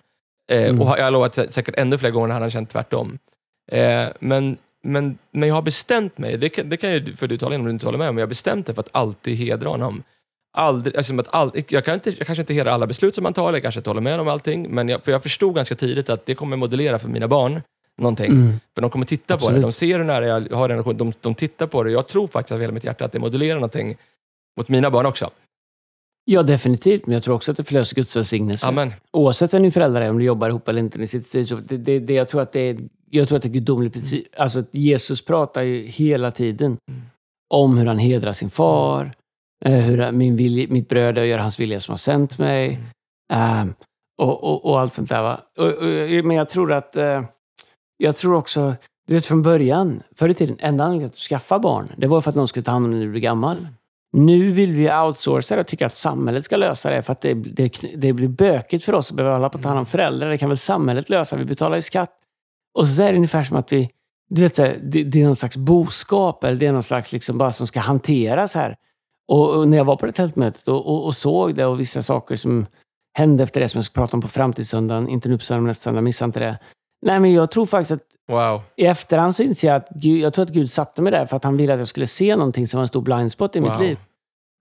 Eh, 0.52 0.64
Mm. 0.70 0.82
Och 0.82 0.96
jag 0.98 1.04
har 1.04 1.12
lovat 1.12 1.38
sä- 1.38 1.50
säkert 1.50 1.76
ännu 1.78 1.98
fler 1.98 2.10
gånger 2.12 2.28
när 2.28 2.34
han 2.34 2.42
har 2.42 2.50
känt 2.50 2.70
tvärtom. 2.70 3.18
Eh, 3.72 4.06
men, 4.20 4.58
men, 4.84 5.18
men 5.32 5.50
jag 5.50 5.56
har 5.56 5.62
bestämt 5.62 6.18
mig, 6.18 6.38
det 6.38 6.50
kan, 6.50 6.70
det 6.70 6.78
kan 6.78 6.92
ju 6.94 7.16
för 7.16 7.28
du 7.28 7.38
tala 7.38 7.56
in 7.56 7.62
om 7.62 7.66
du 7.66 7.72
inte 7.72 7.86
håller 7.86 7.98
med, 7.98 8.08
men 8.08 8.18
jag 8.18 8.26
har 8.26 8.30
bestämt 8.30 8.68
mig 8.68 8.76
för 8.76 8.82
att 8.82 8.90
alltid 8.92 9.38
hedra 9.38 9.70
honom. 9.70 10.04
Aldrig, 10.58 10.98
alltså, 10.98 11.20
att 11.20 11.28
all, 11.36 11.52
jag, 11.70 11.86
kan 11.86 11.94
inte, 11.94 12.10
jag 12.10 12.28
kanske 12.28 12.42
inte 12.42 12.54
hedrar 12.54 12.72
alla 12.72 12.88
beslut 12.88 13.16
som 13.16 13.26
han 13.26 13.34
tar, 13.34 13.54
jag 13.54 13.62
kanske 13.62 13.80
inte 13.80 13.90
håller 13.90 14.02
med 14.02 14.20
om 14.20 14.28
allting, 14.28 14.68
men 14.70 14.90
jag, 14.90 15.04
för 15.04 15.12
jag 15.12 15.24
förstod 15.24 15.56
ganska 15.56 15.76
tidigt 15.76 16.10
att 16.10 16.26
det 16.26 16.36
kommer 16.36 16.58
modellera 16.58 17.00
för 17.00 17.08
mina 17.10 17.28
barn 17.28 17.62
någonting. 18.00 18.32
Mm. 18.32 18.54
För 18.76 18.82
de 18.82 18.90
kommer 18.90 19.06
titta 19.06 19.34
på 19.38 19.40
det, 19.40 19.46
Absolut. 19.46 19.62
de 19.62 19.72
ser 19.72 19.98
hur 19.98 20.06
nära 20.06 20.26
jag 20.28 20.58
har 20.58 20.70
relation, 20.70 20.98
de, 20.98 21.14
de 21.22 21.36
tittar 21.36 21.68
på 21.68 21.84
det. 21.84 21.92
Jag 21.92 22.08
tror 22.08 22.28
faktiskt 22.28 22.52
av 22.52 22.60
hela 22.62 22.74
mitt 22.74 22.84
hjärta 22.84 23.06
att 23.06 23.12
det 23.12 23.20
modellerar 23.20 23.56
någonting 23.56 23.96
mot 24.58 24.70
mina 24.70 24.92
barn 24.92 25.06
också. 25.06 25.30
Ja, 26.26 26.44
definitivt. 26.44 27.06
Men 27.06 27.14
jag 27.14 27.24
tror 27.24 27.36
också 27.36 27.52
att 27.52 27.58
det 27.58 27.64
förlöser 27.64 27.96
Guds 27.96 28.16
välsignelse. 28.16 28.68
Amen. 28.68 28.94
Oavsett 29.12 29.54
vem 29.54 29.64
din 29.64 29.72
förälder 29.72 30.02
är, 30.02 30.10
om 30.10 30.18
du 30.20 30.26
jobbar 30.26 30.50
ihop 30.50 30.68
eller 30.68 30.80
inte, 30.80 30.98
ni 30.98 31.08
sitter 31.08 31.46
så 31.46 31.56
det, 31.56 31.78
det, 31.78 32.00
det, 32.00 32.14
jag 32.14 32.30
tror 32.30 32.42
att 32.42 32.52
det 32.52 32.60
är, 32.60 32.78
jag 33.10 33.28
tror 33.28 33.36
att 33.38 33.44
det 33.44 33.50
är 33.50 33.54
gudomlig 33.54 33.94
princip. 33.94 34.26
Alltså, 34.38 34.64
Jesus 34.72 35.26
pratar 35.26 35.62
ju 35.62 35.82
hela 35.86 36.32
tiden 36.32 36.78
Mm. 36.90 37.02
om 37.54 37.78
hur 37.78 37.86
han 37.86 37.98
hedrar 37.98 38.34
sin 38.34 38.50
far, 38.50 39.12
eh, 39.66 39.72
hur 39.74 40.12
min 40.12 40.36
vilja, 40.36 40.68
mitt 40.70 40.90
bröd 40.90 41.18
är 41.18 41.22
att 41.22 41.28
göra 41.28 41.42
hans 41.42 41.60
vilja 41.60 41.80
som 41.80 41.92
har 41.92 41.98
sänt 41.98 42.38
mig. 42.38 42.80
ehm, 43.34 43.74
och, 44.22 44.44
och, 44.44 44.66
och 44.66 44.80
allt 44.80 44.94
sånt 44.94 45.10
där. 45.10 45.22
Va? 45.22 45.40
Och, 45.58 46.26
men 46.26 46.38
jag 46.38 46.50
tror 46.50 46.74
att, 46.74 46.98
eh, 46.98 47.24
jag 48.02 48.16
tror 48.16 48.36
också, 48.36 48.76
du 49.08 49.14
vet 49.14 49.26
från 49.26 49.42
början, 49.42 50.04
förr 50.16 50.30
i 50.30 50.34
tiden, 50.34 50.58
enda 50.60 50.84
anledningen 50.84 51.10
att 51.10 51.20
skaffa 51.20 51.60
barn, 51.60 51.92
det 51.98 52.08
var 52.08 52.22
för 52.22 52.30
att 52.30 52.36
någon 52.36 52.48
skulle 52.48 52.64
ta 52.64 52.72
hand 52.72 52.86
om 52.86 52.92
dig 52.92 53.00
när 53.00 53.06
du 53.06 53.12
blir 53.12 53.22
gammal. 53.22 53.68
Nu 54.12 54.52
vill 54.52 54.72
vi 54.72 54.92
outsourca 54.92 55.56
det 55.56 55.62
och 55.62 55.68
tycker 55.68 55.86
att 55.86 55.96
samhället 55.96 56.46
ska 56.46 56.58
lösa 56.58 56.90
det 56.90 57.02
för 57.02 57.12
att 57.12 57.22
det, 57.22 57.34
det, 57.34 57.82
det 57.96 58.14
blir 58.14 58.28
bökigt 58.28 58.84
för 58.84 58.94
oss 58.94 59.12
att 59.12 59.18
behöva 59.18 59.36
hålla 59.36 59.50
på 59.50 59.58
att 59.58 59.64
ta 59.64 59.70
hand 59.70 59.80
om 59.80 59.86
föräldrar. 59.86 60.30
Det 60.30 60.38
kan 60.38 60.50
väl 60.50 60.58
samhället 60.58 61.10
lösa, 61.10 61.36
vi 61.36 61.46
betalar 61.46 61.76
ju 61.76 61.82
skatt. 61.82 62.12
Och 62.74 62.88
så 62.88 63.02
är 63.02 63.12
det 63.12 63.16
ungefär 63.16 63.44
som 63.44 63.58
att 63.58 63.74
vi, 63.74 63.90
du 64.30 64.42
vet, 64.42 64.56
det, 64.56 65.04
det 65.04 65.22
är 65.22 65.26
någon 65.26 65.36
slags 65.36 65.58
boskap 65.58 66.44
eller 66.44 66.56
det 66.56 66.68
är 66.68 66.74
någon 66.74 66.84
slags 66.84 67.12
liksom 67.12 67.38
bara 67.38 67.52
som 67.52 67.68
ska 67.68 67.80
hanteras 67.80 68.56
här. 68.56 68.76
Och, 69.28 69.50
och 69.50 69.68
när 69.68 69.78
jag 69.78 69.86
var 69.86 69.96
på 69.96 70.06
det 70.06 70.12
tältmötet 70.12 70.68
och, 70.68 70.88
och, 70.88 71.06
och 71.06 71.16
såg 71.16 71.56
det 71.56 71.66
och 71.66 71.80
vissa 71.80 72.04
saker 72.04 72.36
som 72.36 72.66
hände 73.18 73.44
efter 73.44 73.62
det 73.62 73.70
som 73.70 73.78
jag 73.78 73.86
ska 73.86 74.02
prata 74.02 74.18
om 74.18 74.22
på 74.22 74.28
framtidssöndagen, 74.28 75.10
inte 75.10 75.30
nu 75.30 75.38
på 75.38 75.44
söndag 75.44 75.68
nästa 75.68 75.84
söndag, 75.84 76.02
missa 76.02 76.26
inte 76.26 76.40
det. 76.40 76.60
Nej, 77.02 77.20
men 77.20 77.34
jag 77.34 77.52
tror 77.52 77.66
faktiskt 77.66 77.92
att 77.92 78.00
Wow. 78.32 78.62
i 78.76 78.86
efterhand 78.86 79.36
så 79.36 79.44
inser 79.44 79.68
jag 79.68 79.76
att 79.78 79.90
Gud, 79.96 80.20
jag 80.22 80.34
tror 80.34 80.44
att 80.46 80.52
Gud 80.52 80.72
satte 80.72 81.02
mig 81.02 81.12
där 81.12 81.26
för 81.26 81.38
att 81.38 81.44
han 81.44 81.58
ville 81.58 81.74
att 81.74 81.80
jag 81.80 81.88
skulle 81.88 82.08
se 82.08 82.36
någonting 82.36 82.68
som 82.68 82.78
var 82.78 82.82
en 82.82 82.88
stor 82.88 83.02
blindspot 83.02 83.56
i 83.56 83.62
mitt 83.62 83.72
Wow. 83.72 83.82
liv. 83.82 83.98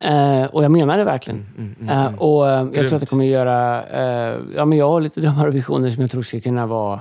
Eh, 0.04 0.44
och 0.44 0.64
jag 0.64 0.70
menar 0.70 0.98
det 0.98 1.04
verkligen. 1.04 1.46
Mm, 1.58 1.74
mm, 1.80 1.88
mm. 2.06 2.14
och 2.18 2.48
eh, 2.50 2.54
jag 2.72 2.74
tror 2.74 2.94
att 2.94 3.00
det 3.00 3.06
kommer 3.06 3.24
göra... 3.24 3.82
eh, 3.86 4.38
ja, 4.56 4.64
men 4.64 4.78
jag 4.78 4.88
har 4.88 5.00
lite 5.00 5.20
drömmar 5.20 5.46
och 5.48 5.54
visioner 5.54 5.90
som 5.90 6.00
jag 6.00 6.10
tror 6.10 6.22
ska 6.22 6.40
kunna 6.40 6.66
vara... 6.66 7.00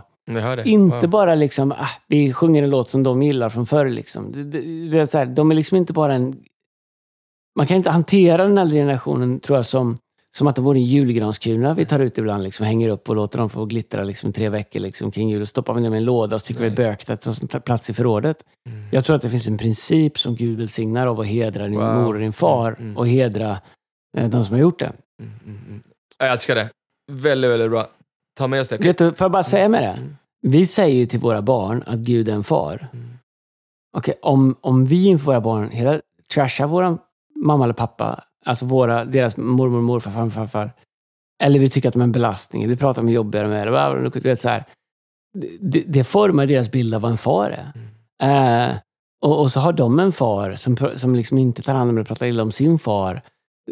Inte 0.66 0.96
Wow. 0.96 1.10
bara 1.10 1.36
liksom, 1.36 1.72
ah, 1.72 1.88
vi 2.08 2.34
sjunger 2.34 2.64
en 2.64 2.70
låt 2.70 2.90
som 2.90 3.04
de 3.04 3.24
gillar 3.24 3.50
från 3.50 3.66
förr. 3.66 3.90
Liksom. 3.90 4.32
Det, 4.32 4.44
det, 4.44 4.88
det 4.90 5.00
är 5.00 5.06
så 5.06 5.18
här, 5.18 5.26
de 5.26 5.52
är 5.52 5.56
liksom 5.56 5.78
inte 5.78 5.94
bara 5.94 6.14
en... 6.14 6.36
Man 7.58 7.68
kan 7.68 7.78
inte 7.78 7.90
hantera 7.90 8.44
den 8.44 8.58
äldre 8.58 8.78
generationen, 8.78 9.40
tror 9.40 9.58
jag, 9.58 9.66
som, 9.66 9.98
som 10.38 10.48
att 10.48 10.56
det 10.56 10.62
vore 10.62 10.80
en 10.80 10.84
julgranskula 10.84 11.74
vi 11.74 11.86
tar 11.86 12.00
ut 12.00 12.18
ibland. 12.18 12.44
Liksom, 12.44 12.66
hänger 12.66 12.90
upp 12.90 13.10
och 13.10 13.16
låter 13.16 13.38
dem 13.38 13.50
få 13.50 13.66
glittra 13.66 14.04
liksom, 14.04 14.34
tre 14.34 14.50
veckor 14.50 14.80
liksom, 14.80 15.12
kring 15.12 15.30
jul. 15.30 15.42
Och 15.42 15.50
stoppar 15.50 15.74
vi 15.74 15.82
ner 15.82 15.94
i 15.94 15.98
en 15.98 16.06
låda 16.06 16.36
och 16.36 16.42
så 16.42 16.48
tycker 16.48 16.62
vi 16.62 16.70
det 16.70 16.84
är 16.84 16.90
bökigt 16.90 17.10
att 17.10 17.22
det 17.22 17.48
tar 17.48 17.60
plats 17.60 17.90
i 17.90 17.94
förrådet. 17.94 18.44
Mm. 18.70 18.88
Jag 18.92 19.06
tror 19.06 19.16
att 19.16 19.22
det 19.22 19.30
finns 19.30 19.48
en 19.48 19.58
princip 19.58 20.20
som 20.20 20.36
Gud 20.36 20.58
välsignar 20.58 21.08
av 21.08 21.20
att 21.20 21.28
hedra 21.28 21.68
din 21.68 21.80
Wow. 21.80 21.96
mor 21.96 22.14
och 22.14 22.20
din 22.20 22.34
far 22.34 22.68
Mm, 22.68 22.82
mm. 22.82 22.98
och 22.98 23.08
hedra 23.08 23.62
eh, 24.18 24.30
de 24.30 24.46
som 24.46 24.54
har 24.54 24.62
gjort 24.62 24.80
det. 24.80 24.94
Mm, 25.22 25.34
mm, 25.46 25.60
mm. 25.68 25.84
Jag 26.18 26.32
älskar 26.32 26.56
det. 26.56 26.70
Väldigt, 27.12 27.52
väldigt 27.52 27.72
bra. 27.72 27.88
Ta 28.38 28.48
med 28.48 28.62
oss 28.62 28.70
det. 28.70 28.78
Vet 28.78 28.98
du, 28.98 29.14
får 29.14 29.26
jag 29.26 29.32
bara 29.32 29.44
säga 29.44 29.70
med 29.70 29.84
det? 29.84 29.88
Mm. 29.88 30.16
Vi 30.42 30.66
säger 30.66 30.96
ju 30.96 31.06
till 31.06 31.20
våra 31.20 31.42
barn 31.42 31.84
att 31.86 32.00
Gud 32.00 32.30
är 32.30 32.34
en 32.34 32.44
far. 32.44 32.88
Mm. 32.94 33.10
Okej, 33.98 34.14
om, 34.22 34.56
om 34.62 34.86
vi 34.86 35.06
inför 35.06 35.26
våra 35.26 35.42
barn 35.42 35.70
hela, 35.70 36.02
trashar 36.34 36.68
våra 36.68 36.98
mamma 37.36 37.64
eller 37.64 37.74
pappa, 37.74 38.24
alltså 38.48 38.66
våra, 38.66 39.06
deras 39.06 39.38
mormor, 39.38 39.82
morfar, 39.82 40.12
farmor, 40.12 40.30
farfar, 40.30 40.74
eller 41.44 41.60
vi 41.60 41.70
tycker 41.70 41.90
att 41.90 41.94
de 41.94 42.00
är 42.00 42.04
en 42.04 42.12
belastning, 42.12 42.64
eller 42.64 42.74
vi 42.74 42.80
pratar 42.80 43.02
om 43.02 43.08
hur 43.08 43.16
jobbiga 43.16 43.44
de 43.44 43.52
är, 43.52 44.10
du 44.10 44.20
vet, 44.20 44.42
så 44.42 44.50
här, 44.50 44.64
det, 45.60 45.84
det 45.88 46.04
formar 46.04 46.46
deras 46.46 46.72
bild 46.72 46.96
av 46.96 47.02
vad 47.02 47.12
en 47.12 47.18
far 47.18 47.50
är. 47.50 47.72
Mm. 47.76 48.70
Eh, 48.70 48.76
och, 49.22 49.42
och 49.42 49.52
så 49.52 49.60
har 49.60 49.74
de 49.74 50.00
en 50.00 50.12
far 50.12 50.56
som, 50.56 50.78
som 50.96 51.16
liksom 51.16 51.38
inte 51.38 51.62
tar 51.62 51.74
hand 51.74 51.90
om 51.90 51.98
eller 51.98 52.06
pratar 52.06 52.26
illa 52.26 52.44
om 52.44 52.52
sin 52.52 52.80
far. 52.80 53.22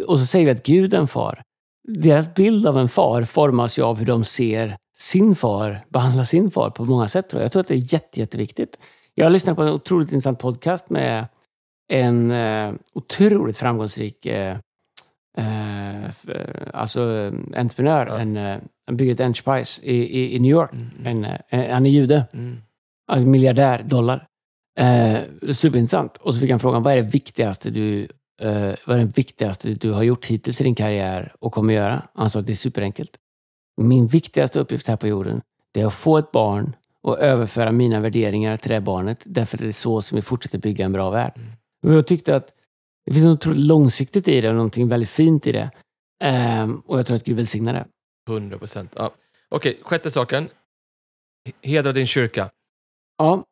Och 0.07 0.19
så 0.19 0.25
säger 0.25 0.45
vi 0.45 0.51
att 0.51 0.65
Gud 0.65 0.93
är 0.93 0.97
en 0.97 1.07
far. 1.07 1.41
Deras 1.87 2.33
bild 2.33 2.67
av 2.67 2.77
en 2.77 2.89
far 2.89 3.23
formas 3.23 3.79
ju 3.79 3.83
av 3.83 3.97
hur 3.99 4.05
de 4.05 4.23
ser 4.23 4.77
sin 4.97 5.35
far 5.35 5.85
behandla 5.89 6.25
sin 6.25 6.51
far 6.51 6.69
på 6.69 6.85
många 6.85 7.07
sätt. 7.07 7.29
Tror 7.29 7.41
jag. 7.41 7.45
jag 7.45 7.51
tror 7.51 7.59
att 7.59 7.67
det 7.67 7.73
är 7.73 7.93
jätte, 7.93 8.19
jätteviktigt. 8.19 8.79
Jag 9.13 9.25
har 9.25 9.29
lyssnat 9.29 9.55
på 9.55 9.63
en 9.63 9.73
otroligt 9.73 10.11
intressant 10.11 10.39
podcast 10.39 10.89
med 10.89 11.27
en 11.87 12.31
eh, 12.31 12.73
otroligt 12.93 13.57
framgångsrik 13.57 14.25
eh, 14.25 14.57
eh, 15.37 16.05
eh, 16.05 16.11
alltså, 16.73 17.11
eh, 17.11 17.59
entreprenör. 17.61 18.07
Ja. 18.07 18.19
En, 18.19 18.37
eh, 18.37 18.57
han 18.87 18.97
bygger 18.97 19.13
ett 19.13 19.19
enterprise 19.19 19.81
i, 19.83 19.95
i, 19.95 20.35
i 20.35 20.39
New 20.39 20.51
York. 20.51 20.73
Mm, 20.73 20.87
mm, 20.99 21.23
En, 21.49 21.59
eh, 21.59 21.73
han 21.73 21.85
är 21.85 21.89
jude. 21.89 22.27
mm. 22.33 22.57
Alltså 23.07 23.27
miljardär 23.27 23.83
dollar. 23.83 24.27
Eh, 24.79 25.17
superintressant. 25.53 26.17
Och 26.17 26.33
så 26.33 26.39
fick 26.39 26.51
han 26.51 26.59
frågan, 26.59 26.83
vad 26.83 26.93
är 26.93 26.97
det 26.97 27.09
viktigaste 27.09 27.69
du, 27.69 28.01
eh, 28.41 28.73
vad 28.85 28.95
är 28.95 28.99
det 28.99 29.17
viktigaste 29.17 29.73
du 29.73 29.91
har 29.91 30.03
gjort 30.03 30.25
hittills 30.25 30.61
i 30.61 30.63
din 30.63 30.75
karriär 30.75 31.33
och 31.39 31.53
kommer 31.53 31.73
göra? 31.73 32.01
Han 32.13 32.29
sa 32.29 32.39
att 32.39 32.45
det 32.45 32.53
är 32.53 32.55
superenkelt. 32.55 33.11
Min 33.81 34.07
viktigaste 34.07 34.59
uppgift 34.59 34.87
här 34.87 34.95
på 34.95 35.07
jorden, 35.07 35.41
det 35.73 35.81
är 35.81 35.85
att 35.85 35.93
få 35.93 36.17
ett 36.17 36.31
barn 36.31 36.75
och 37.01 37.19
överföra 37.19 37.71
mina 37.71 37.99
värderingar 37.99 38.57
till 38.57 38.71
det 38.71 38.81
barnet. 38.81 39.19
Därför 39.25 39.61
är 39.61 39.65
det 39.65 39.73
så 39.73 40.01
som 40.01 40.15
vi 40.15 40.21
fortsätter 40.21 40.59
bygga 40.59 40.85
en 40.85 40.91
bra 40.93 41.09
värld. 41.09 41.31
Mm. 41.35 41.49
Och 41.83 41.93
jag 41.93 42.07
tyckte 42.07 42.35
att 42.35 42.51
det 43.05 43.13
finns 43.13 43.25
något 43.25 43.45
långsiktigt 43.57 44.27
i 44.27 44.41
det 44.41 44.49
och 44.49 44.55
någonting 44.55 44.87
väldigt 44.87 45.09
fint 45.09 45.47
i 45.47 45.51
det. 45.51 45.71
Ehm, 46.23 46.79
och 46.79 46.99
jag 46.99 47.07
tror 47.07 47.17
att 47.17 47.23
Gud 47.23 47.35
välsignar 47.37 47.73
det. 47.73 47.85
100 48.29 48.57
procent. 48.57 48.93
Ja. 48.95 49.11
Okej, 49.49 49.79
sjätte 49.81 50.11
saken. 50.11 50.49
Hedra 51.61 51.91
din 51.91 52.07
kyrka. 52.07 52.49
Ja. 53.17 53.43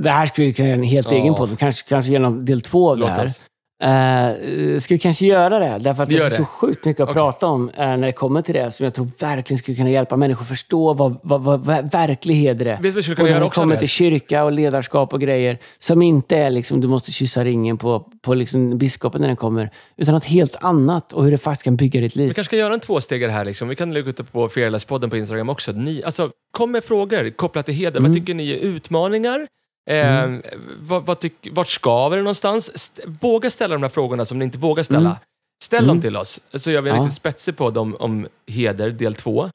Det 0.00 0.10
här 0.10 0.26
skulle 0.26 0.46
vi 0.46 0.54
kunna 0.54 0.68
göra 0.68 0.78
en 0.78 0.84
helt 0.84 1.10
Ja. 1.10 1.16
egen 1.16 1.34
podd. 1.34 1.58
Kanske, 1.58 1.88
kanske 1.88 2.12
genom 2.12 2.44
del 2.44 2.62
två 2.62 2.90
av 2.90 2.96
det 2.96 3.00
Låt 3.00 3.10
här. 3.10 3.26
oss. 3.26 3.44
Eh, 3.82 4.78
ska 4.80 4.94
vi 4.94 4.98
kanske 4.98 5.26
göra 5.26 5.58
det? 5.58 5.78
Därför 5.84 6.02
att 6.02 6.08
Vi 6.08 6.16
det 6.16 6.24
det. 6.24 6.30
så 6.30 6.44
sjukt 6.44 6.84
mycket 6.84 7.00
att 7.02 7.08
Okej. 7.08 7.20
prata 7.20 7.46
om 7.46 7.68
eh, 7.70 7.86
när 7.86 8.06
det 8.06 8.12
kommer 8.12 8.42
till 8.42 8.54
det, 8.54 8.70
som 8.70 8.84
jag 8.84 8.94
tror 8.94 9.08
verkligen 9.20 9.58
skulle 9.58 9.76
kunna 9.76 9.90
hjälpa 9.90 10.16
människor 10.16 10.42
att 10.42 10.48
förstå 10.48 10.94
vad, 10.94 11.18
vad, 11.22 11.42
vad, 11.42 11.90
verklig 11.92 12.34
heder 12.34 12.66
är. 12.66 12.82
Vet 12.82 12.82
du 12.82 12.90
vad 12.90 13.04
vi 13.04 13.12
Och 13.12 13.18
när 13.18 13.40
det 13.40 13.50
kommer 13.50 13.62
Andreas? 13.62 13.78
till 13.80 13.88
kyrka 13.88 14.44
och 14.44 14.52
ledarskap 14.52 15.12
och 15.12 15.20
grejer, 15.20 15.58
som 15.78 16.02
inte 16.02 16.36
är 16.36 16.50
liksom, 16.50 16.80
du 16.80 16.88
måste 16.88 17.12
kyssa 17.12 17.44
ringen 17.44 17.78
på, 17.78 18.08
på 18.22 18.34
liksom 18.34 18.78
biskopen 18.78 19.20
när 19.20 19.28
den 19.28 19.36
kommer, 19.36 19.70
utan 19.96 20.14
något 20.14 20.24
helt 20.24 20.56
annat 20.60 21.12
och 21.12 21.24
hur 21.24 21.30
det 21.30 21.38
faktiskt 21.38 21.62
kan 21.64 21.76
bygga 21.76 22.00
ditt 22.00 22.16
Vi 22.16 22.20
liv. 22.20 22.26
kanske 22.32 22.44
ska 22.44 22.56
göra 22.56 22.74
en 22.74 22.80
tvåstegare 22.80 23.30
här. 23.30 23.44
Liksom. 23.44 23.68
Vi 23.68 23.76
kan 23.76 23.94
lägga 23.94 24.10
ut 24.10 24.16
det 24.16 24.24
på 24.24 24.48
Fearless-podden 24.48 25.10
på 25.10 25.16
Instagram 25.16 25.48
också. 25.48 25.72
Ni, 25.72 26.02
alltså, 26.04 26.30
kom 26.52 26.72
med 26.72 26.84
frågor 26.84 27.30
kopplat 27.30 27.66
till 27.66 27.74
heder. 27.74 28.00
Mm. 28.00 28.10
Vad 28.10 28.20
tycker 28.20 28.34
ni 28.34 28.50
är 28.50 28.58
utmaningar? 28.58 29.46
Eh, 29.90 30.34
vad, 30.80 31.06
vad 31.06 31.20
tyck, 31.20 31.48
vart 31.52 31.68
skaver 31.68 32.16
det 32.16 32.22
någonstans? 32.22 32.70
St- 32.74 33.02
våga 33.20 33.50
ställa 33.50 33.74
de 33.74 33.82
här 33.82 33.90
frågorna 33.90 34.24
som 34.24 34.38
ni 34.38 34.44
inte 34.44 34.58
vågar 34.58 34.82
ställa. 34.82 35.00
Mm. 35.10 35.16
Ställ 35.64 35.78
Mm. 35.84 35.88
dem 35.88 36.00
till 36.00 36.16
oss, 36.16 36.40
så 36.54 36.70
gör 36.70 36.82
vi 36.82 36.90
en 36.90 36.96
Ja. 36.96 37.02
riktigt 37.02 37.16
spetsig 37.16 37.56
podd 37.56 37.78
om, 37.78 37.96
om 37.96 38.26
heder, 38.46 38.90
del 38.90 39.14
två. 39.14 39.50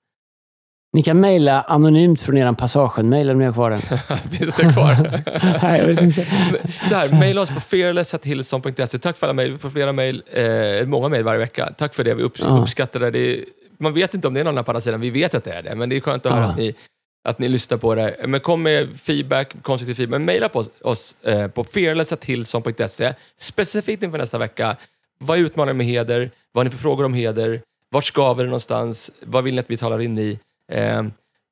Ni 0.93 1.03
kan 1.03 1.19
mejla 1.19 1.61
anonymt 1.61 2.21
från 2.21 2.37
er 2.37 2.53
Passagen-mejl 2.53 3.29
om 3.31 3.39
ni 3.39 3.45
har 3.45 3.53
kvar 3.53 3.69
den. 3.69 3.79
Finns 4.31 4.55
det 4.55 4.73
kvar? 4.73 5.23
Nej, 5.63 5.79
jag 5.79 5.87
vet 5.87 6.01
inte. 6.01 6.25
Så 6.89 6.95
här, 6.95 7.19
mejla 7.19 7.41
oss 7.41 7.49
på 7.49 7.59
fearless.hillsong.se. 7.59 8.99
Tack 8.99 9.17
för 9.17 9.27
alla 9.27 9.33
mejl. 9.33 9.51
Vi 9.51 9.57
får 9.57 9.69
flera 9.69 9.91
mejl, 9.91 10.23
eh, 10.31 10.87
många 10.87 11.07
mejl 11.09 11.23
varje 11.23 11.39
vecka. 11.39 11.73
Tack 11.77 11.93
för 11.95 12.03
det. 12.03 12.13
Vi 12.13 12.23
upp, 12.23 12.39
Ja. 12.39 12.45
uppskattar 12.61 12.99
det. 12.99 13.11
det 13.11 13.19
är, 13.19 13.45
man 13.77 13.93
vet 13.93 14.13
inte 14.13 14.27
om 14.27 14.33
det 14.33 14.39
är 14.39 14.43
någon 14.43 14.55
här 14.57 14.63
på 14.63 14.71
andra 14.71 14.81
sidan. 14.81 15.01
Vi 15.01 15.09
vet 15.09 15.33
att 15.35 15.43
det 15.43 15.51
är 15.51 15.63
det, 15.63 15.75
men 15.75 15.89
det 15.89 15.95
är 15.95 16.01
skönt 16.01 16.25
att 16.25 16.31
höra 16.31 16.43
Ja. 16.43 16.49
att 16.49 16.57
ni, 16.57 16.75
att 17.23 17.39
ni 17.39 17.49
lyssnar 17.49 17.77
på 17.77 17.95
det. 17.95 18.15
Men 18.27 18.39
kom 18.39 18.63
med 18.63 18.99
feedback, 18.99 19.53
konstruktiv 19.61 19.95
feedback. 19.95 20.19
Men 20.19 20.25
mejla 20.25 20.49
på 20.49 20.59
oss, 20.59 20.69
oss 20.81 21.15
eh, 21.23 21.47
på 21.47 21.63
fearlessatillson.se 21.63 23.13
Specifikt 23.39 24.03
inför 24.03 24.17
nästa 24.17 24.37
vecka. 24.37 24.75
Vad 25.19 25.37
är 25.37 25.41
utmaningen 25.41 25.77
med 25.77 25.85
heder? 25.85 26.31
Vad 26.51 26.59
har 26.59 26.63
ni 26.63 26.69
för 26.71 26.77
frågor 26.77 27.05
om 27.05 27.13
heder? 27.13 27.61
Vart 27.91 28.03
skaver 28.03 28.43
det 28.43 28.49
någonstans? 28.49 29.11
Vad 29.21 29.43
vill 29.43 29.53
ni 29.53 29.59
att 29.59 29.69
vi 29.69 29.77
talar 29.77 30.01
in 30.01 30.17
i? 30.17 30.39
Eh, 30.71 31.03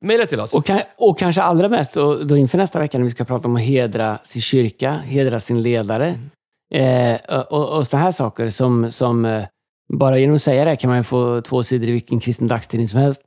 mejla 0.04 0.26
till 0.26 0.40
oss. 0.40 0.54
Och, 0.54 0.66
kan, 0.66 0.80
och 0.96 1.18
kanske 1.18 1.42
allra 1.42 1.68
mest 1.68 1.96
och 1.96 2.26
då 2.26 2.36
inför 2.36 2.58
nästa 2.58 2.78
vecka 2.78 2.98
när 2.98 3.04
vi 3.04 3.10
ska 3.10 3.24
prata 3.24 3.48
om 3.48 3.56
att 3.56 3.62
hedra 3.62 4.18
sin 4.24 4.42
kyrka, 4.42 4.92
hedra 4.92 5.40
sin 5.40 5.62
ledare 5.62 6.18
Mm. 6.74 7.18
eh, 7.28 7.40
och, 7.40 7.76
och 7.76 7.86
sådana 7.86 8.04
här 8.04 8.12
saker 8.12 8.50
som, 8.50 8.92
som 8.92 9.24
eh, 9.24 9.44
bara 9.92 10.18
genom 10.18 10.36
att 10.36 10.42
säga 10.42 10.64
det 10.64 10.76
kan 10.76 10.88
man 10.88 10.98
ju 10.98 11.02
få 11.02 11.40
två 11.40 11.62
sidor 11.62 11.88
i 11.88 11.92
vilken 11.92 12.20
kristen 12.20 12.48
dagstidning 12.48 12.88
som 12.88 13.00
helst. 13.00 13.22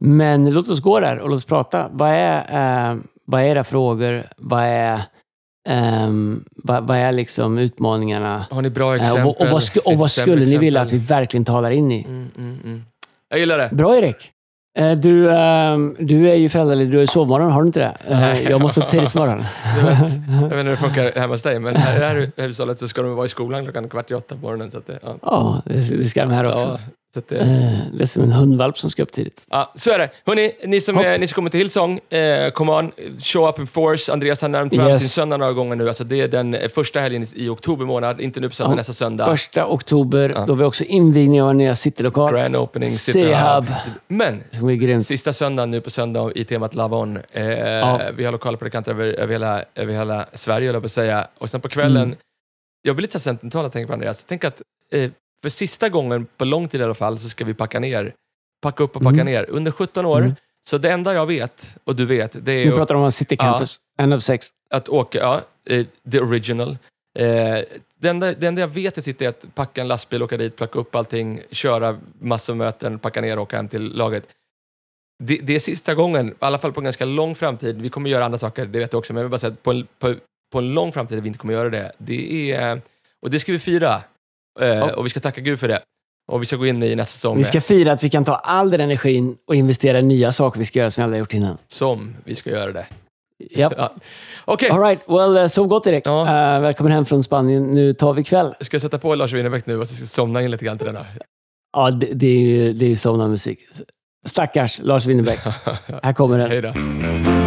Men 0.00 0.50
låt 0.50 0.68
oss 0.68 0.80
gå 0.80 1.00
där 1.00 1.18
och 1.18 1.28
låt 1.30 1.36
oss 1.36 1.44
prata. 1.44 1.88
Vad 1.92 2.10
är, 2.10 2.90
eh, 2.92 2.96
vad 3.26 3.40
är 3.40 3.44
era 3.44 3.64
frågor? 3.64 4.22
Vad 4.36 4.62
är, 4.62 5.00
ehm, 5.68 6.44
vad, 6.56 6.86
vad 6.86 6.96
är 6.96 7.12
liksom 7.12 7.58
utmaningarna? 7.58 8.46
Har 8.50 8.62
ni 8.62 8.70
bra 8.70 8.96
Eh, 8.96 9.02
exempel? 9.02 9.26
och, 9.26 9.40
och, 9.40 9.46
vad, 9.48 9.62
sku, 9.62 9.80
och 9.84 9.94
vad 9.98 10.10
skulle 10.10 10.44
ni 10.46 10.58
vilja 10.58 10.80
att 10.80 10.86
exempel? 10.86 11.06
vi 11.06 11.14
verkligen 11.14 11.44
talar 11.44 11.70
in 11.70 11.92
i? 11.92 12.04
Mm, 12.08 12.30
mm, 12.38 12.58
mm. 12.64 12.82
Jag 13.28 13.38
gillar 13.40 13.58
det. 13.58 13.68
Bra 13.72 13.96
Erik! 13.96 14.30
Eh, 14.78 14.92
Du, 14.92 15.30
ehm, 15.32 15.96
du 15.98 16.30
är 16.30 16.34
ju 16.34 16.48
föräldraledig, 16.48 16.92
du 16.92 17.02
är 17.02 17.06
sovmorgon, 17.06 17.50
har 17.50 17.62
du 17.62 17.66
inte 17.66 17.80
det? 17.80 17.96
Eh. 18.14 18.50
Jag 18.50 18.60
måste 18.60 18.80
upp 18.80 18.88
tidigt 18.88 19.14
imorgon. 19.14 19.44
Jag 19.76 19.84
vet, 19.90 19.98
jag 20.28 20.40
vet 20.40 20.42
inte 20.42 20.56
hur 20.56 20.64
det 20.64 20.76
funkar 20.76 21.12
hemma 21.20 21.34
hos 21.34 21.42
dig, 21.42 21.60
men 21.60 21.76
här 21.76 21.96
i 21.96 21.98
det 21.98 22.06
här 22.42 22.46
hushållet 22.48 22.78
så 22.78 22.88
ska 22.88 23.02
de 23.02 23.14
vara 23.14 23.26
i 23.26 23.28
skolan 23.28 23.62
klockan 23.64 23.88
kvart 23.88 24.10
i 24.10 24.14
åtta 24.14 24.34
på 24.34 24.40
morgonen. 24.40 24.70
Så, 24.70 24.78
att 24.78 24.86
det, 24.86 24.98
ja. 25.02 25.16
Ja, 25.22 25.62
det, 25.64 26.08
ska 26.08 26.24
de 26.24 26.30
här 26.32 26.44
också. 26.52 26.66
Ja, 26.66 26.78
det, 27.14 27.30
Eh, 27.36 27.78
Det 27.92 28.02
är 28.02 28.06
som 28.06 28.22
en 28.22 28.32
hundvalp 28.32 28.78
som 28.78 28.90
ska 28.90 29.02
upp 29.02 29.12
tidigt. 29.12 29.46
ja, 29.50 29.72
så 29.74 29.90
är 29.90 29.98
det. 29.98 30.10
Hörrni, 30.26 30.52
ni 30.66 30.80
som, 30.80 30.96
Hopp. 30.96 31.04
eh, 31.06 31.18
ni 31.18 31.26
som 31.26 31.34
kommer 31.34 31.50
till 31.50 31.58
Hillsong, 31.60 32.00
eh, 32.10 32.50
come 32.50 32.72
on, 32.72 32.92
show 33.22 33.48
up 33.48 33.58
in 33.58 33.66
force. 33.66 34.12
Andreas 34.12 34.42
har 34.42 34.48
nämnt 34.48 34.74
fram 34.74 34.88
Yes. 34.88 35.02
till 35.02 35.10
söndag 35.10 35.36
några 35.36 35.52
gånger 35.52 35.76
nu. 35.76 35.88
Alltså, 35.88 36.04
det 36.04 36.20
är 36.20 36.28
den 36.28 36.54
eh, 36.54 36.68
första 36.68 37.00
helgen 37.00 37.26
i, 37.34 37.48
oktober 37.48 37.84
månad, 37.86 38.20
inte 38.20 38.40
nu 38.40 38.48
på 38.48 38.54
söndag, 38.54 38.72
Ja. 38.72 38.76
nästa 38.76 38.92
söndag. 38.92 39.24
Första 39.26 39.66
oktober, 39.66 40.28
Ja. 40.28 40.44
då 40.46 40.52
har 40.52 40.56
vi 40.58 40.64
också 40.64 40.84
invigning 40.84 41.42
av 41.42 41.50
en 41.50 41.58
nya 41.58 41.74
citylokal. 41.74 42.32
Grand 42.32 42.56
opening, 42.56 42.88
City 42.88 43.12
City 43.12 43.32
Hub. 43.34 43.64
Hub. 43.64 43.74
Men. 44.08 45.00
Sista 45.00 45.32
söndagen 45.32 45.70
nu 45.70 45.80
på 45.80 45.90
söndag 45.90 46.32
i 46.34 46.44
temat 46.44 46.74
Love 46.74 46.96
On. 46.96 47.16
Eh, 47.16 47.98
Vi 48.16 48.24
har 48.24 48.32
lokala 48.32 48.56
predikanter 48.56 48.90
över, 48.92 49.04
över, 49.04 49.32
hela, 49.32 49.64
över 49.74 49.92
hela 49.92 50.26
Sverige, 50.34 50.66
höll 50.66 50.74
jag 50.74 50.82
på 50.82 50.86
att 50.86 50.92
säga. 50.92 51.26
Och 51.38 51.50
sen 51.50 51.60
på 51.60 51.68
kvällen, 51.68 52.02
Mm. 52.02 52.16
jag 52.82 52.96
blir 52.96 53.02
lite 53.02 53.20
sentimental 53.20 53.64
att 53.66 53.72
tänka 53.72 53.86
på 53.86 53.92
Andreas. 53.92 54.24
Tänk 54.28 54.44
att 54.44 54.62
eh, 54.94 55.10
för 55.44 55.50
sista 55.50 55.88
gången, 55.88 56.26
på 56.36 56.44
lång 56.44 56.68
tid 56.68 56.80
i 56.80 56.84
alla 56.84 56.94
fall, 56.94 57.18
så 57.18 57.28
ska 57.28 57.44
vi 57.44 57.54
packa 57.54 57.80
ner. 57.80 58.14
Packa 58.62 58.82
upp 58.82 58.96
och 58.96 59.02
packa 59.02 59.20
Mm. 59.20 59.26
ner. 59.26 59.46
Under 59.50 59.72
17 59.72 60.06
år. 60.06 60.18
Mm. 60.18 60.34
Så 60.68 60.78
det 60.78 60.90
enda 60.90 61.14
jag 61.14 61.26
vet, 61.26 61.76
och 61.84 61.96
du 61.96 62.04
vet, 62.06 62.44
det 62.44 62.52
är 62.52 62.64
ju 62.64 62.70
pratar 62.72 62.94
om 62.94 63.12
City 63.12 63.36
Campus. 63.36 63.80
En 63.98 64.12
av 64.12 64.18
sex. 64.18 64.46
att 64.70 64.88
åka, 64.88 65.18
ja, 65.18 65.40
the 66.12 66.20
original. 66.20 66.70
Eh, 67.18 67.58
det, 67.98 68.08
enda, 68.08 68.32
det 68.32 68.46
enda 68.46 68.60
jag 68.60 68.68
vet 68.68 68.98
är 68.98 69.02
sitta 69.02 69.24
är 69.24 69.28
att 69.28 69.54
packa 69.54 69.80
en 69.80 69.88
lastbil, 69.88 70.22
åka 70.22 70.36
dit, 70.36 70.56
plocka 70.56 70.78
upp 70.78 70.94
allting, 70.94 71.40
köra 71.50 71.98
massor 72.20 72.54
med 72.54 72.66
möten, 72.66 72.98
packa 72.98 73.20
ner 73.20 73.36
och 73.36 73.42
åka 73.42 73.56
hem 73.56 73.68
till 73.68 73.82
lagret. 73.96 74.24
Det, 75.22 75.36
det 75.42 75.54
är 75.54 75.60
sista 75.60 75.94
gången, 75.94 76.28
i 76.28 76.34
alla 76.38 76.58
fall 76.58 76.72
på 76.72 76.80
en 76.80 76.84
ganska 76.84 77.04
lång 77.04 77.34
framtid, 77.34 77.82
vi 77.82 77.88
kommer 77.88 78.10
göra 78.10 78.24
andra 78.24 78.38
saker, 78.38 78.66
det 78.66 78.78
vet 78.78 78.90
du 78.90 78.96
också, 78.96 79.12
men 79.12 79.20
jag 79.20 79.24
vill 79.24 79.30
bara 79.30 79.38
säga 79.38 79.52
att 79.52 79.62
på 79.62 79.70
en, 79.70 79.86
på, 79.98 80.14
på 80.52 80.58
en 80.58 80.74
lång 80.74 80.92
framtid 80.92 81.22
vi 81.22 81.28
inte 81.28 81.38
kommer 81.38 81.54
göra 81.54 81.70
det. 81.70 81.92
det 81.98 82.52
är, 82.52 82.80
och 83.22 83.30
det 83.30 83.38
ska 83.38 83.52
vi 83.52 83.58
fira. 83.58 84.02
Eh, 84.60 84.66
Ja. 84.68 84.94
Och 84.96 85.04
vi 85.06 85.10
ska 85.10 85.20
tacka 85.20 85.40
Gud 85.40 85.60
för 85.60 85.68
det. 85.68 85.80
Och 86.32 86.42
vi 86.42 86.46
ska 86.46 86.56
gå 86.56 86.66
in 86.66 86.82
i 86.82 86.96
nästa 86.96 87.12
säsong 87.12 87.36
Vi 87.36 87.44
ska 87.44 87.60
fira 87.60 87.92
att 87.92 88.04
vi 88.04 88.10
kan 88.10 88.24
ta 88.24 88.34
all 88.34 88.70
den 88.70 88.80
energin 88.80 89.36
och 89.48 89.54
investera 89.54 89.98
i 89.98 90.02
nya 90.02 90.32
saker 90.32 90.58
vi 90.58 90.66
ska 90.66 90.78
göra 90.78 90.90
som 90.90 91.02
vi 91.02 91.04
aldrig 91.04 91.18
gjort 91.20 91.34
innan. 91.34 91.58
som 91.66 92.14
vi 92.24 92.34
ska 92.34 92.50
göra 92.50 92.72
det. 92.72 92.86
Japp. 93.50 93.72
Ja. 93.78 93.94
Okej, 94.44 94.70
All 94.70 94.80
right, 94.80 95.00
well, 95.08 95.36
eh, 95.36 95.46
sov 95.46 95.66
gott 95.66 95.86
Erik. 95.86 96.06
Ja. 96.06 96.54
Eh, 96.54 96.60
välkommen 96.60 96.92
hem 96.92 97.04
från 97.04 97.24
Spanien. 97.24 97.62
Nu 97.74 97.92
tar 97.92 98.12
vi 98.14 98.24
kväll. 98.24 98.54
ska 98.60 98.74
jag 98.74 98.82
sätta 98.82 98.98
på 98.98 99.14
Lars 99.14 99.32
Winnerbäck 99.32 99.66
nu 99.66 99.78
och 99.80 99.88
så 99.88 99.94
ska 99.94 100.02
jag 100.02 100.08
somna 100.08 100.42
in 100.42 100.50
lite 100.50 100.64
grann 100.64 100.78
till 100.78 100.86
den 100.86 100.96
här? 100.96 101.18
Ja, 101.72 101.90
det, 101.90 102.06
det 102.06 102.26
är 102.26 102.40
ju 102.40 102.72
det 102.72 102.92
är 102.92 102.96
somnarmusik. 102.96 103.58
Stackars 104.26 104.78
Lars 104.82 105.06
Winnerbäck. 105.06 105.38
Här 106.02 106.12
kommer 106.12 106.38
den. 106.38 106.50
Hej 106.50 106.62
då. 106.62 107.43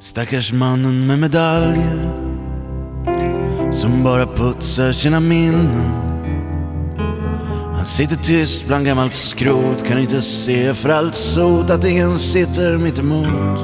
Stackars 0.00 0.52
mannen 0.52 1.06
med 1.06 1.18
medaljer 1.18 2.12
som 3.72 4.04
bara 4.04 4.26
putsar 4.26 4.92
sina 4.92 5.20
minnen. 5.20 5.90
Han 7.76 7.86
sitter 7.86 8.16
tyst 8.16 8.66
bland 8.66 8.86
gammalt 8.86 9.14
skrot, 9.14 9.84
kan 9.88 9.98
inte 9.98 10.22
se 10.22 10.74
för 10.74 10.88
allt 10.88 11.14
sot 11.14 11.70
att 11.70 11.84
ingen 11.84 12.18
sitter 12.18 12.76
mitt 12.76 12.98
emot. 12.98 13.58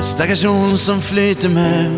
Stackars 0.00 0.44
hon 0.44 0.78
som 0.78 1.00
flyter 1.00 1.48
med, 1.48 1.90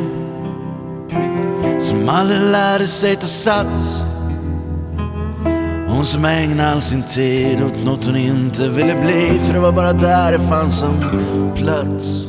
som 1.82 2.08
aldrig 2.08 2.40
lärde 2.40 2.86
sig 2.86 3.16
ta 3.16 3.26
sats. 3.26 4.04
Hon 6.04 6.08
som 6.08 6.24
ägnade 6.24 6.70
all 6.70 6.80
sin 6.80 7.02
tid 7.02 7.62
åt 7.62 7.84
något 7.84 8.06
hon 8.06 8.16
inte 8.16 8.68
ville 8.68 8.94
bli, 8.94 9.40
för 9.40 9.54
det 9.54 9.60
var 9.60 9.72
bara 9.72 9.92
där 9.92 10.32
det 10.32 10.38
fanns 10.38 10.82
en 10.82 11.00
plats. 11.54 12.26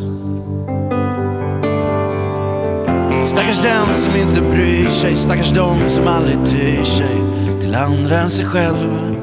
Stackars 3.22 3.62
den 3.62 3.96
som 3.96 4.16
inte 4.16 4.42
bryr 4.42 4.90
sig, 4.90 5.16
stackars 5.16 5.52
de 5.52 5.90
som 5.90 6.08
aldrig 6.08 6.46
tyr 6.46 6.84
sig 6.84 7.22
till 7.62 7.76
andra 7.76 8.20
än 8.20 8.30
sig 8.30 8.46
själva. 8.46 9.16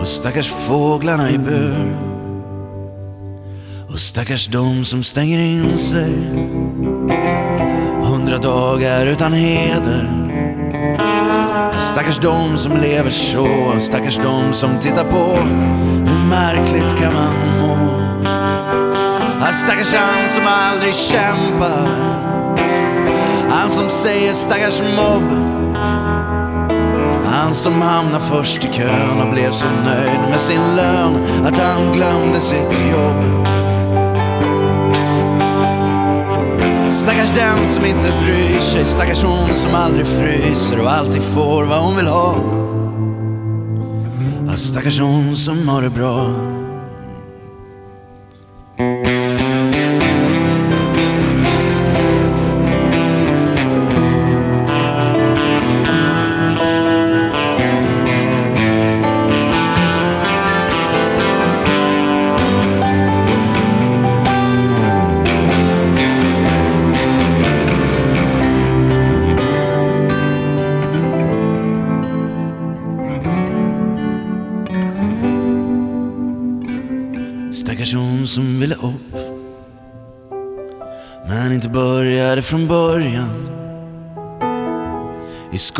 Och 0.00 0.06
stackars 0.06 0.48
fåglarna 0.48 1.30
i 1.30 1.38
bur. 1.38 1.96
Och 3.88 4.00
stackars 4.00 4.46
de 4.46 4.84
som 4.84 5.02
stänger 5.02 5.38
in 5.38 5.78
sig 5.78 6.12
hundra 8.04 8.38
dagar 8.38 9.06
utan 9.06 9.32
heder. 9.32 10.19
Stackars 11.90 12.18
de 12.18 12.56
som 12.58 12.76
lever 12.76 13.10
så, 13.10 13.46
stackars 13.80 14.16
de 14.16 14.52
som 14.52 14.78
tittar 14.78 15.04
på. 15.04 15.36
Hur 16.06 16.28
märkligt 16.28 16.98
kan 16.98 17.14
man 17.14 17.34
må? 17.60 17.76
Stackars 19.52 19.94
han 19.94 20.28
som 20.28 20.46
aldrig 20.46 20.94
kämpar. 20.94 21.88
Han 23.48 23.70
som 23.70 23.88
säger 23.88 24.32
stackars 24.32 24.82
mobb. 24.96 25.30
Han 27.24 27.54
som 27.54 27.82
hamnade 27.82 28.24
först 28.24 28.64
i 28.64 28.68
kön 28.72 29.20
och 29.20 29.30
blev 29.30 29.50
så 29.50 29.66
nöjd 29.66 30.20
med 30.30 30.40
sin 30.40 30.76
lön 30.76 31.24
att 31.44 31.58
han 31.58 31.92
glömde 31.92 32.40
sitt 32.40 32.72
jobb. 32.92 33.59
Stackars 36.90 37.30
den 37.30 37.68
som 37.68 37.84
inte 37.84 38.20
bryr 38.22 38.58
sig, 38.58 38.84
stackars 38.84 39.24
hon 39.24 39.56
som 39.56 39.74
aldrig 39.74 40.06
fryser 40.06 40.80
och 40.80 40.92
alltid 40.92 41.22
får 41.22 41.64
vad 41.64 41.82
hon 41.82 41.96
vill 41.96 42.06
ha. 42.06 42.36
Stackars 44.56 45.00
hon 45.00 45.36
som 45.36 45.68
har 45.68 45.82
det 45.82 45.90
bra. 45.90 46.30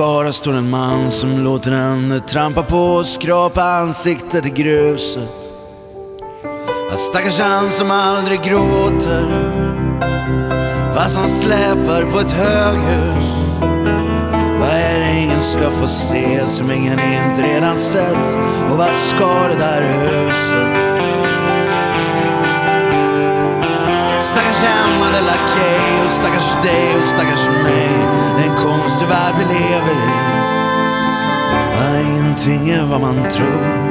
Skara 0.01 0.33
står 0.33 0.53
en 0.53 0.71
man 0.71 1.11
som 1.11 1.45
låter 1.45 1.71
henne 1.71 2.21
trampa 2.21 2.63
på 2.63 2.77
och 2.77 3.07
skrapa 3.07 3.63
ansiktet 3.63 4.47
i 4.47 4.51
gruset. 4.51 5.53
Stackars 6.97 7.41
han 7.41 7.71
som 7.71 7.91
aldrig 7.91 8.43
gråter 8.43 9.27
fast 10.95 11.17
han 11.19 11.29
släpar 11.29 12.11
på 12.11 12.19
ett 12.19 12.33
höghus. 12.33 13.25
Vad 14.61 14.71
är 14.71 15.01
det 15.01 15.21
ingen 15.21 15.41
ska 15.41 15.71
få 15.71 15.87
se 15.87 16.47
som 16.47 16.71
ingen 16.71 17.01
inte 17.01 17.43
redan 17.55 17.79
sett? 17.79 18.37
Och 18.71 18.79
vart 18.79 18.97
ska 18.97 19.49
det 19.49 19.59
där 19.59 19.83
huset? 19.83 20.90
Stackars 24.31 24.63
hämmade 24.63 25.21
lakej 25.21 26.05
och 26.05 26.11
stackars 26.11 26.63
dig 26.63 26.99
och 26.99 27.05
stackars 27.05 27.49
mig. 27.49 27.89
Det 28.37 28.43
är 28.43 28.51
en 28.51 28.57
konstig 28.57 29.09
värld 29.09 29.35
vi 29.39 29.45
lever 29.45 29.93
i. 29.93 30.21
Ja, 31.73 32.01
ingenting 32.01 32.71
är 32.71 32.87
vad 32.87 33.01
man 33.01 33.29
tror. 33.29 33.90